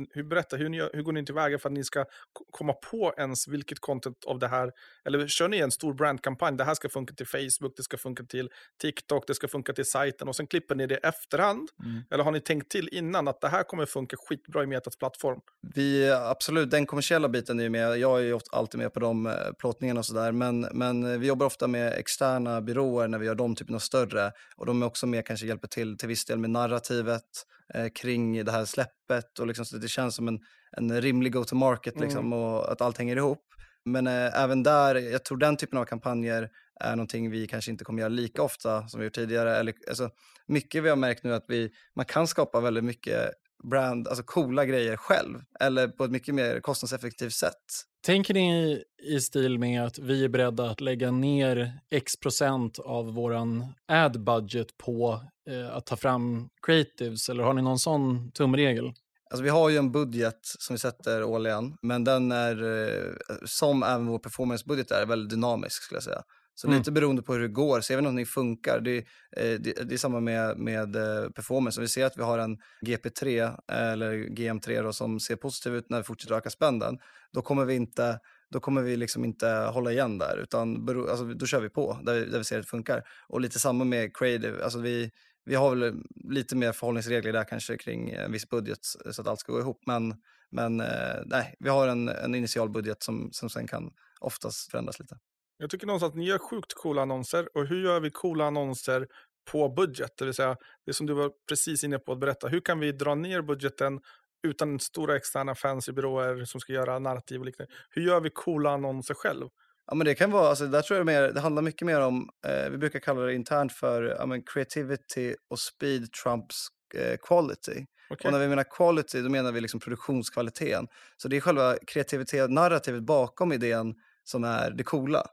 hur, 0.09 0.23
berätta, 0.23 0.55
hur, 0.55 0.69
ni, 0.69 0.89
hur 0.93 1.01
går 1.01 1.11
ni 1.11 1.25
tillväga 1.25 1.59
för 1.59 1.69
att 1.69 1.73
ni 1.73 1.83
ska 1.83 2.05
komma 2.51 2.73
på 2.73 3.13
ens 3.17 3.47
vilket 3.47 3.79
content 3.79 4.25
av 4.25 4.39
det 4.39 4.47
här, 4.47 4.71
eller 5.05 5.27
kör 5.27 5.47
ni 5.47 5.57
en 5.57 5.71
stor 5.71 5.93
brandkampanj, 5.93 6.57
det 6.57 6.63
här 6.63 6.73
ska 6.73 6.89
funka 6.89 7.13
till 7.13 7.27
Facebook, 7.27 7.73
det 7.77 7.83
ska 7.83 7.97
funka 7.97 8.23
till 8.23 8.49
TikTok, 8.81 9.27
det 9.27 9.35
ska 9.35 9.47
funka 9.47 9.73
till 9.73 9.85
sajten 9.85 10.27
och 10.27 10.35
sen 10.35 10.47
klipper 10.47 10.75
ni 10.75 10.87
det 10.87 10.95
efterhand? 10.95 11.69
Mm. 11.83 12.01
Eller 12.11 12.23
har 12.23 12.31
ni 12.31 12.39
tänkt 12.39 12.71
till 12.71 12.89
innan 12.91 13.27
att 13.27 13.41
det 13.41 13.47
här 13.47 13.63
kommer 13.63 13.85
funka 13.85 14.15
skitbra 14.19 14.63
i 14.63 14.67
Metas 14.67 14.97
plattform? 14.97 15.39
Vi, 15.75 16.11
absolut, 16.11 16.71
den 16.71 16.85
kommersiella 16.85 17.29
biten 17.29 17.59
är 17.59 17.63
ju 17.63 17.69
med, 17.69 17.97
jag 17.97 18.19
är 18.19 18.23
ju 18.23 18.39
alltid 18.51 18.79
med 18.79 18.93
på 18.93 18.99
de 18.99 19.27
eh, 19.27 19.33
plåtningarna 19.59 19.99
och 19.99 20.05
sådär, 20.05 20.31
men, 20.31 20.61
men 20.61 21.19
vi 21.19 21.27
jobbar 21.27 21.45
ofta 21.45 21.67
med 21.67 21.93
externa 21.93 22.61
byråer 22.61 23.07
när 23.07 23.19
vi 23.19 23.25
gör 23.25 23.35
de 23.35 23.55
typerna 23.55 23.75
av 23.75 23.79
större 23.79 24.31
och 24.55 24.65
de 24.65 24.81
är 24.81 24.85
också 24.85 25.07
med, 25.07 25.25
kanske 25.25 25.45
hjälper 25.45 25.67
till 25.67 25.97
till 25.97 26.07
viss 26.07 26.25
del 26.25 26.39
med 26.39 26.49
narrativet, 26.49 27.45
kring 27.95 28.45
det 28.45 28.51
här 28.51 28.65
släppet 28.65 29.39
och 29.39 29.47
liksom, 29.47 29.65
så 29.65 29.77
det 29.77 29.87
känns 29.87 30.15
som 30.15 30.27
en, 30.27 30.39
en 30.77 31.01
rimlig 31.01 31.33
go-to-market 31.33 31.99
liksom, 31.99 32.25
mm. 32.25 32.33
och 32.33 32.71
att 32.71 32.81
allt 32.81 32.97
hänger 32.97 33.15
ihop. 33.15 33.45
Men 33.85 34.07
eh, 34.07 34.43
även 34.43 34.63
där, 34.63 34.95
jag 34.95 35.25
tror 35.25 35.37
den 35.37 35.57
typen 35.57 35.79
av 35.79 35.85
kampanjer 35.85 36.49
är 36.79 36.95
någonting 36.95 37.31
vi 37.31 37.47
kanske 37.47 37.71
inte 37.71 37.83
kommer 37.83 37.99
göra 37.99 38.09
lika 38.09 38.41
ofta 38.41 38.87
som 38.87 38.99
vi 38.99 39.05
gjort 39.05 39.15
tidigare. 39.15 39.57
Eller, 39.57 39.73
alltså, 39.87 40.09
mycket 40.47 40.83
vi 40.83 40.89
har 40.89 40.95
märkt 40.95 41.23
nu 41.23 41.33
att 41.33 41.45
vi, 41.47 41.71
man 41.95 42.05
kan 42.05 42.27
skapa 42.27 42.59
väldigt 42.59 42.83
mycket 42.83 43.31
brand, 43.69 44.07
alltså 44.07 44.23
coola 44.23 44.65
grejer 44.65 44.97
själv 44.97 45.39
eller 45.59 45.87
på 45.87 46.03
ett 46.03 46.11
mycket 46.11 46.35
mer 46.35 46.59
kostnadseffektivt 46.59 47.33
sätt. 47.33 47.85
Tänker 48.05 48.33
ni 48.33 48.83
i 49.03 49.19
stil 49.19 49.59
med 49.59 49.85
att 49.85 49.99
vi 49.99 50.23
är 50.23 50.29
beredda 50.29 50.69
att 50.69 50.81
lägga 50.81 51.11
ner 51.11 51.79
x 51.91 52.17
procent 52.17 52.79
av 52.79 53.13
våran 53.13 53.65
ad 53.87 54.19
budget 54.19 54.77
på 54.77 55.21
eh, 55.49 55.75
att 55.75 55.85
ta 55.85 55.95
fram 55.95 56.49
creatives 56.61 57.29
eller 57.29 57.43
har 57.43 57.53
ni 57.53 57.61
någon 57.61 57.79
sån 57.79 58.31
tumregel? 58.31 58.93
Alltså 59.29 59.43
vi 59.43 59.49
har 59.49 59.69
ju 59.69 59.77
en 59.77 59.91
budget 59.91 60.39
som 60.43 60.73
vi 60.73 60.77
sätter 60.77 61.23
årligen, 61.23 61.77
men 61.81 62.03
den 62.03 62.31
är, 62.31 62.63
eh, 62.63 63.13
som 63.45 63.83
även 63.83 64.05
vår 64.07 64.19
performancebudget 64.19 64.91
är, 64.91 65.05
väldigt 65.05 65.29
dynamisk 65.29 65.83
skulle 65.83 65.95
jag 65.95 66.03
säga. 66.03 66.23
Så 66.55 66.67
mm. 66.67 66.79
lite 66.79 66.91
beroende 66.91 67.21
på 67.21 67.33
hur 67.33 67.41
det 67.41 67.47
går, 67.47 67.81
ser 67.81 67.95
vi 67.95 68.01
någonting 68.01 68.25
funkar, 68.25 68.79
det, 68.79 68.97
eh, 68.97 69.59
det, 69.59 69.89
det 69.89 69.93
är 69.93 69.97
samma 69.97 70.19
med, 70.19 70.57
med 70.57 70.95
eh, 70.95 71.29
performance. 71.29 71.79
Om 71.79 71.81
vi 71.81 71.87
ser 71.87 72.05
att 72.05 72.17
vi 72.17 72.23
har 72.23 72.39
en 72.39 72.57
GP3 72.85 73.57
eller 73.71 74.13
GM3 74.13 74.83
då, 74.83 74.93
som 74.93 75.19
ser 75.19 75.35
positiv 75.35 75.75
ut 75.75 75.89
när 75.89 75.97
vi 75.97 76.03
fortsätter 76.03 76.35
öka 76.35 76.49
spänden, 76.49 76.97
då 77.33 77.41
kommer 77.41 77.65
vi 77.65 77.75
inte 77.75 78.19
då 78.51 78.59
kommer 78.59 78.81
vi 78.81 78.95
liksom 78.95 79.25
inte 79.25 79.47
hålla 79.47 79.91
igen 79.91 80.17
där, 80.17 80.37
utan 80.37 80.89
alltså, 81.09 81.25
då 81.25 81.45
kör 81.45 81.61
vi 81.61 81.69
på 81.69 81.99
där 82.03 82.13
vi, 82.13 82.25
där 82.25 82.37
vi 82.37 82.43
ser 82.43 82.57
att 82.57 82.63
det 82.63 82.69
funkar. 82.69 83.03
Och 83.27 83.41
lite 83.41 83.59
samma 83.59 83.83
med 83.83 84.17
creative, 84.17 84.63
alltså 84.63 84.79
vi, 84.79 85.11
vi 85.45 85.55
har 85.55 85.75
väl 85.75 86.03
lite 86.29 86.55
mer 86.55 86.71
förhållningsregler 86.71 87.33
där 87.33 87.43
kanske 87.43 87.77
kring 87.77 88.09
en 88.09 88.31
viss 88.31 88.49
budget 88.49 88.79
så 89.11 89.21
att 89.21 89.27
allt 89.27 89.39
ska 89.39 89.51
gå 89.51 89.59
ihop. 89.59 89.83
Men, 89.85 90.15
men 90.51 90.79
eh, 90.79 91.21
nej, 91.25 91.55
vi 91.59 91.69
har 91.69 91.87
en, 91.87 92.09
en 92.09 92.35
initial 92.35 92.69
budget 92.69 93.03
som, 93.03 93.29
som 93.31 93.49
sen 93.49 93.67
kan 93.67 93.91
oftast 94.19 94.71
förändras 94.71 94.99
lite. 94.99 95.17
Jag 95.61 95.69
tycker 95.69 95.87
någonstans 95.87 96.11
att 96.11 96.17
ni 96.17 96.25
gör 96.25 96.37
sjukt 96.37 96.73
coola 96.73 97.01
annonser. 97.01 97.57
Och 97.57 97.67
hur 97.67 97.83
gör 97.83 97.99
vi 97.99 98.09
coola 98.09 98.45
annonser 98.45 99.07
på 99.51 99.69
budget? 99.69 100.11
Det 100.17 100.25
vill 100.25 100.33
säga, 100.33 100.57
det 100.85 100.93
som 100.93 101.05
du 101.05 101.13
var 101.13 101.31
precis 101.49 101.83
inne 101.83 101.99
på 101.99 102.11
att 102.11 102.19
berätta. 102.19 102.47
Hur 102.47 102.59
kan 102.59 102.79
vi 102.79 102.91
dra 102.91 103.15
ner 103.15 103.41
budgeten 103.41 103.99
utan 104.47 104.79
stora 104.79 105.15
externa 105.15 105.55
fancy 105.55 105.91
byråer 105.91 106.45
som 106.45 106.61
ska 106.61 106.73
göra 106.73 106.99
narrativ 106.99 107.39
och 107.39 107.45
liknande? 107.45 107.73
Hur 107.89 108.01
gör 108.01 108.21
vi 108.21 108.29
coola 108.29 108.71
annonser 108.71 109.13
själv? 109.13 109.47
Ja, 109.87 109.95
men 109.95 110.05
det 110.05 110.15
kan 110.15 110.31
vara, 110.31 110.49
alltså, 110.49 110.67
där 110.67 110.81
tror 110.81 110.97
jag 110.97 111.05
mer, 111.05 111.21
det 111.21 111.39
handlar 111.39 111.61
mycket 111.61 111.85
mer 111.85 112.01
om, 112.01 112.29
eh, 112.47 112.69
vi 112.69 112.77
brukar 112.77 112.99
kalla 112.99 113.21
det 113.21 113.33
internt 113.33 113.73
för 113.73 114.03
ja, 114.03 114.25
men 114.25 114.43
creativity 114.43 115.35
och 115.49 115.59
speed 115.59 116.11
trumps 116.23 116.67
eh, 116.95 117.17
quality. 117.17 117.85
Okej. 118.09 118.27
Och 118.27 118.31
när 118.31 118.39
vi 118.39 118.47
menar 118.47 118.65
quality, 118.77 119.21
då 119.21 119.29
menar 119.29 119.51
vi 119.51 119.61
liksom 119.61 119.79
produktionskvaliteten. 119.79 120.87
Så 121.17 121.27
det 121.27 121.37
är 121.37 121.41
själva 121.41 121.75
kreativitet, 121.87 122.51
narrativet 122.51 123.03
bakom 123.03 123.53
idén 123.53 123.93
som 124.23 124.43
är 124.43 124.71
det 124.71 124.83
coola. 124.83 125.27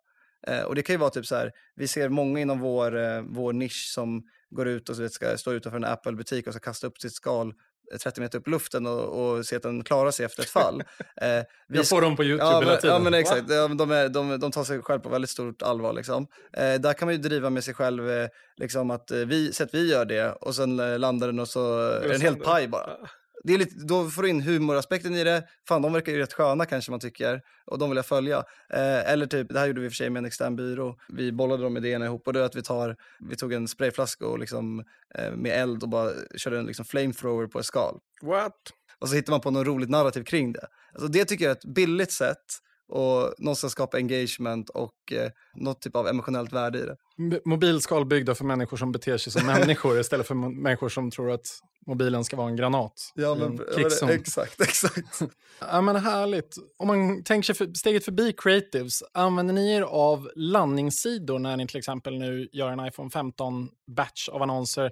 Eh, 0.46 0.62
och 0.62 0.74
det 0.74 0.82
kan 0.82 0.94
ju 0.94 0.98
vara 0.98 1.10
typ 1.10 1.26
så 1.26 1.36
här, 1.36 1.52
vi 1.76 1.88
ser 1.88 2.08
många 2.08 2.40
inom 2.40 2.60
vår, 2.60 2.96
eh, 2.96 3.22
vår 3.28 3.52
nisch 3.52 3.90
som 3.94 4.22
går 4.50 4.68
ut 4.68 4.88
och 4.88 4.96
så 4.96 5.02
vet, 5.02 5.12
ska 5.12 5.36
stå 5.38 5.52
utanför 5.52 5.76
en 5.76 5.84
Apple-butik 5.84 6.46
och 6.46 6.52
ska 6.52 6.60
kasta 6.60 6.86
upp 6.86 6.98
sitt 7.00 7.12
skal 7.14 7.48
eh, 7.92 7.98
30 7.98 8.20
meter 8.20 8.38
upp 8.38 8.48
i 8.48 8.50
luften 8.50 8.86
och, 8.86 9.00
och 9.36 9.46
se 9.46 9.56
att 9.56 9.62
den 9.62 9.84
klarar 9.84 10.10
sig 10.10 10.26
efter 10.26 10.42
ett 10.42 10.50
fall. 10.50 10.82
Eh, 11.22 11.44
Jag 11.68 11.88
får 11.88 12.00
dem 12.02 12.16
på 12.16 12.24
YouTube 12.24 12.44
Ja 12.50 12.60
hela 12.60 12.76
tiden. 12.76 12.96
ja, 12.96 12.98
men 13.02 13.14
exakt. 13.14 13.50
Ja, 13.50 13.68
men 13.68 13.76
de, 13.76 13.90
är, 13.90 14.08
de, 14.08 14.40
de 14.40 14.50
tar 14.50 14.64
sig 14.64 14.82
själv 14.82 15.00
på 15.00 15.08
väldigt 15.08 15.30
stort 15.30 15.62
allvar. 15.62 15.92
Liksom. 15.92 16.26
Eh, 16.52 16.74
där 16.74 16.92
kan 16.92 17.06
man 17.06 17.14
ju 17.14 17.20
driva 17.20 17.50
med 17.50 17.64
sig 17.64 17.74
själv, 17.74 18.10
eh, 18.10 18.28
liksom 18.56 18.90
att 18.90 19.10
eh, 19.10 19.18
vi, 19.18 19.52
så 19.52 19.62
att 19.62 19.74
vi 19.74 19.90
gör 19.90 20.04
det 20.04 20.32
och 20.32 20.54
sen 20.54 20.80
eh, 20.80 20.98
landar 20.98 21.26
den 21.26 21.38
och 21.40 21.48
så 21.48 21.78
är 21.80 22.08
den 22.08 22.20
helt 22.20 22.44
paj 22.44 22.68
bara. 22.68 22.96
Det 23.44 23.54
är 23.54 23.58
lite, 23.58 23.74
då 23.84 24.10
får 24.10 24.22
du 24.22 24.28
in 24.28 24.40
humoraspekten 24.40 25.14
i 25.14 25.24
det. 25.24 25.48
Fan, 25.68 25.82
de 25.82 25.92
verkar 25.92 26.12
ju 26.12 26.18
rätt 26.18 26.32
sköna 26.32 26.66
kanske 26.66 26.90
man 26.90 27.00
tycker. 27.00 27.42
Och 27.66 27.78
de 27.78 27.90
vill 27.90 27.96
jag 27.96 28.06
följa. 28.06 28.36
Eh, 28.72 29.12
eller 29.12 29.26
typ, 29.26 29.48
det 29.48 29.58
här 29.58 29.66
gjorde 29.66 29.80
vi 29.80 29.90
för 29.90 29.94
sig 29.94 30.10
med 30.10 30.20
en 30.20 30.26
extern 30.26 30.56
byrå. 30.56 30.96
Vi 31.08 31.32
bollade 31.32 31.62
de 31.62 31.76
idéerna 31.76 32.04
ihop 32.04 32.26
och 32.26 32.32
det 32.32 32.40
är 32.40 32.44
att 32.44 32.56
vi, 32.56 32.62
tar, 32.62 32.96
vi 33.20 33.36
tog 33.36 33.52
en 33.52 33.68
sprayflaska 33.68 34.26
och 34.26 34.38
liksom, 34.38 34.84
eh, 35.14 35.32
med 35.32 35.62
eld 35.62 35.82
och 35.82 35.88
bara 35.88 36.10
körde 36.36 36.58
en 36.58 36.66
liksom 36.66 36.84
flamethrower 36.84 37.46
på 37.46 37.58
ett 37.58 37.66
skal. 37.66 37.98
What? 38.22 38.56
Och 38.98 39.08
så 39.08 39.14
hittar 39.14 39.32
man 39.32 39.40
på 39.40 39.50
något 39.50 39.66
roligt 39.66 39.90
narrativ 39.90 40.22
kring 40.22 40.52
det. 40.52 40.66
Alltså 40.92 41.08
det 41.08 41.24
tycker 41.24 41.44
jag 41.44 41.50
är 41.50 41.56
ett 41.56 41.74
billigt 41.74 42.12
sätt 42.12 42.44
och 42.88 43.34
någonstans 43.38 43.72
skapa 43.72 43.96
engagement 43.96 44.70
och 44.70 45.12
eh, 45.12 45.30
något 45.54 45.80
typ 45.80 45.96
av 45.96 46.08
emotionellt 46.08 46.52
värde 46.52 46.78
i 46.78 46.82
det. 46.82 46.96
Mobilskal 47.44 48.06
byggda 48.06 48.34
för 48.34 48.44
människor 48.44 48.76
som 48.76 48.92
beter 48.92 49.18
sig 49.18 49.32
som 49.32 49.46
människor 49.46 50.00
istället 50.00 50.26
för 50.26 50.34
människor 50.34 50.88
som 50.88 51.10
tror 51.10 51.30
att 51.30 51.46
mobilen 51.86 52.24
ska 52.24 52.36
vara 52.36 52.48
en 52.48 52.56
granat 52.56 53.12
i 53.16 53.22
en 53.22 53.60
krigszon. 53.74 54.10
exakt, 54.10 54.60
exakt. 54.60 55.20
Ja, 55.60 55.80
men 55.80 55.96
härligt. 55.96 56.56
Om 56.76 56.86
man 56.86 57.24
tänker 57.24 57.46
sig 57.46 57.54
för, 57.54 57.74
steget 57.74 58.04
förbi 58.04 58.32
creatives, 58.36 59.02
använder 59.12 59.54
ni 59.54 59.72
er 59.72 59.82
av 59.82 60.30
landningssidor 60.36 61.38
när 61.38 61.56
ni 61.56 61.66
till 61.66 61.78
exempel 61.78 62.18
nu 62.18 62.48
gör 62.52 62.70
en 62.70 62.86
iPhone 62.86 63.10
15 63.10 63.68
batch 63.96 64.28
av 64.28 64.42
annonser? 64.42 64.90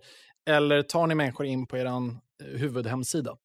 Eller 0.49 0.83
tar 0.83 1.07
ni 1.07 1.15
människor 1.15 1.47
in 1.47 1.67
på 1.67 1.77
er 1.77 1.85
eh, 1.85 1.93
huvudhemsida? 2.41 3.37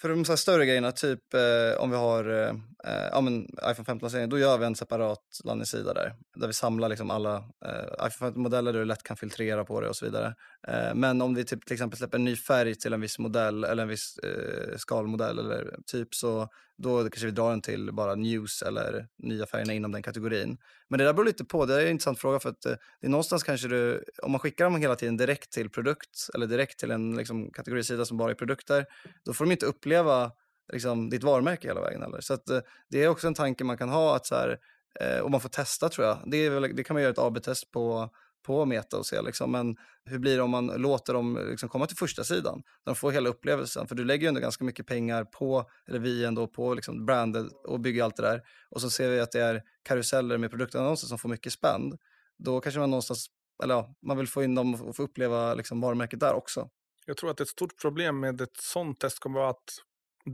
För 0.00 0.08
de 0.08 0.24
så 0.24 0.32
här 0.32 0.36
större 0.36 0.66
grejerna, 0.66 0.92
typ 0.92 1.34
eh, 1.34 1.80
om 1.80 1.90
vi 1.90 1.96
har 1.96 2.24
eh, 2.28 2.48
eh 2.84 3.08
ja, 3.12 3.20
men 3.20 3.42
iPhone 3.42 3.98
15-lansering, 3.98 4.28
då 4.28 4.38
gör 4.38 4.58
vi 4.58 4.66
en 4.66 4.74
separat 4.74 5.40
landningssida 5.44 5.94
där. 5.94 6.14
Där 6.36 6.46
vi 6.46 6.52
samlar 6.52 6.88
liksom 6.88 7.10
alla 7.10 7.36
eh, 7.36 8.06
iPhone 8.06 8.30
15-modeller 8.30 8.72
där 8.72 8.80
du 8.80 8.84
lätt 8.84 9.02
kan 9.02 9.16
filtrera 9.16 9.64
på 9.64 9.80
det 9.80 9.88
och 9.88 9.96
så 9.96 10.04
vidare. 10.04 10.34
Eh, 10.68 10.94
men 10.94 11.22
om 11.22 11.34
vi 11.34 11.44
typ, 11.44 11.66
till 11.66 11.74
exempel 11.74 11.98
släpper 11.98 12.18
en 12.18 12.24
ny 12.24 12.36
färg 12.36 12.74
till 12.74 12.92
en 12.92 13.00
viss 13.00 13.18
modell 13.18 13.64
eller 13.64 13.82
en 13.82 13.88
viss 13.88 14.18
eh, 14.18 14.76
skalmodell 14.76 15.38
eller 15.38 15.76
typ 15.86 16.14
så 16.14 16.48
då 16.78 17.02
kanske 17.02 17.26
vi 17.26 17.32
drar 17.32 17.50
den 17.50 17.62
till 17.62 17.92
bara 17.92 18.14
news 18.14 18.62
eller 18.62 19.08
nya 19.18 19.46
färgerna 19.46 19.72
inom 19.72 19.92
den 19.92 20.02
kategorin. 20.02 20.58
Men 20.88 20.98
det 20.98 21.04
där 21.04 21.12
beror 21.12 21.26
lite 21.26 21.44
på, 21.44 21.66
det 21.66 21.74
är 21.74 21.84
en 21.84 21.90
intressant 21.90 22.18
fråga 22.18 22.38
för 22.38 22.48
att 22.48 22.66
eh, 22.66 22.74
det 23.00 23.06
är 23.06 23.10
någonstans 23.10 23.42
kanske 23.42 23.68
du, 23.68 24.04
om 24.22 24.32
man 24.32 24.38
skickar 24.38 24.64
dem 24.64 24.76
hela 24.76 24.96
tiden 24.96 25.16
direkt 25.16 25.52
till 25.52 25.70
produkt 25.70 26.28
eller 26.34 26.46
direkt 26.46 26.78
till 26.78 26.90
en 26.90 27.16
liksom, 27.16 27.50
kategorisida 27.50 28.04
som 28.04 28.16
bara 28.16 28.30
är 28.30 28.34
produkter, 28.34 28.86
då 29.24 29.32
får 29.32 29.44
de 29.44 29.52
inte 29.52 29.66
uppleva 29.66 30.32
liksom, 30.72 31.10
ditt 31.10 31.24
varumärke 31.24 31.68
hela 31.68 31.80
vägen 31.80 32.02
Eller? 32.02 32.20
Så 32.20 32.34
att, 32.34 32.50
eh, 32.50 32.60
det 32.88 33.04
är 33.04 33.08
också 33.08 33.26
en 33.26 33.34
tanke 33.34 33.64
man 33.64 33.78
kan 33.78 33.88
ha 33.88 34.16
att 34.16 34.26
så 34.26 34.34
här, 34.34 34.58
eh, 35.00 35.18
och 35.18 35.30
man 35.30 35.40
får 35.40 35.48
testa 35.48 35.88
tror 35.88 36.06
jag. 36.06 36.18
Det, 36.26 36.36
är 36.36 36.50
väl, 36.50 36.76
det 36.76 36.84
kan 36.84 36.94
man 36.94 37.02
göra 37.02 37.12
ett 37.12 37.18
AB-test 37.18 37.70
på, 37.70 38.10
på 38.46 38.64
Meta 38.64 38.98
och 38.98 39.06
se 39.06 39.22
liksom, 39.22 39.52
men 39.52 39.76
hur 40.04 40.18
blir 40.18 40.36
det 40.36 40.42
om 40.42 40.50
man 40.50 40.66
låter 40.66 41.12
dem 41.14 41.46
liksom 41.50 41.68
komma 41.68 41.86
till 41.86 41.96
första 41.96 42.24
sidan? 42.24 42.62
Där 42.84 42.92
de 42.92 42.94
får 42.94 43.10
hela 43.10 43.28
upplevelsen, 43.28 43.88
för 43.88 43.94
du 43.94 44.04
lägger 44.04 44.22
ju 44.22 44.28
ändå 44.28 44.40
ganska 44.40 44.64
mycket 44.64 44.86
pengar 44.86 45.24
på, 45.24 45.70
eller 45.88 45.98
vi 45.98 46.24
ändå 46.24 46.46
på 46.46 46.74
liksom 46.74 47.06
brandet 47.06 47.46
och 47.64 47.80
bygger 47.80 48.04
allt 48.04 48.16
det 48.16 48.22
där. 48.22 48.42
Och 48.70 48.80
så 48.80 48.90
ser 48.90 49.10
vi 49.10 49.20
att 49.20 49.32
det 49.32 49.40
är 49.40 49.62
karuseller 49.82 50.38
med 50.38 50.50
produktannonser 50.50 51.06
som 51.06 51.18
får 51.18 51.28
mycket 51.28 51.52
spänd. 51.52 51.98
Då 52.38 52.60
kanske 52.60 52.80
man 52.80 52.90
någonstans, 52.90 53.26
eller 53.62 53.74
ja, 53.74 53.94
man 54.02 54.16
vill 54.16 54.28
få 54.28 54.42
in 54.42 54.54
dem 54.54 54.74
och 54.74 54.96
få 54.96 55.02
uppleva 55.02 55.54
liksom 55.54 55.80
varumärket 55.80 56.20
där 56.20 56.34
också. 56.34 56.68
Jag 57.06 57.16
tror 57.16 57.30
att 57.30 57.40
ett 57.40 57.48
stort 57.48 57.80
problem 57.80 58.20
med 58.20 58.40
ett 58.40 58.56
sånt 58.56 59.00
test 59.00 59.18
kommer 59.18 59.40
vara 59.40 59.50
att 59.50 59.78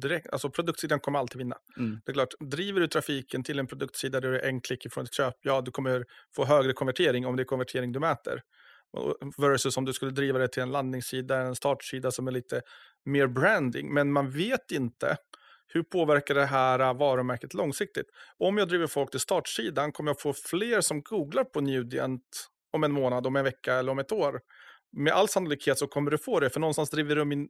direkt, 0.00 0.26
alltså 0.32 0.50
produktsidan 0.50 1.00
kommer 1.00 1.18
alltid 1.18 1.38
vinna. 1.38 1.56
Mm. 1.78 2.00
Det 2.04 2.12
är 2.12 2.14
klart, 2.14 2.34
driver 2.40 2.80
du 2.80 2.86
trafiken 2.86 3.44
till 3.44 3.58
en 3.58 3.66
produktsida 3.66 4.20
där 4.20 4.30
du 4.30 4.38
är 4.38 4.48
en 4.48 4.60
klick 4.60 4.86
ifrån 4.86 5.04
ett 5.04 5.14
köp, 5.14 5.34
ja, 5.42 5.60
du 5.60 5.70
kommer 5.70 6.04
få 6.36 6.44
högre 6.44 6.72
konvertering 6.72 7.26
om 7.26 7.36
det 7.36 7.42
är 7.42 7.44
konvertering 7.44 7.92
du 7.92 8.00
mäter. 8.00 8.42
Versus 9.38 9.76
om 9.76 9.84
du 9.84 9.92
skulle 9.92 10.10
driva 10.10 10.38
det 10.38 10.48
till 10.48 10.62
en 10.62 10.70
landningssida, 10.70 11.36
en 11.36 11.54
startsida 11.54 12.10
som 12.10 12.28
är 12.28 12.32
lite 12.32 12.62
mer 13.04 13.26
branding. 13.26 13.94
Men 13.94 14.12
man 14.12 14.30
vet 14.30 14.70
inte 14.70 15.16
hur 15.66 15.82
påverkar 15.82 16.34
det 16.34 16.44
här 16.44 16.94
varumärket 16.94 17.54
långsiktigt. 17.54 18.06
Om 18.38 18.58
jag 18.58 18.68
driver 18.68 18.86
folk 18.86 19.10
till 19.10 19.20
startsidan 19.20 19.92
kommer 19.92 20.10
jag 20.10 20.20
få 20.20 20.32
fler 20.32 20.80
som 20.80 21.02
googlar 21.02 21.44
på 21.44 21.60
Nudient 21.60 22.48
om 22.72 22.84
en 22.84 22.92
månad, 22.92 23.26
om 23.26 23.36
en 23.36 23.44
vecka 23.44 23.74
eller 23.74 23.92
om 23.92 23.98
ett 23.98 24.12
år. 24.12 24.40
Med 24.96 25.12
all 25.12 25.28
sannolikhet 25.28 25.78
så 25.78 25.86
kommer 25.86 26.10
du 26.10 26.18
få 26.18 26.40
det, 26.40 26.50
för 26.50 26.60
någonstans 26.60 26.90
driver 26.90 27.16
de 27.16 27.32
in, 27.32 27.48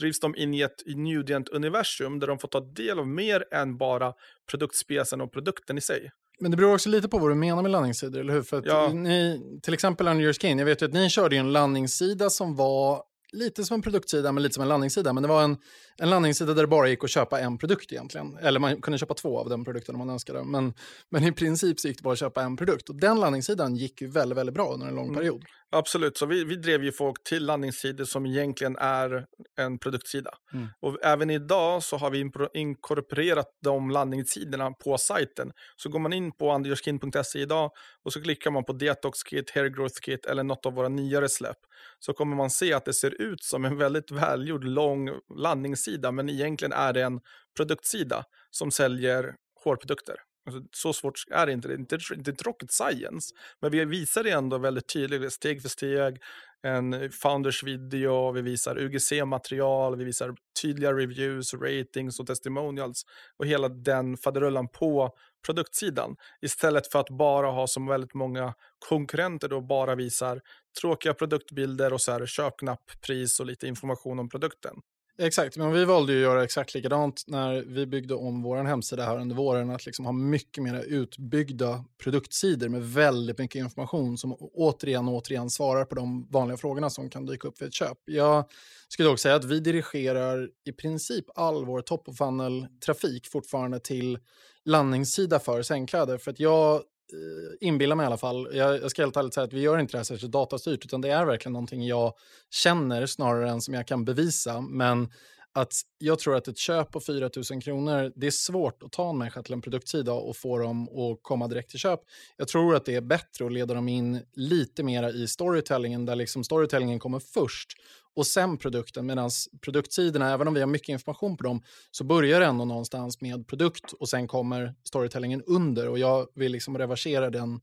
drivs 0.00 0.20
de 0.20 0.36
in 0.36 0.54
i 0.54 0.60
ett 0.60 0.82
Nudient-universum 0.86 2.18
där 2.20 2.26
de 2.26 2.38
får 2.38 2.48
ta 2.48 2.60
del 2.60 2.98
av 2.98 3.08
mer 3.08 3.44
än 3.54 3.76
bara 3.78 4.12
produktspecen 4.50 5.20
och 5.20 5.32
produkten 5.32 5.78
i 5.78 5.80
sig. 5.80 6.10
Men 6.40 6.50
det 6.50 6.56
beror 6.56 6.74
också 6.74 6.88
lite 6.88 7.08
på 7.08 7.18
vad 7.18 7.30
du 7.30 7.34
menar 7.34 7.62
med 7.62 7.70
landningssidor, 7.70 8.20
eller 8.20 8.32
hur? 8.32 8.42
För 8.42 8.62
Ja. 8.66 8.92
ni, 8.92 9.40
till 9.62 9.74
exempel 9.74 10.08
Under 10.08 10.24
Your 10.24 10.32
Skin, 10.32 10.58
jag 10.58 10.66
vet 10.66 10.82
ju 10.82 10.86
att 10.86 10.92
ni 10.92 11.10
körde 11.10 11.36
en 11.36 11.52
landningssida 11.52 12.30
som 12.30 12.56
var 12.56 13.02
lite 13.32 13.64
som 13.64 13.74
en 13.74 13.82
produktsida, 13.82 14.32
men 14.32 14.42
lite 14.42 14.54
som 14.54 14.62
en 14.62 14.68
landningssida. 14.68 15.12
Men 15.12 15.22
det 15.22 15.28
var 15.28 15.42
en, 15.42 15.56
en 15.96 16.10
landningssida 16.10 16.54
där 16.54 16.62
det 16.62 16.68
bara 16.68 16.88
gick 16.88 17.04
att 17.04 17.10
köpa 17.10 17.40
en 17.40 17.58
produkt 17.58 17.92
egentligen. 17.92 18.36
Eller 18.36 18.60
man 18.60 18.80
kunde 18.80 18.98
köpa 18.98 19.14
två 19.14 19.38
av 19.38 19.48
den 19.48 19.64
produkten 19.64 19.94
om 19.94 19.98
man 19.98 20.10
önskade. 20.10 20.44
Men, 20.44 20.74
men 21.10 21.24
i 21.24 21.32
princip 21.32 21.80
så 21.80 21.88
gick 21.88 21.96
det 21.96 22.02
bara 22.02 22.12
att 22.12 22.18
köpa 22.18 22.42
en 22.42 22.56
produkt. 22.56 22.88
Och 22.88 23.00
den 23.00 23.20
landningssidan 23.20 23.76
gick 23.76 24.00
ju 24.00 24.06
väldigt, 24.06 24.38
väldigt 24.38 24.54
bra 24.54 24.72
under 24.72 24.86
en 24.86 24.94
lång 24.94 25.08
Mm. 25.08 25.40
Absolut, 25.72 26.16
så 26.16 26.26
vi, 26.26 26.44
vi 26.44 26.56
drev 26.56 26.84
ju 26.84 26.92
folk 26.92 27.24
till 27.24 27.46
landningssidor 27.46 28.04
som 28.04 28.26
egentligen 28.26 28.76
är 28.76 29.26
en 29.56 29.78
produktsida. 29.78 30.30
Mm. 30.52 30.68
Och 30.80 30.98
även 31.02 31.30
idag 31.30 31.82
så 31.82 31.96
har 31.96 32.10
vi 32.10 32.30
inkorporerat 32.54 33.46
de 33.64 33.90
landningssidorna 33.90 34.70
på 34.70 34.98
sajten. 34.98 35.52
Så 35.76 35.88
går 35.88 35.98
man 35.98 36.12
in 36.12 36.32
på 36.32 36.50
anderskin.se 36.50 37.38
idag 37.38 37.70
och 38.04 38.12
så 38.12 38.22
klickar 38.22 38.50
man 38.50 38.64
på 38.64 38.72
Detox 38.72 39.22
Kit, 39.22 39.50
Hair 39.50 39.66
Growth 39.66 40.00
Kit 40.00 40.26
eller 40.26 40.42
något 40.42 40.66
av 40.66 40.74
våra 40.74 40.88
nyare 40.88 41.28
släpp. 41.28 41.58
Så 41.98 42.12
kommer 42.12 42.36
man 42.36 42.50
se 42.50 42.72
att 42.72 42.84
det 42.84 42.94
ser 42.94 43.22
ut 43.22 43.44
som 43.44 43.64
en 43.64 43.76
väldigt 43.76 44.10
välgjord 44.10 44.64
lång 44.64 45.10
landningssida 45.38 46.12
men 46.12 46.28
egentligen 46.28 46.72
är 46.72 46.92
det 46.92 47.02
en 47.02 47.20
produktsida 47.56 48.24
som 48.50 48.70
säljer 48.70 49.34
hårprodukter. 49.64 50.16
Alltså, 50.46 50.62
så 50.72 50.92
svårt 50.92 51.14
är 51.30 51.46
det 51.46 51.52
inte. 51.52 51.68
Det 51.68 51.74
är 51.74 51.78
inte, 51.78 51.96
det 51.96 52.12
är 52.12 52.28
inte 52.28 52.44
rocket 52.44 52.72
science. 52.72 53.34
Men 53.60 53.70
vi 53.70 53.84
visar 53.84 54.24
det 54.24 54.30
ändå 54.30 54.58
väldigt 54.58 54.88
tydligt, 54.88 55.32
steg 55.32 55.62
för 55.62 55.68
steg. 55.68 56.18
En 56.62 57.10
founders 57.10 57.62
video, 57.62 58.32
vi 58.32 58.42
visar 58.42 58.78
UGC-material, 58.78 59.96
vi 59.96 60.04
visar 60.04 60.34
tydliga 60.62 60.92
reviews, 60.92 61.54
ratings 61.54 62.20
och 62.20 62.26
testimonials. 62.26 63.06
Och 63.36 63.46
hela 63.46 63.68
den 63.68 64.16
faderullan 64.16 64.68
på 64.68 65.16
produktsidan. 65.46 66.16
Istället 66.40 66.92
för 66.92 66.98
att 66.98 67.10
bara 67.10 67.50
ha 67.50 67.66
som 67.66 67.86
väldigt 67.86 68.14
många 68.14 68.54
konkurrenter 68.88 69.48
då 69.48 69.60
bara 69.60 69.94
visar 69.94 70.40
tråkiga 70.80 71.14
produktbilder 71.14 71.92
och 71.92 72.00
så 72.00 72.12
här 72.12 72.26
köpknapp, 72.26 73.00
pris 73.00 73.40
och 73.40 73.46
lite 73.46 73.66
information 73.66 74.18
om 74.18 74.28
produkten. 74.28 74.74
Exakt, 75.22 75.56
men 75.56 75.72
vi 75.72 75.84
valde 75.84 76.12
ju 76.12 76.18
att 76.18 76.22
göra 76.22 76.44
exakt 76.44 76.74
likadant 76.74 77.24
när 77.26 77.64
vi 77.66 77.86
byggde 77.86 78.14
om 78.14 78.42
vår 78.42 78.56
hemsida 78.56 79.04
här 79.04 79.18
under 79.18 79.36
våren. 79.36 79.70
Att 79.70 79.86
liksom 79.86 80.04
ha 80.04 80.12
mycket 80.12 80.64
mer 80.64 80.84
utbyggda 80.88 81.84
produktsidor 82.02 82.68
med 82.68 82.82
väldigt 82.82 83.38
mycket 83.38 83.58
information 83.58 84.18
som 84.18 84.36
återigen 84.40 85.08
och 85.08 85.14
återigen 85.14 85.50
svarar 85.50 85.84
på 85.84 85.94
de 85.94 86.28
vanliga 86.30 86.56
frågorna 86.56 86.90
som 86.90 87.10
kan 87.10 87.26
dyka 87.26 87.48
upp 87.48 87.62
vid 87.62 87.68
ett 87.68 87.74
köp. 87.74 87.98
Jag 88.04 88.44
skulle 88.88 89.08
också 89.08 89.22
säga 89.22 89.34
att 89.34 89.44
vi 89.44 89.60
dirigerar 89.60 90.48
i 90.64 90.72
princip 90.72 91.24
all 91.34 91.64
vår 91.64 91.80
top 91.80 92.08
of 92.08 92.16
funnel-trafik 92.16 93.26
fortfarande 93.26 93.80
till 93.80 94.18
landningssida 94.64 95.38
för 95.38 95.62
sängkläder. 95.62 96.18
För 96.18 96.30
att 96.30 96.40
jag 96.40 96.82
Eh, 97.12 97.68
inbillar 97.68 97.96
mig 97.96 98.04
i 98.04 98.06
alla 98.06 98.16
fall, 98.16 98.48
jag, 98.52 98.82
jag 98.82 98.90
ska 98.90 99.02
helt 99.02 99.16
ärligt 99.16 99.34
säga 99.34 99.44
att 99.44 99.52
vi 99.52 99.60
gör 99.60 99.78
inte 99.78 99.92
det 99.92 99.98
här 99.98 100.04
särskilt 100.04 100.32
datastyrt, 100.32 100.84
utan 100.84 101.00
det 101.00 101.10
är 101.10 101.24
verkligen 101.24 101.52
någonting 101.52 101.86
jag 101.86 102.14
känner 102.50 103.06
snarare 103.06 103.50
än 103.50 103.60
som 103.60 103.74
jag 103.74 103.86
kan 103.86 104.04
bevisa. 104.04 104.60
Men 104.60 105.08
att 105.52 105.72
jag 105.98 106.18
tror 106.18 106.36
att 106.36 106.48
ett 106.48 106.58
köp 106.58 106.90
på 106.90 107.00
4 107.00 107.30
000 107.50 107.62
kronor, 107.62 108.12
det 108.16 108.26
är 108.26 108.30
svårt 108.30 108.82
att 108.82 108.92
ta 108.92 109.10
en 109.10 109.18
människa 109.18 109.42
till 109.42 109.52
en 109.52 109.62
produktsida 109.62 110.12
och 110.12 110.36
få 110.36 110.58
dem 110.58 110.88
att 110.88 111.18
komma 111.22 111.48
direkt 111.48 111.70
till 111.70 111.78
köp. 111.78 112.00
Jag 112.36 112.48
tror 112.48 112.76
att 112.76 112.84
det 112.84 112.94
är 112.94 113.00
bättre 113.00 113.46
att 113.46 113.52
leda 113.52 113.74
dem 113.74 113.88
in 113.88 114.22
lite 114.32 114.82
mera 114.82 115.10
i 115.10 115.26
storytellingen, 115.28 116.06
där 116.06 116.16
liksom 116.16 116.44
storytellingen 116.44 116.98
kommer 116.98 117.18
först 117.18 117.72
och 118.14 118.26
sen 118.26 118.58
produkten. 118.58 119.06
Medan 119.06 119.30
produktsidorna, 119.60 120.32
även 120.32 120.48
om 120.48 120.54
vi 120.54 120.60
har 120.60 120.66
mycket 120.66 120.88
information 120.88 121.36
på 121.36 121.42
dem, 121.42 121.62
så 121.90 122.04
börjar 122.04 122.40
det 122.40 122.46
ändå 122.46 122.64
någonstans 122.64 123.20
med 123.20 123.46
produkt 123.46 123.92
och 123.92 124.08
sen 124.08 124.28
kommer 124.28 124.74
storytellingen 124.84 125.42
under. 125.42 125.88
Och 125.88 125.98
jag 125.98 126.28
vill 126.34 126.52
liksom 126.52 126.78
reversera 126.78 127.30
den, 127.30 127.60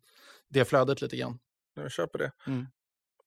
det 0.50 0.66
flödet 0.66 1.02
lite 1.02 1.18
grann. 1.18 1.40
Jag 1.76 1.92
köper 1.92 2.20
det. 2.20 2.32
Mm. 2.48 2.68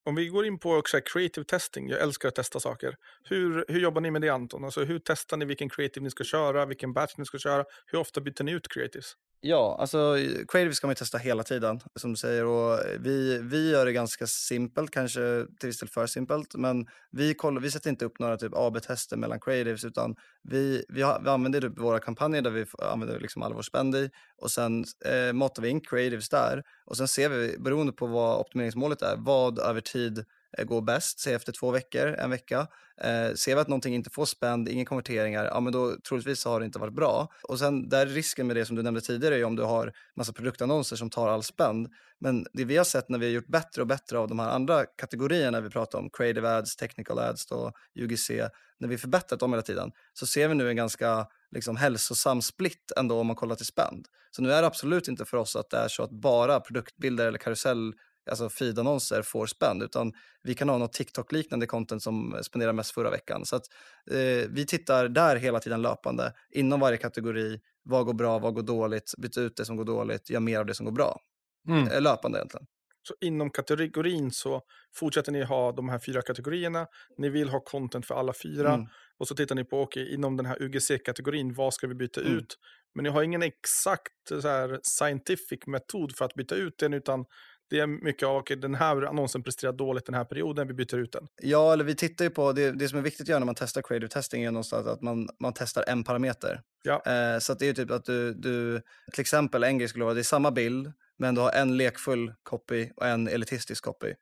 Om 0.05 0.15
vi 0.15 0.29
går 0.29 0.47
in 0.47 0.59
på 0.59 0.75
också 0.75 1.01
creative 1.01 1.45
testing, 1.45 1.89
jag 1.89 2.01
älskar 2.01 2.29
att 2.29 2.35
testa 2.35 2.61
saker. 2.61 2.97
Hur, 3.25 3.65
hur 3.69 3.81
jobbar 3.81 4.01
ni 4.01 4.11
med 4.11 4.23
det 4.23 4.29
Anton? 4.29 4.65
Alltså, 4.65 4.85
hur 4.85 4.99
testar 5.05 5.37
ni 5.37 5.45
vilken 5.45 5.69
creative 5.69 6.05
ni 6.05 6.11
ska 6.11 6.25
köra, 6.25 6.67
vilken 6.67 6.93
batch 6.93 7.15
ni 7.19 7.25
ska 7.25 7.39
köra? 7.39 7.65
Hur 7.87 7.99
ofta 7.99 8.21
byter 8.21 8.43
ni 8.43 8.53
ut 8.53 8.69
creatives? 8.69 9.15
Ja, 9.43 9.77
alltså 9.81 10.17
creative 10.49 10.75
ska 10.75 10.87
man 10.87 10.97
testa 10.97 11.19
hela 11.19 11.43
tiden, 11.43 11.81
som 11.95 12.11
du 12.11 12.17
säger. 12.17 12.45
Och 12.45 12.79
vi, 12.99 13.39
vi 13.43 13.71
gör 13.71 13.87
det 13.87 13.93
ganska 13.93 14.27
simpelt, 14.27 14.91
kanske 14.91 15.47
till 15.61 15.67
viss 15.67 15.81
del 15.81 15.89
för 15.89 16.07
simpelt. 16.07 16.55
Men 16.55 16.87
vi, 17.11 17.35
kollar, 17.35 17.61
vi 17.61 17.71
sätter 17.71 17.91
inte 17.91 18.05
upp 18.05 18.19
några 18.19 18.37
typ 18.37 18.53
AB-tester 18.55 19.17
mellan 19.17 19.41
creatives, 19.41 19.85
utan 19.85 20.17
vi, 20.43 20.85
vi, 20.89 21.03
har, 21.03 21.21
vi 21.21 21.29
använder 21.31 21.61
typ 21.61 21.79
våra 21.79 21.99
kampanjer 21.99 22.43
där 22.43 22.51
vi 22.51 22.65
använder 22.79 23.21
liksom 23.21 23.43
all 23.43 23.55
vår 23.55 23.63
spend 23.63 23.97
i. 23.97 24.11
Och 24.37 24.51
sen 24.51 24.85
eh, 25.05 25.33
matar 25.33 25.63
vi 25.63 25.69
in 25.69 25.81
creatives 25.81 26.29
där. 26.29 26.63
Och 26.85 26.97
sen 26.97 27.09
ser 27.09 27.29
vi, 27.29 27.59
beroende 27.59 27.93
på 27.93 28.07
vad 28.07 28.41
optimeringsmålet 28.41 29.03
är, 29.03 29.17
vad 29.17 29.59
över 29.59 29.81
tid 29.81 30.25
Eh, 30.59 30.65
går 30.65 30.83
bäst, 30.83 31.21
säg 31.21 31.35
efter 31.35 31.53
två 31.53 31.71
veckor, 31.71 32.07
en 32.07 32.31
vecka. 32.31 32.67
Eh, 33.01 33.35
ser 33.35 33.55
vi 33.55 33.61
att 33.61 33.69
någonting 33.69 33.95
inte 33.95 34.11
får 34.11 34.25
spänd, 34.25 34.69
inga 34.69 34.85
konverteringar, 34.85 35.45
ja 35.45 35.61
men 35.61 35.73
då 35.73 35.97
troligtvis 36.09 36.45
har 36.45 36.61
det 36.61 36.67
inte 36.67 36.79
varit 36.79 36.95
bra. 36.95 37.29
Och 37.43 37.59
sen 37.59 37.89
där 37.89 38.07
risken 38.07 38.47
med 38.47 38.57
det 38.57 38.65
som 38.67 38.77
du 38.77 38.83
nämnde 38.83 39.01
tidigare 39.01 39.37
är 39.37 39.45
om 39.45 39.57
du 39.57 39.63
har 39.63 39.93
massa 40.17 40.33
produktannonser 40.33 40.97
som 40.97 41.11
tar 41.11 41.29
all 41.29 41.43
spänd. 41.43 41.89
Men 42.19 42.47
det 42.53 42.65
vi 42.65 42.77
har 42.77 42.85
sett 42.85 43.09
när 43.09 43.19
vi 43.19 43.27
har 43.27 43.33
gjort 43.33 43.47
bättre 43.47 43.83
och 43.83 43.89
bättre 43.89 44.19
av 44.19 44.29
de 44.29 44.39
här 44.39 44.51
andra 44.51 44.85
kategorierna 44.85 45.61
vi 45.61 45.71
pratar 45.71 45.99
om, 45.99 46.11
creative 46.11 46.49
ads, 46.49 46.77
technical 46.77 47.19
ads 47.19 47.51
och 47.51 47.73
UGC, 47.95 48.31
när 48.79 48.89
vi 48.89 48.99
förbättrat 48.99 49.41
dem 49.41 49.53
hela 49.53 49.63
tiden, 49.63 49.93
så 50.13 50.27
ser 50.27 50.49
vi 50.49 50.55
nu 50.55 50.69
en 50.69 50.77
ganska 50.77 51.27
liksom, 51.51 51.77
hälsosam 51.77 52.43
split 52.43 52.93
ändå 52.97 53.21
om 53.21 53.27
man 53.27 53.37
kollar 53.37 53.55
till 53.55 53.67
spend. 53.67 54.07
Så 54.31 54.43
nu 54.43 54.53
är 54.53 54.61
det 54.63 54.67
absolut 54.67 55.09
inte 55.09 55.25
för 55.25 55.37
oss 55.37 55.57
att 55.57 55.71
det 55.71 55.77
är 55.77 55.89
så 55.89 56.03
att 56.03 56.11
bara 56.11 56.61
produktbilder 56.61 57.27
eller 57.27 57.39
karusell 57.39 57.95
alltså 58.31 58.49
feed-annonser 58.49 59.23
får 59.23 59.47
spänn, 59.47 59.83
utan 59.83 60.13
vi 60.43 60.55
kan 60.55 60.69
ha 60.69 60.79
något 60.79 60.93
TikTok-liknande 60.93 61.67
content 61.67 62.03
som 62.03 62.41
spenderar 62.43 62.73
mest 62.73 62.91
förra 62.91 63.11
veckan. 63.11 63.47
Så 63.47 63.57
att 63.57 63.63
eh, 64.11 64.49
vi 64.51 64.67
tittar 64.67 65.09
där 65.09 65.37
hela 65.37 65.61
tiden 65.61 65.83
löpande, 65.83 66.33
inom 66.51 66.81
varje 66.81 66.99
kategori, 66.99 67.61
vad 67.83 68.07
går 68.07 68.15
bra, 68.15 68.39
vad 68.39 68.55
går 68.55 68.63
dåligt, 68.63 69.13
byta 69.19 69.41
ut 69.41 69.57
det 69.57 69.65
som 69.65 69.77
går 69.77 69.85
dåligt, 69.85 70.31
gör 70.31 70.41
mer 70.41 70.59
av 70.59 70.67
det 70.67 70.75
som 70.75 70.87
går 70.87 70.93
bra. 70.93 71.21
Mm. 71.69 71.89
Eh, 71.89 72.01
löpande 72.01 72.39
egentligen. 72.39 72.67
Så 73.03 73.15
inom 73.21 73.51
kategorin 73.51 74.31
så 74.31 74.63
fortsätter 74.95 75.33
ni 75.33 75.43
ha 75.43 75.73
de 75.73 75.89
här 75.89 75.99
fyra 75.99 76.23
kategorierna. 76.23 76.87
Ni 77.19 77.29
vill 77.29 77.49
ha 77.49 77.61
content 77.61 78.07
för 78.07 78.15
alla 78.15 78.33
fyra. 78.33 78.75
Mm. 78.75 78.87
Och 79.19 79.29
så 79.29 79.35
tittar 79.35 79.55
ni 79.55 79.65
på, 79.65 79.81
okej, 79.83 80.03
okay, 80.03 80.15
inom 80.15 80.37
den 80.37 80.47
här 80.47 80.63
UGC-kategorin, 80.63 81.55
vad 81.55 81.75
ska 81.75 81.87
vi 81.87 81.95
byta 81.95 82.21
mm. 82.21 82.37
ut? 82.37 82.57
Men 82.95 83.03
ni 83.03 83.11
har 83.11 83.23
ingen 83.23 83.43
exakt 83.43 84.13
så 84.29 84.49
här, 84.49 84.81
scientific 84.83 85.67
metod 85.67 86.17
för 86.17 86.25
att 86.25 86.35
byta 86.35 86.55
ut 86.55 86.79
den, 86.79 86.95
utan 86.95 87.25
det 87.71 87.81
är 87.81 87.87
mycket 87.87 88.29
av, 88.29 88.37
okay, 88.37 88.57
den 88.57 88.75
här 88.75 89.03
annonsen 89.03 89.43
presterar 89.43 89.73
dåligt 89.73 90.07
den 90.07 90.15
här 90.15 90.25
perioden, 90.25 90.69
vi 90.69 90.75
byter 90.75 90.99
ut 90.99 91.13
den. 91.13 91.29
Ja, 91.43 91.73
eller 91.73 91.85
vi 91.85 91.95
tittar 91.95 92.25
ju 92.25 92.31
på, 92.31 92.53
det, 92.53 92.73
det 92.73 92.89
som 92.89 92.99
är 92.99 93.03
viktigt 93.03 93.21
att 93.21 93.29
göra 93.29 93.39
när 93.39 93.47
man 93.47 93.55
testar 93.55 93.83
creative 93.83 94.09
testing 94.09 94.45
är 94.45 94.51
någonstans 94.51 94.87
att 94.87 95.03
man, 95.03 95.29
man 95.41 95.53
testar 95.53 95.85
en 95.89 96.05
parameter. 96.05 96.61
Ja. 96.83 97.03
Eh, 97.07 97.39
så 97.39 97.55
det 97.55 97.69
är 97.69 97.73
typ 97.73 97.91
att 97.91 98.05
du, 98.05 98.35
du, 98.35 98.83
till 99.13 99.21
exempel 99.21 99.65
en 99.65 99.79
grej 99.79 99.89
skulle 99.89 100.05
vara, 100.05 100.15
det 100.15 100.21
är 100.21 100.23
samma 100.23 100.51
bild, 100.51 100.93
men 101.19 101.35
du 101.35 101.41
har 101.41 101.53
en 101.53 101.77
lekfull 101.77 102.35
copy 102.43 102.91
och 102.97 103.07
en 103.07 103.29
elitistisk 103.29 103.85
copy 103.85 104.15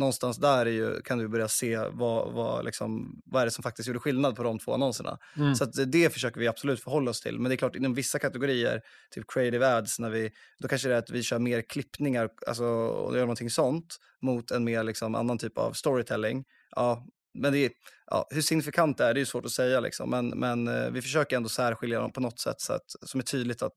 någonstans 0.00 0.36
där 0.36 0.66
är 0.66 0.70
ju, 0.70 1.02
kan 1.02 1.18
du 1.18 1.28
börja 1.28 1.48
se 1.48 1.78
vad, 1.78 2.32
vad, 2.32 2.64
liksom, 2.64 3.20
vad 3.24 3.42
är 3.42 3.46
det 3.46 3.50
som 3.50 3.62
faktiskt 3.62 3.88
gjorde 3.88 4.00
skillnad 4.00 4.36
på 4.36 4.42
de 4.42 4.58
två 4.58 4.74
annonserna. 4.74 5.18
Mm. 5.36 5.54
Så 5.54 5.64
det 5.64 6.12
försöker 6.12 6.40
vi 6.40 6.48
absolut 6.48 6.80
förhålla 6.80 7.10
oss 7.10 7.20
till. 7.20 7.38
Men 7.38 7.48
det 7.48 7.54
är 7.54 7.56
klart, 7.56 7.76
inom 7.76 7.94
vissa 7.94 8.18
kategorier, 8.18 8.80
typ 9.10 9.24
creative 9.28 9.66
ads, 9.66 9.98
när 9.98 10.10
vi, 10.10 10.30
då 10.58 10.68
kanske 10.68 10.88
det 10.88 10.94
är 10.94 10.98
att 10.98 11.10
vi 11.10 11.22
kör 11.22 11.38
mer 11.38 11.62
klippningar 11.62 12.30
alltså, 12.46 12.64
och 12.64 13.14
gör 13.14 13.20
någonting 13.20 13.50
sånt 13.50 13.96
mot 14.22 14.50
en 14.50 14.64
mer 14.64 14.84
liksom, 14.84 15.14
annan 15.14 15.38
typ 15.38 15.58
av 15.58 15.72
storytelling. 15.72 16.44
Ja, 16.76 17.06
men 17.34 17.52
det 17.52 17.72
ja, 18.06 18.28
hur 18.30 18.42
signifikant 18.42 18.98
det 18.98 19.04
är, 19.04 19.14
det 19.14 19.20
är 19.20 19.24
svårt 19.24 19.44
att 19.44 19.50
säga. 19.50 19.80
Liksom. 19.80 20.10
Men, 20.10 20.28
men 20.28 20.68
eh, 20.68 20.90
vi 20.90 21.02
försöker 21.02 21.36
ändå 21.36 21.48
särskilja 21.48 22.00
dem 22.00 22.12
på 22.12 22.20
något 22.20 22.40
sätt 22.40 22.60
så 22.60 22.72
att, 22.72 22.94
som 23.02 23.20
är 23.20 23.24
tydligt 23.24 23.62
att, 23.62 23.76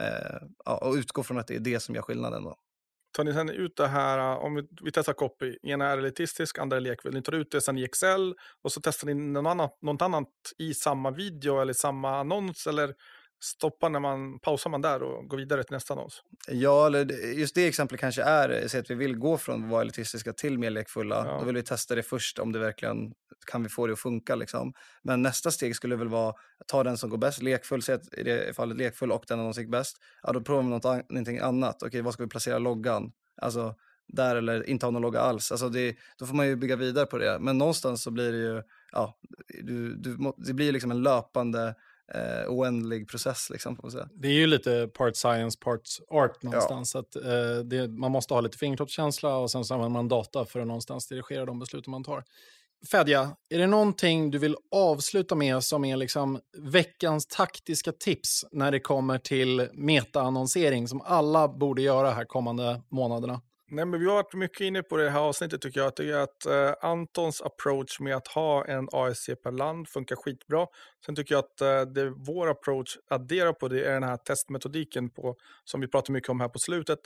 eh, 0.00 0.46
ja, 0.64 0.76
och 0.76 0.94
utgå 0.94 1.22
från 1.22 1.38
att 1.38 1.46
det 1.46 1.56
är 1.56 1.60
det 1.60 1.80
som 1.80 1.94
gör 1.94 2.02
skillnaden. 2.02 2.44
Då 2.44 2.56
tar 3.14 3.24
ni 3.24 3.32
sen 3.32 3.50
ut 3.50 3.76
det 3.76 3.86
här, 3.86 4.18
äh, 4.18 4.44
om 4.44 4.54
vi, 4.54 4.62
vi 4.82 4.92
testar 4.92 5.12
copy, 5.12 5.58
ena 5.62 5.86
är 5.86 5.98
elitistisk, 5.98 6.58
andra 6.58 6.76
är 6.76 6.80
lekvill. 6.80 7.14
Ni 7.14 7.22
tar 7.22 7.32
ut 7.32 7.50
det 7.50 7.60
sen 7.60 7.78
i 7.78 7.84
Excel 7.84 8.34
och 8.62 8.72
så 8.72 8.80
testar 8.80 9.06
ni 9.06 9.14
någon 9.14 9.46
annat, 9.46 9.82
något 9.82 10.02
annat 10.02 10.28
i 10.58 10.74
samma 10.74 11.10
video 11.10 11.60
eller 11.60 11.72
samma 11.72 12.18
annons 12.18 12.66
eller 12.66 12.94
stoppar 13.44 13.90
när 13.90 14.00
man 14.00 14.38
pausar 14.38 14.70
man 14.70 14.82
där 14.82 15.02
och 15.02 15.28
går 15.28 15.36
vidare 15.36 15.64
till 15.64 15.74
nästa 15.74 15.94
annons? 15.94 16.22
Ja, 16.48 16.86
eller 16.86 17.32
just 17.34 17.54
det 17.54 17.66
exemplet 17.66 18.00
kanske 18.00 18.22
är, 18.22 18.68
så 18.68 18.78
att 18.78 18.90
vi 18.90 18.94
vill 18.94 19.16
gå 19.16 19.38
från 19.38 19.64
att 19.64 19.70
vara 19.70 19.82
elitistiska 19.82 20.32
till 20.32 20.58
mer 20.58 20.70
lekfulla. 20.70 21.24
Ja. 21.26 21.38
Då 21.38 21.46
vill 21.46 21.54
vi 21.54 21.62
testa 21.62 21.94
det 21.94 22.02
först 22.02 22.38
om 22.38 22.52
det 22.52 22.58
verkligen 22.58 23.12
kan 23.46 23.62
vi 23.62 23.68
få 23.68 23.86
det 23.86 23.92
att 23.92 23.98
funka. 23.98 24.34
Liksom. 24.34 24.72
Men 25.02 25.22
nästa 25.22 25.50
steg 25.50 25.76
skulle 25.76 25.96
väl 25.96 26.08
vara 26.08 26.28
att 26.28 26.36
ta 26.66 26.84
den 26.84 26.98
som 26.98 27.10
går 27.10 27.18
bäst, 27.18 27.42
lekfull, 27.42 27.82
säg 27.82 27.94
att 27.94 28.14
i 28.14 28.22
det 28.22 28.56
fallet 28.56 28.76
lekfull 28.76 29.12
och 29.12 29.24
den 29.28 29.40
annons 29.40 29.58
gick 29.58 29.70
bäst. 29.70 29.96
Ja, 30.22 30.32
då 30.32 30.40
provar 30.40 30.62
vi 30.62 30.68
något, 30.68 31.10
någonting 31.10 31.38
annat. 31.38 31.82
Okej, 31.82 32.02
var 32.02 32.12
ska 32.12 32.22
vi 32.22 32.28
placera 32.28 32.58
loggan? 32.58 33.12
Alltså 33.42 33.74
där 34.06 34.36
eller 34.36 34.70
inte 34.70 34.86
ha 34.86 34.90
någon 34.90 35.02
logga 35.02 35.20
alls. 35.20 35.52
Alltså 35.52 35.68
det, 35.68 35.96
då 36.18 36.26
får 36.26 36.34
man 36.34 36.46
ju 36.46 36.56
bygga 36.56 36.76
vidare 36.76 37.06
på 37.06 37.18
det. 37.18 37.38
Men 37.40 37.58
någonstans 37.58 38.02
så 38.02 38.10
blir 38.10 38.32
det 38.32 38.38
ju, 38.38 38.62
ja, 38.92 39.18
du, 39.62 39.94
du, 39.94 40.32
det 40.36 40.52
blir 40.52 40.72
liksom 40.72 40.90
en 40.90 41.02
löpande 41.02 41.74
eh, 42.12 42.52
oändlig 42.52 43.08
process. 43.08 43.50
Liksom. 43.50 43.78
Det 44.14 44.28
är 44.28 44.32
ju 44.32 44.46
lite 44.46 44.88
part 44.94 45.16
science, 45.16 45.58
part 45.60 45.88
art 46.10 46.42
någonstans. 46.42 46.94
Ja. 46.94 47.00
Att, 47.00 47.16
eh, 47.16 47.64
det, 47.64 47.88
man 47.88 48.12
måste 48.12 48.34
ha 48.34 48.40
lite 48.40 48.58
fingertoppskänsla 48.58 49.36
och 49.36 49.50
sen 49.50 49.64
så 49.64 49.74
använder 49.74 49.92
man 49.92 50.08
data 50.08 50.44
för 50.44 50.60
att 50.60 50.66
någonstans 50.66 51.08
dirigera 51.08 51.44
de 51.44 51.58
beslut 51.58 51.86
man 51.86 52.04
tar. 52.04 52.24
Fedja, 52.90 53.36
är 53.50 53.58
det 53.58 53.66
någonting 53.66 54.30
du 54.30 54.38
vill 54.38 54.56
avsluta 54.70 55.34
med 55.34 55.64
som 55.64 55.84
är 55.84 55.96
liksom 55.96 56.40
veckans 56.58 57.26
taktiska 57.26 57.92
tips 57.92 58.44
när 58.52 58.72
det 58.72 58.80
kommer 58.80 59.18
till 59.18 59.68
metaannonsering 59.72 60.88
som 60.88 61.00
alla 61.00 61.48
borde 61.48 61.82
göra 61.82 62.10
här 62.10 62.24
kommande 62.24 62.82
månaderna? 62.90 63.40
Nej, 63.74 63.84
men 63.84 64.00
vi 64.00 64.06
har 64.06 64.14
varit 64.14 64.34
mycket 64.34 64.60
inne 64.60 64.82
på 64.82 64.96
det 64.96 65.10
här 65.10 65.20
avsnittet 65.20 65.60
tycker 65.60 65.80
jag. 65.80 65.86
Jag 65.86 65.96
tycker 65.96 66.16
att 66.16 66.46
eh, 66.46 66.90
Antons 66.90 67.42
approach 67.42 68.00
med 68.00 68.16
att 68.16 68.28
ha 68.28 68.64
en 68.64 68.88
ASC 68.92 69.30
per 69.42 69.52
land 69.52 69.88
funkar 69.88 70.16
skitbra. 70.16 70.66
Sen 71.06 71.16
tycker 71.16 71.34
jag 71.34 71.44
att 71.44 71.60
eh, 71.60 71.92
det 71.92 72.10
vår 72.10 72.50
approach 72.50 72.96
adderar 73.10 73.52
på 73.52 73.68
det 73.68 73.84
är 73.84 73.92
den 73.92 74.02
här 74.02 74.16
testmetodiken 74.16 75.10
på, 75.10 75.36
som 75.64 75.80
vi 75.80 75.88
pratar 75.88 76.12
mycket 76.12 76.30
om 76.30 76.40
här 76.40 76.48
på 76.48 76.58
slutet. 76.58 76.98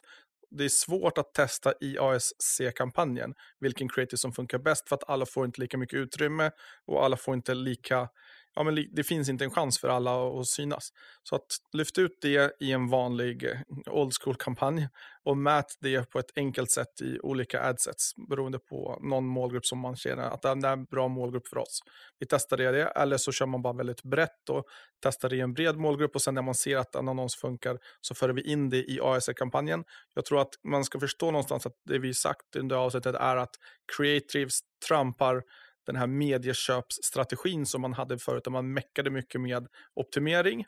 Det 0.51 0.65
är 0.65 0.69
svårt 0.69 1.19
att 1.19 1.35
testa 1.35 1.73
i 1.81 1.99
ASC-kampanjen 1.99 3.35
vilken 3.61 3.89
creative 3.89 4.19
som 4.19 4.33
funkar 4.33 4.59
bäst 4.59 4.89
för 4.89 4.97
att 4.97 5.11
alla 5.11 5.27
får 5.27 5.47
inte 5.47 5.61
lika 5.61 5.79
mycket 5.79 5.97
utrymme 5.97 6.51
och 6.87 7.05
alla 7.05 7.17
får 7.17 7.35
inte 7.35 7.55
lika 7.55 8.09
ja, 8.55 8.63
men 8.63 8.87
det 8.93 9.05
finns 9.05 9.29
inte 9.29 9.45
en 9.45 9.51
chans 9.51 9.81
för 9.81 9.89
alla 9.89 10.41
att 10.41 10.47
synas. 10.47 10.93
Så 11.23 11.37
att 11.37 11.47
lyfta 11.73 12.01
ut 12.01 12.19
det 12.23 12.53
i 12.61 12.73
en 12.73 12.89
vanlig 12.89 13.45
eh, 13.45 13.59
old 13.87 14.13
school-kampanj 14.23 14.89
och 15.25 15.37
mät 15.37 15.67
det 15.81 16.11
på 16.11 16.19
ett 16.19 16.31
enkelt 16.37 16.71
sätt 16.71 17.01
i 17.01 17.21
olika 17.21 17.61
adsets 17.61 18.13
beroende 18.29 18.59
på 18.59 18.99
någon 19.03 19.27
målgrupp 19.27 19.67
som 19.67 19.79
man 19.79 19.97
känner 19.97 20.23
att 20.23 20.43
det 20.43 20.49
är 20.49 20.67
en 20.67 20.85
bra 20.85 21.09
målgrupp 21.09 21.49
för 21.49 21.59
oss. 21.59 21.81
Vi 22.19 22.27
testar 22.27 22.57
det, 22.57 22.67
eller 22.67 23.17
så 23.17 23.33
kör 23.33 23.47
man 23.47 23.63
bara 23.63 23.73
väldigt 23.73 24.03
brett 24.03 24.49
och 24.51 24.65
testar 25.03 25.29
det 25.29 25.37
i 25.37 25.41
en 25.41 25.55
bred 25.55 25.77
målgrupp 25.77 26.15
och 26.15 26.23
sen 26.23 26.35
när 26.35 26.43
man 26.43 26.55
ser 26.55 26.77
att 26.77 26.95
en 26.95 27.09
annons 27.09 27.37
funkar 27.37 27.79
så 28.01 28.15
för 28.15 28.29
vi 28.29 28.43
in 28.43 28.71
det 28.71 28.91
i 28.91 29.01
ASR-kampanjen. 29.03 29.85
Jag 30.15 30.25
tror 30.25 30.41
att 30.41 30.55
man 30.69 30.85
ska 30.85 31.01
förstå 31.01 31.27
någonstans 31.27 31.67
att 31.67 31.75
det 31.85 31.99
vi 31.99 32.15
sagt 32.15 32.57
under 32.57 32.77
avsnittet 32.77 33.15
är 33.15 33.37
att 33.37 33.55
creatives 33.97 34.59
trampar 34.89 35.43
den 35.89 35.97
här 35.97 36.07
medieköpsstrategin 36.07 37.67
som 37.67 37.81
man 37.81 37.93
hade 37.93 38.19
förut, 38.19 38.45
där 38.45 38.51
man 38.51 38.73
meckade 38.73 39.11
mycket 39.11 39.41
med 39.41 39.67
optimering. 39.95 40.65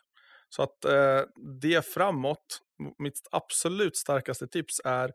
Så 0.49 0.63
att 0.63 0.85
eh, 0.85 1.21
det 1.61 1.85
framåt, 1.85 2.59
mitt 2.99 3.27
absolut 3.31 3.97
starkaste 3.97 4.47
tips 4.47 4.81
är 4.85 5.11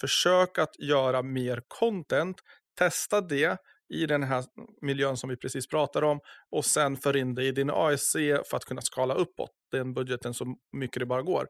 försök 0.00 0.58
att 0.58 0.78
göra 0.78 1.22
mer 1.22 1.62
content, 1.68 2.36
testa 2.78 3.20
det 3.20 3.58
i 3.94 4.06
den 4.06 4.22
här 4.22 4.44
miljön 4.80 5.16
som 5.16 5.30
vi 5.30 5.36
precis 5.36 5.68
pratade 5.68 6.06
om 6.06 6.20
och 6.50 6.64
sen 6.64 6.96
för 6.96 7.16
in 7.16 7.34
det 7.34 7.44
i 7.44 7.52
din 7.52 7.70
ASC 7.70 8.12
för 8.50 8.56
att 8.56 8.64
kunna 8.64 8.82
skala 8.82 9.14
uppåt 9.14 9.50
den 9.72 9.94
budgeten 9.94 10.34
så 10.34 10.54
mycket 10.72 11.00
det 11.00 11.06
bara 11.06 11.22
går. 11.22 11.46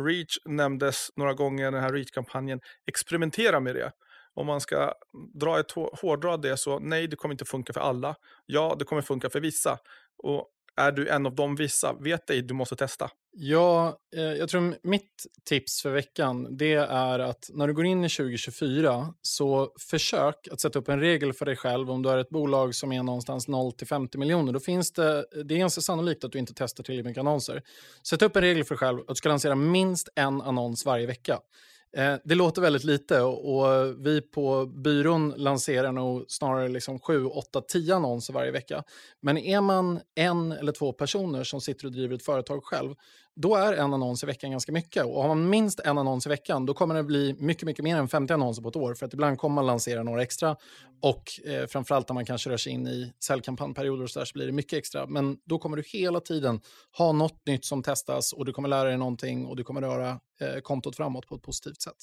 Reach 0.00 0.36
nämndes 0.44 1.08
några 1.16 1.34
gånger, 1.34 1.70
den 1.70 1.82
här 1.82 1.92
Reach-kampanjen. 1.92 2.60
Experimentera 2.86 3.60
med 3.60 3.74
det 3.74 3.92
om 4.34 4.46
man 4.46 4.60
ska 4.60 4.94
dra 5.34 5.60
ett 5.60 5.72
hårdra 5.72 6.36
det 6.36 6.56
så 6.56 6.78
nej, 6.78 7.06
det 7.06 7.16
kommer 7.16 7.34
inte 7.34 7.44
funka 7.44 7.72
för 7.72 7.80
alla. 7.80 8.16
Ja, 8.46 8.76
det 8.78 8.84
kommer 8.84 9.02
funka 9.02 9.30
för 9.30 9.40
vissa. 9.40 9.78
Och 10.22 10.48
är 10.76 10.92
du 10.92 11.08
en 11.08 11.26
av 11.26 11.34
de 11.34 11.56
vissa, 11.56 11.92
vet 11.92 12.26
dig, 12.26 12.42
du 12.42 12.54
måste 12.54 12.76
testa. 12.76 13.10
Ja, 13.32 13.98
eh, 14.16 14.22
jag 14.22 14.48
tror 14.48 14.74
mitt 14.82 15.26
tips 15.44 15.82
för 15.82 15.90
veckan 15.90 16.56
det 16.56 16.74
är 16.74 17.18
att 17.18 17.50
när 17.52 17.66
du 17.66 17.74
går 17.74 17.86
in 17.86 18.04
i 18.04 18.08
2024 18.08 19.14
så 19.22 19.72
försök 19.90 20.48
att 20.50 20.60
sätta 20.60 20.78
upp 20.78 20.88
en 20.88 21.00
regel 21.00 21.32
för 21.32 21.46
dig 21.46 21.56
själv 21.56 21.90
om 21.90 22.02
du 22.02 22.08
är 22.08 22.18
ett 22.18 22.28
bolag 22.28 22.74
som 22.74 22.92
är 22.92 23.02
någonstans 23.02 23.48
0 23.48 23.72
till 23.72 23.86
50 23.86 24.18
miljoner. 24.18 24.52
Då 24.52 24.60
finns 24.60 24.92
det, 24.92 25.26
det 25.44 25.54
är 25.54 25.58
ganska 25.58 25.80
sannolikt 25.80 26.24
att 26.24 26.32
du 26.32 26.38
inte 26.38 26.52
testar 26.56 26.84
tillräckligt 26.84 27.06
mycket 27.06 27.20
annonser. 27.20 27.62
Sätt 28.08 28.22
upp 28.22 28.36
en 28.36 28.42
regel 28.42 28.64
för 28.64 28.74
dig 28.74 28.78
själv 28.78 29.00
att 29.00 29.08
du 29.08 29.14
ska 29.14 29.28
lansera 29.28 29.54
minst 29.54 30.08
en 30.14 30.42
annons 30.42 30.86
varje 30.86 31.06
vecka. 31.06 31.38
Eh, 31.96 32.14
det 32.24 32.34
låter 32.34 32.62
väldigt 32.62 32.84
lite 32.84 33.20
och, 33.20 33.56
och, 33.56 33.94
vi 34.06 34.20
på 34.20 34.66
byrån 34.66 35.34
lanserar 35.36 35.92
nog 35.92 36.24
snarare 36.28 36.68
liksom 36.68 36.98
7, 36.98 37.24
8, 37.24 37.60
10 37.60 37.94
annonser 37.94 38.34
varje 38.34 38.50
vecka. 38.50 38.84
Men 39.20 39.38
är 39.38 39.60
man 39.60 40.00
en 40.14 40.52
eller 40.52 40.72
två 40.72 40.92
personer 40.92 41.44
som 41.44 41.60
sitter 41.60 41.86
och 41.86 41.92
driver 41.92 42.14
ett 42.14 42.24
företag 42.24 42.64
själv, 42.64 42.94
då 43.36 43.56
är 43.56 43.72
en 43.72 43.94
annons 43.94 44.22
i 44.22 44.26
veckan 44.26 44.50
ganska 44.50 44.72
mycket. 44.72 45.04
Och 45.04 45.22
har 45.22 45.28
man 45.28 45.50
minst 45.50 45.80
en 45.80 45.98
annons 45.98 46.26
i 46.26 46.28
veckan, 46.28 46.66
då 46.66 46.74
kommer 46.74 46.94
det 46.94 47.02
bli 47.02 47.36
mycket, 47.38 47.66
mycket 47.66 47.84
mer 47.84 47.96
än 47.96 48.08
50 48.08 48.34
annonser 48.34 48.62
på 48.62 48.68
ett 48.68 48.76
år. 48.76 48.94
För 48.94 49.06
att 49.06 49.14
ibland 49.14 49.38
kommer 49.38 49.54
man 49.54 49.66
lansera 49.66 50.02
några 50.02 50.22
extra. 50.22 50.56
Och 51.02 51.24
eh, 51.46 51.66
framförallt 51.66 52.08
när 52.08 52.14
man 52.14 52.24
kanske 52.24 52.50
rör 52.50 52.56
sig 52.56 52.72
in 52.72 52.86
i 52.86 53.12
säljkampanjperioder 53.24 54.04
och 54.04 54.10
så, 54.10 54.18
där, 54.18 54.26
så 54.26 54.32
blir 54.34 54.46
det 54.46 54.52
mycket 54.52 54.78
extra. 54.78 55.06
Men 55.06 55.36
då 55.44 55.58
kommer 55.58 55.76
du 55.76 55.82
hela 55.86 56.20
tiden 56.20 56.60
ha 56.98 57.12
något 57.12 57.46
nytt 57.46 57.64
som 57.64 57.82
testas 57.82 58.32
och 58.32 58.44
du 58.44 58.52
kommer 58.52 58.68
lära 58.68 58.88
dig 58.88 58.98
någonting 58.98 59.46
och 59.46 59.56
du 59.56 59.64
kommer 59.64 59.80
röra 59.80 60.10
eh, 60.40 60.60
kontot 60.62 60.96
framåt 60.96 61.26
på 61.26 61.34
ett 61.34 61.42
positivt 61.42 61.82
sätt. 61.82 61.96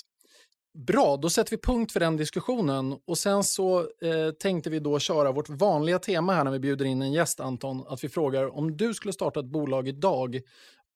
Bra, 0.73 1.18
då 1.18 1.30
sätter 1.30 1.51
vi 1.51 1.57
punkt 1.57 1.91
för 1.91 1.99
den 1.99 2.18
diskussionen. 2.18 2.97
Och 3.07 3.18
sen 3.18 3.43
så 3.43 3.80
eh, 3.80 4.31
tänkte 4.39 4.69
vi 4.69 4.80
då 4.80 4.99
köra 4.99 5.31
vårt 5.31 5.49
vanliga 5.49 5.99
tema 5.99 6.34
här 6.34 6.43
när 6.43 6.51
vi 6.51 6.60
bjuder 6.60 6.85
in 6.85 7.01
en 7.01 7.14
gäst, 7.14 7.39
Anton. 7.39 7.85
Att 7.88 8.03
vi 8.03 8.10
frågar 8.10 8.57
om 8.57 8.77
du 8.77 8.93
skulle 8.93 9.14
starta 9.14 9.39
ett 9.39 9.45
bolag 9.45 9.88
idag, 9.88 10.41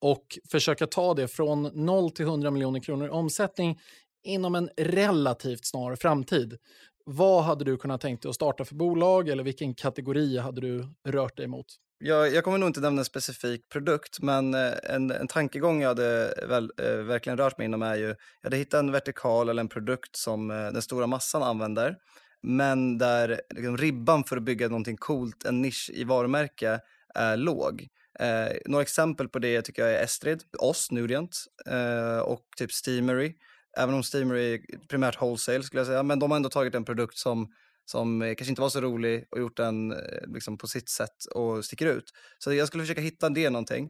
och 0.03 0.39
försöka 0.51 0.87
ta 0.87 1.13
det 1.13 1.27
från 1.27 1.63
0 1.63 2.11
till 2.11 2.25
100 2.25 2.51
miljoner 2.51 2.79
kronor 2.79 3.07
i 3.07 3.09
omsättning 3.09 3.79
inom 4.23 4.55
en 4.55 4.69
relativt 4.77 5.65
snar 5.65 5.95
framtid. 5.95 6.57
Vad 7.05 7.43
hade 7.43 7.65
du 7.65 7.77
kunnat 7.77 8.01
tänka 8.01 8.21
dig 8.21 8.29
att 8.29 8.35
starta 8.35 8.65
för 8.65 8.75
bolag 8.75 9.29
eller 9.29 9.43
vilken 9.43 9.75
kategori 9.75 10.37
hade 10.37 10.61
du 10.61 10.87
rört 11.07 11.37
dig 11.37 11.47
mot? 11.47 11.65
Jag, 11.99 12.33
jag 12.33 12.43
kommer 12.43 12.57
nog 12.57 12.69
inte 12.69 12.79
nämna 12.79 13.01
en 13.01 13.05
specifik 13.05 13.69
produkt, 13.69 14.19
men 14.21 14.53
eh, 14.53 14.71
en, 14.83 15.11
en 15.11 15.27
tankegång 15.27 15.81
jag 15.81 15.89
hade 15.89 16.33
väl, 16.47 16.71
eh, 16.77 16.95
verkligen 16.95 17.37
rört 17.37 17.57
mig 17.57 17.65
inom 17.65 17.81
är 17.81 17.95
ju, 17.95 18.07
jag 18.07 18.15
hade 18.43 18.57
hittat 18.57 18.79
en 18.79 18.91
vertikal 18.91 19.49
eller 19.49 19.61
en 19.61 19.69
produkt 19.69 20.15
som 20.15 20.51
eh, 20.51 20.57
den 20.57 20.81
stora 20.81 21.07
massan 21.07 21.43
använder, 21.43 21.95
men 22.41 22.97
där 22.97 23.41
liksom, 23.49 23.77
ribban 23.77 24.23
för 24.23 24.37
att 24.37 24.43
bygga 24.43 24.67
någonting 24.67 24.97
coolt, 24.97 25.45
en 25.45 25.61
nisch 25.61 25.91
i 25.93 26.03
varumärke, 26.03 26.79
är 27.15 27.37
låg. 27.37 27.87
Eh, 28.19 28.57
några 28.65 28.81
exempel 28.81 29.29
på 29.29 29.39
det 29.39 29.61
tycker 29.61 29.81
jag 29.81 29.91
är 29.91 30.03
Estrid, 30.03 30.43
oss 30.59 30.91
Nudient 30.91 31.37
eh, 31.65 32.19
och 32.19 32.43
typ 32.57 32.71
Steamery. 32.71 33.35
Även 33.77 33.95
om 33.95 34.03
Steamery 34.03 34.53
är 34.53 34.87
primärt 34.87 35.21
wholesale 35.21 35.63
skulle 35.63 35.79
jag 35.79 35.87
säga, 35.87 36.03
men 36.03 36.19
de 36.19 36.31
har 36.31 36.35
ändå 36.35 36.49
tagit 36.49 36.75
en 36.75 36.85
produkt 36.85 37.17
som 37.17 37.47
som 37.85 38.21
kanske 38.21 38.49
inte 38.49 38.61
var 38.61 38.69
så 38.69 38.81
rolig 38.81 39.27
och 39.31 39.39
gjort 39.39 39.57
den 39.57 39.91
eh, 39.91 40.27
liksom, 40.27 40.57
på 40.57 40.67
sitt 40.67 40.89
sätt 40.89 41.25
och 41.25 41.65
sticker 41.65 41.85
ut. 41.85 42.13
Så 42.39 42.53
jag 42.53 42.67
skulle 42.67 42.83
försöka 42.83 43.01
hitta 43.01 43.29
det 43.29 43.49
någonting. 43.49 43.89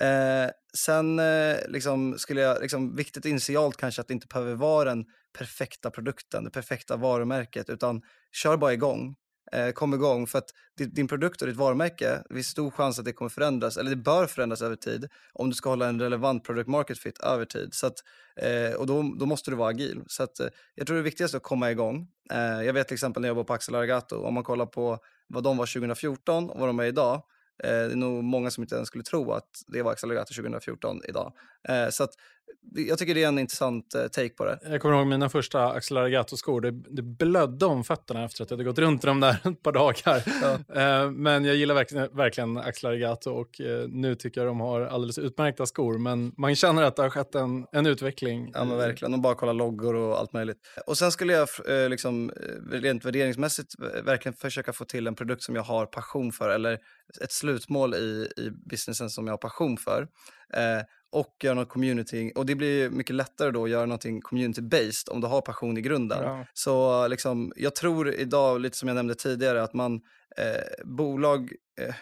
Eh, 0.00 0.50
sen 0.76 1.18
eh, 1.18 1.56
liksom, 1.68 2.18
skulle 2.18 2.40
jag, 2.40 2.62
liksom, 2.62 2.96
viktigt 2.96 3.24
initialt 3.24 3.76
kanske 3.76 4.00
att 4.00 4.08
det 4.08 4.14
inte 4.14 4.26
behöver 4.26 4.54
vara 4.54 4.88
den 4.88 5.04
perfekta 5.38 5.90
produkten, 5.90 6.44
det 6.44 6.50
perfekta 6.50 6.96
varumärket, 6.96 7.70
utan 7.70 8.02
kör 8.32 8.56
bara 8.56 8.72
igång 8.72 9.16
eh, 9.52 9.70
kom 9.70 9.94
igång. 9.94 10.26
För 10.26 10.38
att 10.38 10.50
din 10.76 11.08
produkt 11.08 11.42
och 11.42 11.48
ditt 11.48 11.56
varumärke, 11.56 12.22
det 12.28 12.34
finns 12.34 12.46
stor 12.46 12.70
chans 12.70 12.98
att 12.98 13.04
det 13.04 13.12
kommer 13.12 13.28
förändras, 13.28 13.76
eller 13.76 13.90
det 13.90 13.96
bör 13.96 14.26
förändras 14.26 14.62
över 14.62 14.76
tid, 14.76 15.08
om 15.32 15.50
du 15.50 15.54
ska 15.54 15.70
hålla 15.70 15.88
en 15.88 16.00
relevant 16.00 16.44
product 16.44 16.68
market 16.68 16.98
fit 16.98 17.18
över 17.18 17.44
tid. 17.44 17.74
Så 17.74 17.86
att, 17.86 17.94
eh, 18.36 18.76
och 18.76 18.86
då, 18.86 19.14
då 19.18 19.26
måste 19.26 19.50
du 19.50 19.56
vara 19.56 19.70
agil. 19.70 20.02
Så 20.06 20.22
att, 20.22 20.40
eh, 20.40 20.46
jag 20.74 20.86
tror 20.86 20.96
det 20.96 21.02
viktigaste 21.02 21.36
är 21.36 21.38
att 21.38 21.42
komma 21.42 21.70
igång. 21.70 22.08
Eh, 22.32 22.62
jag 22.66 22.72
vet 22.72 22.88
till 22.88 22.94
exempel 22.94 23.20
när 23.20 23.28
jag 23.28 23.34
var 23.34 23.44
på 23.44 23.52
Axel 23.52 23.74
Aragato, 23.74 24.16
om 24.16 24.34
man 24.34 24.44
kollar 24.44 24.66
på 24.66 24.98
vad 25.26 25.44
de 25.44 25.56
var 25.56 25.66
2014 25.66 26.50
och 26.50 26.60
vad 26.60 26.68
de 26.68 26.80
är 26.80 26.84
idag, 26.84 27.14
eh, 27.64 27.70
det 27.70 27.92
är 27.92 27.96
nog 27.96 28.24
många 28.24 28.50
som 28.50 28.62
inte 28.62 28.74
ens 28.74 28.88
skulle 28.88 29.04
tro 29.04 29.32
att 29.32 29.50
det 29.66 29.82
var 29.82 29.92
Accelerator 29.92 30.34
2014 30.34 31.00
idag. 31.08 31.32
Eh, 31.68 31.88
så 31.88 32.04
att, 32.04 32.10
jag 32.74 32.98
tycker 32.98 33.14
det 33.14 33.22
är 33.22 33.28
en 33.28 33.38
intressant 33.38 33.94
eh, 33.94 34.06
take 34.06 34.28
på 34.28 34.44
det. 34.44 34.58
Jag 34.62 34.80
kommer 34.80 34.96
ihåg 34.96 35.06
mina 35.06 35.28
första 35.28 35.72
Accelerator-skor. 35.72 36.60
Det, 36.60 36.70
det 36.70 37.02
blödde 37.02 37.66
om 37.66 37.84
fötterna 37.84 38.24
efter 38.24 38.42
att 38.42 38.50
jag 38.50 38.56
hade 38.56 38.64
gått 38.64 38.78
runt 38.78 39.04
i 39.04 39.06
dem 39.06 39.20
där 39.20 39.32
ett 39.44 39.62
par 39.62 39.72
dagar. 39.72 40.24
Ja. 40.42 41.10
Men 41.10 41.44
jag 41.44 41.56
gillar 41.56 41.74
verkligen, 41.74 42.16
verkligen 42.16 42.56
Accelerator 42.56 43.32
och 43.32 43.60
nu 43.88 44.14
tycker 44.14 44.40
jag 44.40 44.48
de 44.48 44.60
har 44.60 44.80
alldeles 44.80 45.18
utmärkta 45.18 45.66
skor. 45.66 45.98
Men 45.98 46.32
man 46.36 46.54
känner 46.54 46.82
att 46.82 46.96
det 46.96 47.02
har 47.02 47.10
skett 47.10 47.34
en, 47.34 47.66
en 47.72 47.86
utveckling. 47.86 48.50
Ja, 48.54 48.64
men 48.64 48.76
verkligen. 48.76 49.14
Och 49.14 49.20
bara 49.20 49.34
kolla 49.34 49.52
loggor 49.52 49.94
och 49.94 50.18
allt 50.18 50.32
möjligt. 50.32 50.58
Och 50.86 50.98
sen 50.98 51.12
skulle 51.12 51.32
jag 51.32 51.48
liksom, 51.90 52.32
rent 52.70 53.04
värderingsmässigt 53.04 53.74
verkligen 54.04 54.36
försöka 54.36 54.72
få 54.72 54.84
till 54.84 55.06
en 55.06 55.14
produkt 55.14 55.42
som 55.42 55.56
jag 55.56 55.62
har 55.62 55.86
passion 55.86 56.32
för 56.32 56.48
eller 56.48 56.78
ett 57.20 57.32
slutmål 57.32 57.94
i, 57.94 58.28
i 58.36 58.50
businessen 58.70 59.10
som 59.10 59.26
jag 59.26 59.32
har 59.32 59.38
passion 59.38 59.76
för. 59.76 60.08
Eh, 60.54 60.82
och 61.12 61.36
göra 61.42 61.54
något 61.54 61.68
community. 61.68 62.32
Och 62.34 62.46
det 62.46 62.54
blir 62.54 62.90
mycket 62.90 63.16
lättare 63.16 63.50
då 63.50 63.64
att 63.64 63.70
göra 63.70 63.86
någonting 63.86 64.20
community-based 64.20 65.10
om 65.10 65.20
du 65.20 65.26
har 65.26 65.40
passion 65.40 65.78
i 65.78 65.80
grunden. 65.80 66.22
Ja. 66.22 66.46
Så 66.54 67.08
liksom, 67.08 67.52
jag 67.56 67.74
tror 67.74 68.14
idag, 68.14 68.60
lite 68.60 68.76
som 68.76 68.88
jag 68.88 68.94
nämnde 68.94 69.14
tidigare, 69.14 69.62
att 69.62 69.74
man 69.74 70.00
eh, 70.36 70.84
bolag, 70.84 71.52
eh, 71.80 71.94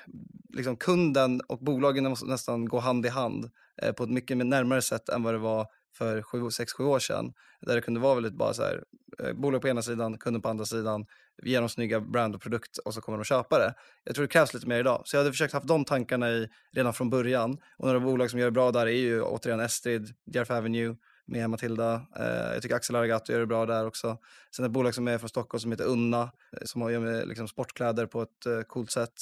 liksom 0.53 0.77
kunden 0.77 1.41
och 1.41 1.59
bolagen 1.59 2.05
måste 2.05 2.27
nästan 2.27 2.69
gå 2.69 2.78
hand 2.78 3.07
i 3.07 3.09
hand 3.09 3.51
eh, 3.82 3.93
på 3.93 4.05
ett 4.05 4.11
mycket 4.11 4.37
närmare 4.37 4.82
sätt 4.82 5.09
än 5.09 5.23
vad 5.23 5.35
det 5.35 5.39
var 5.39 5.66
för 5.95 6.23
6-7 6.23 6.85
år 6.85 6.99
sedan. 6.99 7.33
Där 7.61 7.75
det 7.75 7.81
kunde 7.81 8.01
vara 8.01 8.15
väldigt 8.15 8.35
bara 8.35 8.55
så 8.55 8.62
här, 8.62 8.85
eh, 9.19 9.33
bolag 9.33 9.62
på 9.62 9.69
ena 9.69 9.83
sidan, 9.83 10.19
kunden 10.19 10.43
på 10.43 10.49
andra 10.49 10.65
sidan, 10.65 11.07
ge 11.43 11.61
dem 11.61 11.69
snygga 11.69 12.01
brand 12.01 12.35
och 12.35 12.41
produkt 12.41 12.79
och 12.79 12.95
så 12.95 13.01
kommer 13.01 13.19
de 13.19 13.25
köpa 13.25 13.59
det. 13.59 13.75
Jag 14.05 14.15
tror 14.15 14.23
det 14.23 14.33
krävs 14.33 14.55
lite 14.55 14.67
mer 14.67 14.79
idag. 14.79 15.03
Så 15.05 15.17
jag 15.17 15.21
hade 15.21 15.33
försökt 15.33 15.53
haft 15.53 15.69
de 15.69 15.85
tankarna 15.85 16.31
i, 16.31 16.49
redan 16.73 16.93
från 16.93 17.11
början. 17.11 17.59
Och 17.79 17.87
några 17.87 18.01
bolag 18.01 18.31
som 18.31 18.39
gör 18.39 18.47
det 18.47 18.53
bra 18.53 18.73
där 18.73 18.87
är 18.87 18.91
ju 18.91 19.23
återigen 19.23 19.61
Estrid, 19.61 20.15
Järf 20.35 20.51
Avenue, 20.51 20.97
med 21.27 21.51
Matilda. 21.51 22.07
Eh, 22.17 22.53
jag 22.53 22.62
tycker 22.62 22.77
Axel 22.77 22.97
Aragato 22.97 23.33
gör 23.33 23.41
det 23.41 23.47
bra 23.47 23.67
där 23.67 23.87
också. 23.87 24.19
Sen 24.57 24.65
ett 24.65 24.71
bolag 24.71 24.95
som 24.95 25.09
är 25.09 25.19
från 25.19 25.29
Stockholm 25.29 25.61
som 25.61 25.71
heter 25.71 25.85
Unna, 25.85 26.23
eh, 26.23 26.65
som 26.65 26.83
har 26.83 26.99
med 26.99 27.29
liksom, 27.29 27.49
sportkläder 27.49 28.07
på 28.07 28.23
ett 28.23 28.69
coolt 28.69 28.91
sätt. 28.91 29.12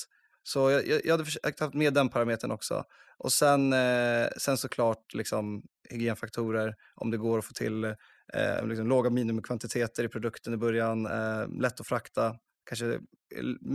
Så 0.42 0.70
jag, 0.70 0.86
jag, 0.86 1.00
jag 1.04 1.12
hade 1.12 1.24
försökt 1.24 1.60
haft 1.60 1.74
med 1.74 1.94
den 1.94 2.08
parametern 2.08 2.50
också. 2.50 2.84
Och 3.18 3.32
sen, 3.32 3.72
eh, 3.72 4.28
sen 4.36 4.58
såklart 4.58 5.14
liksom, 5.14 5.62
hygienfaktorer, 5.90 6.74
om 6.94 7.10
det 7.10 7.16
går 7.16 7.38
att 7.38 7.44
få 7.44 7.52
till 7.52 7.84
eh, 7.84 8.66
liksom, 8.66 8.86
låga 8.88 9.10
minimikvantiteter 9.10 10.04
i 10.04 10.08
produkten 10.08 10.54
i 10.54 10.56
början, 10.56 11.06
eh, 11.06 11.48
lätt 11.60 11.80
att 11.80 11.86
frakta, 11.86 12.36
kanske 12.66 12.86
eh, 12.86 13.00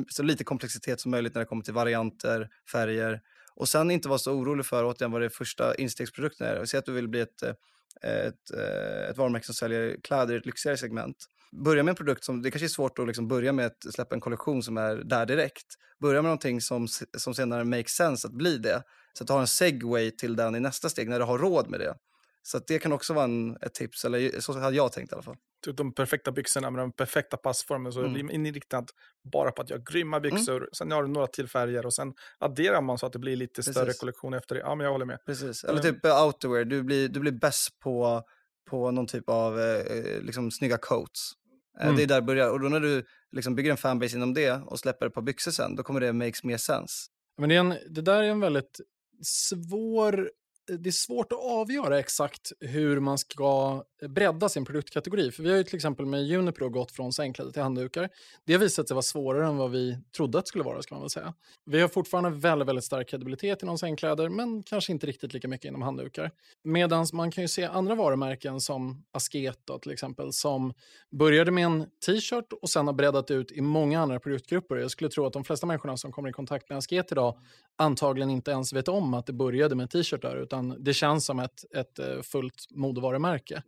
så 0.10 0.24
lite 0.24 0.44
komplexitet 0.44 1.00
som 1.02 1.12
möjligt 1.12 1.34
när 1.34 1.40
det 1.40 1.46
kommer 1.46 1.64
till 1.64 1.74
varianter, 1.74 2.50
färger. 2.72 3.22
Och 3.56 3.70
sen 3.70 3.92
inte 3.92 4.10
vara 4.10 4.20
så 4.20 4.34
orolig 4.34 4.66
för 4.66 4.86
återigen 4.86 5.12
vad 5.12 5.22
det 5.22 5.30
första 5.30 5.76
instegsprodukten 5.76 6.48
är. 6.48 6.66
Säg 6.66 6.78
att 6.78 6.86
du 6.86 6.92
vill 6.92 7.08
bli 7.08 7.20
ett, 7.20 7.44
eh, 7.44 7.54
ett, 8.02 8.52
eh, 8.58 9.10
ett 9.10 9.18
varumärke 9.18 9.46
som 9.46 9.56
säljer 9.56 9.98
kläder 10.04 10.34
i 10.34 10.38
ett 10.38 10.46
lyxigare 10.46 10.78
segment 10.78 11.28
börja 11.54 11.84
med 11.84 11.92
en 11.92 11.96
produkt 11.96 12.24
som, 12.24 12.42
det 12.42 12.52
kanske 12.52 12.66
är 12.66 12.70
svårt 12.70 13.00
att 13.00 13.08
liksom 13.08 13.28
börja 13.28 13.54
med 13.54 13.66
att 13.66 13.94
släppa 13.94 14.16
en 14.16 14.22
kollektion 14.22 14.64
som 14.64 14.78
är 14.78 14.96
där 14.96 15.26
direkt. 15.26 15.66
Börja 16.00 16.22
med 16.22 16.30
någonting 16.30 16.62
som, 16.62 16.88
som 17.18 17.34
senare 17.34 17.64
makes 17.64 17.92
sense 17.92 18.28
att 18.28 18.34
bli 18.34 18.58
det. 18.58 18.84
Så 19.14 19.24
att 19.24 19.28
du 19.28 19.34
har 19.34 19.42
en 19.42 19.48
segway 19.48 20.12
till 20.12 20.36
den 20.36 20.56
i 20.56 20.60
nästa 20.60 20.90
steg 20.90 21.10
när 21.10 21.20
du 21.20 21.26
har 21.26 21.38
råd 21.38 21.70
med 21.70 21.80
det. 21.80 21.96
Så 22.44 22.60
det 22.68 22.80
kan 22.80 22.94
också 22.94 23.14
vara 23.14 23.26
en, 23.26 23.58
ett 23.62 23.74
tips, 23.74 24.06
eller 24.06 24.40
så 24.40 24.60
hade 24.60 24.76
jag 24.76 24.92
tänkt 24.92 25.12
i 25.12 25.16
alla 25.16 25.24
fall. 25.24 25.38
Typ 25.64 25.78
de 25.78 25.94
perfekta 25.94 26.32
byxorna 26.32 26.70
med 26.70 26.84
den 26.84 26.92
perfekta 26.92 27.38
passformen, 27.38 27.92
så 27.92 28.00
mm. 28.00 28.14
blir 28.14 28.32
inriktat 28.32 28.86
bara 29.32 29.52
på 29.52 29.62
att 29.62 29.70
jag 29.70 29.78
har 29.78 29.84
grymma 29.84 30.18
mm. 30.18 30.30
byxor, 30.30 30.58
mm. 30.58 30.70
sen 30.74 30.92
har 30.92 31.04
du 31.04 31.10
några 31.10 31.28
till 31.28 31.48
färger 31.48 31.86
och 31.86 31.94
sen 31.94 32.14
adderar 32.40 32.82
man 32.82 32.98
så 32.98 33.06
att 33.06 33.14
det 33.14 33.20
blir 33.20 33.36
lite 33.36 33.54
Precis. 33.56 33.74
större 33.74 33.94
kollektion 33.94 34.34
efter 34.34 34.56
det. 34.56 34.62
Ja, 34.62 34.76
men 34.76 34.86
jag 34.86 34.92
håller 34.92 35.06
med. 35.06 35.20
Precis, 35.26 35.64
eller 35.64 35.82
typ 35.82 36.06
uh, 36.06 36.26
outerwear, 36.26 36.66
du 36.66 36.84
blir, 36.84 37.10
du 37.10 37.20
blir 37.20 37.32
bäst 37.32 37.80
på, 37.80 38.24
på 38.70 38.92
någon 38.92 39.08
typ 39.08 39.30
av 39.30 39.60
eh, 39.60 39.98
eh 39.98 40.22
liksom 40.22 40.52
snygga 40.52 40.78
coats. 40.78 41.34
Eh, 41.80 41.86
mm. 41.86 41.98
Det 41.98 42.04
är 42.04 42.08
där 42.08 42.16
det 42.16 42.22
börjar. 42.22 42.50
Och 42.50 42.60
då 42.60 42.70
när 42.70 42.80
du 42.80 43.06
liksom 43.32 43.56
bygger 43.56 43.72
en 43.72 43.78
fanbase 43.78 44.16
inom 44.16 44.34
det 44.34 44.52
och 44.52 44.80
släpper 44.80 45.06
ett 45.06 45.14
par 45.14 45.22
byxor 45.22 45.52
sen, 45.52 45.76
då 45.76 45.84
kommer 45.84 46.02
det 46.02 46.14
makes 46.14 46.44
mer 46.44 46.58
sense. 46.58 46.94
Men 47.38 47.50
det, 47.50 47.56
en, 47.56 47.70
det 47.70 48.02
där 48.02 48.24
är 48.24 48.30
en 48.30 48.40
väldigt 48.40 48.80
svår 49.22 50.32
Eh, 50.70 50.76
det 50.76 50.90
är 50.90 50.92
svårt 50.92 51.32
att 51.32 51.40
avgöra 51.40 52.00
exakt 52.00 52.52
hur 52.60 53.00
man 53.00 53.18
ska 53.18 53.84
eh, 54.02 54.08
bredda 54.08 54.50
sin 54.50 54.66
produktkategori. 54.66 55.32
För 55.32 55.44
vi 55.44 55.50
har 55.50 55.58
ju 55.58 55.64
till 55.64 55.76
exempel 55.76 56.06
med 56.06 56.24
Juniper 56.24 56.66
gått 56.66 56.92
från 56.92 57.14
sängkläder 57.14 57.52
till 57.52 57.62
handdukar. 57.62 58.10
Det 58.46 58.54
har 58.54 58.60
visat 58.60 58.88
sig 58.88 58.96
vara 58.96 59.04
svårare 59.04 59.48
än 59.48 59.58
vad 59.58 59.72
vi 59.72 59.98
trodde 60.16 60.38
att 60.38 60.46
det 60.46 60.50
skulle 60.50 60.64
vara, 60.64 60.82
ska 60.82 60.96
man 60.96 61.02
väl 61.02 61.10
säga. 61.10 61.34
Vi 61.66 61.82
har 61.82 61.88
fortfarande 61.88 62.30
väldigt, 62.30 62.68
väldigt 62.68 62.86
stark 62.86 63.10
kredibilitet 63.10 63.64
inom 63.64 63.78
sängkläder, 63.78 64.30
men 64.30 64.64
kanske 64.64 64.92
inte 64.92 65.08
riktigt 65.08 65.34
lika 65.34 65.48
mycket 65.48 65.66
inom 65.66 65.82
handdukar. 65.82 66.32
Medan 66.64 67.06
man 67.14 67.32
kan 67.32 67.44
ju 67.44 67.48
se 67.48 67.64
andra 67.64 67.96
varumärken 67.96 68.62
som 68.62 69.04
Asket 69.12 69.60
då, 69.66 69.80
till 69.80 69.92
exempel, 69.92 70.34
som 70.34 70.74
började 71.12 71.52
med 71.52 71.66
en 71.66 71.86
t-shirt 72.06 72.54
och 72.62 72.70
sen 72.70 72.88
har 72.88 72.94
breddat 72.94 73.32
ut 73.32 73.52
i 73.52 73.62
många 73.62 74.02
andra 74.02 74.20
produktgrupper. 74.20 74.76
Jag 74.76 74.92
skulle 74.92 75.10
tro 75.10 75.26
att 75.26 75.34
de 75.34 75.44
flesta 75.44 75.68
människorna 75.68 75.98
som 75.98 76.12
kommer 76.12 76.30
i 76.30 76.34
kontakt 76.34 76.70
med 76.70 76.78
Asket 76.78 77.12
idag 77.12 77.38
antagligen 77.76 78.30
inte 78.30 78.52
ens 78.52 78.74
vet 78.74 78.88
om 78.88 79.14
att 79.14 79.26
det 79.26 79.34
började 79.34 79.76
med 79.76 79.90
t-shirtar, 79.90 80.38
utan 80.54 80.84
det 80.84 80.94
känns 80.94 81.26
som 81.26 81.40
ett, 81.40 81.76
ett 81.76 82.00
eh, 82.00 82.22
fullt 82.22 82.68
modevarumärke. 82.72 83.64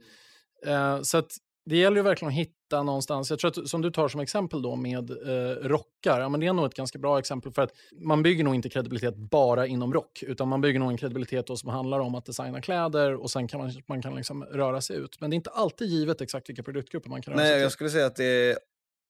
Eh, 0.65 1.01
så 1.01 1.17
att 1.17 1.31
det 1.65 1.77
gäller 1.77 1.97
ju 1.97 2.03
verkligen 2.03 2.29
att 2.29 2.37
hitta 2.37 2.83
någonstans, 2.83 3.29
jag 3.29 3.39
tror 3.39 3.49
att 3.49 3.69
som 3.69 3.81
du 3.81 3.91
tar 3.91 4.07
som 4.07 4.21
exempel 4.21 4.61
då 4.61 4.75
med 4.75 5.09
eh, 5.11 5.67
rockar, 5.67 6.19
ja, 6.19 6.29
men 6.29 6.39
det 6.39 6.47
är 6.47 6.53
nog 6.53 6.65
ett 6.65 6.73
ganska 6.73 6.99
bra 6.99 7.19
exempel 7.19 7.51
för 7.51 7.61
att 7.61 7.71
man 8.01 8.23
bygger 8.23 8.43
nog 8.43 8.55
inte 8.55 8.69
kredibilitet 8.69 9.15
bara 9.15 9.67
inom 9.67 9.93
rock, 9.93 10.23
utan 10.27 10.47
man 10.47 10.61
bygger 10.61 10.79
nog 10.79 10.91
en 10.91 10.97
kredibilitet 10.97 11.57
som 11.57 11.69
handlar 11.69 11.99
om 11.99 12.15
att 12.15 12.25
designa 12.25 12.61
kläder 12.61 13.15
och 13.15 13.31
sen 13.31 13.47
kan 13.47 13.59
man, 13.59 13.71
man 13.87 14.01
kan 14.01 14.15
liksom 14.15 14.43
röra 14.43 14.81
sig 14.81 14.97
ut. 14.97 15.21
Men 15.21 15.29
det 15.29 15.33
är 15.33 15.35
inte 15.35 15.49
alltid 15.49 15.87
givet 15.87 16.21
exakt 16.21 16.49
vilka 16.49 16.63
produktgrupper 16.63 17.09
man 17.09 17.21
kan 17.21 17.33
röra 17.33 17.41
Nej, 17.41 17.49
sig 17.49 17.57
till. 17.57 17.63
jag 17.63 17.71
skulle 17.71 17.89
säga 17.89 18.05
att 18.05 18.15
det 18.15 18.49
är 18.49 18.57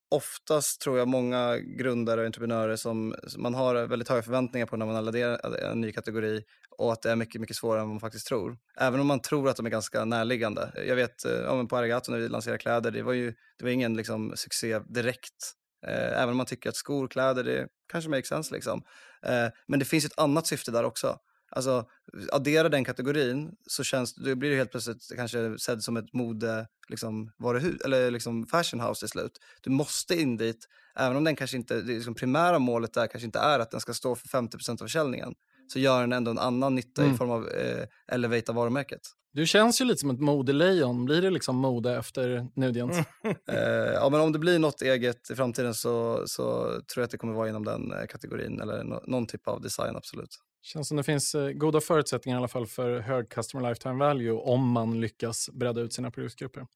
oftast 0.10 0.82
tror 0.82 0.98
jag 0.98 1.08
många 1.08 1.58
grundare 1.58 2.22
och 2.22 2.26
entreprenörer 2.26 2.76
som 2.76 3.16
som 3.28 3.44
man 3.44 3.54
har 3.54 3.88
väldigt 3.88 4.10
höga 4.10 4.22
förväntningar 4.22 4.66
på 4.66 4.78
när 4.78 4.86
man 4.86 4.96
adderar 4.96 5.56
en 5.72 5.82
ny 5.82 5.92
kategori 5.92 6.44
och 6.78 6.94
att 6.94 7.02
det 7.02 7.12
är 7.12 7.16
mycket, 7.16 7.42
mycket 7.42 7.56
svårare 7.56 7.82
än 7.82 7.88
vad 7.88 7.94
man 7.94 8.00
faktiskt 8.00 8.28
tror. 8.28 8.58
Även 8.80 9.00
om 9.00 9.08
man 9.08 9.20
tror 9.20 9.50
att 9.50 9.58
de 9.58 9.66
är 9.66 9.70
ganska 9.70 10.06
närliggande. 10.06 10.72
Jag 10.88 10.96
vet, 10.96 11.26
eh, 11.26 11.32
ja, 11.32 11.56
men 11.56 11.68
på 11.68 11.78
Arigato 11.78 12.12
när 12.12 12.20
vi 12.20 12.28
lanserade 12.28 12.58
kläder, 12.58 12.92
det 12.92 13.04
var 13.04 13.14
ju 13.14 13.34
det 13.58 13.66
var 13.66 13.72
ingen 13.72 13.94
liksom, 13.94 14.34
succé 14.36 14.80
direkt. 14.80 15.54
Eh, 15.88 16.22
även 16.22 16.30
om 16.30 16.38
man 16.38 16.46
tycker 16.46 16.70
att 16.70 16.76
skor, 16.76 17.08
kläder, 17.08 17.44
det 17.44 17.68
kanske 17.92 18.10
makes 18.10 18.28
sense 18.28 18.54
liksom. 18.54 18.84
Eh, 19.26 19.48
men 19.68 19.80
det 19.80 19.86
finns 19.86 20.06
ett 20.06 20.20
annat 20.20 20.48
syfte 20.48 20.72
där 20.72 20.84
också. 20.84 21.18
Alltså, 21.56 21.86
addera 22.32 22.70
den 22.70 22.86
kategorin 22.86 23.52
så 23.68 23.84
känns, 23.84 24.16
då 24.16 24.36
blir 24.36 24.50
det 24.50 24.56
helt 24.56 24.72
plötsligt 24.72 25.12
kanske 25.16 25.58
sedd 25.60 25.84
som 25.84 25.98
ett 25.98 26.14
mode, 26.14 26.68
liksom, 26.90 27.32
varuhus, 27.38 27.82
eller 27.82 28.12
liksom 28.12 28.46
fashion 28.48 28.80
house 28.80 29.00
till 29.00 29.10
slut. 29.10 29.32
Du 29.62 29.70
måste 29.70 30.16
in 30.22 30.38
dit, 30.38 30.68
även 31.00 31.18
om 31.18 31.24
den 31.24 31.36
kanske 31.36 31.58
inte, 31.58 31.82
det 31.82 31.94
liksom 31.94 32.16
primära 32.16 32.60
målet 32.60 32.94
där 32.94 33.08
kanske 33.08 33.26
inte 33.26 33.40
är 33.40 33.60
att 33.60 33.72
den 33.72 33.80
ska 33.82 33.94
stå 33.94 34.16
för 34.16 34.28
50% 34.28 34.72
av 34.72 34.78
försäljningen, 34.78 35.34
så 35.68 35.80
gör 35.80 36.02
den 36.02 36.14
ändå 36.14 36.32
en 36.32 36.40
annan 36.40 36.76
nytta 36.76 37.02
Mm. 37.02 37.14
i 37.16 37.18
form 37.18 37.30
av 37.32 37.48
eh, 37.50 37.86
elevata 38.08 38.54
varumärket. 38.54 39.02
Du 39.34 39.46
känns 39.46 39.82
ju 39.82 39.86
lite 39.86 39.98
som 40.00 40.10
ett 40.10 40.20
modelejon. 40.20 41.06
Blir 41.06 41.22
det 41.22 41.30
liksom 41.30 41.56
mode 41.56 41.96
efter 41.96 42.48
Nudient? 42.56 42.94
Eh, 43.50 43.58
ja, 43.94 44.10
men 44.10 44.20
om 44.22 44.32
det 44.32 44.40
blir 44.40 44.60
något 44.60 44.82
eget 44.82 45.32
i 45.32 45.36
framtiden 45.36 45.74
så, 45.74 46.24
så 46.28 46.64
tror 46.64 46.84
jag 46.96 47.04
att 47.04 47.12
det 47.12 47.18
kommer 47.18 47.34
vara 47.34 47.50
inom 47.50 47.66
den 47.66 47.92
eh, 47.92 48.06
kategorin 48.10 48.62
eller 48.62 48.84
nå- 48.84 49.04
någon 49.08 49.28
typ 49.28 49.48
av 49.48 49.62
design, 49.62 49.96
absolut. 49.96 50.30
Känns 50.66 50.88
som 50.88 50.98
det 50.98 51.04
finns 51.04 51.36
eh, 51.36 51.52
goda 51.52 51.82
förutsättningar 51.82 52.38
i 52.38 52.40
alla 52.40 52.48
fall 52.48 52.68
för 52.68 53.00
hög 53.00 53.30
customer 53.30 53.70
lifetime 53.70 54.06
value 54.06 54.32
om 54.32 54.72
man 54.72 55.02
lyckas 55.02 55.50
bredda 55.50 55.82
ut 55.82 55.94
sina 55.94 56.12
produktgrupper. 56.12 56.68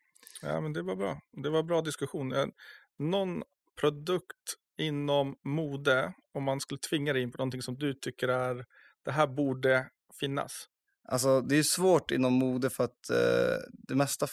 Ja, 0.42 0.62
men 0.62 0.74
det 0.74 0.82
var 0.82 0.96
bra. 0.96 1.22
Det 1.44 1.50
var 1.50 1.64
bra 1.64 1.82
diskussion. 1.82 2.32
Eh, 2.34 2.46
Någon 2.98 3.44
produkt 3.82 4.56
inom 4.78 5.36
mode, 5.44 6.14
om 6.34 6.44
man 6.44 6.60
skulle 6.60 6.80
tvinga 6.80 7.14
dig 7.14 7.22
in 7.22 7.32
på 7.32 7.38
någonting 7.38 7.62
som 7.62 7.78
du 7.78 7.94
tycker 7.94 8.28
är, 8.28 8.66
det 9.06 9.12
här 9.12 9.28
borde 9.28 9.90
finnas. 10.20 10.66
Alltså 11.08 11.42
det 11.42 11.56
är 11.56 11.58
ju 11.58 11.64
svårt 11.64 12.12
inom 12.12 12.34
mode 12.34 12.70
för 12.70 12.84
att 12.84 13.10
eh, 13.10 13.58
det 13.72 13.96
mesta 13.96 14.28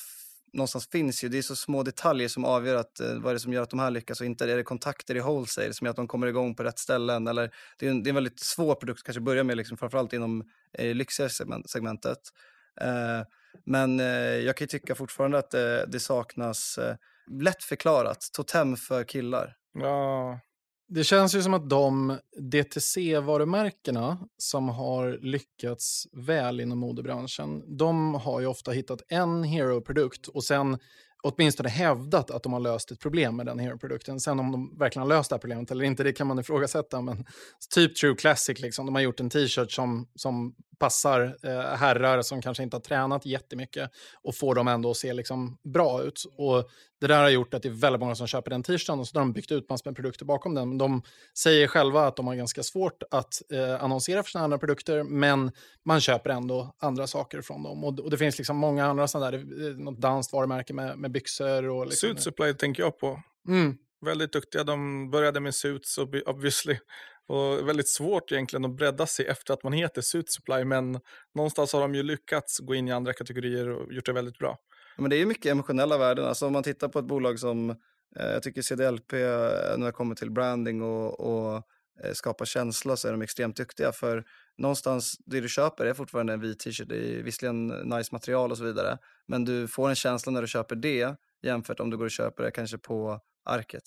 någonstans 0.57 0.89
finns 0.89 1.25
ju. 1.25 1.29
Det 1.29 1.39
är 1.39 1.43
så 1.43 1.57
små 1.57 1.83
detaljer 1.83 2.29
som 2.29 2.45
avgör 2.45 2.75
att, 2.75 3.01
eh, 3.01 3.15
vad 3.15 3.31
är 3.31 3.35
det 3.35 3.41
som 3.41 3.53
gör 3.53 3.63
att 3.63 3.71
de 3.71 3.79
här 3.79 3.91
lyckas 3.91 4.21
och 4.21 4.27
inte. 4.27 4.53
Är 4.53 4.57
det 4.57 4.63
kontakter 4.63 5.15
i 5.15 5.21
wholesale 5.21 5.73
som 5.73 5.85
gör 5.85 5.91
att 5.91 5.97
de 5.97 6.09
kommer 6.09 6.27
igång 6.27 6.55
på 6.55 6.65
rätt 6.65 6.79
ställen? 6.79 7.27
Eller, 7.27 7.51
det, 7.79 7.87
är 7.87 7.91
en, 7.91 8.03
det 8.03 8.09
är 8.09 8.11
en 8.11 8.15
väldigt 8.15 8.41
svår 8.41 8.75
produkt 8.75 9.09
att 9.09 9.23
börja 9.23 9.45
med, 9.45 9.57
liksom, 9.57 9.77
framförallt 9.77 10.13
inom 10.13 10.45
eh, 10.73 10.95
lyxigare 10.95 11.31
segment, 11.31 11.71
segmentet. 11.71 12.19
Eh, 12.81 13.23
men 13.65 14.01
eh, 14.01 14.07
jag 14.47 14.57
kan 14.57 14.65
ju 14.65 14.69
tycka 14.69 14.95
fortfarande 14.95 15.39
att 15.39 15.55
eh, 15.55 15.79
det 15.89 16.01
saknas 16.01 16.79
eh, 16.79 16.97
lätt 17.31 17.63
förklarat, 17.63 18.31
totem 18.33 18.77
för 18.77 19.05
killar. 19.05 19.57
Ja, 19.75 20.41
det 20.89 21.05
känns 21.05 21.35
ju 21.35 21.43
som 21.43 21.55
att 21.55 21.71
de 21.71 22.19
DTC-varumärkena 22.39 24.19
som 24.39 24.69
har 24.69 25.19
lyckats 25.23 26.07
väl 26.13 26.61
inom 26.61 26.79
modebranschen, 26.79 27.77
de 27.77 28.15
har 28.15 28.41
ju 28.41 28.47
ofta 28.47 28.71
hittat 28.71 29.03
en 29.09 29.45
hero-produkt 29.45 30.29
och 30.29 30.45
sen 30.45 30.79
åtminstone 31.23 31.69
hävdat 31.69 32.31
att 32.31 32.43
de 32.43 32.53
har 32.53 32.61
löst 32.61 32.91
ett 32.91 33.01
problem 33.01 33.37
med 33.37 33.47
den 33.47 33.59
hero-produkten. 33.59 34.21
Sen 34.21 34.41
om 34.41 34.53
de 34.53 34.79
verkligen 34.79 35.09
har 35.09 35.17
löst 35.17 35.31
det 35.31 35.35
här 35.37 35.41
problemet 35.41 35.71
eller 35.71 35.85
inte, 35.85 36.03
det 36.03 36.13
kan 36.13 36.27
man 36.27 36.39
ifrågasätta. 36.39 37.01
Men 37.01 37.25
typ 37.75 37.97
True 37.97 38.15
Classic, 38.15 38.61
liksom, 38.61 38.87
de 38.87 38.95
har 38.95 39.03
gjort 39.03 39.21
en 39.21 39.31
t-shirt 39.31 39.73
som, 39.73 40.09
som 40.15 40.55
passar 40.79 41.37
eh, 41.43 41.77
herrar 41.77 42.23
som 42.23 42.43
kanske 42.43 42.63
inte 42.63 42.77
har 42.77 42.83
tränat 42.83 43.27
jättemycket 43.27 43.91
och 44.23 44.37
får 44.37 44.55
dem 44.55 44.69
ändå 44.69 44.91
att 44.91 44.97
se 44.97 45.13
liksom, 45.13 45.59
bra 45.63 46.03
ut. 46.03 46.25
Och 46.39 46.71
det 47.01 47.07
där 47.07 47.23
har 47.23 47.29
gjort 47.29 47.55
att 47.55 47.63
det 47.63 47.69
är 47.69 47.73
väldigt 47.73 48.01
många 48.01 48.15
som 48.15 48.27
köper 48.27 48.51
den 48.51 48.63
t-shirten 48.63 49.01
och 49.01 49.09
så 49.09 49.19
har 49.19 49.21
de 49.21 49.33
byggt 49.33 49.53
ut 49.53 49.69
massor 49.69 49.91
med 49.91 49.97
produkter 49.97 50.25
bakom 50.25 50.55
den. 50.55 50.69
Men 50.69 50.79
De 50.79 51.03
säger 51.39 51.67
själva 51.67 52.07
att 52.07 52.17
de 52.17 52.27
har 52.27 52.35
ganska 52.35 52.63
svårt 52.63 53.03
att 53.11 53.43
eh, 53.53 53.85
annonsera 53.85 54.23
för 54.23 54.31
sina 54.31 54.45
andra 54.45 54.59
produkter, 54.59 55.03
men 55.03 55.53
man 55.85 56.01
köper 56.01 56.31
ändå 56.31 56.75
andra 56.79 57.07
saker 57.07 57.41
från 57.43 57.63
dem. 57.63 57.85
Och, 57.85 58.01
och 58.01 58.11
det 58.11 58.19
finns 58.19 58.39
liksom 58.39 58.57
många 58.57 58.87
andra 58.87 59.09
sådana 59.09 59.31
där, 59.31 59.39
eh, 59.39 59.77
något 59.77 60.01
danskt 60.01 60.33
varumärke 60.33 60.75
med, 60.75 60.99
med 60.99 61.11
byxor 61.17 61.69
och 61.69 61.87
liksom... 61.87 62.09
Suit 62.09 62.23
Supply 62.23 62.55
tänker 62.55 62.83
jag 62.83 62.99
på. 62.99 63.23
Mm. 63.49 63.75
Väldigt 64.07 64.33
duktiga. 64.33 64.65
De 64.65 65.11
började 65.11 65.41
med 65.41 65.55
Suits 65.55 65.99
obvi- 65.99 66.23
obviously. 66.27 66.79
Och 67.29 67.69
väldigt 67.69 67.89
svårt 67.89 68.33
egentligen 68.33 68.65
att 68.65 68.77
bredda 68.77 69.07
sig 69.07 69.27
efter 69.27 69.55
att 69.55 69.63
man 69.63 69.73
heter 69.73 70.03
Suit 70.03 70.33
Supply. 70.33 70.65
Men 70.65 71.01
någonstans 71.35 71.73
har 71.73 71.81
de 71.81 71.95
ju 71.95 72.03
lyckats 72.03 72.59
gå 72.59 72.75
in 72.75 72.89
i 72.89 72.93
andra 72.93 73.13
kategorier 73.13 73.69
och 73.69 73.93
gjort 73.93 74.07
det 74.07 74.13
väldigt 74.13 74.39
bra. 74.39 74.59
Men 74.99 75.11
det 75.11 75.17
är 75.17 75.19
ju 75.19 75.27
mycket 75.27 75.53
emotionella 75.53 75.99
värden. 75.99 76.25
Alltså 76.25 76.47
om 76.47 76.53
man 76.53 76.63
tittar 76.63 76.89
på 76.89 76.99
ett 76.99 77.07
bolag 77.07 77.39
som, 77.39 77.71
eh, 77.71 77.77
jag 78.33 78.43
tycker 78.43 78.63
CDLP, 78.63 79.13
eh, 79.13 79.19
när 79.77 79.87
det 79.87 79.93
kommer 79.93 80.15
till 80.15 80.31
branding 80.31 80.83
och, 80.83 81.21
och 81.21 81.63
eh, 82.05 82.13
skapa 82.13 82.45
känsla 82.45 82.97
så 82.97 83.09
är 83.09 83.13
de 83.13 83.23
extremt 83.23 83.57
duktiga. 83.57 83.93
För 83.93 84.25
någonstans, 84.59 85.17
det 85.27 85.41
du 85.41 85.49
köper 85.49 85.87
är 85.87 85.95
fortfarande 85.95 86.33
en 86.33 86.41
vit 86.41 86.59
t-shirt, 86.59 86.89
det 86.89 86.97
är 87.19 87.23
visserligen 87.23 87.67
nice 87.67 88.09
material 88.13 88.51
och 88.51 88.59
så 88.59 88.65
vidare. 88.65 88.99
Men 89.29 89.45
du 89.45 89.69
får 89.69 89.89
en 89.89 89.95
känsla 89.95 90.33
när 90.33 90.43
du 90.43 90.49
köper 90.49 90.77
det 90.77 91.17
jämfört 91.43 91.81
om 91.81 91.91
du 91.91 91.97
går 91.97 92.05
och 92.05 92.11
köper 92.11 92.43
det 92.43 92.51
kanske 92.51 92.79
på 92.79 93.21
arket. 93.45 93.85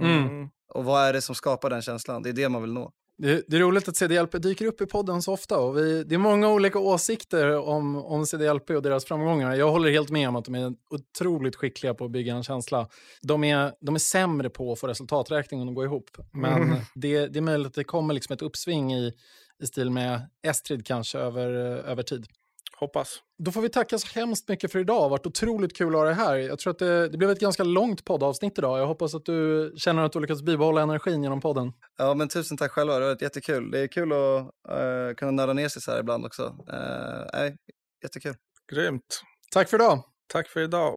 Mm. 0.00 0.48
Och 0.74 0.84
vad 0.84 1.04
är 1.04 1.12
det 1.12 1.22
som 1.22 1.34
skapar 1.34 1.70
den 1.70 1.82
känslan? 1.82 2.22
Det 2.22 2.28
är 2.28 2.32
det 2.32 2.48
man 2.48 2.62
vill 2.62 2.72
nå. 2.72 2.92
Det, 3.18 3.44
det 3.48 3.56
är 3.56 3.60
roligt 3.60 3.88
att 3.88 3.96
CDLP 3.96 4.42
dyker 4.42 4.66
upp 4.66 4.80
i 4.80 4.86
podden 4.86 5.22
så 5.22 5.32
ofta. 5.32 5.58
Och 5.58 5.76
vi, 5.76 6.04
det 6.04 6.14
är 6.14 6.18
många 6.18 6.48
olika 6.48 6.78
åsikter 6.78 7.58
om, 7.58 7.96
om 7.96 8.26
CDLP 8.26 8.70
och 8.70 8.82
deras 8.82 9.04
framgångar. 9.04 9.54
Jag 9.54 9.70
håller 9.70 9.90
helt 9.90 10.10
med 10.10 10.28
om 10.28 10.36
att 10.36 10.44
de 10.44 10.54
är 10.54 10.74
otroligt 10.90 11.56
skickliga 11.56 11.94
på 11.94 12.04
att 12.04 12.10
bygga 12.10 12.34
en 12.34 12.42
känsla. 12.42 12.88
De 13.22 13.44
är, 13.44 13.72
de 13.80 13.94
är 13.94 13.98
sämre 13.98 14.50
på 14.50 14.72
att 14.72 14.80
få 14.80 14.86
resultaträkningen 14.86 15.68
att 15.68 15.74
gå 15.74 15.84
ihop. 15.84 16.10
Men 16.32 16.62
Mm. 16.62 16.78
det, 16.94 17.26
det 17.26 17.38
är 17.38 17.40
möjligt 17.40 17.66
att 17.66 17.74
det 17.74 17.84
kommer 17.84 18.14
liksom 18.14 18.34
ett 18.34 18.42
uppsving 18.42 18.94
i, 18.94 19.12
i 19.62 19.66
stil 19.66 19.90
med 19.90 20.28
Estrid 20.46 20.86
kanske 20.86 21.18
över, 21.18 21.50
över 21.90 22.02
tid. 22.02 22.26
Hoppas. 22.78 23.18
Då 23.38 23.52
får 23.52 23.62
vi 23.62 23.68
tacka 23.68 23.98
så 23.98 24.20
hemskt 24.20 24.48
mycket 24.48 24.72
för 24.72 24.78
idag. 24.78 24.96
Det 24.96 25.02
har 25.02 25.08
varit 25.08 25.26
otroligt 25.26 25.76
kul 25.76 25.94
att 25.94 26.00
ha 26.00 26.04
dig 26.04 26.14
här. 26.14 26.36
Jag 26.36 26.58
tror 26.58 26.70
att 26.70 26.78
det, 26.78 27.08
det 27.08 27.18
blev 27.18 27.30
ett 27.30 27.40
ganska 27.40 27.64
långt 27.64 28.04
poddavsnitt 28.04 28.58
idag. 28.58 28.78
Jag 28.78 28.86
hoppas 28.86 29.14
att 29.14 29.24
du 29.24 29.72
känner 29.76 30.02
att 30.02 30.12
du 30.12 30.20
lyckats 30.20 30.42
bibehålla 30.42 30.82
energin 30.82 31.22
genom 31.22 31.40
podden. 31.40 31.72
Ja, 31.98 32.14
men 32.14 32.28
tusen 32.28 32.56
tack 32.56 32.72
själva. 32.72 32.94
Det 32.94 33.04
har 33.04 33.10
varit 33.10 33.22
jättekul. 33.22 33.70
Det 33.70 33.80
är 33.80 33.86
kul 33.86 34.12
att 34.12 34.40
eh, 34.78 35.14
kunna 35.16 35.30
nörda 35.30 35.52
ner 35.52 35.68
sig 35.68 35.82
så 35.82 35.90
här 35.90 36.00
ibland 36.00 36.26
också. 36.26 36.42
Uh, 36.42 37.26
nej, 37.32 37.56
jättekul. 38.02 38.34
Grymt. 38.72 39.22
Tack 39.50 39.68
för 39.68 39.76
idag. 39.76 40.02
Tack 40.32 40.48
för 40.48 40.60
idag. 40.60 40.96